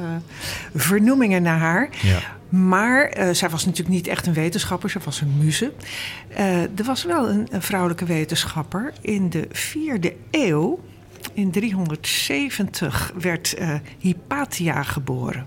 vernoemingen 0.76 1.42
naar 1.42 1.58
haar. 1.58 1.90
Ja. 2.02 2.20
Maar 2.50 3.14
zij 3.32 3.50
was 3.50 3.66
natuurlijk 3.66 3.96
niet 3.96 4.08
echt 4.08 4.28
een 4.28 4.34
wetenschapper, 4.34 4.90
ze 4.90 5.00
was 5.04 5.22
een 5.22 5.38
muze. 5.38 5.72
er 6.76 6.84
was 6.86 7.04
wel 7.04 7.30
een, 7.30 7.48
een 7.52 7.62
vrouwelijke 7.62 8.06
wetenschapper 8.06 8.94
in 9.02 9.30
de 9.30 9.48
vierde 9.52 10.14
eeuw. 10.32 10.80
In 11.34 11.52
370 11.52 13.14
werd 13.20 13.58
Hypatia 14.00 14.84
geboren. 14.84 15.46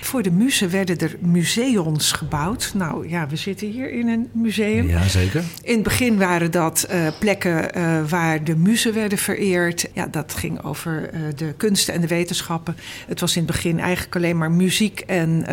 Voor 0.00 0.22
de 0.22 0.30
muzen 0.30 0.70
werden 0.70 0.98
er 0.98 1.16
museons 1.20 2.12
gebouwd. 2.12 2.72
Nou 2.74 3.08
ja, 3.08 3.26
we 3.26 3.36
zitten 3.36 3.68
hier 3.68 3.90
in 3.92 4.08
een 4.08 4.28
museum. 4.32 4.88
Ja, 4.88 5.08
zeker. 5.08 5.42
In 5.62 5.74
het 5.74 5.82
begin 5.82 6.18
waren 6.18 6.50
dat 6.50 6.86
uh, 6.90 7.08
plekken 7.18 7.78
uh, 7.78 8.08
waar 8.08 8.44
de 8.44 8.56
muzen 8.56 8.94
werden 8.94 9.18
vereerd. 9.18 9.88
Ja, 9.92 10.06
dat 10.06 10.34
ging 10.34 10.64
over 10.64 11.14
uh, 11.14 11.20
de 11.36 11.54
kunsten 11.56 11.94
en 11.94 12.00
de 12.00 12.06
wetenschappen. 12.06 12.76
Het 13.06 13.20
was 13.20 13.36
in 13.36 13.42
het 13.42 13.50
begin 13.50 13.80
eigenlijk 13.80 14.16
alleen 14.16 14.38
maar 14.38 14.50
muziek 14.50 15.00
en 15.00 15.46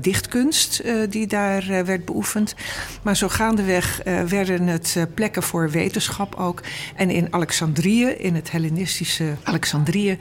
dichtkunst 0.00 0.82
die 1.10 1.26
daar 1.26 1.64
werd 1.84 2.04
beoefend. 2.04 2.54
Maar 3.02 3.16
zo 3.16 3.28
gaandeweg 3.28 4.00
werden 4.28 4.66
het 4.66 4.96
plekken 5.14 5.42
voor 5.42 5.70
wetenschap 5.70 6.34
ook. 6.34 6.62
En 6.96 7.10
in 7.10 7.26
Alexandrië, 7.30 8.04
in 8.04 8.34
het 8.34 8.50
Hellenistische 8.50 9.34
Alexandrië, 9.42 10.18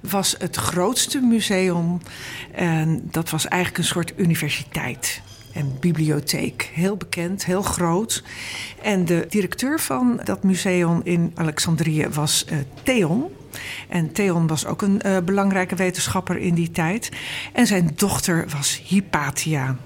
was 0.00 0.34
het 0.38 0.56
grootste 0.56 1.20
museum. 1.20 2.00
En 2.64 3.08
dat 3.10 3.30
was 3.30 3.48
eigenlijk 3.48 3.82
een 3.82 3.88
soort 3.88 4.12
universiteit 4.16 5.22
en 5.52 5.76
bibliotheek. 5.80 6.70
Heel 6.74 6.96
bekend, 6.96 7.44
heel 7.44 7.62
groot. 7.62 8.22
En 8.82 9.04
de 9.04 9.26
directeur 9.28 9.80
van 9.80 10.20
dat 10.24 10.42
museum 10.42 11.00
in 11.02 11.32
Alexandrië 11.34 12.08
was 12.08 12.46
uh, 12.52 12.58
Theon. 12.82 13.24
En 13.88 14.12
Theon 14.12 14.46
was 14.46 14.66
ook 14.66 14.82
een 14.82 15.00
uh, 15.06 15.16
belangrijke 15.24 15.74
wetenschapper 15.74 16.36
in 16.36 16.54
die 16.54 16.70
tijd. 16.70 17.10
En 17.52 17.66
zijn 17.66 17.90
dochter 17.94 18.46
was 18.48 18.82
Hypatia. 18.86 19.76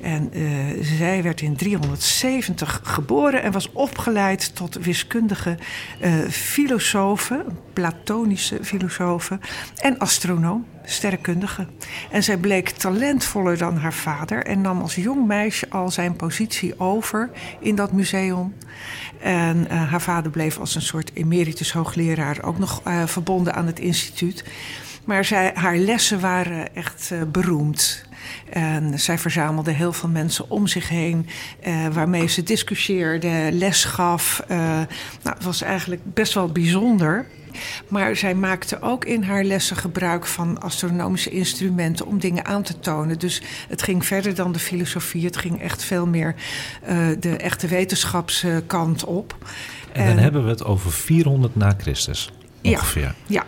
En 0.00 0.30
uh, 0.32 0.84
zij 0.98 1.22
werd 1.22 1.40
in 1.40 1.56
370 1.56 2.80
geboren 2.82 3.42
en 3.42 3.52
was 3.52 3.72
opgeleid 3.72 4.54
tot 4.54 4.74
wiskundige 4.74 5.58
uh, 6.00 6.14
filosofe, 6.28 7.44
platonische 7.72 8.58
filosofe 8.62 9.38
en 9.76 9.98
astronoom, 9.98 10.66
sterrenkundige. 10.86 11.66
En 12.10 12.22
zij 12.22 12.36
bleek 12.36 12.68
talentvoller 12.68 13.58
dan 13.58 13.76
haar 13.76 13.92
vader 13.92 14.44
en 14.44 14.60
nam 14.60 14.80
als 14.80 14.94
jong 14.94 15.26
meisje 15.26 15.70
al 15.70 15.90
zijn 15.90 16.16
positie 16.16 16.80
over 16.80 17.30
in 17.60 17.74
dat 17.74 17.92
museum. 17.92 18.54
En 19.20 19.66
uh, 19.70 19.90
haar 19.90 20.02
vader 20.02 20.30
bleef 20.30 20.58
als 20.58 20.74
een 20.74 20.82
soort 20.82 21.10
emeritus 21.14 21.72
hoogleraar 21.72 22.42
ook 22.42 22.58
nog 22.58 22.82
verbonden 23.04 23.54
aan 23.54 23.66
het 23.66 23.78
instituut. 23.78 24.44
Maar 25.04 25.24
zij, 25.24 25.50
haar 25.54 25.76
lessen 25.76 26.20
waren 26.20 26.74
echt 26.74 27.12
beroemd. 27.32 28.06
En 28.50 29.00
zij 29.00 29.18
verzamelde 29.18 29.70
heel 29.70 29.92
veel 29.92 30.08
mensen 30.08 30.50
om 30.50 30.66
zich 30.66 30.88
heen, 30.88 31.26
uh, 31.66 31.86
waarmee 31.86 32.28
ze 32.28 32.42
discussieerde, 32.42 33.48
les 33.52 33.84
gaf. 33.84 34.42
Uh, 34.48 34.56
nou, 34.58 34.86
het 35.22 35.44
was 35.44 35.62
eigenlijk 35.62 36.02
best 36.04 36.34
wel 36.34 36.52
bijzonder. 36.52 37.26
Maar 37.88 38.16
zij 38.16 38.34
maakte 38.34 38.82
ook 38.82 39.04
in 39.04 39.22
haar 39.22 39.44
lessen 39.44 39.76
gebruik 39.76 40.26
van 40.26 40.60
astronomische 40.60 41.30
instrumenten 41.30 42.06
om 42.06 42.18
dingen 42.18 42.44
aan 42.44 42.62
te 42.62 42.78
tonen. 42.78 43.18
Dus 43.18 43.42
het 43.68 43.82
ging 43.82 44.06
verder 44.06 44.34
dan 44.34 44.52
de 44.52 44.58
filosofie. 44.58 45.24
Het 45.24 45.36
ging 45.36 45.62
echt 45.62 45.82
veel 45.82 46.06
meer 46.06 46.34
uh, 46.88 47.06
de 47.20 47.36
echte 47.36 47.66
wetenschapskant 47.66 49.04
op. 49.04 49.36
En 49.92 50.06
dan 50.06 50.16
en, 50.16 50.22
hebben 50.22 50.44
we 50.44 50.50
het 50.50 50.64
over 50.64 50.92
400 50.92 51.56
na 51.56 51.74
Christus 51.78 52.32
ongeveer. 52.62 53.02
Ja. 53.02 53.14
ja. 53.26 53.44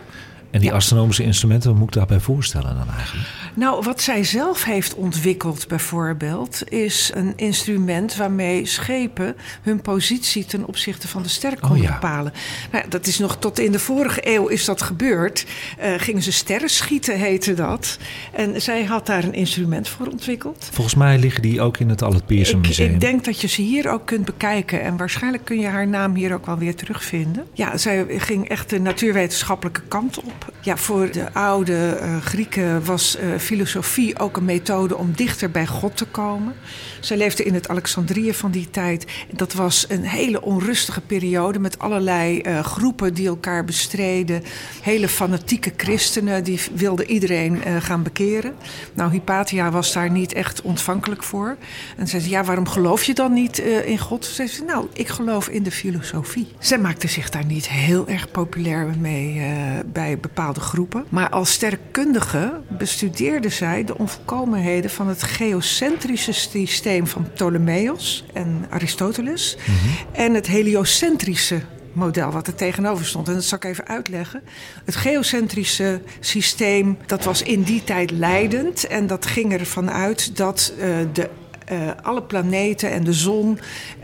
En 0.51 0.59
die 0.59 0.69
ja. 0.69 0.75
astronomische 0.75 1.23
instrumenten, 1.23 1.69
wat 1.69 1.79
moet 1.79 1.87
ik 1.87 1.93
daarbij 1.93 2.19
voorstellen 2.19 2.75
dan 2.75 2.95
eigenlijk? 2.95 3.27
Nou, 3.53 3.83
wat 3.83 4.01
zij 4.01 4.23
zelf 4.23 4.63
heeft 4.63 4.95
ontwikkeld 4.95 5.67
bijvoorbeeld, 5.67 6.71
is 6.71 7.11
een 7.13 7.33
instrument 7.35 8.15
waarmee 8.15 8.65
schepen 8.65 9.35
hun 9.61 9.81
positie 9.81 10.45
ten 10.45 10.65
opzichte 10.65 11.07
van 11.07 11.23
de 11.23 11.29
ster 11.29 11.59
konden 11.59 11.77
oh, 11.77 11.83
ja. 11.83 11.93
bepalen. 11.93 12.33
Nou, 12.71 12.85
dat 12.89 13.07
is 13.07 13.19
nog 13.19 13.37
tot 13.37 13.59
in 13.59 13.71
de 13.71 13.79
vorige 13.79 14.19
eeuw 14.23 14.47
is 14.47 14.65
dat 14.65 14.81
gebeurd. 14.81 15.45
Uh, 15.83 15.93
gingen 15.97 16.23
ze 16.23 16.31
sterren 16.31 16.69
schieten, 16.69 17.17
heette 17.17 17.53
dat. 17.53 17.97
En 18.33 18.61
zij 18.61 18.83
had 18.83 19.05
daar 19.05 19.23
een 19.23 19.33
instrument 19.33 19.87
voor 19.89 20.07
ontwikkeld. 20.07 20.69
Volgens 20.71 20.95
mij 20.95 21.17
liggen 21.17 21.41
die 21.41 21.61
ook 21.61 21.77
in 21.77 21.89
het 21.89 22.01
Albert 22.01 22.25
Pierson 22.25 22.61
Museum. 22.61 22.93
Ik 22.93 22.99
denk 22.99 23.25
dat 23.25 23.41
je 23.41 23.47
ze 23.47 23.61
hier 23.61 23.89
ook 23.89 24.05
kunt 24.05 24.25
bekijken. 24.25 24.81
En 24.81 24.97
waarschijnlijk 24.97 25.45
kun 25.45 25.59
je 25.59 25.67
haar 25.67 25.87
naam 25.87 26.15
hier 26.15 26.33
ook 26.33 26.45
wel 26.45 26.57
weer 26.57 26.75
terugvinden. 26.75 27.45
Ja, 27.53 27.77
zij 27.77 28.05
ging 28.07 28.49
echt 28.49 28.69
de 28.69 28.79
natuurwetenschappelijke 28.79 29.81
kant 29.87 30.19
op. 30.19 30.53
Ja, 30.61 30.77
voor 30.77 31.11
de 31.11 31.33
oude 31.33 31.99
uh, 32.01 32.17
Grieken 32.17 32.85
was 32.85 33.17
uh, 33.23 33.37
filosofie 33.39 34.19
ook 34.19 34.37
een 34.37 34.45
methode 34.45 34.97
om 34.97 35.11
dichter 35.15 35.51
bij 35.51 35.67
God 35.67 35.97
te 35.97 36.05
komen. 36.05 36.53
Zij 36.99 37.17
leefde 37.17 37.43
in 37.43 37.53
het 37.53 37.67
Alexandrië 37.69 38.33
van 38.33 38.51
die 38.51 38.69
tijd. 38.69 39.05
Dat 39.31 39.53
was 39.53 39.85
een 39.89 40.03
hele 40.03 40.41
onrustige 40.41 41.01
periode 41.01 41.59
met 41.59 41.79
allerlei 41.79 42.41
uh, 42.41 42.59
groepen 42.59 43.13
die 43.13 43.27
elkaar 43.27 43.65
bestreden. 43.65 44.43
Hele 44.81 45.07
fanatieke 45.07 45.73
christenen 45.77 46.43
die 46.43 46.59
wilden 46.73 47.11
iedereen 47.11 47.55
uh, 47.55 47.75
gaan 47.79 48.03
bekeren. 48.03 48.53
Nou, 48.93 49.11
Hypatia 49.11 49.71
was 49.71 49.93
daar 49.93 50.11
niet 50.11 50.33
echt 50.33 50.61
ontvankelijk 50.61 51.23
voor. 51.23 51.57
En 51.97 52.07
zei 52.07 52.21
ze, 52.21 52.29
ja, 52.29 52.43
waarom 52.43 52.67
geloof 52.67 53.03
je 53.03 53.13
dan 53.13 53.33
niet 53.33 53.59
uh, 53.59 53.87
in 53.87 53.97
God? 53.97 54.25
Ze 54.25 54.47
zei, 54.47 54.67
nou, 54.67 54.87
ik 54.93 55.07
geloof 55.07 55.47
in 55.47 55.63
de 55.63 55.71
filosofie. 55.71 56.47
Zij 56.59 56.79
maakte 56.79 57.07
zich 57.07 57.29
daar 57.29 57.45
niet 57.45 57.69
heel 57.69 58.07
erg 58.07 58.31
populair 58.31 58.95
mee 58.99 59.41
bij 59.85 60.17
bepaalde 60.19 60.59
groepen. 60.59 61.05
Maar 61.09 61.29
als 61.29 61.51
sterrenkundige 61.51 62.61
bestudeerde 62.67 63.28
zij 63.47 63.83
de 63.83 63.97
onvolkomenheden 63.97 64.89
van 64.89 65.07
het 65.07 65.23
geocentrische 65.23 66.31
systeem 66.31 67.07
van 67.07 67.31
Ptolemeus 67.33 68.25
en 68.33 68.65
Aristoteles. 68.69 69.57
Mhm. 69.57 70.15
En 70.21 70.33
het 70.33 70.47
heliocentrische 70.47 71.61
model 71.93 72.31
wat 72.31 72.47
er 72.47 72.55
tegenover 72.55 73.05
stond. 73.05 73.27
En 73.27 73.33
dat 73.33 73.43
zal 73.43 73.57
ik 73.57 73.63
even 73.63 73.87
uitleggen. 73.87 74.41
Het 74.85 74.95
geocentrische 74.95 76.01
systeem, 76.19 76.97
dat 77.05 77.23
was 77.23 77.41
in 77.41 77.61
die 77.61 77.83
tijd 77.83 78.11
leidend. 78.11 78.87
En 78.87 79.07
dat 79.07 79.25
ging 79.25 79.53
ervan 79.53 79.91
uit 79.91 80.37
dat 80.37 80.73
uh, 80.77 80.83
de 81.13 81.29
uh, 81.71 81.89
alle 82.01 82.23
planeten 82.23 82.91
en 82.91 83.03
de 83.03 83.13
zon 83.13 83.59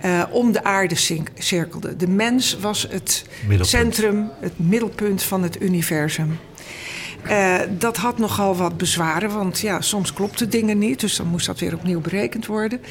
uh, 0.05 0.23
om 0.31 0.51
de 0.51 0.63
aarde 0.63 0.95
cirkelden. 1.37 1.97
De 1.97 2.07
mens 2.07 2.57
was 2.59 2.87
het 2.89 3.25
middelpunt. 3.39 3.67
centrum, 3.67 4.29
het 4.39 4.59
middelpunt 4.59 5.23
van 5.23 5.43
het 5.43 5.61
universum. 5.61 6.37
Uh, 7.29 7.59
dat 7.69 7.97
had 7.97 8.17
nogal 8.17 8.55
wat 8.55 8.77
bezwaren, 8.77 9.33
want 9.33 9.59
ja, 9.59 9.81
soms 9.81 10.13
klopten 10.13 10.49
dingen 10.49 10.77
niet, 10.77 10.99
dus 10.99 11.15
dan 11.15 11.27
moest 11.27 11.45
dat 11.45 11.59
weer 11.59 11.73
opnieuw 11.73 12.01
berekend 12.01 12.45
worden. 12.45 12.81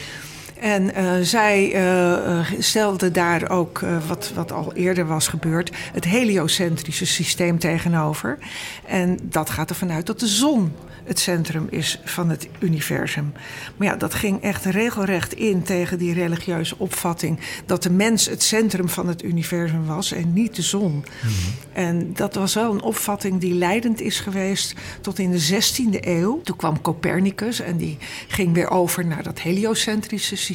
En 0.65 0.91
uh, 0.99 1.13
zij 1.23 1.75
uh, 1.75 2.51
stelde 2.59 3.11
daar 3.11 3.51
ook, 3.51 3.81
uh, 3.81 3.97
wat, 4.09 4.33
wat 4.35 4.53
al 4.53 4.73
eerder 4.75 5.07
was 5.07 5.29
gebeurd, 5.29 5.71
het 5.93 6.05
heliocentrische 6.05 7.07
systeem 7.07 7.59
tegenover. 7.59 8.39
En 8.87 9.19
dat 9.23 9.51
gaat 9.51 9.71
ervan 9.71 9.93
uit 9.93 10.07
dat 10.07 10.21
de 10.21 10.27
zon 10.27 10.73
het 11.05 11.19
centrum 11.19 11.67
is 11.71 12.01
van 12.05 12.31
het 12.31 12.49
universum. 12.59 13.33
Maar 13.77 13.89
ja, 13.89 13.97
dat 13.97 14.15
ging 14.15 14.43
echt 14.43 14.65
regelrecht 14.65 15.35
in 15.35 15.63
tegen 15.63 15.99
die 15.99 16.13
religieuze 16.13 16.79
opvatting 16.79 17.39
dat 17.67 17.83
de 17.83 17.91
mens 17.91 18.27
het 18.27 18.43
centrum 18.43 18.89
van 18.89 19.09
het 19.09 19.23
universum 19.23 19.87
was 19.87 20.13
en 20.13 20.33
niet 20.33 20.57
de 20.57 20.63
zon. 20.63 20.93
Mm 20.93 21.03
-hmm. 21.21 21.33
En 21.73 22.13
dat 22.15 22.35
was 22.35 22.55
wel 22.55 22.73
een 22.73 22.83
opvatting 22.83 23.41
die 23.41 23.55
leidend 23.55 24.01
is 24.01 24.21
geweest 24.21 24.75
tot 25.01 25.19
in 25.19 25.31
de 25.31 25.47
16e 25.53 26.01
eeuw. 26.01 26.41
Toen 26.41 26.57
kwam 26.57 26.81
Copernicus 26.81 27.61
en 27.61 27.77
die 27.77 27.99
ging 28.29 28.55
weer 28.55 28.71
over 28.71 29.07
naar 29.07 29.23
dat 29.23 29.41
heliocentrische 29.41 30.37
systeem. 30.37 30.54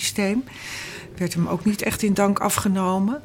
Werd 1.17 1.33
hem 1.33 1.47
ook 1.47 1.65
niet 1.65 1.81
echt 1.81 2.03
in 2.03 2.13
dank 2.13 2.39
afgenomen. 2.39 3.21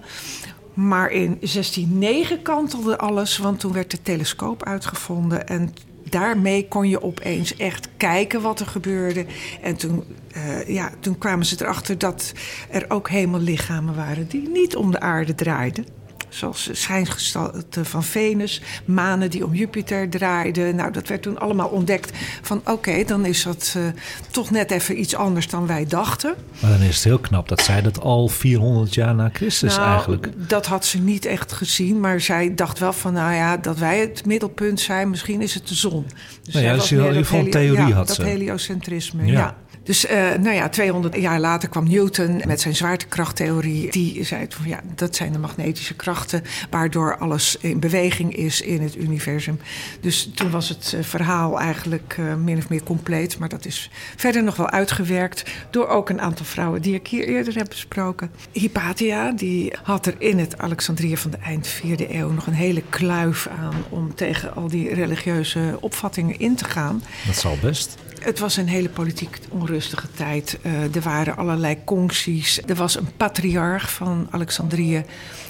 Maar 0.75 1.11
in 1.11 1.37
1609 1.41 2.43
kantelde 2.43 2.99
alles, 2.99 3.39
want 3.39 3.61
toen 3.61 3.73
werd 3.73 3.91
de 3.91 4.03
telescoop 4.03 4.65
uitgevonden. 4.65 5.49
En 5.49 5.75
daarmee 6.09 6.69
kon 6.69 6.89
je 6.89 7.03
opeens 7.03 7.57
echt 7.57 7.89
kijken 7.97 8.43
wat 8.43 8.61
er 8.61 8.67
gebeurde. 8.67 9.27
En 9.63 9.77
toen, 9.77 10.05
uh, 10.37 10.69
ja, 10.69 10.91
toen 11.01 11.19
kwamen 11.19 11.47
ze 11.47 11.57
erachter 11.59 11.99
dat 11.99 12.33
er 12.71 12.85
ook 12.89 13.09
hemellichamen 13.09 13.95
waren 13.95 14.29
die 14.29 14.49
niet 14.49 14.77
om 14.77 14.91
de 14.91 15.01
aarde 15.01 15.35
draaiden. 15.35 15.87
Zoals 16.35 16.69
schijngestalten 16.73 17.87
van 17.87 18.05
Venus, 18.05 18.61
manen 18.85 19.31
die 19.31 19.45
om 19.45 19.55
Jupiter 19.55 20.09
draaiden. 20.09 20.77
Nou, 20.77 20.93
dat 20.93 21.09
werd 21.09 21.23
toen 21.23 21.39
allemaal 21.39 21.69
ontdekt 21.69 22.11
van 22.43 22.59
oké, 22.59 22.71
okay, 22.71 23.05
dan 23.05 23.27
is 23.27 23.43
dat 23.43 23.75
uh, 23.77 23.83
toch 24.31 24.51
net 24.51 24.71
even 24.71 25.01
iets 25.01 25.15
anders 25.15 25.49
dan 25.49 25.67
wij 25.67 25.87
dachten. 25.87 26.35
Maar 26.61 26.71
dan 26.71 26.81
is 26.81 26.95
het 26.95 27.05
heel 27.05 27.19
knap 27.19 27.49
dat 27.49 27.61
zij 27.61 27.83
dat 27.83 28.01
al 28.01 28.29
400 28.29 28.95
jaar 28.95 29.15
na 29.15 29.31
Christus 29.33 29.77
nou, 29.77 29.89
eigenlijk. 29.89 30.31
Dat 30.49 30.67
had 30.67 30.85
ze 30.85 30.99
niet 30.99 31.25
echt 31.25 31.53
gezien, 31.53 32.01
maar 32.01 32.21
zij 32.21 32.55
dacht 32.55 32.79
wel 32.79 32.93
van 32.93 33.13
nou 33.13 33.35
ja, 33.35 33.57
dat 33.57 33.79
wij 33.79 33.99
het 33.99 34.27
middelpunt 34.27 34.81
zijn, 34.81 35.11
misschien 35.11 35.43
is 35.43 35.55
het 35.55 35.69
de 35.69 35.75
zon. 35.75 36.07
Dus 36.43 36.55
nou 36.55 36.67
ja, 36.67 36.73
ieder 36.73 37.15
geval 37.15 37.39
een 37.39 37.51
theorie 37.51 37.87
ja, 37.87 37.93
had 37.95 38.07
dat 38.07 38.17
ze. 38.17 38.25
heliocentrisme, 38.25 39.27
ja. 39.27 39.33
ja. 39.33 39.57
Dus 39.85 40.05
uh, 40.05 40.11
nou 40.35 40.55
ja, 40.55 40.69
200 40.69 41.17
jaar 41.17 41.41
later 41.41 41.69
kwam 41.69 41.89
Newton 41.89 42.43
met 42.47 42.61
zijn 42.61 42.77
zwaartekrachttheorie. 42.77 43.91
Die 43.91 44.25
zei 44.25 44.47
van 44.49 44.69
ja, 44.69 44.81
dat 44.95 45.17
zijn 45.17 45.33
de 45.33 45.39
magnetische 45.39 45.95
krachten 45.95 46.43
waardoor 46.71 47.17
alles 47.17 47.57
in 47.61 47.81
beweging 47.81 48.37
is 48.37 48.61
in 48.61 48.83
het 48.83 48.97
universum. 48.97 49.61
Dus 50.01 50.31
toen 50.35 50.51
was 50.51 50.69
het 50.69 50.93
uh, 50.95 51.03
verhaal 51.03 51.61
eigenlijk 51.61 52.17
uh, 52.21 52.35
min 52.35 52.59
of 52.59 52.69
meer 52.69 52.83
compleet. 52.83 53.39
Maar 53.39 53.49
dat 53.49 53.65
is 53.65 53.91
verder 54.17 54.43
nog 54.43 54.57
wel 54.57 54.71
uitgewerkt 54.71 55.45
door 55.71 55.89
ook 55.89 56.09
een 56.09 56.21
aantal 56.21 56.47
vrouwen 56.47 56.83
die 56.83 56.95
ik 56.95 57.07
hier 57.07 57.25
eerder 57.29 57.55
heb 57.55 57.69
besproken. 57.69 58.31
Hypatia, 58.53 59.33
die 59.33 59.73
had 59.83 60.07
er 60.07 60.15
in 60.19 60.39
het 60.39 60.59
Alexandrië 60.59 61.17
van 61.17 61.31
de 61.31 61.37
eind 61.37 61.69
4e 61.69 62.11
eeuw 62.11 62.31
nog 62.31 62.47
een 62.47 62.53
hele 62.53 62.83
kluif 62.89 63.49
aan 63.49 63.85
om 63.89 64.15
tegen 64.15 64.55
al 64.55 64.69
die 64.69 64.95
religieuze 64.95 65.77
opvattingen 65.81 66.39
in 66.39 66.55
te 66.55 66.65
gaan. 66.65 67.03
Dat 67.27 67.37
zal 67.37 67.59
best. 67.61 67.97
Het 68.25 68.39
was 68.39 68.57
een 68.57 68.69
hele 68.69 68.89
politiek 68.89 69.39
onrustige 69.49 70.11
tijd. 70.11 70.59
Uh, 70.63 70.95
er 70.95 71.01
waren 71.01 71.37
allerlei 71.37 71.77
concties. 71.85 72.61
Er 72.67 72.75
was 72.75 72.97
een 72.97 73.09
patriarch 73.17 73.93
van 73.93 74.29
Alexandrië, 74.31 75.05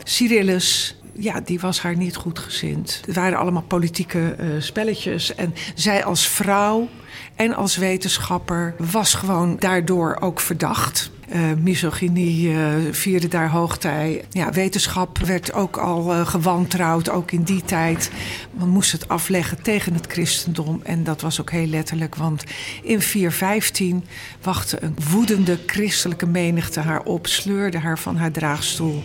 Cyrillus. 0.05 0.97
Ja, 1.13 1.41
die 1.41 1.61
was 1.61 1.81
haar 1.81 1.97
niet 1.97 2.17
goed 2.17 2.39
gezind. 2.39 3.03
Er 3.07 3.15
waren 3.15 3.39
allemaal 3.39 3.63
politieke 3.63 4.37
uh, 4.41 4.47
spelletjes. 4.59 5.35
En 5.35 5.55
zij 5.75 6.05
als 6.05 6.29
vrouw 6.29 6.89
en 7.37 7.55
als 7.55 7.77
wetenschapper 7.77 8.75
was 8.79 9.15
gewoon 9.15 9.57
daardoor 9.59 10.17
ook 10.21 10.41
verdacht. 10.41 11.11
Uh, 11.35 11.41
misogynie 11.61 12.49
uh, 12.49 12.75
vierde 12.91 13.29
daar 13.29 13.51
hoogtij. 13.51 14.25
Ja, 14.31 14.53
wetenschap 14.53 15.19
werd 15.19 15.53
ook 15.53 15.77
al 15.77 16.15
uh, 16.15 16.27
gewantrouwd, 16.27 17.11
ook 17.11 17.31
in 17.31 17.43
die 17.43 17.63
tijd. 17.63 18.11
Men 18.51 18.69
moest 18.69 18.93
het 18.93 19.09
afleggen 19.09 19.63
tegen 19.63 19.95
het 19.95 20.07
christendom. 20.07 20.81
En 20.83 21.05
dat 21.05 21.21
was 21.21 21.41
ook 21.41 21.51
heel 21.51 21.67
letterlijk, 21.67 22.15
want 22.15 22.45
in 22.83 23.01
415 23.01 24.05
wachtte 24.43 24.83
een 24.83 24.97
woedende 25.11 25.59
christelijke 25.67 26.27
menigte 26.27 26.81
haar 26.81 27.03
op, 27.03 27.27
sleurde 27.27 27.79
haar 27.79 27.99
van 27.99 28.17
haar 28.17 28.33
draagstoel. 28.33 29.03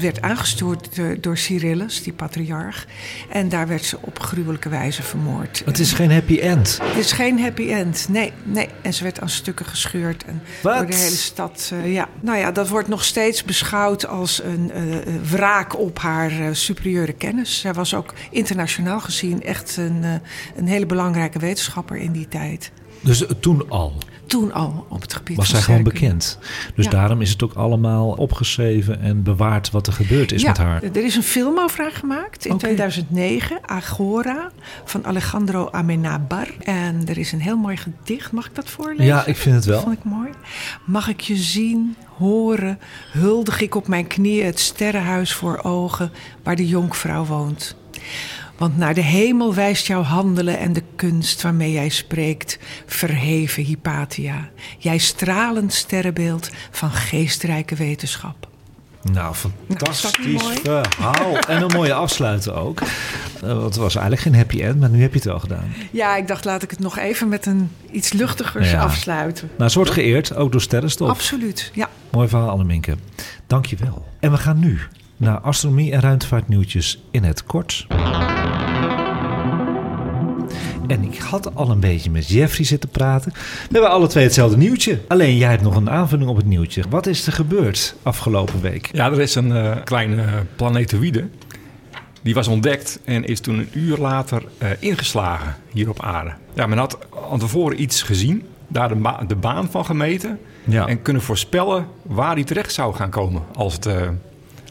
Werd 0.00 0.20
aangestuurd 0.20 1.00
door 1.20 1.38
Cyrillus, 1.38 2.02
die 2.02 2.12
patriarch. 2.12 2.86
En 3.28 3.48
daar 3.48 3.68
werd 3.68 3.84
ze 3.84 3.98
op 4.00 4.18
gruwelijke 4.18 4.68
wijze 4.68 5.02
vermoord. 5.02 5.62
Het 5.64 5.78
is 5.78 5.92
geen 5.92 6.12
happy 6.12 6.38
end. 6.38 6.78
Het 6.82 6.96
is 6.96 7.12
geen 7.12 7.40
happy 7.40 7.68
end, 7.68 8.06
nee. 8.08 8.32
nee. 8.42 8.68
En 8.82 8.94
ze 8.94 9.02
werd 9.02 9.20
aan 9.20 9.28
stukken 9.28 9.66
gescheurd 9.66 10.24
en 10.24 10.42
door 10.62 10.86
de 10.86 10.96
hele 10.96 11.16
stad. 11.16 11.63
Uh, 11.72 11.92
ja. 11.92 12.08
Nou 12.20 12.38
ja, 12.38 12.50
dat 12.52 12.68
wordt 12.68 12.88
nog 12.88 13.04
steeds 13.04 13.44
beschouwd 13.44 14.06
als 14.06 14.42
een 14.42 14.70
uh, 14.74 14.96
wraak 15.30 15.78
op 15.78 15.98
haar 15.98 16.32
uh, 16.32 16.48
superieure 16.52 17.12
kennis. 17.12 17.60
Zij 17.60 17.72
was 17.72 17.94
ook 17.94 18.14
internationaal 18.30 19.00
gezien 19.00 19.42
echt 19.42 19.76
een, 19.76 20.04
een 20.56 20.66
hele 20.66 20.86
belangrijke 20.86 21.38
wetenschapper 21.38 21.96
in 21.96 22.12
die 22.12 22.28
tijd. 22.28 22.70
Dus 23.00 23.24
toen 23.40 23.70
al? 23.70 23.92
Toen 24.26 24.52
al 24.52 24.86
op 24.88 25.00
het 25.00 25.14
gebied 25.14 25.36
was 25.36 25.46
van 25.46 25.56
zij 25.56 25.64
gewoon 25.64 25.82
bekend. 25.82 26.38
Dus 26.74 26.84
Ja. 26.84 26.90
daarom 26.90 27.20
is 27.20 27.30
het 27.30 27.42
ook 27.42 27.52
allemaal 27.54 28.08
opgeschreven 28.10 29.00
en 29.00 29.22
bewaard 29.22 29.70
wat 29.70 29.86
er 29.86 29.92
gebeurd 29.92 30.32
is 30.32 30.42
ja, 30.42 30.48
met 30.48 30.56
haar. 30.58 30.82
Er 30.82 31.04
is 31.04 31.16
een 31.16 31.22
film 31.22 31.58
over 31.58 31.82
haar 31.82 31.92
gemaakt 31.92 32.44
in 32.44 32.52
Oké. 32.52 32.60
2009, 32.62 33.58
Agora, 33.66 34.50
van 34.84 35.06
Alejandro 35.06 35.68
Amenabar. 35.70 36.48
En 36.64 37.02
er 37.08 37.18
is 37.18 37.32
een 37.32 37.40
heel 37.40 37.56
mooi 37.56 37.76
gedicht. 37.76 38.32
Mag 38.32 38.46
ik 38.46 38.54
dat 38.54 38.68
voorlezen? 38.70 39.04
Ja, 39.04 39.26
ik 39.26 39.36
vind 39.36 39.54
het 39.54 39.64
wel. 39.64 39.74
Dat 39.74 39.84
vond 39.84 39.98
ik 39.98 40.04
mooi. 40.04 40.30
Mag 40.84 41.08
ik 41.08 41.20
je 41.20 41.36
zien, 41.36 41.96
horen, 42.16 42.78
huldig 43.12 43.60
ik 43.60 43.74
op 43.74 43.88
mijn 43.88 44.06
knieën 44.06 44.46
het 44.46 44.58
sterrenhuis 44.60 45.32
voor 45.34 45.60
ogen 45.62 46.10
waar 46.42 46.56
de 46.56 46.66
jonkvrouw 46.68 47.24
woont. 47.24 47.76
Want 48.58 48.76
naar 48.76 48.94
de 48.94 49.00
hemel 49.02 49.54
wijst 49.54 49.86
jouw 49.86 50.02
handelen 50.02 50.58
en 50.58 50.72
de 50.72 50.82
kunst 50.96 51.42
waarmee 51.42 51.72
jij 51.72 51.88
spreekt, 51.88 52.58
verheven 52.86 53.62
Hypatia. 53.62 54.48
Jij 54.78 54.98
stralend 54.98 55.72
sterrenbeeld 55.72 56.50
van 56.70 56.90
geestrijke 56.90 57.74
wetenschap. 57.74 58.48
Nou, 59.12 59.34
fantastisch 59.34 60.42
mooi? 60.42 60.58
verhaal. 60.62 61.36
en 61.38 61.62
een 61.62 61.70
mooie 61.74 61.94
afsluiten 61.94 62.54
ook. 62.54 62.80
Eh, 62.80 62.86
want 63.40 63.62
het 63.62 63.76
was 63.76 63.94
eigenlijk 63.94 64.22
geen 64.24 64.34
happy 64.34 64.62
end, 64.62 64.80
maar 64.80 64.88
nu 64.90 65.00
heb 65.02 65.10
je 65.10 65.16
het 65.18 65.24
wel 65.28 65.38
gedaan. 65.40 65.74
Ja, 65.90 66.16
ik 66.16 66.28
dacht 66.28 66.44
laat 66.44 66.62
ik 66.62 66.70
het 66.70 66.78
nog 66.78 66.98
even 66.98 67.28
met 67.28 67.46
een 67.46 67.70
iets 67.90 68.12
luchtigers 68.12 68.70
Ja. 68.70 68.82
afsluiten. 68.82 69.50
Nou, 69.58 69.70
ze 69.70 69.76
wordt 69.78 69.92
geëerd, 69.92 70.34
ook 70.36 70.52
door 70.52 70.60
Sterrenstof. 70.60 71.08
Absoluut, 71.08 71.70
ja. 71.74 71.88
Mooi 72.10 72.28
verhaal, 72.28 72.48
Anneminke. 72.50 72.96
Dank 73.46 73.66
je 73.66 73.76
wel. 73.80 74.06
En 74.20 74.30
we 74.30 74.36
gaan 74.36 74.58
nu 74.58 74.80
naar 75.16 75.38
astronomie- 75.38 75.92
en 75.92 76.00
ruimtevaartnieuwtjes 76.00 77.02
in 77.10 77.24
het 77.24 77.44
kort. 77.44 77.86
En 80.86 81.02
ik 81.02 81.18
had 81.18 81.54
al 81.54 81.70
een 81.70 81.80
beetje 81.80 82.10
met 82.10 82.28
Jeffrey 82.28 82.64
zitten 82.66 82.88
praten. 82.88 83.32
We 83.32 83.38
hebben 83.70 83.90
alle 83.90 84.06
twee 84.06 84.24
hetzelfde 84.24 84.56
nieuwtje. 84.56 85.00
Alleen 85.08 85.36
jij 85.36 85.50
hebt 85.50 85.62
nog 85.62 85.76
een 85.76 85.90
aanvulling 85.90 86.28
op 86.30 86.36
het 86.36 86.46
nieuwtje. 86.46 86.82
Wat 86.90 87.06
is 87.06 87.26
er 87.26 87.32
gebeurd 87.32 87.94
afgelopen 88.02 88.60
week? 88.60 88.88
Ja, 88.92 89.06
er 89.10 89.20
is 89.20 89.34
een 89.34 89.52
eh, 89.52 89.76
kleine 89.84 90.24
planetoïde. 90.56 91.24
Die 92.22 92.34
was 92.34 92.48
ontdekt 92.48 92.98
en 93.04 93.24
is 93.24 93.40
toen 93.40 93.58
een 93.58 93.68
uur 93.72 93.96
later 93.96 94.42
eh, 94.58 94.68
ingeslagen 94.78 95.56
hier 95.72 95.88
op 95.88 96.02
aarde. 96.02 96.32
Ja, 96.54 96.66
men 96.66 96.78
had 96.78 96.98
van 97.28 97.38
tevoren 97.38 97.82
iets 97.82 98.02
gezien, 98.02 98.42
daar 98.68 98.88
de, 98.88 98.94
ba- 98.94 99.24
de 99.26 99.36
baan 99.36 99.70
van 99.70 99.84
gemeten. 99.84 100.38
Ja. 100.64 100.86
En 100.86 101.02
kunnen 101.02 101.22
voorspellen 101.22 101.86
waar 102.02 102.34
die 102.34 102.44
terecht 102.44 102.72
zou 102.72 102.94
gaan 102.94 103.10
komen 103.10 103.42
als, 103.54 103.74
het, 103.74 103.86
eh, 103.86 104.08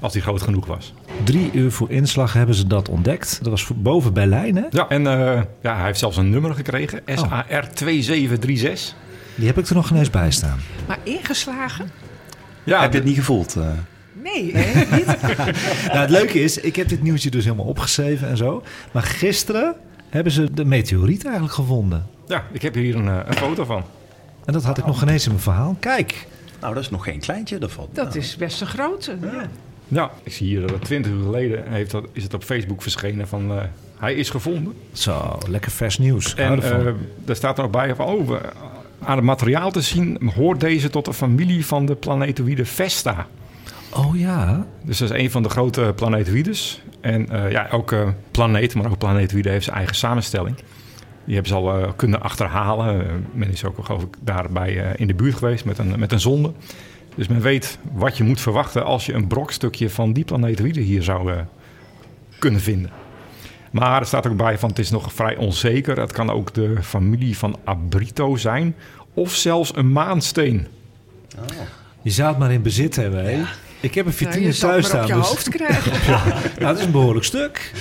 als 0.03 0.13
die 0.13 0.21
groot 0.21 0.41
genoeg 0.41 0.65
was. 0.65 0.93
Drie 1.23 1.51
uur 1.53 1.71
voor 1.71 1.89
inslag 1.91 2.33
hebben 2.33 2.55
ze 2.55 2.67
dat 2.67 2.89
ontdekt. 2.89 3.39
Dat 3.41 3.49
was 3.49 3.67
boven 3.75 4.13
Berlijn, 4.13 4.55
hè? 4.55 4.63
Ja, 4.69 4.87
en 4.87 5.07
eh, 5.07 5.41
ja, 5.61 5.75
hij 5.75 5.85
heeft 5.85 5.99
zelfs 5.99 6.17
een 6.17 6.29
nummer 6.29 6.53
gekregen, 6.55 7.01
SAR2736. 7.01 8.95
Die 9.35 9.47
heb 9.47 9.57
ik 9.57 9.67
er 9.67 9.75
nog 9.75 9.89
ineens 9.89 10.09
bij 10.09 10.31
staan. 10.31 10.59
Maar 10.87 10.97
ingeslagen? 11.03 11.91
Ja, 12.63 12.81
Heb 12.81 12.91
je 12.91 12.97
het 12.97 13.07
niet 13.07 13.15
gevoeld? 13.17 13.55
eh? 13.55 13.67
Nee, 14.23 14.51
hè? 14.55 14.95
niet. 14.95 15.05
Nou, 15.87 15.97
het 15.97 16.09
leuke 16.09 16.39
is, 16.41 16.57
ik 16.57 16.75
heb 16.75 16.87
dit 16.87 17.01
nieuwtje 17.03 17.29
dus 17.29 17.43
helemaal 17.43 17.65
opgeschreven 17.65 18.27
en 18.27 18.37
zo. 18.37 18.63
Maar 18.91 19.03
gisteren 19.03 19.75
hebben 20.09 20.31
ze 20.31 20.53
de 20.53 20.65
meteoriet 20.65 21.23
eigenlijk 21.25 21.53
gevonden. 21.55 22.05
ja, 22.27 22.43
ik 22.51 22.61
heb 22.61 22.73
hier 22.73 22.95
een, 22.95 23.07
eh, 23.07 23.17
een 23.25 23.35
foto 23.35 23.65
van. 23.65 23.83
En 24.45 24.53
dat 24.53 24.63
had 24.63 24.77
ik 24.77 24.85
nog 24.85 25.01
ineens 25.01 25.23
in 25.25 25.31
mijn 25.31 25.43
verhaal. 25.43 25.75
Kijk, 25.79 26.27
Nou, 26.61 26.73
dat 26.73 26.83
is 26.83 26.89
nog 26.89 27.03
geen 27.03 27.19
kleintje. 27.19 27.57
Dat 27.57 27.71
valt. 27.71 27.95
Dat 27.95 28.05
nou. 28.07 28.17
is 28.19 28.35
best 28.35 28.61
een 28.61 28.67
grote. 28.67 29.17
Ja. 29.21 29.27
Ja, 29.33 29.47
ik 30.23 30.33
zie 30.33 30.47
hier 30.47 30.61
dat 30.61 30.69
het 30.69 30.81
20 30.81 31.11
uur 31.11 31.23
geleden 31.23 31.71
heeft 31.71 31.91
dat, 31.91 32.05
is 32.11 32.23
het 32.23 32.33
op 32.33 32.43
Facebook 32.43 32.81
verschenen 32.81 33.27
van 33.27 33.51
eh, 33.51 33.63
hij 33.97 34.13
is 34.13 34.29
gevonden. 34.29 34.73
zo, 34.91 35.37
lekker 35.47 35.71
vers 35.71 35.97
nieuws. 35.97 36.35
En 36.35 36.63
eh 36.63 36.93
daar 37.25 37.35
staat 37.35 37.57
er 37.57 37.63
nog 37.63 37.71
bij 37.71 37.95
van, 37.95 38.05
oh, 38.05 38.31
aan 38.99 39.15
het 39.15 39.25
materiaal 39.25 39.71
te 39.71 39.81
zien 39.81 40.31
hoort 40.35 40.59
deze 40.59 40.89
tot 40.89 41.05
de 41.05 41.13
familie 41.13 41.65
van 41.65 41.85
de 41.85 41.95
planetoïde 41.95 42.65
Vesta. 42.65 43.27
oh 43.93 44.19
ja, 44.19 44.65
Dus 44.83 44.97
dat 44.97 45.11
is 45.11 45.19
een 45.19 45.31
van 45.31 45.43
de 45.43 45.49
grote 45.49 45.93
planetoïdes. 45.95 46.81
En 47.01 47.29
eh, 47.29 47.51
ja, 47.51 47.69
elke 47.69 48.13
planeet, 48.31 48.75
maar 48.75 48.91
ook 48.91 48.97
planetoïde 48.97 49.49
heeft 49.49 49.63
zijn 49.63 49.77
eigen 49.77 49.95
samenstelling. 49.95 50.55
Die 51.25 51.33
hebben 51.33 51.51
ze 51.51 51.57
al 51.57 51.93
kunnen 51.95 52.21
achterhalen. 52.21 53.25
Men 53.33 53.51
is 53.51 53.65
ook, 53.65 53.85
geloof 53.85 54.03
ik, 54.03 54.15
daarbij 54.19 54.93
in 54.95 55.07
de 55.07 55.13
buurt 55.13 55.35
geweest 55.35 55.65
met 55.65 55.77
een, 55.77 55.99
met 55.99 56.11
een 56.11 56.19
zonde. 56.19 56.51
Dus 57.15 57.27
men 57.27 57.41
weet 57.41 57.77
wat 57.93 58.17
je 58.17 58.23
moet 58.23 58.41
verwachten 58.41 58.85
als 58.85 59.05
je 59.05 59.13
een 59.13 59.27
brokstukje 59.27 59.89
van 59.89 60.13
die 60.13 60.23
planetoïde 60.25 60.81
hier 60.81 61.03
zou 61.03 61.31
eh, 61.31 61.39
kunnen 62.39 62.61
vinden. 62.61 62.91
Maar 63.71 63.99
er 63.99 64.07
staat 64.07 64.27
ook 64.27 64.37
bij 64.37 64.57
van 64.57 64.69
het 64.69 64.79
is 64.79 64.89
nog 64.91 65.13
vrij 65.13 65.35
onzeker. 65.37 65.99
Het 65.99 66.11
kan 66.11 66.29
ook 66.29 66.53
de 66.53 66.75
familie 66.81 67.37
van 67.37 67.55
Abrito 67.63 68.35
zijn. 68.35 68.75
Of 69.13 69.33
zelfs 69.35 69.75
een 69.75 69.91
maansteen. 69.91 70.67
Je 72.01 72.09
zou 72.09 72.29
het 72.29 72.37
maar 72.37 72.51
in 72.51 72.61
bezit 72.61 72.95
hebben, 72.95 73.25
hè? 73.25 73.43
Ik 73.79 73.93
heb 73.93 74.05
een 74.05 74.13
Nou, 74.19 74.23
vitrine 74.25 74.45
je 74.45 74.51
zal 74.53 74.69
thuis 74.69 74.85
staan. 74.85 75.01
op 75.01 75.07
je 75.07 75.13
dus- 75.13 75.27
hoofd 75.27 75.49
krijgen. 75.49 75.91
Nou, 76.11 76.39
dat 76.59 76.77
is 76.79 76.85
een 76.85 76.91
behoorlijk 76.91 77.25
stuk. 77.25 77.71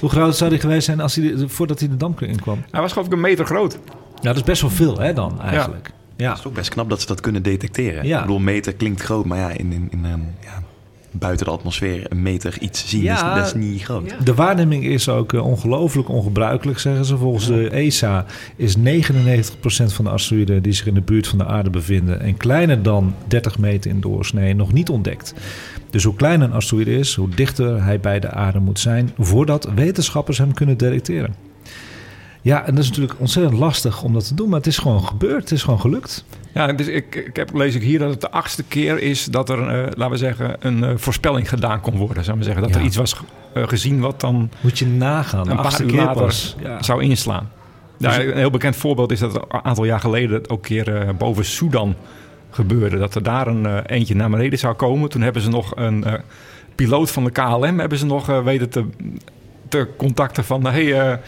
Hoe 0.00 0.08
groot 0.10 0.36
zou 0.36 0.50
die 0.50 0.58
geweest 0.60 0.84
zijn 0.84 1.00
als 1.00 1.14
hij, 1.14 1.34
voordat 1.46 1.78
hij 1.80 1.88
de 1.88 1.96
dam 1.96 2.14
in 2.18 2.40
kwam? 2.40 2.64
Hij 2.70 2.80
was 2.80 2.92
geloof 2.92 3.06
ik 3.06 3.12
een 3.12 3.20
meter 3.20 3.46
groot. 3.46 3.78
Ja, 4.14 4.20
dat 4.20 4.36
is 4.36 4.42
best 4.42 4.60
wel 4.60 4.70
veel, 4.70 4.98
hè, 4.98 5.12
dan 5.12 5.40
eigenlijk. 5.40 5.90
Ja. 6.20 6.30
Het 6.30 6.38
is 6.38 6.46
ook 6.46 6.54
best 6.54 6.68
knap 6.70 6.88
dat 6.88 7.00
ze 7.00 7.06
dat 7.06 7.20
kunnen 7.20 7.42
detecteren. 7.42 8.06
Ja. 8.06 8.14
Ik 8.16 8.20
bedoel, 8.22 8.36
een 8.36 8.44
meter 8.44 8.72
klinkt 8.74 9.02
groot, 9.02 9.24
maar 9.24 9.38
ja, 9.38 9.50
in, 9.50 9.72
in, 9.72 9.88
in, 9.90 10.04
ehm, 10.04 10.20
ja, 10.40 10.62
buiten 11.10 11.46
de 11.46 11.52
atmosfeer 11.52 12.06
een 12.08 12.22
meter 12.22 12.58
iets 12.60 12.88
zien, 12.88 13.02
Ja. 13.02 13.14
is, 13.14 13.38
dat 13.38 13.46
is 13.46 13.62
niet 13.62 13.82
groot. 13.82 14.10
Ja. 14.10 14.24
De 14.24 14.34
waarneming 14.34 14.84
is 14.84 15.08
ook 15.08 15.32
eh, 15.32 15.46
ongelooflijk 15.46 16.08
ongebruikelijk, 16.08 16.78
zeggen 16.78 17.04
ze. 17.04 17.16
Volgens 17.16 17.46
de 17.46 17.68
ESA 17.70 18.24
is 18.56 18.76
99% 18.76 18.82
van 19.92 20.04
de 20.04 20.10
asteroïden 20.10 20.62
die 20.62 20.72
zich 20.72 20.86
in 20.86 20.94
de 20.94 21.00
buurt 21.00 21.28
van 21.28 21.38
de 21.38 21.46
aarde 21.46 21.70
bevinden 21.70 22.20
en 22.20 22.36
kleiner 22.36 22.82
dan 22.82 23.14
30 23.26 23.58
meter 23.58 23.90
in 23.90 24.00
doorsnee 24.00 24.54
nog 24.54 24.72
niet 24.72 24.88
ontdekt. 24.88 25.34
Dus 25.90 26.04
hoe 26.04 26.14
kleiner 26.14 26.48
een 26.48 26.54
asteroïde 26.54 26.98
is, 26.98 27.14
hoe 27.14 27.28
dichter 27.28 27.84
hij 27.84 28.00
bij 28.00 28.20
de 28.20 28.30
aarde 28.30 28.58
moet 28.58 28.78
zijn 28.78 29.10
voordat 29.18 29.68
wetenschappers 29.74 30.38
hem 30.38 30.54
kunnen 30.54 30.76
detecteren. 30.78 31.34
Ja, 32.42 32.66
en 32.66 32.74
dat 32.74 32.82
is 32.84 32.88
natuurlijk 32.88 33.20
ontzettend 33.20 33.58
lastig 33.58 34.02
om 34.02 34.12
dat 34.12 34.26
te 34.26 34.34
doen, 34.34 34.48
maar 34.48 34.58
het 34.58 34.66
is 34.66 34.78
gewoon 34.78 35.04
gebeurd. 35.04 35.40
Het 35.40 35.50
is 35.50 35.62
gewoon 35.62 35.80
gelukt. 35.80 36.24
Ja, 36.54 36.72
dus 36.72 36.86
ik, 36.86 37.14
ik 37.14 37.36
heb, 37.36 37.54
lees 37.54 37.74
ik 37.74 37.82
hier 37.82 37.98
dat 37.98 38.10
het 38.10 38.20
de 38.20 38.30
achtste 38.30 38.62
keer 38.62 39.02
is 39.02 39.24
dat 39.24 39.48
er, 39.48 39.58
eh, 39.68 39.82
laten 39.96 40.10
we 40.10 40.16
zeggen, 40.16 40.56
een 40.60 40.84
eh, 40.84 40.90
voorspelling 40.96 41.48
gedaan 41.48 41.80
kon 41.80 41.96
worden. 41.96 42.24
Zou 42.24 42.38
we 42.38 42.44
zeggen. 42.44 42.62
Dat 42.62 42.72
Ja. 42.74 42.78
er 42.78 42.84
iets 42.84 42.96
was 42.96 43.16
eh, 43.54 43.68
gezien 43.68 44.00
wat 44.00 44.20
dan 44.20 44.50
Moet 44.60 44.78
je 44.78 44.86
nagaan. 44.86 45.50
een 45.50 45.56
paar 45.56 45.82
keer 45.82 45.92
later 45.92 46.22
pas. 46.22 46.56
Ja. 46.62 46.82
zou 46.82 47.02
inslaan. 47.02 47.50
Ja, 47.98 48.20
een 48.20 48.36
heel 48.36 48.50
bekend 48.50 48.76
voorbeeld 48.76 49.12
is 49.12 49.18
dat 49.18 49.34
een 49.34 49.64
aantal 49.64 49.84
jaar 49.84 50.00
geleden 50.00 50.34
het 50.36 50.48
ook 50.50 50.58
een 50.68 50.84
keer 50.84 51.14
boven 51.18 51.44
Sudan 51.44 51.94
gebeurde. 52.50 52.98
Dat 52.98 53.14
er 53.14 53.22
daar 53.22 53.46
een 53.46 53.82
eentje 53.86 54.14
naar 54.14 54.30
beneden 54.30 54.58
zou 54.58 54.74
komen. 54.74 55.08
Toen 55.08 55.22
hebben 55.22 55.42
ze 55.42 55.48
nog 55.48 55.72
een 55.76 56.04
piloot 56.74 57.10
van 57.10 57.24
de 57.24 57.30
KLM 57.30 57.78
hebben 57.78 57.98
ze 57.98 58.06
nog 58.06 58.26
weten 58.26 58.68
te, 58.68 58.84
te 59.68 59.88
contacten 59.96 60.44
van... 60.44 60.66
hey, 60.66 61.18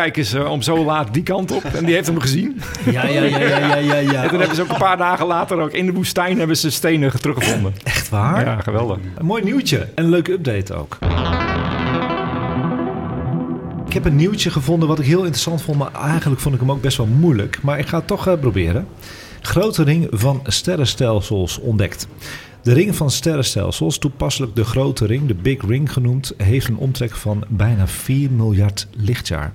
kijk 0.00 0.16
eens 0.16 0.32
eh, 0.32 0.50
om 0.50 0.62
zo 0.62 0.84
laat 0.84 1.14
die 1.14 1.22
kant 1.22 1.50
op. 1.50 1.64
En 1.64 1.84
die 1.84 1.94
heeft 1.94 2.06
hem 2.06 2.20
gezien. 2.20 2.60
Ja, 2.90 3.06
ja, 3.06 3.22
ja, 3.22 3.38
ja, 3.38 3.58
ja, 3.58 3.76
ja, 3.76 3.96
ja. 3.96 4.22
En 4.22 4.28
toen 4.28 4.38
hebben 4.38 4.56
ze 4.56 4.62
ook 4.62 4.68
een 4.68 4.76
paar 4.76 4.96
dagen 4.96 5.26
later 5.26 5.60
ook 5.60 5.72
in 5.72 5.86
de 5.86 5.92
woestijn 5.92 6.38
hebben 6.38 6.56
ze 6.56 6.70
stenen 6.70 7.20
teruggevonden. 7.20 7.74
Echt 7.82 8.08
waar? 8.08 8.44
Ja, 8.44 8.60
geweldig. 8.60 8.98
Een 9.16 9.26
mooi 9.26 9.42
nieuwtje 9.42 9.78
en 9.78 10.04
een 10.04 10.10
leuke 10.10 10.32
update 10.32 10.74
ook. 10.74 10.98
Ik 13.86 13.92
heb 13.92 14.04
een 14.04 14.16
nieuwtje 14.16 14.50
gevonden 14.50 14.88
wat 14.88 14.98
ik 14.98 15.04
heel 15.04 15.18
interessant 15.18 15.62
vond, 15.62 15.78
maar 15.78 15.92
eigenlijk 15.92 16.40
vond 16.40 16.54
ik 16.54 16.60
hem 16.60 16.70
ook 16.70 16.80
best 16.80 16.96
wel 16.96 17.06
moeilijk. 17.06 17.58
Maar 17.62 17.78
ik 17.78 17.86
ga 17.86 17.98
het 17.98 18.06
toch 18.06 18.26
eh, 18.26 18.38
proberen. 18.40 18.86
Grote 19.40 19.82
ring 19.82 20.06
van 20.10 20.40
sterrenstelsels 20.44 21.58
ontdekt. 21.58 22.06
De 22.62 22.72
ring 22.72 22.96
van 22.96 23.10
sterrenstelsels, 23.10 23.98
toepasselijk 23.98 24.56
de 24.56 24.64
grote 24.64 25.06
ring, 25.06 25.26
de 25.26 25.34
Big 25.34 25.66
Ring 25.66 25.92
genoemd, 25.92 26.34
heeft 26.36 26.68
een 26.68 26.76
omtrek 26.76 27.14
van 27.14 27.44
bijna 27.48 27.86
4 27.86 28.30
miljard 28.30 28.88
lichtjaar. 28.96 29.52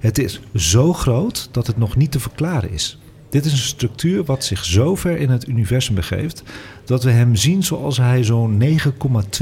Het 0.00 0.18
is 0.18 0.40
zo 0.54 0.92
groot 0.92 1.48
dat 1.50 1.66
het 1.66 1.76
nog 1.76 1.96
niet 1.96 2.12
te 2.12 2.20
verklaren 2.20 2.70
is. 2.70 2.98
Dit 3.28 3.44
is 3.44 3.52
een 3.52 3.58
structuur 3.58 4.24
wat 4.24 4.44
zich 4.44 4.64
zo 4.64 4.94
ver 4.94 5.16
in 5.16 5.30
het 5.30 5.48
universum 5.48 5.94
begeeft 5.94 6.42
dat 6.84 7.02
we 7.02 7.10
hem 7.10 7.36
zien 7.36 7.62
zoals 7.62 7.96
hij 7.96 8.24
zo'n 8.24 8.62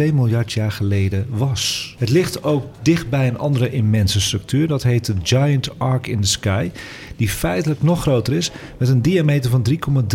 9,2 0.00 0.14
miljard 0.14 0.52
jaar 0.52 0.72
geleden 0.72 1.26
was. 1.30 1.94
Het 1.98 2.10
ligt 2.10 2.44
ook 2.44 2.64
dicht 2.82 3.10
bij 3.10 3.28
een 3.28 3.38
andere 3.38 3.70
immense 3.70 4.20
structuur, 4.20 4.68
dat 4.68 4.82
heet 4.82 5.04
de 5.04 5.14
Giant 5.22 5.78
Arc 5.78 6.06
in 6.06 6.20
the 6.20 6.28
Sky, 6.28 6.70
die 7.16 7.28
feitelijk 7.28 7.82
nog 7.82 8.00
groter 8.00 8.32
is 8.32 8.50
met 8.78 8.88
een 8.88 9.02
diameter 9.02 9.50
van 9.50 9.66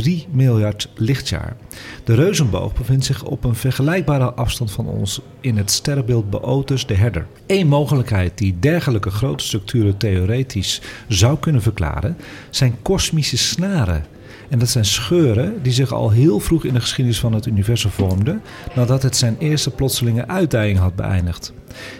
3,3 0.05 0.11
miljard 0.32 0.89
lichtjaar. 0.95 1.55
De 2.03 2.13
reuzenboog 2.13 2.73
bevindt 2.73 3.05
zich 3.05 3.23
op 3.23 3.43
een 3.43 3.55
vergelijkbare 3.55 4.34
afstand 4.34 4.71
van 4.71 4.88
ons 4.88 5.21
in 5.41 5.57
het 5.57 5.71
sterrenbeeld 5.71 6.30
Boötus 6.30 6.86
de 6.86 6.93
Herder. 6.93 7.28
Eén 7.47 7.67
mogelijkheid 7.67 8.38
die 8.38 8.59
dergelijke 8.59 9.09
grote 9.09 9.43
structuren 9.43 9.97
theoretisch 9.97 10.82
zou 11.07 11.38
kunnen 11.39 11.61
verklaren, 11.61 12.17
zijn 12.49 12.75
kosmische 12.82 13.38
snaren. 13.38 14.05
En 14.50 14.60
dat 14.60 14.70
zijn 14.70 14.86
scheuren 14.86 15.64
die 15.64 15.72
zich 15.72 15.93
al 15.93 16.10
heel 16.10 16.39
vroeg 16.39 16.66
in 16.66 16.74
de 16.74 16.80
geschiedenis 16.80 17.20
van 17.20 17.34
het 17.34 17.45
universum 17.45 17.91
vormden, 17.91 18.41
nadat 18.76 19.04
het 19.04 19.16
zijn 19.16 19.36
eerste 19.39 19.72
plotselinge 19.72 20.28
uitdijing 20.28 20.78
had 20.80 20.95
beëindigd. 20.95 21.54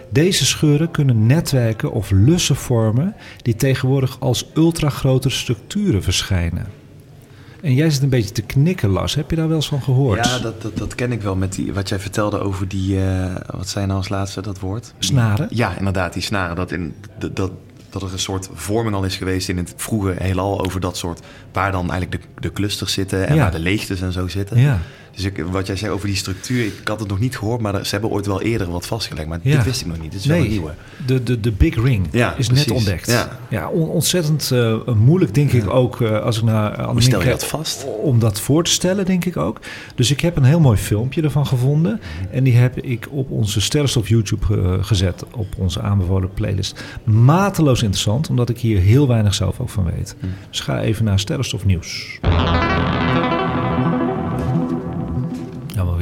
Deze 0.10 0.46
scheuren 0.46 0.92
kunnen 0.92 1.26
netwerken 1.26 1.92
of 1.92 2.12
lussen 2.12 2.56
vormen 2.56 3.16
die 3.42 3.56
tegenwoordig 3.56 4.20
als 4.20 4.46
ultragrote 4.56 5.30
structuren 5.30 6.04
verschijnen. 6.04 6.66
En 7.62 7.74
jij 7.74 7.90
zit 7.90 8.02
een 8.02 8.10
beetje 8.10 8.32
te 8.32 8.42
knikken, 8.42 8.90
Lars. 8.90 9.16
Heb 9.16 9.30
je 9.30 9.36
daar 9.36 9.48
wel 9.48 9.56
eens 9.56 9.68
van 9.68 9.82
gehoord? 9.82 10.26
Ja, 10.26 10.40
dat, 10.40 10.62
dat, 10.62 10.78
dat 10.78 10.96
ken 10.96 11.12
ik 11.12 11.22
wel 11.22 11.36
met 11.36 11.54
die, 11.54 11.74
wat 11.74 11.90
jij 11.90 12.00
vertelde 12.00 12.40
over 12.40 12.68
die, 12.68 13.00
eh, 13.06 13.36
wat 13.56 13.70
zei 13.70 13.86
nou 13.86 13.98
als 13.98 14.10
laatste 14.10 14.42
dat 14.42 14.60
woord? 14.60 14.94
Snaren? 15.00 15.48
ja, 15.50 15.78
inderdaad, 15.78 16.14
die 16.14 16.22
snaren. 16.22 16.56
Dat, 16.56 16.72
in, 16.72 16.96
dat, 17.18 17.36
dat, 17.36 17.52
dat 17.90 18.02
er 18.02 18.12
een 18.14 18.20
soort 18.20 18.50
vorming 18.54 18.96
al 18.96 19.04
is 19.04 19.16
geweest 19.16 19.50
in 19.50 19.58
het 19.58 19.74
vroege 19.76 20.16
heelal 20.18 20.66
over 20.66 20.80
dat 20.80 20.98
soort, 20.98 21.20
waar 21.54 21.72
dan 21.72 21.92
eigenlijk 21.92 22.22
de, 22.24 22.42
de 22.42 22.52
clusters 22.54 22.94
zitten 22.94 23.28
en 23.28 23.36
Ja. 23.36 23.42
waar 23.42 23.52
de 23.52 23.60
leegtes 23.60 24.02
en 24.02 24.12
zo 24.12 24.28
zitten. 24.28 24.60
Ja. 24.60 24.80
Dus 25.18 25.26
ik, 25.26 25.44
wat 25.52 25.68
jij 25.68 25.76
zei 25.76 25.92
over 25.92 26.08
die 26.08 26.16
structuur, 26.16 26.66
ik 26.66 26.74
had 26.88 27.00
het 27.00 27.10
nog 27.10 27.20
niet 27.20 27.38
gehoord, 27.38 27.62
maar 27.62 27.86
ze 27.86 27.92
hebben 27.92 28.10
ooit 28.10 28.26
wel 28.26 28.42
eerder 28.42 28.72
wat 28.72 28.86
vastgelegd. 28.88 29.28
Maar 29.28 29.40
Ja. 29.42 29.56
dit 29.56 29.66
wist 29.66 29.82
ik 29.82 29.88
nog 29.88 30.00
niet, 30.02 30.12
dit 30.12 30.20
is 30.20 30.26
wel 30.26 30.38
een 30.38 30.48
nieuwe. 30.50 30.72
de, 31.06 31.24
de, 31.24 31.40
de 31.40 31.52
Big 31.52 31.76
Ring 31.84 32.08
Ja, 32.12 32.36
is 32.38 32.48
precies. 32.48 32.66
net 32.66 32.76
ontdekt. 32.76 33.28
Ja. 33.50 33.68
on- 33.70 33.90
ontzettend 33.90 34.52
eh, 34.52 34.76
moeilijk, 34.96 35.34
denk 35.34 35.52
ik 35.52 35.70
ook, 35.70 36.02
eh, 36.02 36.22
als 36.24 36.38
ik 36.38 36.44
naar 36.44 36.70
Hoe 36.76 36.82
Annemiek 36.84 37.04
stel 37.04 37.22
je 37.24 37.30
dat 37.30 37.46
vast? 37.46 37.86
Om 38.02 38.20
dat 38.20 38.40
voor 38.42 38.64
te 38.64 38.72
stellen, 38.72 39.06
denk 39.06 39.26
ik 39.26 39.38
ook. 39.38 39.60
Dus 39.96 40.12
ik 40.12 40.20
heb 40.22 40.36
een 40.38 40.44
heel 40.44 40.60
mooi 40.60 40.78
filmpje 40.78 41.22
ervan 41.22 41.48
gevonden. 41.48 42.02
En 42.32 42.44
die 42.44 42.56
heb 42.56 42.80
ik 42.80 43.08
op 43.12 43.32
onze 43.32 43.62
Sterrenstof 43.62 44.08
YouTube 44.10 44.46
ge- 44.46 44.78
gezet, 44.82 45.24
op 45.32 45.48
onze 45.58 45.82
aanbevolen 45.82 46.34
playlist. 46.34 46.84
Mateloos 47.04 47.82
interessant, 47.82 48.30
omdat 48.30 48.50
ik 48.50 48.60
hier 48.60 48.80
heel 48.80 49.08
weinig 49.08 49.34
zelf 49.34 49.60
ook 49.60 49.70
van 49.70 49.84
weet. 49.96 50.16
Dus 50.50 50.60
ga 50.60 50.82
even 50.82 51.06
naar 51.06 51.20
Sterrenstof 51.20 51.66
Nieuws. 51.66 52.20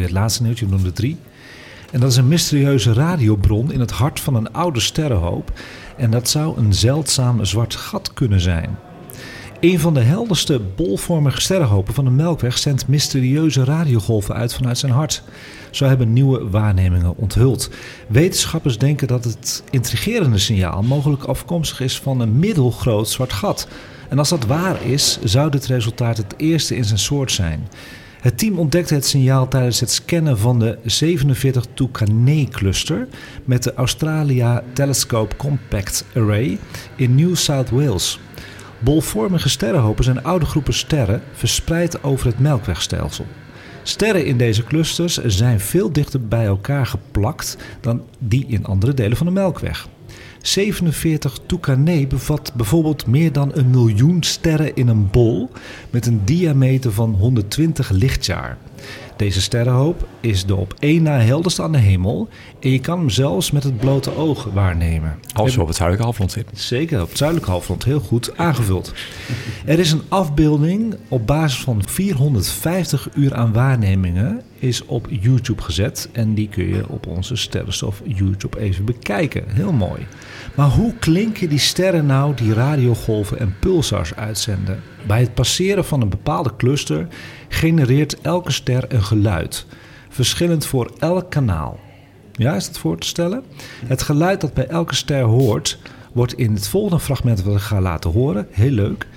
Het 0.05 0.13
laatste 0.13 0.43
nieuwtje, 0.43 0.67
we 0.67 0.85
er 0.85 0.93
drie. 0.93 1.17
En 1.91 1.99
dat 1.99 2.11
is 2.11 2.17
een 2.17 2.27
mysterieuze 2.27 2.93
radiobron 2.93 3.71
in 3.71 3.79
het 3.79 3.91
hart 3.91 4.19
van 4.19 4.35
een 4.35 4.53
oude 4.53 4.79
sterrenhoop. 4.79 5.51
En 5.97 6.11
dat 6.11 6.29
zou 6.29 6.57
een 6.57 6.73
zeldzaam 6.73 7.45
zwart 7.45 7.75
gat 7.75 8.13
kunnen 8.13 8.41
zijn. 8.41 8.77
Een 9.59 9.79
van 9.79 9.93
de 9.93 9.99
helderste 9.99 10.61
bolvormige 10.75 11.41
sterrenhopen 11.41 11.93
van 11.93 12.03
de 12.05 12.11
Melkweg 12.11 12.57
zendt 12.57 12.87
mysterieuze 12.87 13.63
radiogolven 13.63 14.35
uit 14.35 14.53
vanuit 14.53 14.77
zijn 14.77 14.91
hart. 14.91 15.23
Zo 15.71 15.85
hebben 15.85 16.13
nieuwe 16.13 16.49
waarnemingen 16.49 17.17
onthuld. 17.17 17.69
Wetenschappers 18.07 18.77
denken 18.77 19.07
dat 19.07 19.23
het 19.23 19.63
intrigerende 19.69 20.37
signaal 20.37 20.81
mogelijk 20.81 21.23
afkomstig 21.23 21.79
is 21.79 21.99
van 21.99 22.19
een 22.19 22.39
middelgroot 22.39 23.09
zwart 23.09 23.33
gat. 23.33 23.67
En 24.09 24.17
als 24.17 24.29
dat 24.29 24.45
waar 24.45 24.83
is, 24.83 25.19
zou 25.23 25.51
dit 25.51 25.65
resultaat 25.65 26.17
het 26.17 26.33
eerste 26.37 26.75
in 26.75 26.85
zijn 26.85 26.99
soort 26.99 27.31
zijn. 27.31 27.67
Het 28.25 28.37
team 28.37 28.59
ontdekte 28.59 28.93
het 28.93 29.05
signaal 29.05 29.47
tijdens 29.47 29.79
het 29.79 29.91
scannen 29.91 30.37
van 30.37 30.59
de 30.59 30.77
47 30.83 31.65
Tucanae-cluster 31.73 33.07
met 33.43 33.63
de 33.63 33.73
Australia 33.73 34.63
Telescope 34.73 35.35
Compact 35.35 36.05
Array 36.15 36.57
in 36.95 37.15
New 37.15 37.35
South 37.35 37.69
Wales. 37.69 38.19
Bolvormige 38.79 39.49
sterrenhopen 39.49 40.03
zijn 40.03 40.23
oude 40.23 40.45
groepen 40.45 40.73
sterren 40.73 41.21
verspreid 41.33 42.03
over 42.03 42.27
het 42.27 42.39
Melkwegstelsel. 42.39 43.25
Sterren 43.83 44.25
in 44.25 44.37
deze 44.37 44.63
clusters 44.63 45.17
zijn 45.25 45.59
veel 45.59 45.91
dichter 45.91 46.27
bij 46.27 46.45
elkaar 46.45 46.85
geplakt 46.85 47.57
dan 47.81 48.03
die 48.19 48.45
in 48.47 48.65
andere 48.65 48.93
delen 48.93 49.17
van 49.17 49.25
de 49.25 49.33
Melkweg. 49.33 49.87
47 50.47 51.39
Tucanae 51.45 52.07
bevat 52.07 52.51
bijvoorbeeld 52.55 53.07
meer 53.07 53.31
dan 53.31 53.51
een 53.53 53.69
miljoen 53.69 54.23
sterren 54.23 54.75
in 54.75 54.87
een 54.87 55.09
bol 55.11 55.49
met 55.89 56.05
een 56.05 56.21
diameter 56.25 56.91
van 56.91 57.13
120 57.13 57.89
lichtjaar. 57.89 58.57
Deze 59.15 59.41
sterrenhoop 59.41 60.07
is 60.19 60.45
de 60.45 60.55
op 60.55 60.73
één 60.79 61.03
na 61.03 61.19
helderste 61.19 61.61
aan 61.61 61.71
de 61.71 61.77
hemel 61.77 62.27
en 62.59 62.69
je 62.69 62.79
kan 62.79 62.99
hem 62.99 63.09
zelfs 63.09 63.51
met 63.51 63.63
het 63.63 63.77
blote 63.77 64.15
oog 64.15 64.43
waarnemen. 64.53 65.19
Als 65.33 65.53
je 65.53 65.61
op 65.61 65.67
het 65.67 65.75
zuidelijke 65.75 66.07
halfrond 66.07 66.31
zit. 66.31 66.49
Zeker, 66.53 67.01
op 67.01 67.07
het 67.09 67.17
zuidelijke 67.17 67.51
halfrond 67.51 67.83
heel 67.83 67.99
goed 67.99 68.37
aangevuld. 68.37 68.93
Er 69.65 69.79
is 69.79 69.91
een 69.91 70.03
afbeelding 70.07 70.95
op 71.07 71.27
basis 71.27 71.59
van 71.59 71.81
450 71.85 73.09
uur 73.13 73.35
aan 73.35 73.53
waarnemingen 73.53 74.41
is 74.65 74.85
op 74.85 75.07
YouTube 75.09 75.61
gezet. 75.61 76.09
En 76.11 76.33
die 76.33 76.49
kun 76.49 76.67
je 76.67 76.89
op 76.89 77.07
onze 77.07 77.35
Sterrenstof 77.35 78.01
YouTube 78.05 78.59
even 78.59 78.85
bekijken. 78.85 79.43
Heel 79.47 79.71
mooi. 79.71 80.07
Maar 80.55 80.69
hoe 80.69 80.93
klinken 80.99 81.49
die 81.49 81.59
sterren 81.59 82.05
nou 82.05 82.35
die 82.35 82.53
radiogolven 82.53 83.39
en 83.39 83.55
pulsars 83.59 84.15
uitzenden? 84.15 84.81
Bij 85.07 85.19
het 85.19 85.33
passeren 85.33 85.85
van 85.85 86.01
een 86.01 86.09
bepaalde 86.09 86.55
cluster 86.57 87.07
genereert 87.49 88.21
elke 88.21 88.51
ster 88.51 88.85
een 88.87 89.03
geluid. 89.03 89.65
Verschillend 90.09 90.65
voor 90.65 90.91
elk 90.99 91.29
kanaal. 91.29 91.79
Ja, 92.31 92.55
is 92.55 92.65
dat 92.65 92.77
voor 92.77 92.97
te 92.97 93.07
stellen? 93.07 93.43
Het 93.85 94.01
geluid 94.01 94.41
dat 94.41 94.53
bij 94.53 94.67
elke 94.67 94.95
ster 94.95 95.23
hoort, 95.23 95.79
wordt 96.13 96.33
in 96.33 96.53
het 96.53 96.67
volgende 96.67 96.99
fragment 96.99 97.43
wat 97.43 97.55
ik 97.55 97.61
ga 97.61 97.81
laten 97.81 98.11
horen, 98.11 98.47
heel 98.51 98.71
leuk, 98.71 99.07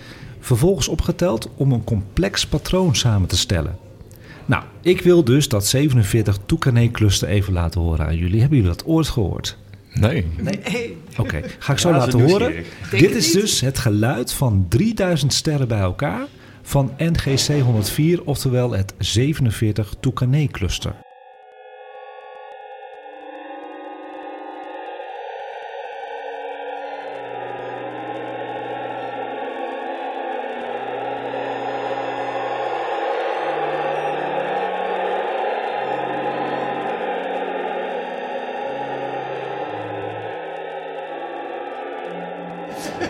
vervolgens 0.41 0.89
opgeteld 0.89 1.49
om 1.57 1.73
een 1.73 1.85
complex 1.85 2.47
patroon 2.47 2.97
samen 2.97 3.29
te 3.29 3.37
stellen. 3.37 3.88
Nou, 4.49 4.63
ik 4.83 5.01
wil 5.01 5.25
dus 5.25 5.49
dat 5.49 5.67
47 5.67 6.39
Toucanet-cluster 6.47 7.29
even 7.29 7.53
laten 7.53 7.81
horen 7.81 8.07
aan 8.07 8.17
jullie. 8.17 8.41
Hebben 8.41 8.59
jullie 8.59 8.73
dat 8.73 8.87
ooit 8.87 9.09
gehoord? 9.09 9.57
Nee. 9.95 10.27
Nee. 10.37 10.97
Oké, 11.17 11.41
ga 11.59 11.73
ik 11.73 11.79
zo 11.89 11.89
Ja, 11.89 11.97
laten 11.97 12.21
horen. 12.21 12.53
Dit 12.91 13.15
is 13.15 13.35
niet. 13.35 13.43
dus 13.43 13.61
het 13.61 13.79
geluid 13.79 14.33
van 14.33 14.67
3000 14.69 15.33
sterren 15.33 15.69
bij 15.69 15.79
elkaar 15.79 16.27
van 16.63 16.93
NGC 16.99 17.61
104, 17.61 18.25
oftewel 18.25 18.71
het 18.73 18.95
47 18.99 19.95
Toucanet-cluster. 20.01 20.91
Het 20.91 21.08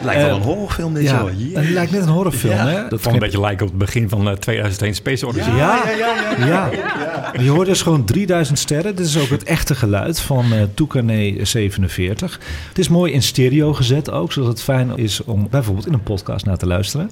lijkt 0.09 0.23
wel 0.23 0.28
Eh, 0.28 0.28
een 0.39 0.45
horrorfilm 0.47 0.95
dit 0.95 1.03
Ja, 1.03 1.19
zo. 1.19 1.27
het 1.53 1.69
lijkt 1.71 1.93
net 1.93 2.03
een 2.03 2.09
horrorfilm, 2.09 2.55
Ja. 2.55 2.67
hè? 2.67 2.89
Dat 2.89 3.01
vond 3.01 3.15
een 3.15 3.21
beetje 3.21 3.41
lijken 3.41 3.65
op 3.67 3.71
het 3.73 3.79
begin 3.81 4.09
van 4.09 4.29
eh, 4.29 4.35
2001 4.35 4.95
Space 4.95 5.27
Odyssey. 5.27 5.55
Ja, 5.57 5.79
ja, 6.39 6.71
Je 7.41 7.51
hoort 7.51 7.67
dus 7.67 7.83
gewoon 7.83 8.05
3000 8.05 8.59
sterren. 8.59 8.97
Dit 8.97 9.07
is 9.07 9.19
ook 9.19 9.29
het 9.29 9.43
echte 9.43 9.75
geluid 9.75 10.21
van 10.21 10.53
eh 10.53 10.63
Toucanet 10.75 11.49
47. 11.49 12.41
Het 12.69 12.79
is 12.79 12.89
mooi 12.89 13.13
in 13.13 13.23
stereo 13.23 13.73
gezet 13.75 14.11
ook, 14.11 14.33
zodat 14.33 14.49
het 14.51 14.63
fijn 14.63 14.97
is 14.97 15.25
om 15.25 15.47
bijvoorbeeld 15.51 15.87
in 15.87 15.93
een 15.93 16.03
podcast 16.03 16.45
naar 16.47 16.57
te 16.57 16.67
luisteren. 16.67 17.11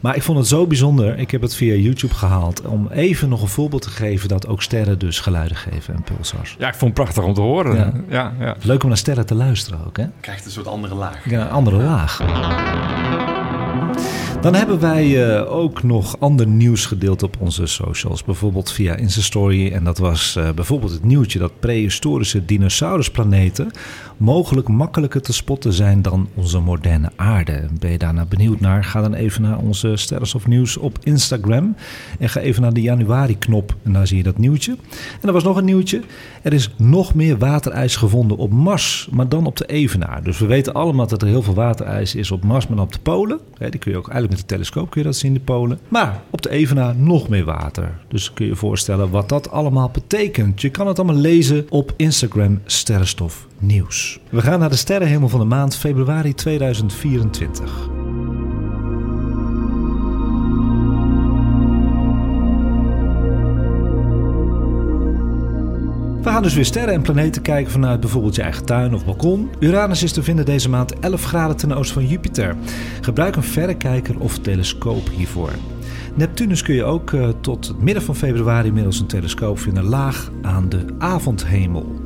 Maar 0.00 0.16
ik 0.16 0.22
vond 0.22 0.38
het 0.38 0.46
zo 0.46 0.66
bijzonder, 0.66 1.18
ik 1.18 1.30
heb 1.30 1.40
het 1.42 1.54
via 1.54 1.74
YouTube 1.74 2.14
gehaald, 2.14 2.60
om 2.60 2.88
even 2.92 3.28
nog 3.28 3.42
een 3.42 3.48
voorbeeld 3.48 3.82
te 3.82 3.90
geven 3.90 4.28
dat 4.28 4.46
ook 4.46 4.62
sterren 4.62 4.98
dus 4.98 5.20
geluiden 5.20 5.56
geven 5.56 5.94
en 5.94 6.02
pulsars. 6.02 6.56
Ja, 6.58 6.68
ik 6.68 6.74
vond 6.74 6.84
het 6.96 7.02
prachtig 7.04 7.24
om 7.24 7.34
te 7.34 7.40
horen. 7.40 7.76
Ja. 7.76 7.92
Ja, 8.08 8.32
ja. 8.40 8.56
Leuk 8.62 8.82
om 8.82 8.88
naar 8.88 8.98
sterren 8.98 9.26
te 9.26 9.34
luisteren 9.34 9.78
ook, 9.86 9.96
hè? 9.96 10.04
Krijgt 10.20 10.44
een 10.44 10.50
soort 10.50 10.66
andere 10.66 10.94
laag. 10.94 11.30
Ja, 11.30 11.40
een 11.40 11.50
andere 11.50 11.76
laag. 11.82 12.20
Dan 14.46 14.54
hebben 14.54 14.80
wij 14.80 15.36
eh, 15.36 15.52
ook 15.52 15.82
nog 15.82 16.20
ander 16.20 16.46
nieuws 16.46 16.86
gedeeld 16.86 17.22
op 17.22 17.36
onze 17.40 17.66
socials. 17.66 18.24
Bijvoorbeeld 18.24 18.72
via 18.72 18.94
Instastory. 18.94 19.72
En 19.72 19.84
dat 19.84 19.98
was 19.98 20.36
eh, 20.36 20.50
bijvoorbeeld 20.50 20.92
het 20.92 21.04
nieuwtje 21.04 21.38
dat 21.38 21.60
prehistorische 21.60 22.44
dinosaurusplaneten 22.44 23.70
mogelijk 24.16 24.68
makkelijker 24.68 25.22
te 25.22 25.32
spotten 25.32 25.72
zijn 25.72 26.02
dan 26.02 26.28
onze 26.34 26.58
moderne 26.58 27.10
aarde. 27.16 27.66
Ben 27.78 27.90
je 27.90 27.98
daarna 27.98 28.24
benieuwd 28.24 28.60
naar? 28.60 28.84
Ga 28.84 29.00
dan 29.00 29.14
even 29.14 29.42
naar 29.42 29.58
onze 29.58 29.96
Sterrenstof 29.96 30.46
Nieuws 30.46 30.76
op 30.76 30.98
Instagram. 31.02 31.76
En 32.18 32.28
ga 32.28 32.40
even 32.40 32.62
naar 32.62 32.72
de 32.72 32.80
januari-knop 32.80 33.74
en 33.82 33.92
daar 33.92 34.06
zie 34.06 34.16
je 34.16 34.22
dat 34.22 34.38
nieuwtje. 34.38 34.76
En 35.20 35.28
er 35.28 35.32
was 35.32 35.44
nog 35.44 35.56
een 35.56 35.64
nieuwtje. 35.64 36.02
Er 36.42 36.52
is 36.52 36.74
nog 36.76 37.14
meer 37.14 37.38
waterijs 37.38 37.96
gevonden 37.96 38.36
op 38.36 38.52
Mars, 38.52 39.08
maar 39.10 39.28
dan 39.28 39.46
op 39.46 39.56
de 39.56 39.66
Evenaar. 39.66 40.22
Dus 40.22 40.38
we 40.38 40.46
weten 40.46 40.72
allemaal 40.72 41.06
dat 41.06 41.22
er 41.22 41.28
heel 41.28 41.42
veel 41.42 41.54
waterijs 41.54 42.14
is 42.14 42.30
op 42.30 42.44
Mars, 42.44 42.66
maar 42.66 42.76
dan 42.76 42.86
op 42.86 42.92
de 42.92 42.98
Polen. 42.98 43.40
Die 43.58 43.78
kun 43.78 43.90
je 43.90 43.98
ook 43.98 44.08
eigenlijk 44.08 44.30
met 44.30 44.48
de 44.48 44.54
telescoop 44.54 44.90
kun 44.90 45.00
je 45.00 45.06
dat 45.06 45.16
zien, 45.16 45.32
de 45.32 45.40
Polen. 45.40 45.78
Maar 45.88 46.22
op 46.30 46.42
de 46.42 46.50
Evenaar 46.50 46.96
nog 46.96 47.28
meer 47.28 47.44
water. 47.44 47.98
Dus 48.08 48.32
kun 48.32 48.44
je 48.44 48.50
je 48.50 48.56
voorstellen 48.56 49.10
wat 49.10 49.28
dat 49.28 49.50
allemaal 49.50 49.90
betekent. 49.92 50.60
Je 50.60 50.70
kan 50.70 50.86
het 50.86 50.98
allemaal 50.98 51.20
lezen 51.20 51.66
op 51.68 51.92
Instagram 51.96 52.60
Sterrenstof 52.66 53.46
Nieuws. 53.58 54.20
We 54.30 54.40
gaan 54.40 54.58
naar 54.58 54.70
de 54.70 54.76
sterrenhemel 54.76 55.28
van 55.28 55.40
de 55.40 55.46
maand 55.46 55.76
februari 55.76 56.34
2024. 56.34 57.88
We 66.22 66.32
gaan 66.32 66.42
dus 66.42 66.54
weer 66.54 66.64
sterren 66.64 66.94
en 66.94 67.02
planeten 67.02 67.42
kijken 67.42 67.72
vanuit 67.72 68.00
bijvoorbeeld 68.00 68.34
je 68.34 68.42
eigen 68.42 68.64
tuin 68.64 68.94
of 68.94 69.04
balkon. 69.04 69.50
Uranus 69.58 70.02
is 70.02 70.12
te 70.12 70.22
vinden 70.22 70.44
deze 70.44 70.68
maand 70.68 70.98
11 70.98 71.24
graden 71.24 71.56
ten 71.56 71.72
oosten 71.72 71.94
van 71.94 72.10
Jupiter. 72.10 72.56
Gebruik 73.00 73.36
een 73.36 73.42
verrekijker 73.42 74.18
of 74.20 74.38
telescoop 74.38 75.08
hiervoor. 75.08 75.50
Neptunus 76.14 76.62
kun 76.62 76.74
je 76.74 76.84
ook 76.84 77.12
eh, 77.12 77.28
tot 77.40 77.68
het 77.68 77.80
midden 77.80 78.02
van 78.02 78.16
februari 78.16 78.72
middels 78.72 79.00
een 79.00 79.06
telescoop 79.06 79.58
vinden 79.58 79.84
laag 79.84 80.30
aan 80.42 80.68
de 80.68 80.84
avondhemel. 80.98 82.05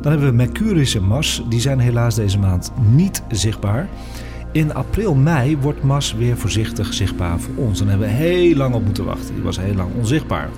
Dan 0.00 0.12
hebben 0.12 0.30
we 0.30 0.36
Mercurius 0.36 0.94
en 0.94 1.04
Mars, 1.04 1.42
die 1.48 1.60
zijn 1.60 1.78
helaas 1.78 2.14
deze 2.14 2.38
maand 2.38 2.72
niet 2.90 3.22
zichtbaar. 3.28 3.88
In 4.52 4.74
april, 4.74 5.14
mei 5.14 5.58
wordt 5.58 5.82
Mars 5.82 6.14
weer 6.14 6.36
voorzichtig 6.36 6.94
zichtbaar 6.94 7.40
voor 7.40 7.54
ons. 7.56 7.78
Daar 7.78 7.88
hebben 7.88 8.06
we 8.06 8.12
heel 8.12 8.56
lang 8.56 8.74
op 8.74 8.84
moeten 8.84 9.04
wachten. 9.04 9.34
Die 9.34 9.42
was 9.42 9.58
heel 9.58 9.74
lang 9.74 9.90
onzichtbaar. 9.94 10.48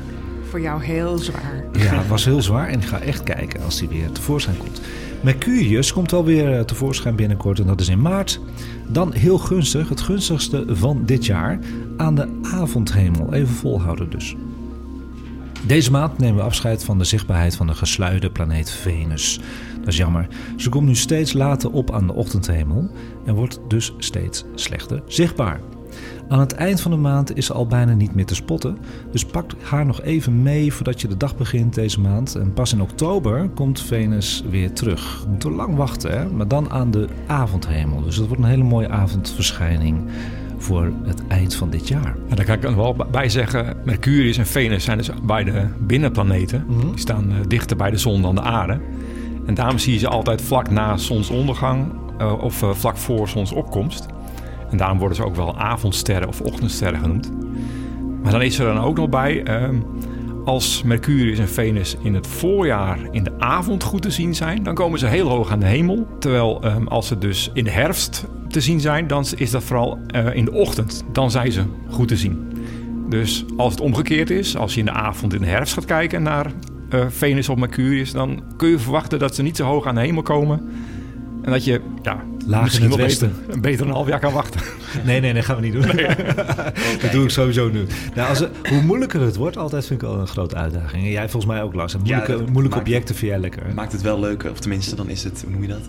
Voor 0.48 0.60
jou 0.60 0.82
heel 0.82 1.18
zwaar. 1.18 1.64
Ja, 1.72 1.94
het 1.94 2.08
was 2.08 2.24
heel 2.24 2.42
zwaar 2.42 2.68
en 2.68 2.80
ik 2.80 2.86
ga 2.86 3.00
echt 3.00 3.22
kijken 3.22 3.62
als 3.62 3.78
die 3.78 3.88
weer 3.88 4.12
tevoorschijn 4.12 4.56
komt. 4.56 4.80
Mercurius 5.22 5.92
komt 5.92 6.10
wel 6.10 6.24
weer 6.24 6.58
eh, 6.58 6.64
tevoorschijn 6.64 7.16
binnenkort 7.16 7.58
en 7.58 7.66
dat 7.66 7.80
is 7.80 7.88
in 7.88 8.00
maart. 8.00 8.40
Dan 8.88 9.12
heel 9.12 9.38
gunstig, 9.38 9.88
het 9.88 10.00
gunstigste 10.00 10.64
van 10.68 11.02
dit 11.04 11.26
jaar, 11.26 11.58
aan 11.96 12.14
de 12.14 12.28
avondhemel. 12.42 13.32
Even 13.34 13.54
volhouden 13.54 14.10
dus. 14.10 14.36
Deze 15.66 15.90
maand 15.90 16.18
nemen 16.18 16.36
we 16.36 16.42
afscheid 16.42 16.84
van 16.84 16.98
de 16.98 17.04
zichtbaarheid 17.04 17.56
van 17.56 17.66
de 17.66 17.74
gesluide 17.74 18.30
planeet 18.30 18.70
Venus. 18.70 19.40
Dat 19.78 19.88
is 19.88 19.96
jammer. 19.96 20.28
Ze 20.56 20.68
komt 20.68 20.86
nu 20.86 20.94
steeds 20.94 21.32
later 21.32 21.70
op 21.70 21.90
aan 21.90 22.06
de 22.06 22.12
ochtendhemel 22.12 22.90
en 23.24 23.34
wordt 23.34 23.60
dus 23.68 23.94
steeds 23.98 24.44
slechter 24.54 25.02
zichtbaar. 25.06 25.60
Aan 26.28 26.40
het 26.40 26.52
eind 26.52 26.80
van 26.80 26.90
de 26.90 26.96
maand 26.96 27.36
is 27.36 27.46
ze 27.46 27.52
al 27.52 27.66
bijna 27.66 27.94
niet 27.94 28.14
meer 28.14 28.26
te 28.26 28.34
spotten, 28.34 28.78
dus 29.10 29.24
pak 29.24 29.50
haar 29.62 29.86
nog 29.86 30.02
even 30.02 30.42
mee 30.42 30.72
voordat 30.72 31.00
je 31.00 31.08
de 31.08 31.16
dag 31.16 31.36
begint 31.36 31.74
deze 31.74 32.00
maand. 32.00 32.34
En 32.34 32.52
pas 32.52 32.72
in 32.72 32.82
oktober 32.82 33.48
komt 33.48 33.80
Venus 33.80 34.44
weer 34.50 34.72
terug. 34.72 35.26
Moeten 35.28 35.52
lang 35.52 35.76
wachten, 35.76 36.10
hè? 36.10 36.30
maar 36.30 36.48
dan 36.48 36.70
aan 36.70 36.90
de 36.90 37.08
avondhemel. 37.26 38.02
Dus 38.02 38.16
dat 38.16 38.26
wordt 38.26 38.42
een 38.42 38.48
hele 38.48 38.62
mooie 38.62 38.88
avondverschijning 38.88 40.04
voor 40.62 40.92
het 41.02 41.26
eind 41.28 41.54
van 41.54 41.70
dit 41.70 41.88
jaar. 41.88 42.14
En 42.28 42.36
daar 42.36 42.44
kan 42.44 42.54
ik 42.54 42.64
er 42.64 42.76
wel 42.76 42.96
bij 43.10 43.28
zeggen, 43.28 43.76
Mercurius 43.84 44.38
en 44.38 44.46
Venus 44.46 44.84
zijn 44.84 44.98
dus 44.98 45.10
beide 45.22 45.68
binnenplaneten. 45.78 46.64
Mhm. 46.68 46.86
Die 46.86 46.98
staan 46.98 47.30
eh, 47.30 47.36
dichter 47.48 47.76
bij 47.76 47.90
de 47.90 47.96
zon 47.96 48.22
dan 48.22 48.34
de 48.34 48.42
aarde. 48.42 48.80
En 49.46 49.54
daarom 49.54 49.78
zie 49.78 49.92
je 49.92 49.98
ze 49.98 50.08
altijd 50.08 50.42
vlak 50.42 50.70
na 50.70 50.96
zonsondergang 50.96 51.92
eh, 52.18 52.42
of 52.42 52.62
eh, 52.62 52.70
vlak 52.70 52.96
voor 52.96 53.28
zonsopkomst. 53.28 54.06
En 54.70 54.76
daarom 54.76 54.98
worden 54.98 55.16
ze 55.16 55.24
ook 55.24 55.36
wel 55.36 55.58
avondsterren 55.58 56.28
of 56.28 56.40
ochtendsterren 56.40 57.00
genoemd. 57.00 57.32
Maar 58.22 58.32
dan 58.32 58.42
is 58.42 58.58
er 58.58 58.74
dan 58.74 58.84
ook 58.84 58.96
nog 58.96 59.08
bij, 59.08 59.42
ehm, 59.42 59.76
als 60.44 60.82
Mercurius 60.82 61.38
en 61.38 61.48
Venus 61.48 61.96
in 62.02 62.14
het 62.14 62.26
voorjaar 62.26 62.98
in 63.10 63.24
de 63.24 63.32
avond 63.38 63.82
goed 63.82 64.02
te 64.02 64.10
zien 64.10 64.34
zijn, 64.34 64.62
dan 64.62 64.74
komen 64.74 64.98
ze 64.98 65.06
heel 65.06 65.28
hoog 65.28 65.50
aan 65.50 65.60
de 65.60 65.66
hemel. 65.66 66.06
Terwijl 66.18 66.62
ehm, 66.62 66.86
als 66.86 67.06
ze 67.06 67.18
dus 67.18 67.50
in 67.54 67.64
de 67.64 67.70
herfst 67.70 68.24
te 68.48 68.60
zien 68.60 68.80
zijn, 68.80 69.06
dan 69.06 69.24
is 69.36 69.50
dat 69.50 69.62
vooral 69.62 69.98
eh, 70.06 70.34
in 70.34 70.44
de 70.44 70.52
ochtend. 70.52 71.04
Dan 71.12 71.30
zijn 71.30 71.52
ze 71.52 71.62
goed 71.90 72.08
te 72.08 72.16
zien. 72.16 72.52
Dus 73.08 73.44
als 73.56 73.72
het 73.72 73.80
omgekeerd 73.80 74.30
is, 74.30 74.56
als 74.56 74.74
je 74.74 74.80
in 74.80 74.86
de 74.86 74.92
avond 74.92 75.34
in 75.34 75.40
de 75.40 75.46
herfst 75.46 75.74
gaat 75.74 75.84
kijken 75.84 76.22
naar 76.22 76.52
eh, 76.88 77.04
Venus 77.08 77.48
of 77.48 77.56
Mercurius, 77.56 78.12
dan 78.12 78.42
kun 78.56 78.68
je 78.68 78.78
verwachten 78.78 79.18
dat 79.18 79.34
ze 79.34 79.42
niet 79.42 79.56
zo 79.56 79.64
hoog 79.64 79.86
aan 79.86 79.94
de 79.94 80.00
hemel 80.00 80.22
komen. 80.22 80.70
En 81.42 81.50
dat 81.50 81.64
je 81.64 81.80
ja, 82.02 82.24
Laag 82.46 82.62
misschien 82.62 82.84
in 82.84 82.90
het 82.90 83.00
westen. 83.00 83.32
beter, 83.46 83.60
beter 83.60 83.86
een 83.86 83.92
half 83.92 84.08
jaar 84.08 84.20
kan 84.20 84.32
wachten. 84.32 84.60
Nee, 85.04 85.20
nee, 85.20 85.34
dat 85.34 85.44
gaan 85.44 85.56
we 85.56 85.62
niet 85.62 85.72
doen. 85.72 85.82
dat 87.02 87.12
doe 87.12 87.24
ik 87.24 87.30
sowieso 87.30 87.70
nu. 87.70 87.86
Nou, 88.14 88.28
als 88.28 88.38
het- 88.38 88.50
hoe 88.68 88.82
moeilijker 88.82 89.20
het 89.20 89.36
wordt, 89.36 89.56
altijd 89.56 89.86
vind 89.86 90.02
ik 90.02 90.08
al 90.08 90.18
een 90.20 90.26
grote 90.26 90.54
uitdaging. 90.56 91.04
En 91.04 91.10
jij 91.10 91.28
volgens 91.28 91.52
mij 91.52 91.62
ook, 91.62 91.74
Lars. 91.74 91.94
En 91.94 92.00
Moeilijke, 92.00 92.44
moeilijke 92.52 92.78
objecten 92.78 93.14
vind 93.14 93.30
jij 93.30 93.40
lekker. 93.40 93.62
Maakt 93.74 93.92
het 93.92 94.00
wel 94.02 94.20
leuker, 94.20 94.50
of 94.50 94.58
tenminste, 94.60 94.94
dan 94.96 95.08
is 95.08 95.24
het, 95.24 95.40
hoe 95.42 95.52
noem 95.52 95.62
je 95.62 95.68
dat? 95.68 95.80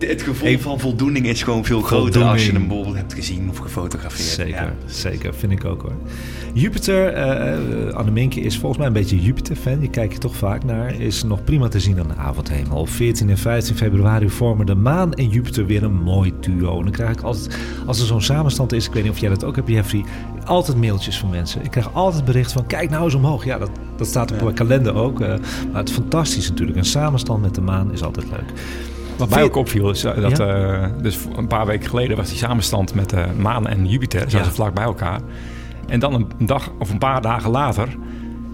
Eh, 0.00 0.08
het 0.08 0.22
gevoel 0.22 0.58
van 0.58 0.80
voldoening 0.80 1.26
is 1.26 1.42
gewoon 1.42 1.64
veel 1.64 1.80
groter 1.80 2.22
als 2.22 2.46
je 2.46 2.52
hem 2.52 2.66
bijvoorbeeld 2.66 2.96
hebt 2.96 3.14
gezien 3.14 3.48
of 3.50 3.58
gefotografeerd. 3.58 4.28
Zeker, 4.28 4.52
Ja. 4.62 4.72
zeker. 4.86 5.34
Vind 5.34 5.52
ik 5.52 5.64
ook 5.64 5.82
hoor. 5.82 5.92
Jupiter, 6.54 7.12
Minke 8.12 8.40
is 8.40 8.58
volgens 8.58 8.78
mij 8.78 8.86
een 8.86 8.92
beetje 8.92 9.20
Jupiter-fan. 9.22 9.80
Je 9.80 9.90
kijkt 9.90 10.12
er 10.12 10.18
toch 10.20 10.36
vaak 10.36 10.64
naar. 10.64 10.94
Is 11.00 11.22
nog 11.22 11.44
prima 11.44 11.68
te 11.68 11.80
zien 11.80 11.98
aan 12.00 12.08
de 12.08 12.14
avondhemel. 12.14 12.76
Op 12.78 12.88
14 12.88 13.30
en 13.30 13.38
15 13.38 13.76
februari 13.76 14.28
vormen 14.30 14.66
de 14.66 14.74
maan 14.74 15.14
en 15.14 15.28
Jupiter 15.28 15.66
weer 15.66 15.82
een 15.82 16.02
mooi 16.02 16.32
duo. 16.40 16.76
En 16.78 16.82
dan 16.82 16.92
krijg 16.92 17.10
ik 17.12 17.20
altijd, 17.20 17.56
als 17.86 18.00
er 18.00 18.06
zo'n 18.06 18.22
samenstand 18.50 18.72
is, 18.72 18.86
ik 18.86 18.92
weet 18.94 19.02
niet 19.02 19.12
of 19.12 19.18
jij 19.18 19.28
dat 19.28 19.44
ook 19.44 19.56
hebt, 19.56 19.68
Jeffrey. 19.68 20.04
altijd 20.44 20.76
mailtjes 20.76 21.18
van 21.18 21.30
mensen. 21.30 21.64
Ik 21.64 21.70
krijg 21.70 21.94
altijd 21.94 22.24
bericht 22.24 22.52
van, 22.52 22.66
kijk 22.66 22.90
nou 22.90 23.04
eens 23.04 23.14
omhoog. 23.14 23.44
Ja, 23.44 23.58
dat, 23.58 23.70
dat 23.96 24.06
staat 24.06 24.30
op 24.30 24.36
Ja. 24.36 24.42
mijn 24.44 24.54
kalender 24.54 24.94
ook. 24.94 25.20
eh, 25.20 25.28
maar 25.72 25.80
het 25.80 25.88
is 25.88 25.94
fantastisch 25.94 26.48
natuurlijk. 26.48 26.78
Een 26.78 26.84
samenstand 26.84 27.42
met 27.42 27.54
de 27.54 27.60
maan 27.60 27.92
is 27.92 28.02
altijd 28.02 28.26
leuk. 28.30 28.52
Wat 29.16 29.28
mij 29.30 29.42
ook 29.42 29.56
opviel 29.56 29.90
is 29.90 30.04
eh, 30.04 30.20
dat 30.20 30.36
Ja? 30.36 30.46
eh, 30.82 30.88
dus 31.02 31.18
een 31.36 31.46
paar 31.46 31.66
weken 31.66 31.88
geleden 31.88 32.16
was 32.16 32.28
die 32.28 32.38
samenstand 32.38 32.94
met 32.94 33.10
de 33.10 33.24
maan 33.38 33.66
en 33.66 33.86
Jupiter. 33.86 34.20
Zaten 34.20 34.38
Ja. 34.38 34.44
ze 34.44 34.50
vlak 34.50 34.74
bij 34.74 34.84
elkaar. 34.84 35.20
En 35.86 36.00
dan 36.00 36.14
een 36.14 36.46
dag 36.46 36.70
of 36.78 36.90
een 36.90 36.98
paar 36.98 37.20
dagen 37.22 37.50
later, 37.50 37.88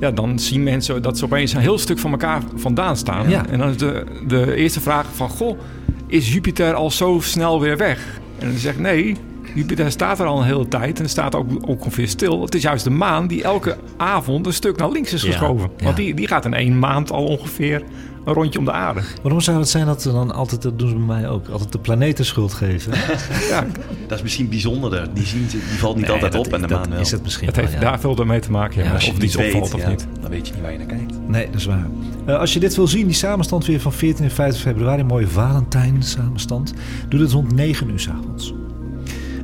ja, 0.00 0.10
dan 0.10 0.38
zien 0.38 0.62
mensen 0.62 1.02
dat 1.02 1.18
ze 1.18 1.24
opeens 1.24 1.52
een 1.52 1.60
heel 1.60 1.78
stuk 1.78 1.98
van 1.98 2.10
elkaar 2.10 2.42
vandaan 2.54 2.96
staan. 2.96 3.28
Ja. 3.28 3.46
En 3.46 3.58
dan 3.58 3.68
is 3.68 3.76
de, 3.76 4.04
de 4.26 4.54
eerste 4.54 4.80
vraag 4.80 5.06
van, 5.14 5.28
goh, 5.28 5.58
is 6.06 6.32
Jupiter 6.32 6.74
al 6.74 6.90
zo 6.90 7.18
snel 7.20 7.60
weer 7.60 7.76
weg? 7.76 8.20
En 8.38 8.48
dan 8.48 8.58
zeg 8.58 8.72
ik, 8.74 8.80
nee, 8.80 9.16
Jupiter 9.56 9.90
staat 9.90 10.18
er 10.20 10.26
al 10.26 10.38
een 10.38 10.44
hele 10.46 10.68
tijd 10.68 11.00
en 11.00 11.08
staat 11.08 11.34
ook, 11.34 11.46
ook 11.60 11.80
ongeveer 11.84 12.08
stil. 12.08 12.42
Het 12.42 12.54
is 12.54 12.62
juist 12.62 12.84
de 12.84 12.90
maan 12.90 13.26
die 13.26 13.42
elke 13.42 13.76
avond 13.96 14.46
een 14.46 14.52
stuk 14.52 14.76
naar 14.76 14.90
links 14.90 15.12
is 15.12 15.22
geschoven. 15.22 15.70
ja. 15.76 15.84
Want 15.84 15.96
die, 15.96 16.14
die 16.14 16.26
gaat 16.26 16.44
in 16.44 16.54
één 16.54 16.78
maand 16.78 17.10
al 17.10 17.24
ongeveer 17.24 17.82
een 18.24 18.34
rondje 18.34 18.58
om 18.58 18.64
de 18.64 18.72
aarde. 18.72 19.00
Waarom 19.22 19.40
zou 19.40 19.58
het 19.58 19.68
zijn 19.68 19.86
dat 19.86 20.02
ze 20.02 20.12
dan 20.12 20.34
altijd, 20.34 20.62
dat 20.62 20.78
doen 20.78 20.88
ze 20.88 20.94
bij 20.94 21.04
mij 21.04 21.28
ook, 21.28 21.48
altijd 21.48 21.72
de 21.72 21.78
planeten 21.78 22.24
schuld 22.24 22.52
geven? 22.54 22.92
Ja, 23.50 23.66
Dat 24.08 24.16
is 24.18 24.22
misschien 24.22 24.48
bijzonderder. 24.48 25.14
Die, 25.14 25.26
zien 25.26 25.50
ze, 25.50 25.56
die 25.70 25.78
valt 25.78 25.96
niet 25.96 26.04
Nee, 26.04 26.14
altijd 26.14 26.32
dat- 26.32 26.46
op 26.46 26.52
en 26.52 26.60
de 26.60 26.66
dat 26.66 26.78
maan 26.80 26.90
wel. 26.90 27.00
is 27.00 27.10
het 27.10 27.22
misschien 27.22 27.46
Het 27.46 27.56
wel, 27.56 27.64
heeft 27.64 27.76
ja. 27.82 27.84
daar 27.90 28.00
veel 28.00 28.14
mee 28.24 28.40
te 28.40 28.50
maken. 28.50 28.82
Ja, 28.84 28.88
Ja, 28.88 28.94
of 28.94 29.18
niet 29.18 29.36
opvalt 29.36 29.52
weet, 29.52 29.74
of 29.74 29.80
ja, 29.80 29.88
niet. 29.88 30.06
dan 30.20 30.30
weet 30.30 30.46
je 30.46 30.52
niet 30.52 30.62
waar 30.62 30.72
je 30.72 30.78
naar 30.78 30.86
kijkt. 30.86 31.12
Nee, 31.26 31.46
dat 31.46 31.54
is 31.54 31.64
waar. 31.66 31.86
Eh, 32.26 32.38
als 32.38 32.52
je 32.52 32.60
dit 32.60 32.76
wil 32.76 32.86
zien, 32.86 33.06
die 33.06 33.14
samenstand 33.16 33.66
weer 33.66 33.80
van 33.80 33.92
14 33.92 34.24
en 34.24 34.30
15 34.30 34.62
februari, 34.62 35.00
een 35.00 35.06
mooie 35.06 35.28
Valentijn 35.28 36.02
samenstand, 36.02 36.74
doe 37.08 37.20
dit 37.20 37.32
rond 37.32 37.52
9 37.54 37.88
uur 37.90 38.00
's 38.00 38.08
avonds. 38.08 38.52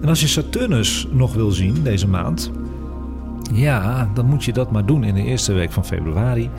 En 0.03 0.09
als 0.09 0.21
je 0.21 0.27
Saturnus 0.27 1.07
nog 1.11 1.35
wil 1.35 1.51
zien 1.51 1.83
deze 1.83 2.09
maand, 2.09 2.51
ja, 3.53 4.11
dan 4.15 4.27
moet 4.27 4.45
je 4.45 4.53
dat 4.53 4.71
maar 4.71 4.87
doen 4.87 5.05
in 5.05 5.15
de 5.15 5.23
eerste 5.23 5.53
week 5.53 5.73
van 5.73 5.85
februari. 5.85 6.51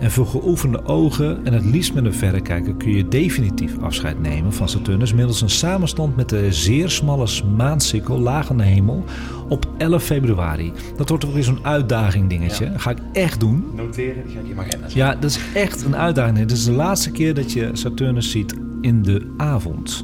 En 0.00 0.10
voor 0.10 0.26
geoefende 0.26 0.84
ogen 0.84 1.44
en 1.44 1.52
het 1.52 1.64
liefst 1.64 1.94
met 1.94 2.04
een 2.04 2.14
verrekijker 2.14 2.74
kun 2.74 2.96
je 2.96 3.08
definitief 3.08 3.78
afscheid 3.78 4.20
nemen 4.20 4.52
van 4.52 4.68
Saturnus 4.68 5.14
middels 5.14 5.40
een 5.40 5.50
samenstand 5.50 6.16
met 6.16 6.28
de 6.28 6.52
zeer 6.52 6.90
smalle 6.90 7.26
maansikkel 7.56 8.18
laag 8.18 8.50
aan 8.50 8.56
de 8.56 8.64
hemel 8.64 9.04
op 9.48 9.66
11 9.76 10.02
februari. 10.02 10.72
Dat 10.96 11.08
wordt 11.08 11.24
toch 11.24 11.34
weer 11.34 11.44
zo'n 11.44 11.64
uitdaging 11.64 12.28
dingetje. 12.28 12.72
Ga 12.76 12.90
ik 12.90 12.98
echt 13.12 13.40
doen. 13.40 13.64
Noteren, 13.74 14.26
die 14.26 14.34
ga 14.34 14.40
ik 14.40 14.48
in 14.48 14.54
mijn 14.56 14.68
agenda. 14.68 14.86
Ja, 14.94 15.14
dat 15.14 15.30
is 15.30 15.38
echt 15.54 15.84
een 15.84 15.96
uitdaging. 15.96 16.38
Het 16.38 16.52
is 16.52 16.64
de 16.64 16.72
laatste 16.72 17.10
keer 17.10 17.34
dat 17.34 17.52
je 17.52 17.70
Saturnus 17.72 18.30
ziet 18.30 18.54
in 18.80 19.02
de 19.02 19.34
avond. 19.36 20.02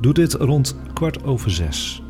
Doe 0.00 0.12
dit 0.12 0.32
rond 0.32 0.76
kwart 0.92 1.24
over 1.24 1.50
zes. 1.50 2.02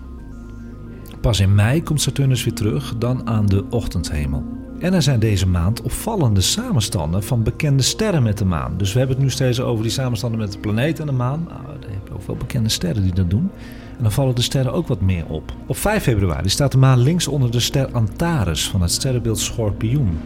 Pas 1.20 1.40
in 1.40 1.54
mei 1.54 1.82
komt 1.82 2.00
Saturnus 2.00 2.44
weer 2.44 2.54
terug, 2.54 2.94
dan 2.98 3.26
aan 3.26 3.46
de 3.46 3.64
ochtendhemel. 3.70 4.44
En 4.78 4.94
er 4.94 5.02
zijn 5.02 5.20
deze 5.20 5.46
maand 5.46 5.82
opvallende 5.82 6.40
samenstanden 6.40 7.22
van 7.22 7.42
bekende 7.42 7.82
sterren 7.82 8.22
met 8.22 8.38
de 8.38 8.44
maan. 8.44 8.74
Dus 8.76 8.92
we 8.92 8.98
hebben 8.98 9.16
het 9.16 9.24
nu 9.24 9.30
steeds 9.30 9.60
over 9.60 9.82
die 9.82 9.92
samenstanden 9.92 10.40
met 10.40 10.52
de 10.52 10.58
planeet 10.58 11.00
en 11.00 11.06
de 11.06 11.12
maan. 11.12 11.46
Nou, 11.48 11.60
heb 11.86 12.08
je 12.08 12.14
ook 12.14 12.26
wel 12.26 12.36
bekende 12.36 12.68
sterren 12.68 13.02
die 13.02 13.14
dat 13.14 13.30
doen. 13.30 13.50
En 13.96 14.02
dan 14.02 14.12
vallen 14.12 14.34
de 14.34 14.42
sterren 14.42 14.72
ook 14.72 14.86
wat 14.86 15.00
meer 15.00 15.26
op. 15.26 15.52
Op 15.66 15.76
5 15.76 16.02
februari 16.02 16.48
staat 16.48 16.72
de 16.72 16.78
maan 16.78 16.98
links 16.98 17.28
onder 17.28 17.50
de 17.50 17.60
ster 17.60 17.88
Antares 17.92 18.68
van 18.68 18.82
het 18.82 18.90
sterrenbeeld 18.90 19.38
Schorpioen. 19.38 20.18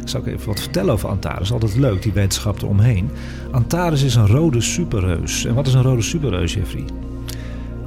Ik 0.00 0.08
zal 0.08 0.20
ik 0.20 0.26
even 0.26 0.46
wat 0.46 0.60
vertellen 0.60 0.92
over 0.92 1.08
Antares. 1.08 1.52
Altijd 1.52 1.76
leuk, 1.76 2.02
die 2.02 2.12
wetenschap 2.12 2.62
eromheen. 2.62 3.10
Antares 3.50 4.02
is 4.02 4.14
een 4.14 4.26
rode 4.26 4.60
superreus. 4.60 5.44
En 5.44 5.54
wat 5.54 5.66
is 5.66 5.74
een 5.74 5.82
rode 5.82 6.02
superreus, 6.02 6.54
Jeffrey? 6.54 6.84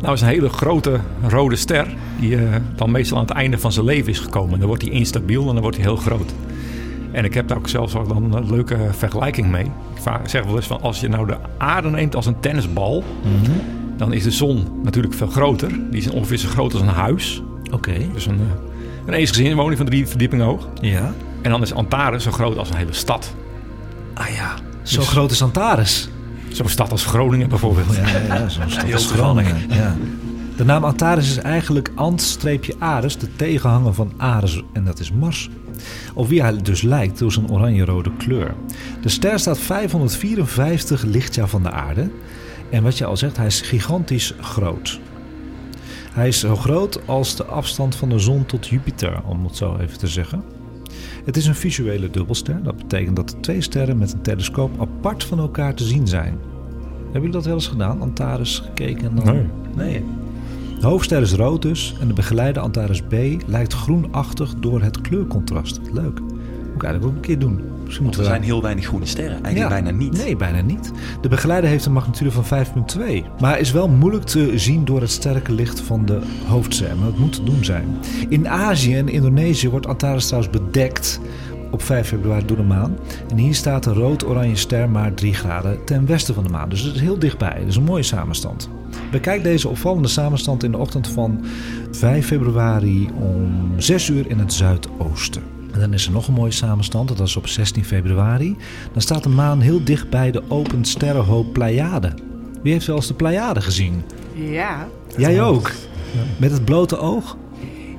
Nou, 0.02 0.14
is 0.14 0.22
een 0.22 0.28
hele 0.28 0.50
grote 0.50 1.00
rode 1.28 1.56
ster 1.56 1.88
die 2.20 2.36
eh, 2.36 2.42
dan 2.76 2.92
meestal 2.92 3.18
aan 3.18 3.24
het 3.26 3.34
einde 3.34 3.58
van 3.58 3.72
zijn 3.72 3.86
leven 3.86 4.10
is 4.12 4.20
gekomen. 4.20 4.60
Dan 4.60 4.68
wordt 4.68 4.84
hij 4.84 4.92
instabiel 4.92 5.48
en 5.48 5.54
dan 5.54 5.62
wordt 5.62 5.78
hij 5.78 5.86
heel 5.86 5.96
groot. 5.96 6.34
En 7.12 7.26
ik 7.26 7.34
heb 7.34 7.48
daar 7.48 7.58
ook 7.58 7.68
zelfs 7.70 7.94
dan 7.94 8.34
een 8.34 8.50
leuke 8.50 8.78
vergelijking 8.92 9.48
mee. 9.52 9.66
Ik 10.24 10.30
zeg 10.30 10.44
wel 10.44 10.56
eens 10.56 10.68
van 10.68 10.82
als 10.82 11.00
je 11.00 11.08
nou 11.10 11.28
de 11.28 11.38
aarde 11.58 11.90
neemt 11.90 12.16
als 12.16 12.26
een 12.26 12.40
tennisbal, 12.40 13.04
dan 13.98 14.14
is 14.14 14.24
de 14.24 14.32
zon 14.32 14.80
natuurlijk 14.84 15.14
veel 15.14 15.28
groter. 15.28 15.70
Die 15.90 16.00
is 16.00 16.10
ongeveer 16.10 16.38
zo 16.38 16.48
groot 16.50 16.74
als 16.74 16.82
een 16.82 16.88
huis. 16.88 17.42
Oké. 17.72 17.94
Dus 18.14 18.26
een, 18.26 18.40
eh, 18.40 18.62
een 19.06 19.14
eensgezinswoning 19.14 19.78
van 19.78 19.86
drie 19.86 20.08
verdiepingen 20.08 20.46
hoog. 20.46 20.68
Ja. 20.82 21.14
En 21.42 21.52
dan 21.52 21.62
is 21.62 21.74
Antares 21.74 22.24
zo 22.24 22.32
groot 22.32 22.58
als 22.58 22.70
een 22.70 22.76
hele 22.76 22.94
stad. 22.94 23.36
Ah 24.14 24.28
ja. 24.28 24.54
Zo 24.82 25.00
Dus- 25.00 25.08
groot 25.10 25.32
is 25.32 25.42
Antares. 25.42 26.10
Zo'n 26.52 26.70
stad 26.70 26.92
als 26.92 27.06
Groningen 27.06 27.50
bijvoorbeeld. 27.50 27.96
Ja, 27.96 28.50
zo'n 28.50 28.70
stad 28.70 28.94
als. 28.94 29.12
Groningen. 29.12 29.58
Ja. 29.70 29.96
De 30.56 30.66
naam 30.66 30.84
Antares 30.84 31.30
is 31.30 31.38
eigenlijk 31.38 31.92
Ant-Ares, 31.96 33.18
de 33.18 33.36
tegenhanger 33.36 33.94
van 33.94 34.12
Ares, 34.18 34.64
en 34.74 34.86
dat 34.86 35.00
is 35.00 35.12
Mars. 35.12 35.50
Op 36.14 36.28
wie 36.28 36.42
hij 36.42 36.58
dus 36.62 36.82
lijkt 36.82 37.20
door 37.20 37.32
zijn 37.32 37.52
oranje-rode 37.52 38.12
kleur. 38.18 38.54
De 39.02 39.10
ster 39.10 39.40
staat 39.40 39.60
554 39.60 41.04
lichtjaar 41.04 41.48
van 41.48 41.64
de 41.64 41.72
aarde. 41.72 42.10
En 42.70 42.84
wat 42.84 42.98
je 42.98 43.06
al 43.06 43.18
zegt, 43.18 43.38
hij 43.38 43.46
is 43.46 43.62
gigantisch 43.62 44.34
groot. 44.42 45.00
Hij 46.12 46.28
is 46.28 46.40
zo 46.40 46.56
groot 46.56 47.08
als 47.08 47.36
de 47.36 47.46
afstand 47.46 47.96
van 47.96 48.10
de 48.10 48.20
zon 48.20 48.46
tot 48.46 48.68
Jupiter, 48.68 49.22
om 49.26 49.44
het 49.44 49.56
zo 49.56 49.78
even 49.78 49.98
te 49.98 50.08
zeggen. 50.08 50.44
Het 51.26 51.38
is 51.38 51.46
een 51.48 51.56
visuele 51.56 52.10
dubbelster. 52.10 52.64
Dat 52.64 52.78
betekent 52.78 53.16
dat 53.16 53.30
de 53.30 53.40
twee 53.40 53.62
sterren 53.62 53.98
met 53.98 54.14
een 54.14 54.22
telescoop 54.22 54.82
apart 54.82 55.24
van 55.24 55.40
elkaar 55.40 55.74
te 55.74 55.84
zien 55.84 56.08
zijn. 56.08 56.38
Hebben 57.04 57.14
jullie 57.14 57.32
dat 57.32 57.46
wel 57.46 57.54
eens 57.54 57.68
gedaan? 57.68 58.02
Antares 58.02 58.60
gekeken 58.60 59.10
en 59.10 59.16
dan... 59.16 59.26
Nee. 59.36 59.46
Nee. 59.76 60.04
De 60.80 60.88
hoofdster 60.88 61.22
is 61.22 61.34
rood 61.34 61.62
dus 61.62 61.96
en 62.00 62.08
de 62.08 62.14
begeleide 62.14 62.60
Antares 62.60 63.02
B 63.02 63.14
lijkt 63.48 63.74
groenachtig 63.74 64.56
door 64.56 64.82
het 64.82 65.02
kleurcontrast. 65.02 65.80
Leuk. 65.94 66.20
Ook 66.88 67.04
een 67.04 67.20
keer 67.20 67.40
doen. 67.40 67.62
Misschien 67.84 68.04
moeten 68.06 68.24
er 68.24 68.28
we 68.28 68.34
zijn 68.36 68.46
heel 68.48 68.62
weinig 68.62 68.86
groene 68.86 69.06
sterren. 69.06 69.44
Eigenlijk 69.44 69.58
Ja. 69.58 69.82
bijna 69.82 69.98
niet. 69.98 70.18
Nee, 70.24 70.36
bijna 70.36 70.62
niet. 70.62 70.92
De 71.22 71.28
begeleider 71.28 71.70
heeft 71.70 71.86
een 71.86 71.94
magnitude 71.94 72.32
van 72.32 72.46
5,2. 72.46 73.24
Maar 73.40 73.60
is 73.60 73.72
wel 73.72 73.88
moeilijk 73.88 74.24
te 74.26 74.52
zien 74.56 74.86
door 74.86 75.02
het 75.02 75.12
sterke 75.12 75.52
licht 75.52 75.80
van 75.82 76.06
de 76.06 76.20
hoofdster. 76.48 76.96
Maar 76.98 77.08
het 77.08 77.20
moet 77.20 77.34
te 77.34 77.44
doen 77.44 77.66
zijn. 77.66 77.98
In 78.30 78.48
Azië 78.50 78.96
en 78.96 79.08
Indonesië 79.10 79.70
wordt 79.70 79.88
Antares 79.88 80.26
trouwens 80.26 80.54
bedekt 80.62 81.20
op 81.72 81.82
5 81.82 82.08
februari 82.08 82.46
door 82.46 82.58
de 82.58 82.64
maan. 82.64 82.98
En 83.30 83.38
hier 83.38 83.56
staat 83.56 83.84
de 83.84 83.94
rood-oranje 83.94 84.56
ster 84.56 84.90
maar 84.90 85.14
3 85.14 85.34
graden 85.34 85.86
ten 85.86 86.06
westen 86.06 86.34
van 86.34 86.44
de 86.44 86.50
maan. 86.50 86.70
Dus 86.70 86.82
het 86.82 86.96
is 86.96 87.02
heel 87.02 87.20
dichtbij. 87.20 87.56
Het 87.60 87.68
is 87.68 87.76
een 87.76 87.84
mooie 87.84 88.04
samenstand. 88.04 88.70
Bekijk 89.12 89.44
deze 89.44 89.68
opvallende 89.68 90.08
samenstand 90.08 90.64
in 90.64 90.72
de 90.72 90.78
ochtend 90.78 91.08
van 91.08 91.46
5 91.92 92.26
februari 92.28 93.10
om 93.20 93.72
6 93.78 94.10
uur 94.10 94.30
in 94.30 94.40
het 94.40 94.54
zuidoosten. 94.54 95.42
En 95.72 95.80
dan 95.80 95.94
is 95.94 96.06
er 96.06 96.12
nog 96.12 96.28
een 96.28 96.34
mooie 96.34 96.52
samenstand, 96.52 97.08
dat 97.08 97.20
is 97.28 97.36
op 97.36 97.48
16 97.48 97.86
februari. 97.86 98.56
Dan 98.94 99.02
staat 99.02 99.24
de 99.24 99.30
maan 99.30 99.60
heel 99.62 99.84
dicht 99.84 100.10
bij 100.10 100.32
de 100.32 100.42
open 100.48 100.86
sterrenhoop 100.86 101.54
Pleiade. 101.54 102.14
Wie 102.64 102.72
heeft 102.74 102.86
wel 102.86 102.96
eens 102.96 103.08
de 103.08 103.14
Pleiade 103.14 103.62
gezien? 103.62 104.04
Ja, 104.34 104.88
Jij 105.18 105.42
ook? 105.42 105.72
Met 106.38 106.52
het 106.52 106.66
blote 106.66 106.98
oog? 106.98 107.38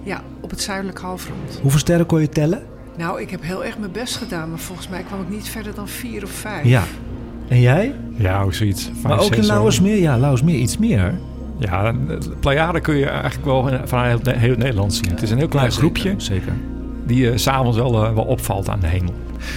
ja, 0.04 0.22
op 0.40 0.50
het 0.50 0.60
zuidelijk 0.60 0.98
halfrond. 0.98 1.58
Hoeveel 1.62 1.78
sterren 1.80 2.06
kon 2.06 2.20
je 2.20 2.28
tellen? 2.28 2.62
Nou, 2.96 3.20
ik 3.20 3.30
heb 3.30 3.42
heel 3.42 3.64
erg 3.64 3.78
mijn 3.78 3.92
best 3.92 4.16
gedaan, 4.16 4.48
maar 4.50 4.58
volgens 4.58 4.88
mij 4.88 5.02
kwam 5.02 5.20
ik 5.20 5.28
niet 5.28 5.48
verder 5.48 5.74
dan 5.74 5.88
vier 5.88 6.22
of 6.22 6.30
vijf. 6.30 6.64
Ja. 6.64 6.82
En 7.48 7.60
jij? 7.60 7.94
Ja, 8.16 8.42
ook 8.42 8.54
zoiets. 8.54 8.84
Vijf, 8.84 9.02
Maar 9.02 9.20
ook 9.20 9.34
in. 9.34 9.46
Lauwersmeer? 9.46 9.96
Ja, 9.96 10.18
Lauwersmeer 10.18 10.58
iets 10.58 10.78
meer. 10.78 11.14
Ja, 11.58 11.92
de 11.92 12.18
Pleiade 12.40 12.80
kun 12.80 12.96
je 12.96 13.06
eigenlijk 13.06 13.44
wel 13.44 13.70
vanuit 13.84 14.26
heel, 14.26 14.38
heel 14.38 14.56
Nederland 14.56 14.94
zien. 14.94 15.10
Het 15.10 15.22
is 15.22 15.30
een 15.30 15.38
heel 15.38 15.48
klein 15.48 15.66
Ja, 15.66 15.72
zeker, 15.72 15.88
groepje 16.00 16.14
Zeker. 16.16 16.52
Die 17.10 17.30
uh, 17.30 17.36
s'avonds 17.36 17.76
wel, 17.76 18.04
uh, 18.04 18.14
wel 18.14 18.24
opvalt 18.24 18.68
aan 18.68 18.80
de 18.80 18.86
hemel. 18.86 19.14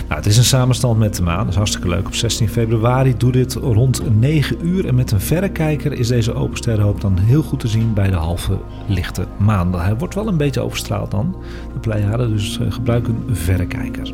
Nou, 0.07 0.15
het 0.15 0.25
is 0.25 0.37
een 0.37 0.43
samenstand 0.43 0.99
met 0.99 1.15
de 1.15 1.23
maan. 1.23 1.37
Dat 1.37 1.47
is 1.47 1.55
hartstikke 1.55 1.87
leuk. 1.87 2.05
Op 2.05 2.15
16 2.15 2.49
februari 2.49 3.17
doe 3.17 3.31
dit 3.31 3.53
rond 3.53 4.01
9 4.19 4.57
uur. 4.61 4.87
En 4.87 4.95
met 4.95 5.11
een 5.11 5.19
verrekijker 5.19 5.93
is 5.93 6.07
deze 6.07 6.33
open 6.33 6.57
sterrenhoop 6.57 7.01
dan 7.01 7.17
heel 7.17 7.41
goed 7.41 7.59
te 7.59 7.67
zien 7.67 7.93
bij 7.93 8.09
de 8.09 8.15
halve 8.15 8.57
lichte 8.87 9.25
maan. 9.37 9.79
Hij 9.79 9.95
wordt 9.95 10.15
wel 10.15 10.27
een 10.27 10.37
beetje 10.37 10.61
overstraald 10.61 11.11
dan, 11.11 11.35
de 11.73 11.79
Pleiade. 11.79 12.29
Dus 12.29 12.59
uh, 12.59 12.71
gebruik 12.71 13.07
een 13.07 13.35
verrekijker. 13.35 14.13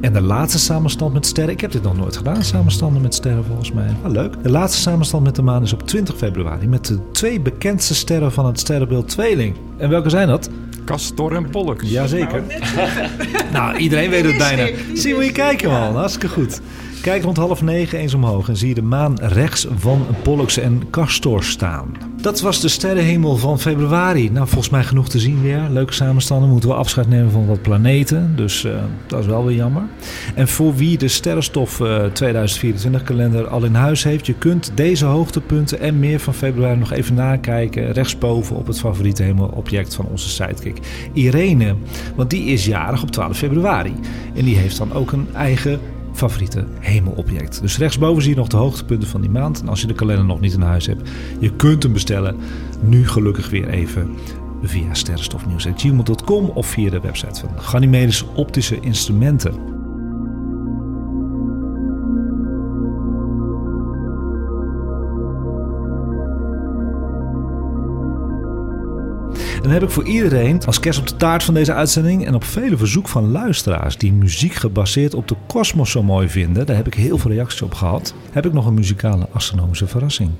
En 0.00 0.12
de 0.12 0.20
laatste 0.20 0.58
samenstand 0.58 1.12
met 1.12 1.26
sterren. 1.26 1.52
Ik 1.52 1.60
heb 1.60 1.72
dit 1.72 1.82
nog 1.82 1.96
nooit 1.96 2.16
gedaan, 2.16 2.42
samenstanden 2.42 3.02
met 3.02 3.14
sterren 3.14 3.44
volgens 3.44 3.72
mij. 3.72 3.96
Wel 4.02 4.10
leuk. 4.10 4.42
De 4.42 4.50
laatste 4.50 4.80
samenstand 4.80 5.24
met 5.24 5.36
de 5.36 5.42
maan 5.42 5.62
is 5.62 5.72
op 5.72 5.86
20 5.86 6.16
februari. 6.16 6.68
Met 6.68 6.86
de 6.86 6.98
twee 7.12 7.40
bekendste 7.40 7.94
sterren 7.94 8.32
van 8.32 8.46
het 8.46 8.58
sterrenbeeld 8.60 9.08
Tweeling. 9.08 9.56
En 9.76 9.88
welke 9.88 10.10
zijn 10.10 10.28
dat? 10.28 10.50
Castor 10.84 11.34
en 11.36 11.50
Pollux. 11.50 11.90
Jazeker. 11.90 12.42
nou, 13.52 13.76
iedereen 13.76 14.10
weet 14.10 14.24
het 14.24 14.38
bijna. 14.38 14.68
Zie 14.94 15.14
moet 15.14 15.24
je 15.24 15.32
kijken, 15.32 15.70
man. 15.70 15.96
Hartstikke 15.96 16.28
goed. 16.28 16.60
Kijk 17.02 17.22
rond 17.22 17.36
half 17.36 17.62
negen 17.62 17.98
eens 17.98 18.14
omhoog 18.14 18.48
en 18.48 18.56
zie 18.56 18.68
je 18.68 18.74
de 18.74 18.82
maan 18.82 19.18
rechts 19.20 19.66
van 19.76 20.06
Pollux 20.22 20.58
en 20.58 20.90
Castor 20.90 21.44
staan. 21.44 21.96
Dat 22.20 22.40
was 22.40 22.60
de 22.60 22.68
sterrenhemel 22.68 23.36
van 23.36 23.60
februari. 23.60 24.30
Nou, 24.30 24.46
volgens 24.46 24.70
mij 24.70 24.84
genoeg 24.84 25.08
te 25.08 25.18
zien 25.18 25.42
weer. 25.42 25.66
Leuke 25.70 25.92
samenstanden. 25.92 26.48
Moeten 26.48 26.68
we 26.68 26.74
afscheid 26.74 27.08
nemen 27.08 27.30
van 27.30 27.46
wat 27.46 27.62
planeten. 27.62 28.36
Dus 28.36 28.64
uh, 28.64 28.72
dat 29.06 29.20
is 29.20 29.26
wel 29.26 29.44
weer 29.44 29.56
jammer. 29.56 29.82
En 30.34 30.48
voor 30.48 30.74
wie 30.74 30.98
de 30.98 31.08
Sterrenstof 31.08 31.80
uh, 31.80 32.04
2024 32.04 33.02
kalender 33.02 33.46
al 33.46 33.64
in 33.64 33.74
huis 33.74 34.04
heeft... 34.04 34.26
je 34.26 34.34
kunt 34.34 34.72
deze 34.74 35.04
hoogtepunten 35.04 35.80
en 35.80 35.98
meer 35.98 36.20
van 36.20 36.34
februari 36.34 36.78
nog 36.78 36.92
even 36.92 37.14
nakijken... 37.14 37.92
rechtsboven 37.92 38.56
op 38.56 38.66
het 38.66 38.78
favoriete 38.78 39.22
hemelobject 39.22 39.94
van 39.94 40.06
onze 40.06 40.28
sidekick 40.28 40.78
Irene. 41.12 41.74
Want 42.16 42.30
die 42.30 42.44
is 42.44 42.64
jarig 42.64 43.02
op 43.02 43.10
12 43.10 43.36
februari. 43.36 43.94
En 44.34 44.44
die 44.44 44.56
heeft 44.56 44.78
dan 44.78 44.92
ook 44.92 45.12
een 45.12 45.28
eigen 45.34 45.80
favoriete 46.12 46.64
hemelobject. 46.78 47.60
Dus 47.60 47.78
rechtsboven 47.78 48.22
zie 48.22 48.30
je 48.30 48.36
nog 48.36 48.48
de 48.48 48.56
hoogtepunten 48.56 49.08
van 49.08 49.20
die 49.20 49.30
maand. 49.30 49.60
En 49.60 49.68
als 49.68 49.80
je 49.80 49.86
de 49.86 49.94
kalender 49.94 50.24
nog 50.24 50.40
niet 50.40 50.52
in 50.52 50.60
huis 50.60 50.86
hebt, 50.86 51.10
je 51.38 51.56
kunt 51.56 51.82
hem 51.82 51.92
bestellen. 51.92 52.36
Nu 52.80 53.08
gelukkig 53.08 53.50
weer 53.50 53.68
even 53.68 54.10
via 54.62 54.94
sterrenstofnieuws.gmail.com 54.94 56.48
of 56.48 56.66
via 56.66 56.90
de 56.90 57.00
website 57.00 57.40
van 57.40 57.60
Ganymedes 57.60 58.24
Optische 58.34 58.80
Instrumenten. 58.80 59.81
Dan 69.62 69.70
heb 69.70 69.82
ik 69.82 69.90
voor 69.90 70.04
iedereen 70.04 70.64
als 70.64 70.80
kerst 70.80 70.98
op 70.98 71.08
de 71.08 71.16
taart 71.16 71.42
van 71.42 71.54
deze 71.54 71.72
uitzending 71.74 72.26
en 72.26 72.34
op 72.34 72.44
vele 72.44 72.76
verzoek 72.76 73.08
van 73.08 73.30
luisteraars 73.30 73.96
die 73.96 74.12
muziek 74.12 74.52
gebaseerd 74.52 75.14
op 75.14 75.28
de 75.28 75.36
kosmos 75.46 75.90
zo 75.90 76.02
mooi 76.02 76.28
vinden, 76.28 76.66
daar 76.66 76.76
heb 76.76 76.86
ik 76.86 76.94
heel 76.94 77.18
veel 77.18 77.30
reacties 77.30 77.62
op 77.62 77.74
gehad, 77.74 78.14
heb 78.30 78.46
ik 78.46 78.52
nog 78.52 78.66
een 78.66 78.74
muzikale 78.74 79.28
astronomische 79.32 79.86
verrassing. 79.86 80.30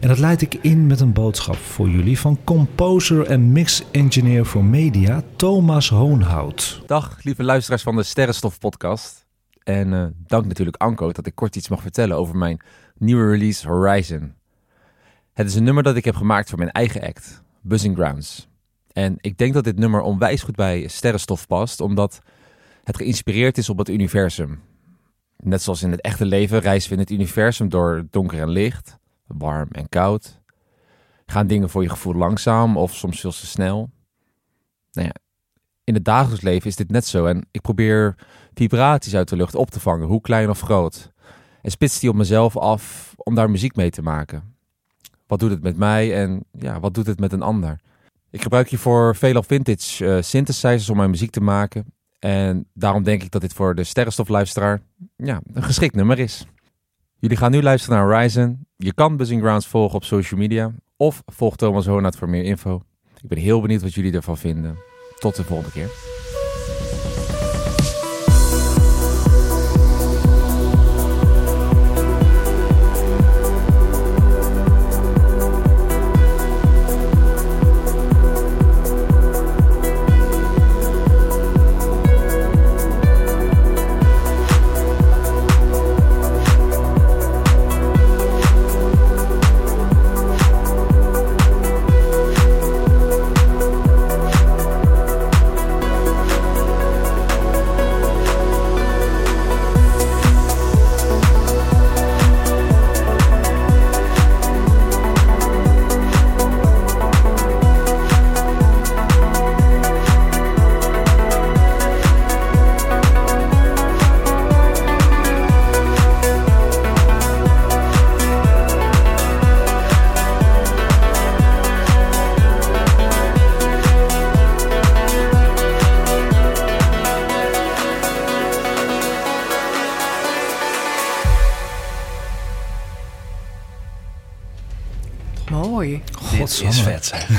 En 0.00 0.08
dat 0.08 0.18
leid 0.18 0.42
ik 0.42 0.54
in 0.54 0.86
met 0.86 1.00
een 1.00 1.12
boodschap 1.12 1.56
voor 1.56 1.88
jullie 1.88 2.18
van 2.18 2.38
composer 2.44 3.26
en 3.26 3.52
mix 3.52 3.84
engineer 3.90 4.46
voor 4.46 4.64
media 4.64 5.22
Thomas 5.36 5.88
Hoonhout. 5.88 6.82
Dag 6.86 7.18
lieve 7.22 7.42
luisteraars 7.42 7.82
van 7.82 7.96
de 7.96 8.02
Sterrenstof 8.02 8.58
podcast. 8.58 9.26
En 9.62 9.92
uh, 9.92 10.04
dank 10.26 10.46
natuurlijk 10.46 10.76
Anko 10.76 11.12
dat 11.12 11.26
ik 11.26 11.34
kort 11.34 11.56
iets 11.56 11.68
mag 11.68 11.82
vertellen 11.82 12.16
over 12.16 12.36
mijn 12.36 12.60
nieuwe 12.98 13.30
release 13.30 13.68
Horizon. 13.68 14.34
Het 15.32 15.46
is 15.46 15.54
een 15.54 15.64
nummer 15.64 15.82
dat 15.82 15.96
ik 15.96 16.04
heb 16.04 16.16
gemaakt 16.16 16.48
voor 16.48 16.58
mijn 16.58 16.70
eigen 16.70 17.00
act, 17.00 17.42
Buzzing 17.60 17.96
Grounds. 17.96 18.47
En 18.98 19.16
ik 19.20 19.38
denk 19.38 19.54
dat 19.54 19.64
dit 19.64 19.78
nummer 19.78 20.00
onwijs 20.00 20.42
goed 20.42 20.56
bij 20.56 20.88
sterrenstof 20.88 21.46
past, 21.46 21.80
omdat 21.80 22.20
het 22.84 22.96
geïnspireerd 22.96 23.58
is 23.58 23.68
op 23.68 23.78
het 23.78 23.88
universum. 23.88 24.60
Net 25.36 25.62
zoals 25.62 25.82
in 25.82 25.90
het 25.90 26.00
echte 26.00 26.24
leven 26.24 26.58
reizen 26.58 26.88
we 26.88 26.94
in 26.94 27.00
het 27.00 27.10
universum 27.10 27.68
door 27.68 28.06
donker 28.10 28.40
en 28.40 28.48
licht, 28.48 28.98
warm 29.26 29.68
en 29.70 29.88
koud. 29.88 30.40
Gaan 31.26 31.46
dingen 31.46 31.70
voor 31.70 31.82
je 31.82 31.88
gevoel 31.88 32.14
langzaam 32.14 32.76
of 32.76 32.94
soms 32.94 33.20
veel 33.20 33.30
te 33.30 33.46
snel? 33.46 33.90
Nou 34.92 35.06
ja, 35.06 35.14
in 35.84 35.94
het 35.94 36.04
dagelijks 36.04 36.44
leven 36.44 36.68
is 36.68 36.76
dit 36.76 36.90
net 36.90 37.06
zo 37.06 37.26
en 37.26 37.46
ik 37.50 37.60
probeer 37.60 38.14
vibraties 38.54 39.14
uit 39.14 39.28
de 39.28 39.36
lucht 39.36 39.54
op 39.54 39.70
te 39.70 39.80
vangen, 39.80 40.06
hoe 40.06 40.20
klein 40.20 40.50
of 40.50 40.60
groot. 40.60 41.12
En 41.62 41.70
spits 41.70 42.00
die 42.00 42.10
op 42.10 42.16
mezelf 42.16 42.56
af 42.56 43.14
om 43.16 43.34
daar 43.34 43.50
muziek 43.50 43.76
mee 43.76 43.90
te 43.90 44.02
maken. 44.02 44.54
Wat 45.26 45.38
doet 45.38 45.50
het 45.50 45.62
met 45.62 45.76
mij 45.76 46.14
en 46.22 46.44
ja, 46.52 46.80
wat 46.80 46.94
doet 46.94 47.06
het 47.06 47.20
met 47.20 47.32
een 47.32 47.42
ander? 47.42 47.86
Ik 48.30 48.42
gebruik 48.42 48.68
hiervoor 48.68 49.16
veelal 49.16 49.42
vintage 49.42 50.04
uh, 50.04 50.22
synthesizers 50.22 50.90
om 50.90 50.96
mijn 50.96 51.10
muziek 51.10 51.30
te 51.30 51.40
maken. 51.40 51.84
En 52.18 52.66
daarom 52.74 53.02
denk 53.02 53.22
ik 53.22 53.30
dat 53.30 53.40
dit 53.40 53.52
voor 53.52 53.74
de 53.74 53.84
sterrenstofluisteraar 53.84 54.80
ja, 55.16 55.40
een 55.52 55.62
geschikt 55.62 55.94
nummer 55.94 56.18
is. 56.18 56.46
Jullie 57.18 57.36
gaan 57.36 57.50
nu 57.50 57.62
luisteren 57.62 57.98
naar 57.98 58.06
Horizon. 58.06 58.66
Je 58.76 58.92
kan 58.94 59.16
Buzzing 59.16 59.42
Grounds 59.42 59.66
volgen 59.66 59.96
op 59.96 60.04
social 60.04 60.40
media. 60.40 60.72
Of 60.96 61.22
volg 61.26 61.56
Thomas 61.56 61.86
Hoonat 61.86 62.16
voor 62.16 62.28
meer 62.28 62.44
info. 62.44 62.82
Ik 63.22 63.28
ben 63.28 63.38
heel 63.38 63.60
benieuwd 63.60 63.82
wat 63.82 63.94
jullie 63.94 64.12
ervan 64.12 64.38
vinden. 64.38 64.78
Tot 65.18 65.36
de 65.36 65.44
volgende 65.44 65.72
keer. 65.72 65.88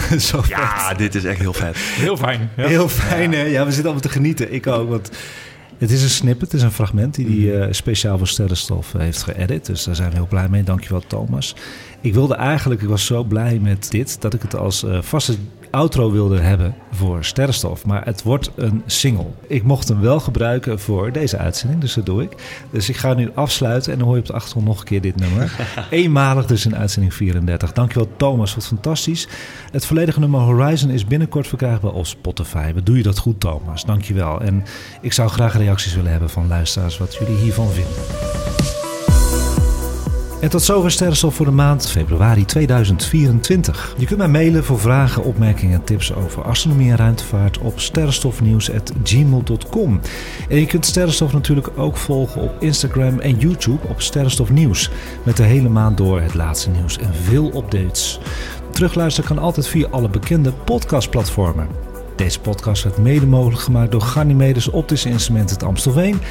Zo 0.30 0.42
ja, 0.48 0.94
dit 0.94 1.16
is 1.16 1.24
echt 1.24 1.40
heel 1.40 1.54
vet. 1.54 1.78
Heel 1.78 2.18
fijn. 2.18 2.50
Ja. 2.58 2.68
Heel 2.68 2.90
fijn, 2.90 3.34
hè? 3.34 3.42
Ja, 3.42 3.60
we 3.66 3.72
zitten 3.72 3.84
allemaal 3.84 4.02
te 4.02 4.10
genieten. 4.10 4.54
Ik 4.54 4.68
ook, 4.68 4.90
want 4.90 5.10
het 5.78 5.92
is 5.92 6.04
een 6.04 6.10
snippet, 6.10 6.52
het 6.52 6.54
is 6.54 6.62
een 6.62 6.72
fragment 6.72 7.16
die 7.16 7.50
hij 7.50 7.68
uh, 7.68 7.74
speciaal 7.74 8.18
voor 8.18 8.28
Sterrenstof 8.28 8.94
uh, 8.94 9.02
heeft 9.02 9.24
geëdit. 9.24 9.66
Dus 9.66 9.84
daar 9.84 9.96
zijn 9.96 10.10
we 10.10 10.16
heel 10.16 10.28
blij 10.28 10.50
mee. 10.50 10.64
Dankjewel, 10.64 11.04
Thomas. 11.08 11.56
Ik 12.02 12.14
wilde 12.14 12.36
eigenlijk, 12.36 12.82
ik 12.82 12.88
was 12.88 13.06
zo 13.06 13.24
blij 13.24 13.60
met 13.60 13.92
dit, 13.92 14.22
dat 14.22 14.34
ik 14.34 14.42
het 14.42 14.56
als 14.56 14.84
uh, 14.84 15.02
vaste 15.02 15.36
outro 15.72 16.12
wilde 16.12 16.40
hebben 16.40 16.76
voor 16.92 17.24
Sterrenstof. 17.26 17.86
Maar 17.86 18.06
het 18.06 18.24
wordt 18.24 18.52
een 18.56 18.84
single. 18.86 19.28
Ik 19.48 19.64
mocht 19.64 19.88
hem 19.88 20.00
wel 20.02 20.20
gebruiken 20.20 20.80
voor 20.80 21.12
deze 21.12 21.38
uitzending, 21.38 21.82
dus 21.82 21.94
dat 21.94 22.06
doe 22.06 22.24
ik. 22.24 22.32
Dus 22.72 22.90
ik 22.90 22.98
ga 22.98 23.14
nu 23.14 23.32
afsluiten 23.34 23.92
en 23.92 23.98
dan 23.98 24.08
hoor 24.08 24.16
je 24.16 24.22
op 24.22 24.28
de 24.28 24.34
achtergrond 24.34 24.68
nog 24.68 24.80
een 24.80 24.86
keer 24.86 25.02
dit 25.02 25.16
nummer. 25.16 25.56
Eenmalig 25.90 26.46
dus 26.46 26.66
in 26.66 26.76
uitzending 26.76 27.14
34. 27.14 27.72
Dankjewel 27.74 28.10
Thomas, 28.18 28.56
wat 28.56 28.68
fantastisch. 28.68 29.28
Het 29.72 29.86
volledige 29.86 30.20
nummer 30.20 30.40
Horizon 30.40 30.90
is 30.90 31.06
binnenkort 31.06 31.48
verkrijgbaar 31.48 31.94
op 31.94 32.06
Spotify. 32.06 32.74
Wat 32.74 32.86
doe 32.86 32.98
je 32.98 33.04
dat 33.04 33.18
goed 33.18 33.40
Thomas, 33.40 33.86
dankjewel. 33.86 34.42
En 34.42 34.64
ik 35.02 35.14
zou 35.14 35.30
graag 35.30 35.58
reacties 35.58 35.96
willen 35.96 36.12
hebben 36.12 36.30
van 36.30 36.48
luisteraars 36.48 36.98
wat 36.98 37.16
jullie 37.16 37.38
hiervan 37.38 37.70
vinden. 37.70 38.79
En 40.40 40.50
tot 40.50 40.62
zover 40.62 40.92
Sterrenstof 40.92 41.36
voor 41.36 41.46
de 41.46 41.52
maand 41.52 41.90
februari 41.90 42.46
2024. 42.46 43.96
Je 43.98 44.06
kunt 44.06 44.18
mij 44.18 44.28
mailen 44.28 44.64
voor 44.64 44.80
vragen, 44.80 45.24
opmerkingen 45.24 45.80
en 45.80 45.84
tips 45.84 46.14
over 46.14 46.44
astronomie 46.44 46.90
en 46.90 46.98
ruimtevaart 46.98 47.58
op 47.58 47.80
sterrenstofnieuws.gmail.com. 47.80 50.00
En 50.50 50.60
je 50.60 50.66
kunt 50.66 50.86
Sterrenstof 50.86 51.34
natuurlijk 51.34 51.70
ook 51.76 51.98
volgen 51.98 52.42
op 52.42 52.56
Instagram 52.60 53.20
en 53.20 53.38
YouTube 53.38 53.88
op 53.88 54.02
Sterrenstof 54.02 54.50
Nieuws. 54.50 54.90
Met 55.24 55.38
de 55.38 55.44
hele 55.44 55.70
maand 55.70 55.98
door 55.98 56.22
het 56.22 56.34
laatste 56.34 56.70
nieuws 56.70 56.98
en 56.98 57.14
veel 57.14 57.56
updates. 57.56 58.20
Terugluisteren 58.72 59.30
kan 59.30 59.40
altijd 59.40 59.68
via 59.68 59.88
alle 59.88 60.10
bekende 60.10 60.52
podcastplatformen. 60.52 61.68
Deze 62.16 62.40
podcast 62.40 62.84
werd 62.84 62.98
mede 62.98 63.28
mogelijk 63.28 63.62
gemaakt 63.62 63.92
door 63.92 64.02
Ganymedes 64.02 64.70
Optische 64.70 65.10
Instrumenten 65.10 65.56
het 65.56 65.66
Amstelveen, 65.66 66.22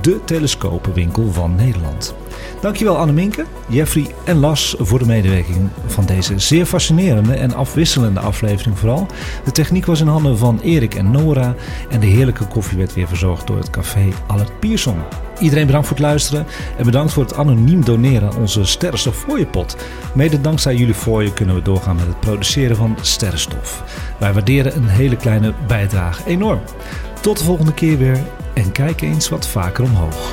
de 0.00 0.20
telescopenwinkel 0.24 1.32
van 1.32 1.54
Nederland. 1.54 2.14
Dankjewel 2.60 2.96
Anneminke, 2.96 3.44
Jeffrey 3.66 4.06
en 4.24 4.36
Las 4.36 4.74
voor 4.78 4.98
de 4.98 5.06
medewerking 5.06 5.68
van 5.86 6.06
deze 6.06 6.38
zeer 6.38 6.66
fascinerende 6.66 7.34
en 7.34 7.54
afwisselende 7.54 8.20
aflevering 8.20 8.78
vooral. 8.78 9.06
De 9.44 9.52
techniek 9.52 9.86
was 9.86 10.00
in 10.00 10.06
handen 10.06 10.38
van 10.38 10.60
Erik 10.62 10.94
en 10.94 11.10
Nora 11.10 11.54
en 11.88 12.00
de 12.00 12.06
heerlijke 12.06 12.46
koffie 12.46 12.78
werd 12.78 12.94
weer 12.94 13.08
verzorgd 13.08 13.46
door 13.46 13.56
het 13.56 13.70
café 13.70 14.08
Albert 14.26 14.60
Pierson. 14.60 14.96
Iedereen 15.38 15.66
bedankt 15.66 15.86
voor 15.86 15.96
het 15.96 16.06
luisteren 16.06 16.46
en 16.78 16.84
bedankt 16.84 17.12
voor 17.12 17.22
het 17.22 17.34
anoniem 17.34 17.84
doneren 17.84 18.30
aan 18.30 18.36
onze 18.40 18.64
Sterrenstof 18.64 19.16
fooiepot. 19.16 19.76
Mede 20.14 20.40
dankzij 20.40 20.74
jullie 20.74 20.94
fooien 20.94 21.34
kunnen 21.34 21.54
we 21.54 21.62
doorgaan 21.62 21.96
met 21.96 22.06
het 22.06 22.20
produceren 22.20 22.76
van 22.76 22.96
sterrenstof. 23.00 23.82
Wij 24.18 24.32
waarderen 24.32 24.76
een 24.76 24.88
hele 24.88 25.16
kleine 25.16 25.54
bijdrage 25.66 26.22
enorm. 26.26 26.60
Tot 27.20 27.38
de 27.38 27.44
volgende 27.44 27.74
keer 27.74 27.98
weer 27.98 28.18
en 28.54 28.72
kijk 28.72 29.00
eens 29.00 29.28
wat 29.28 29.46
vaker 29.46 29.84
omhoog. 29.84 30.32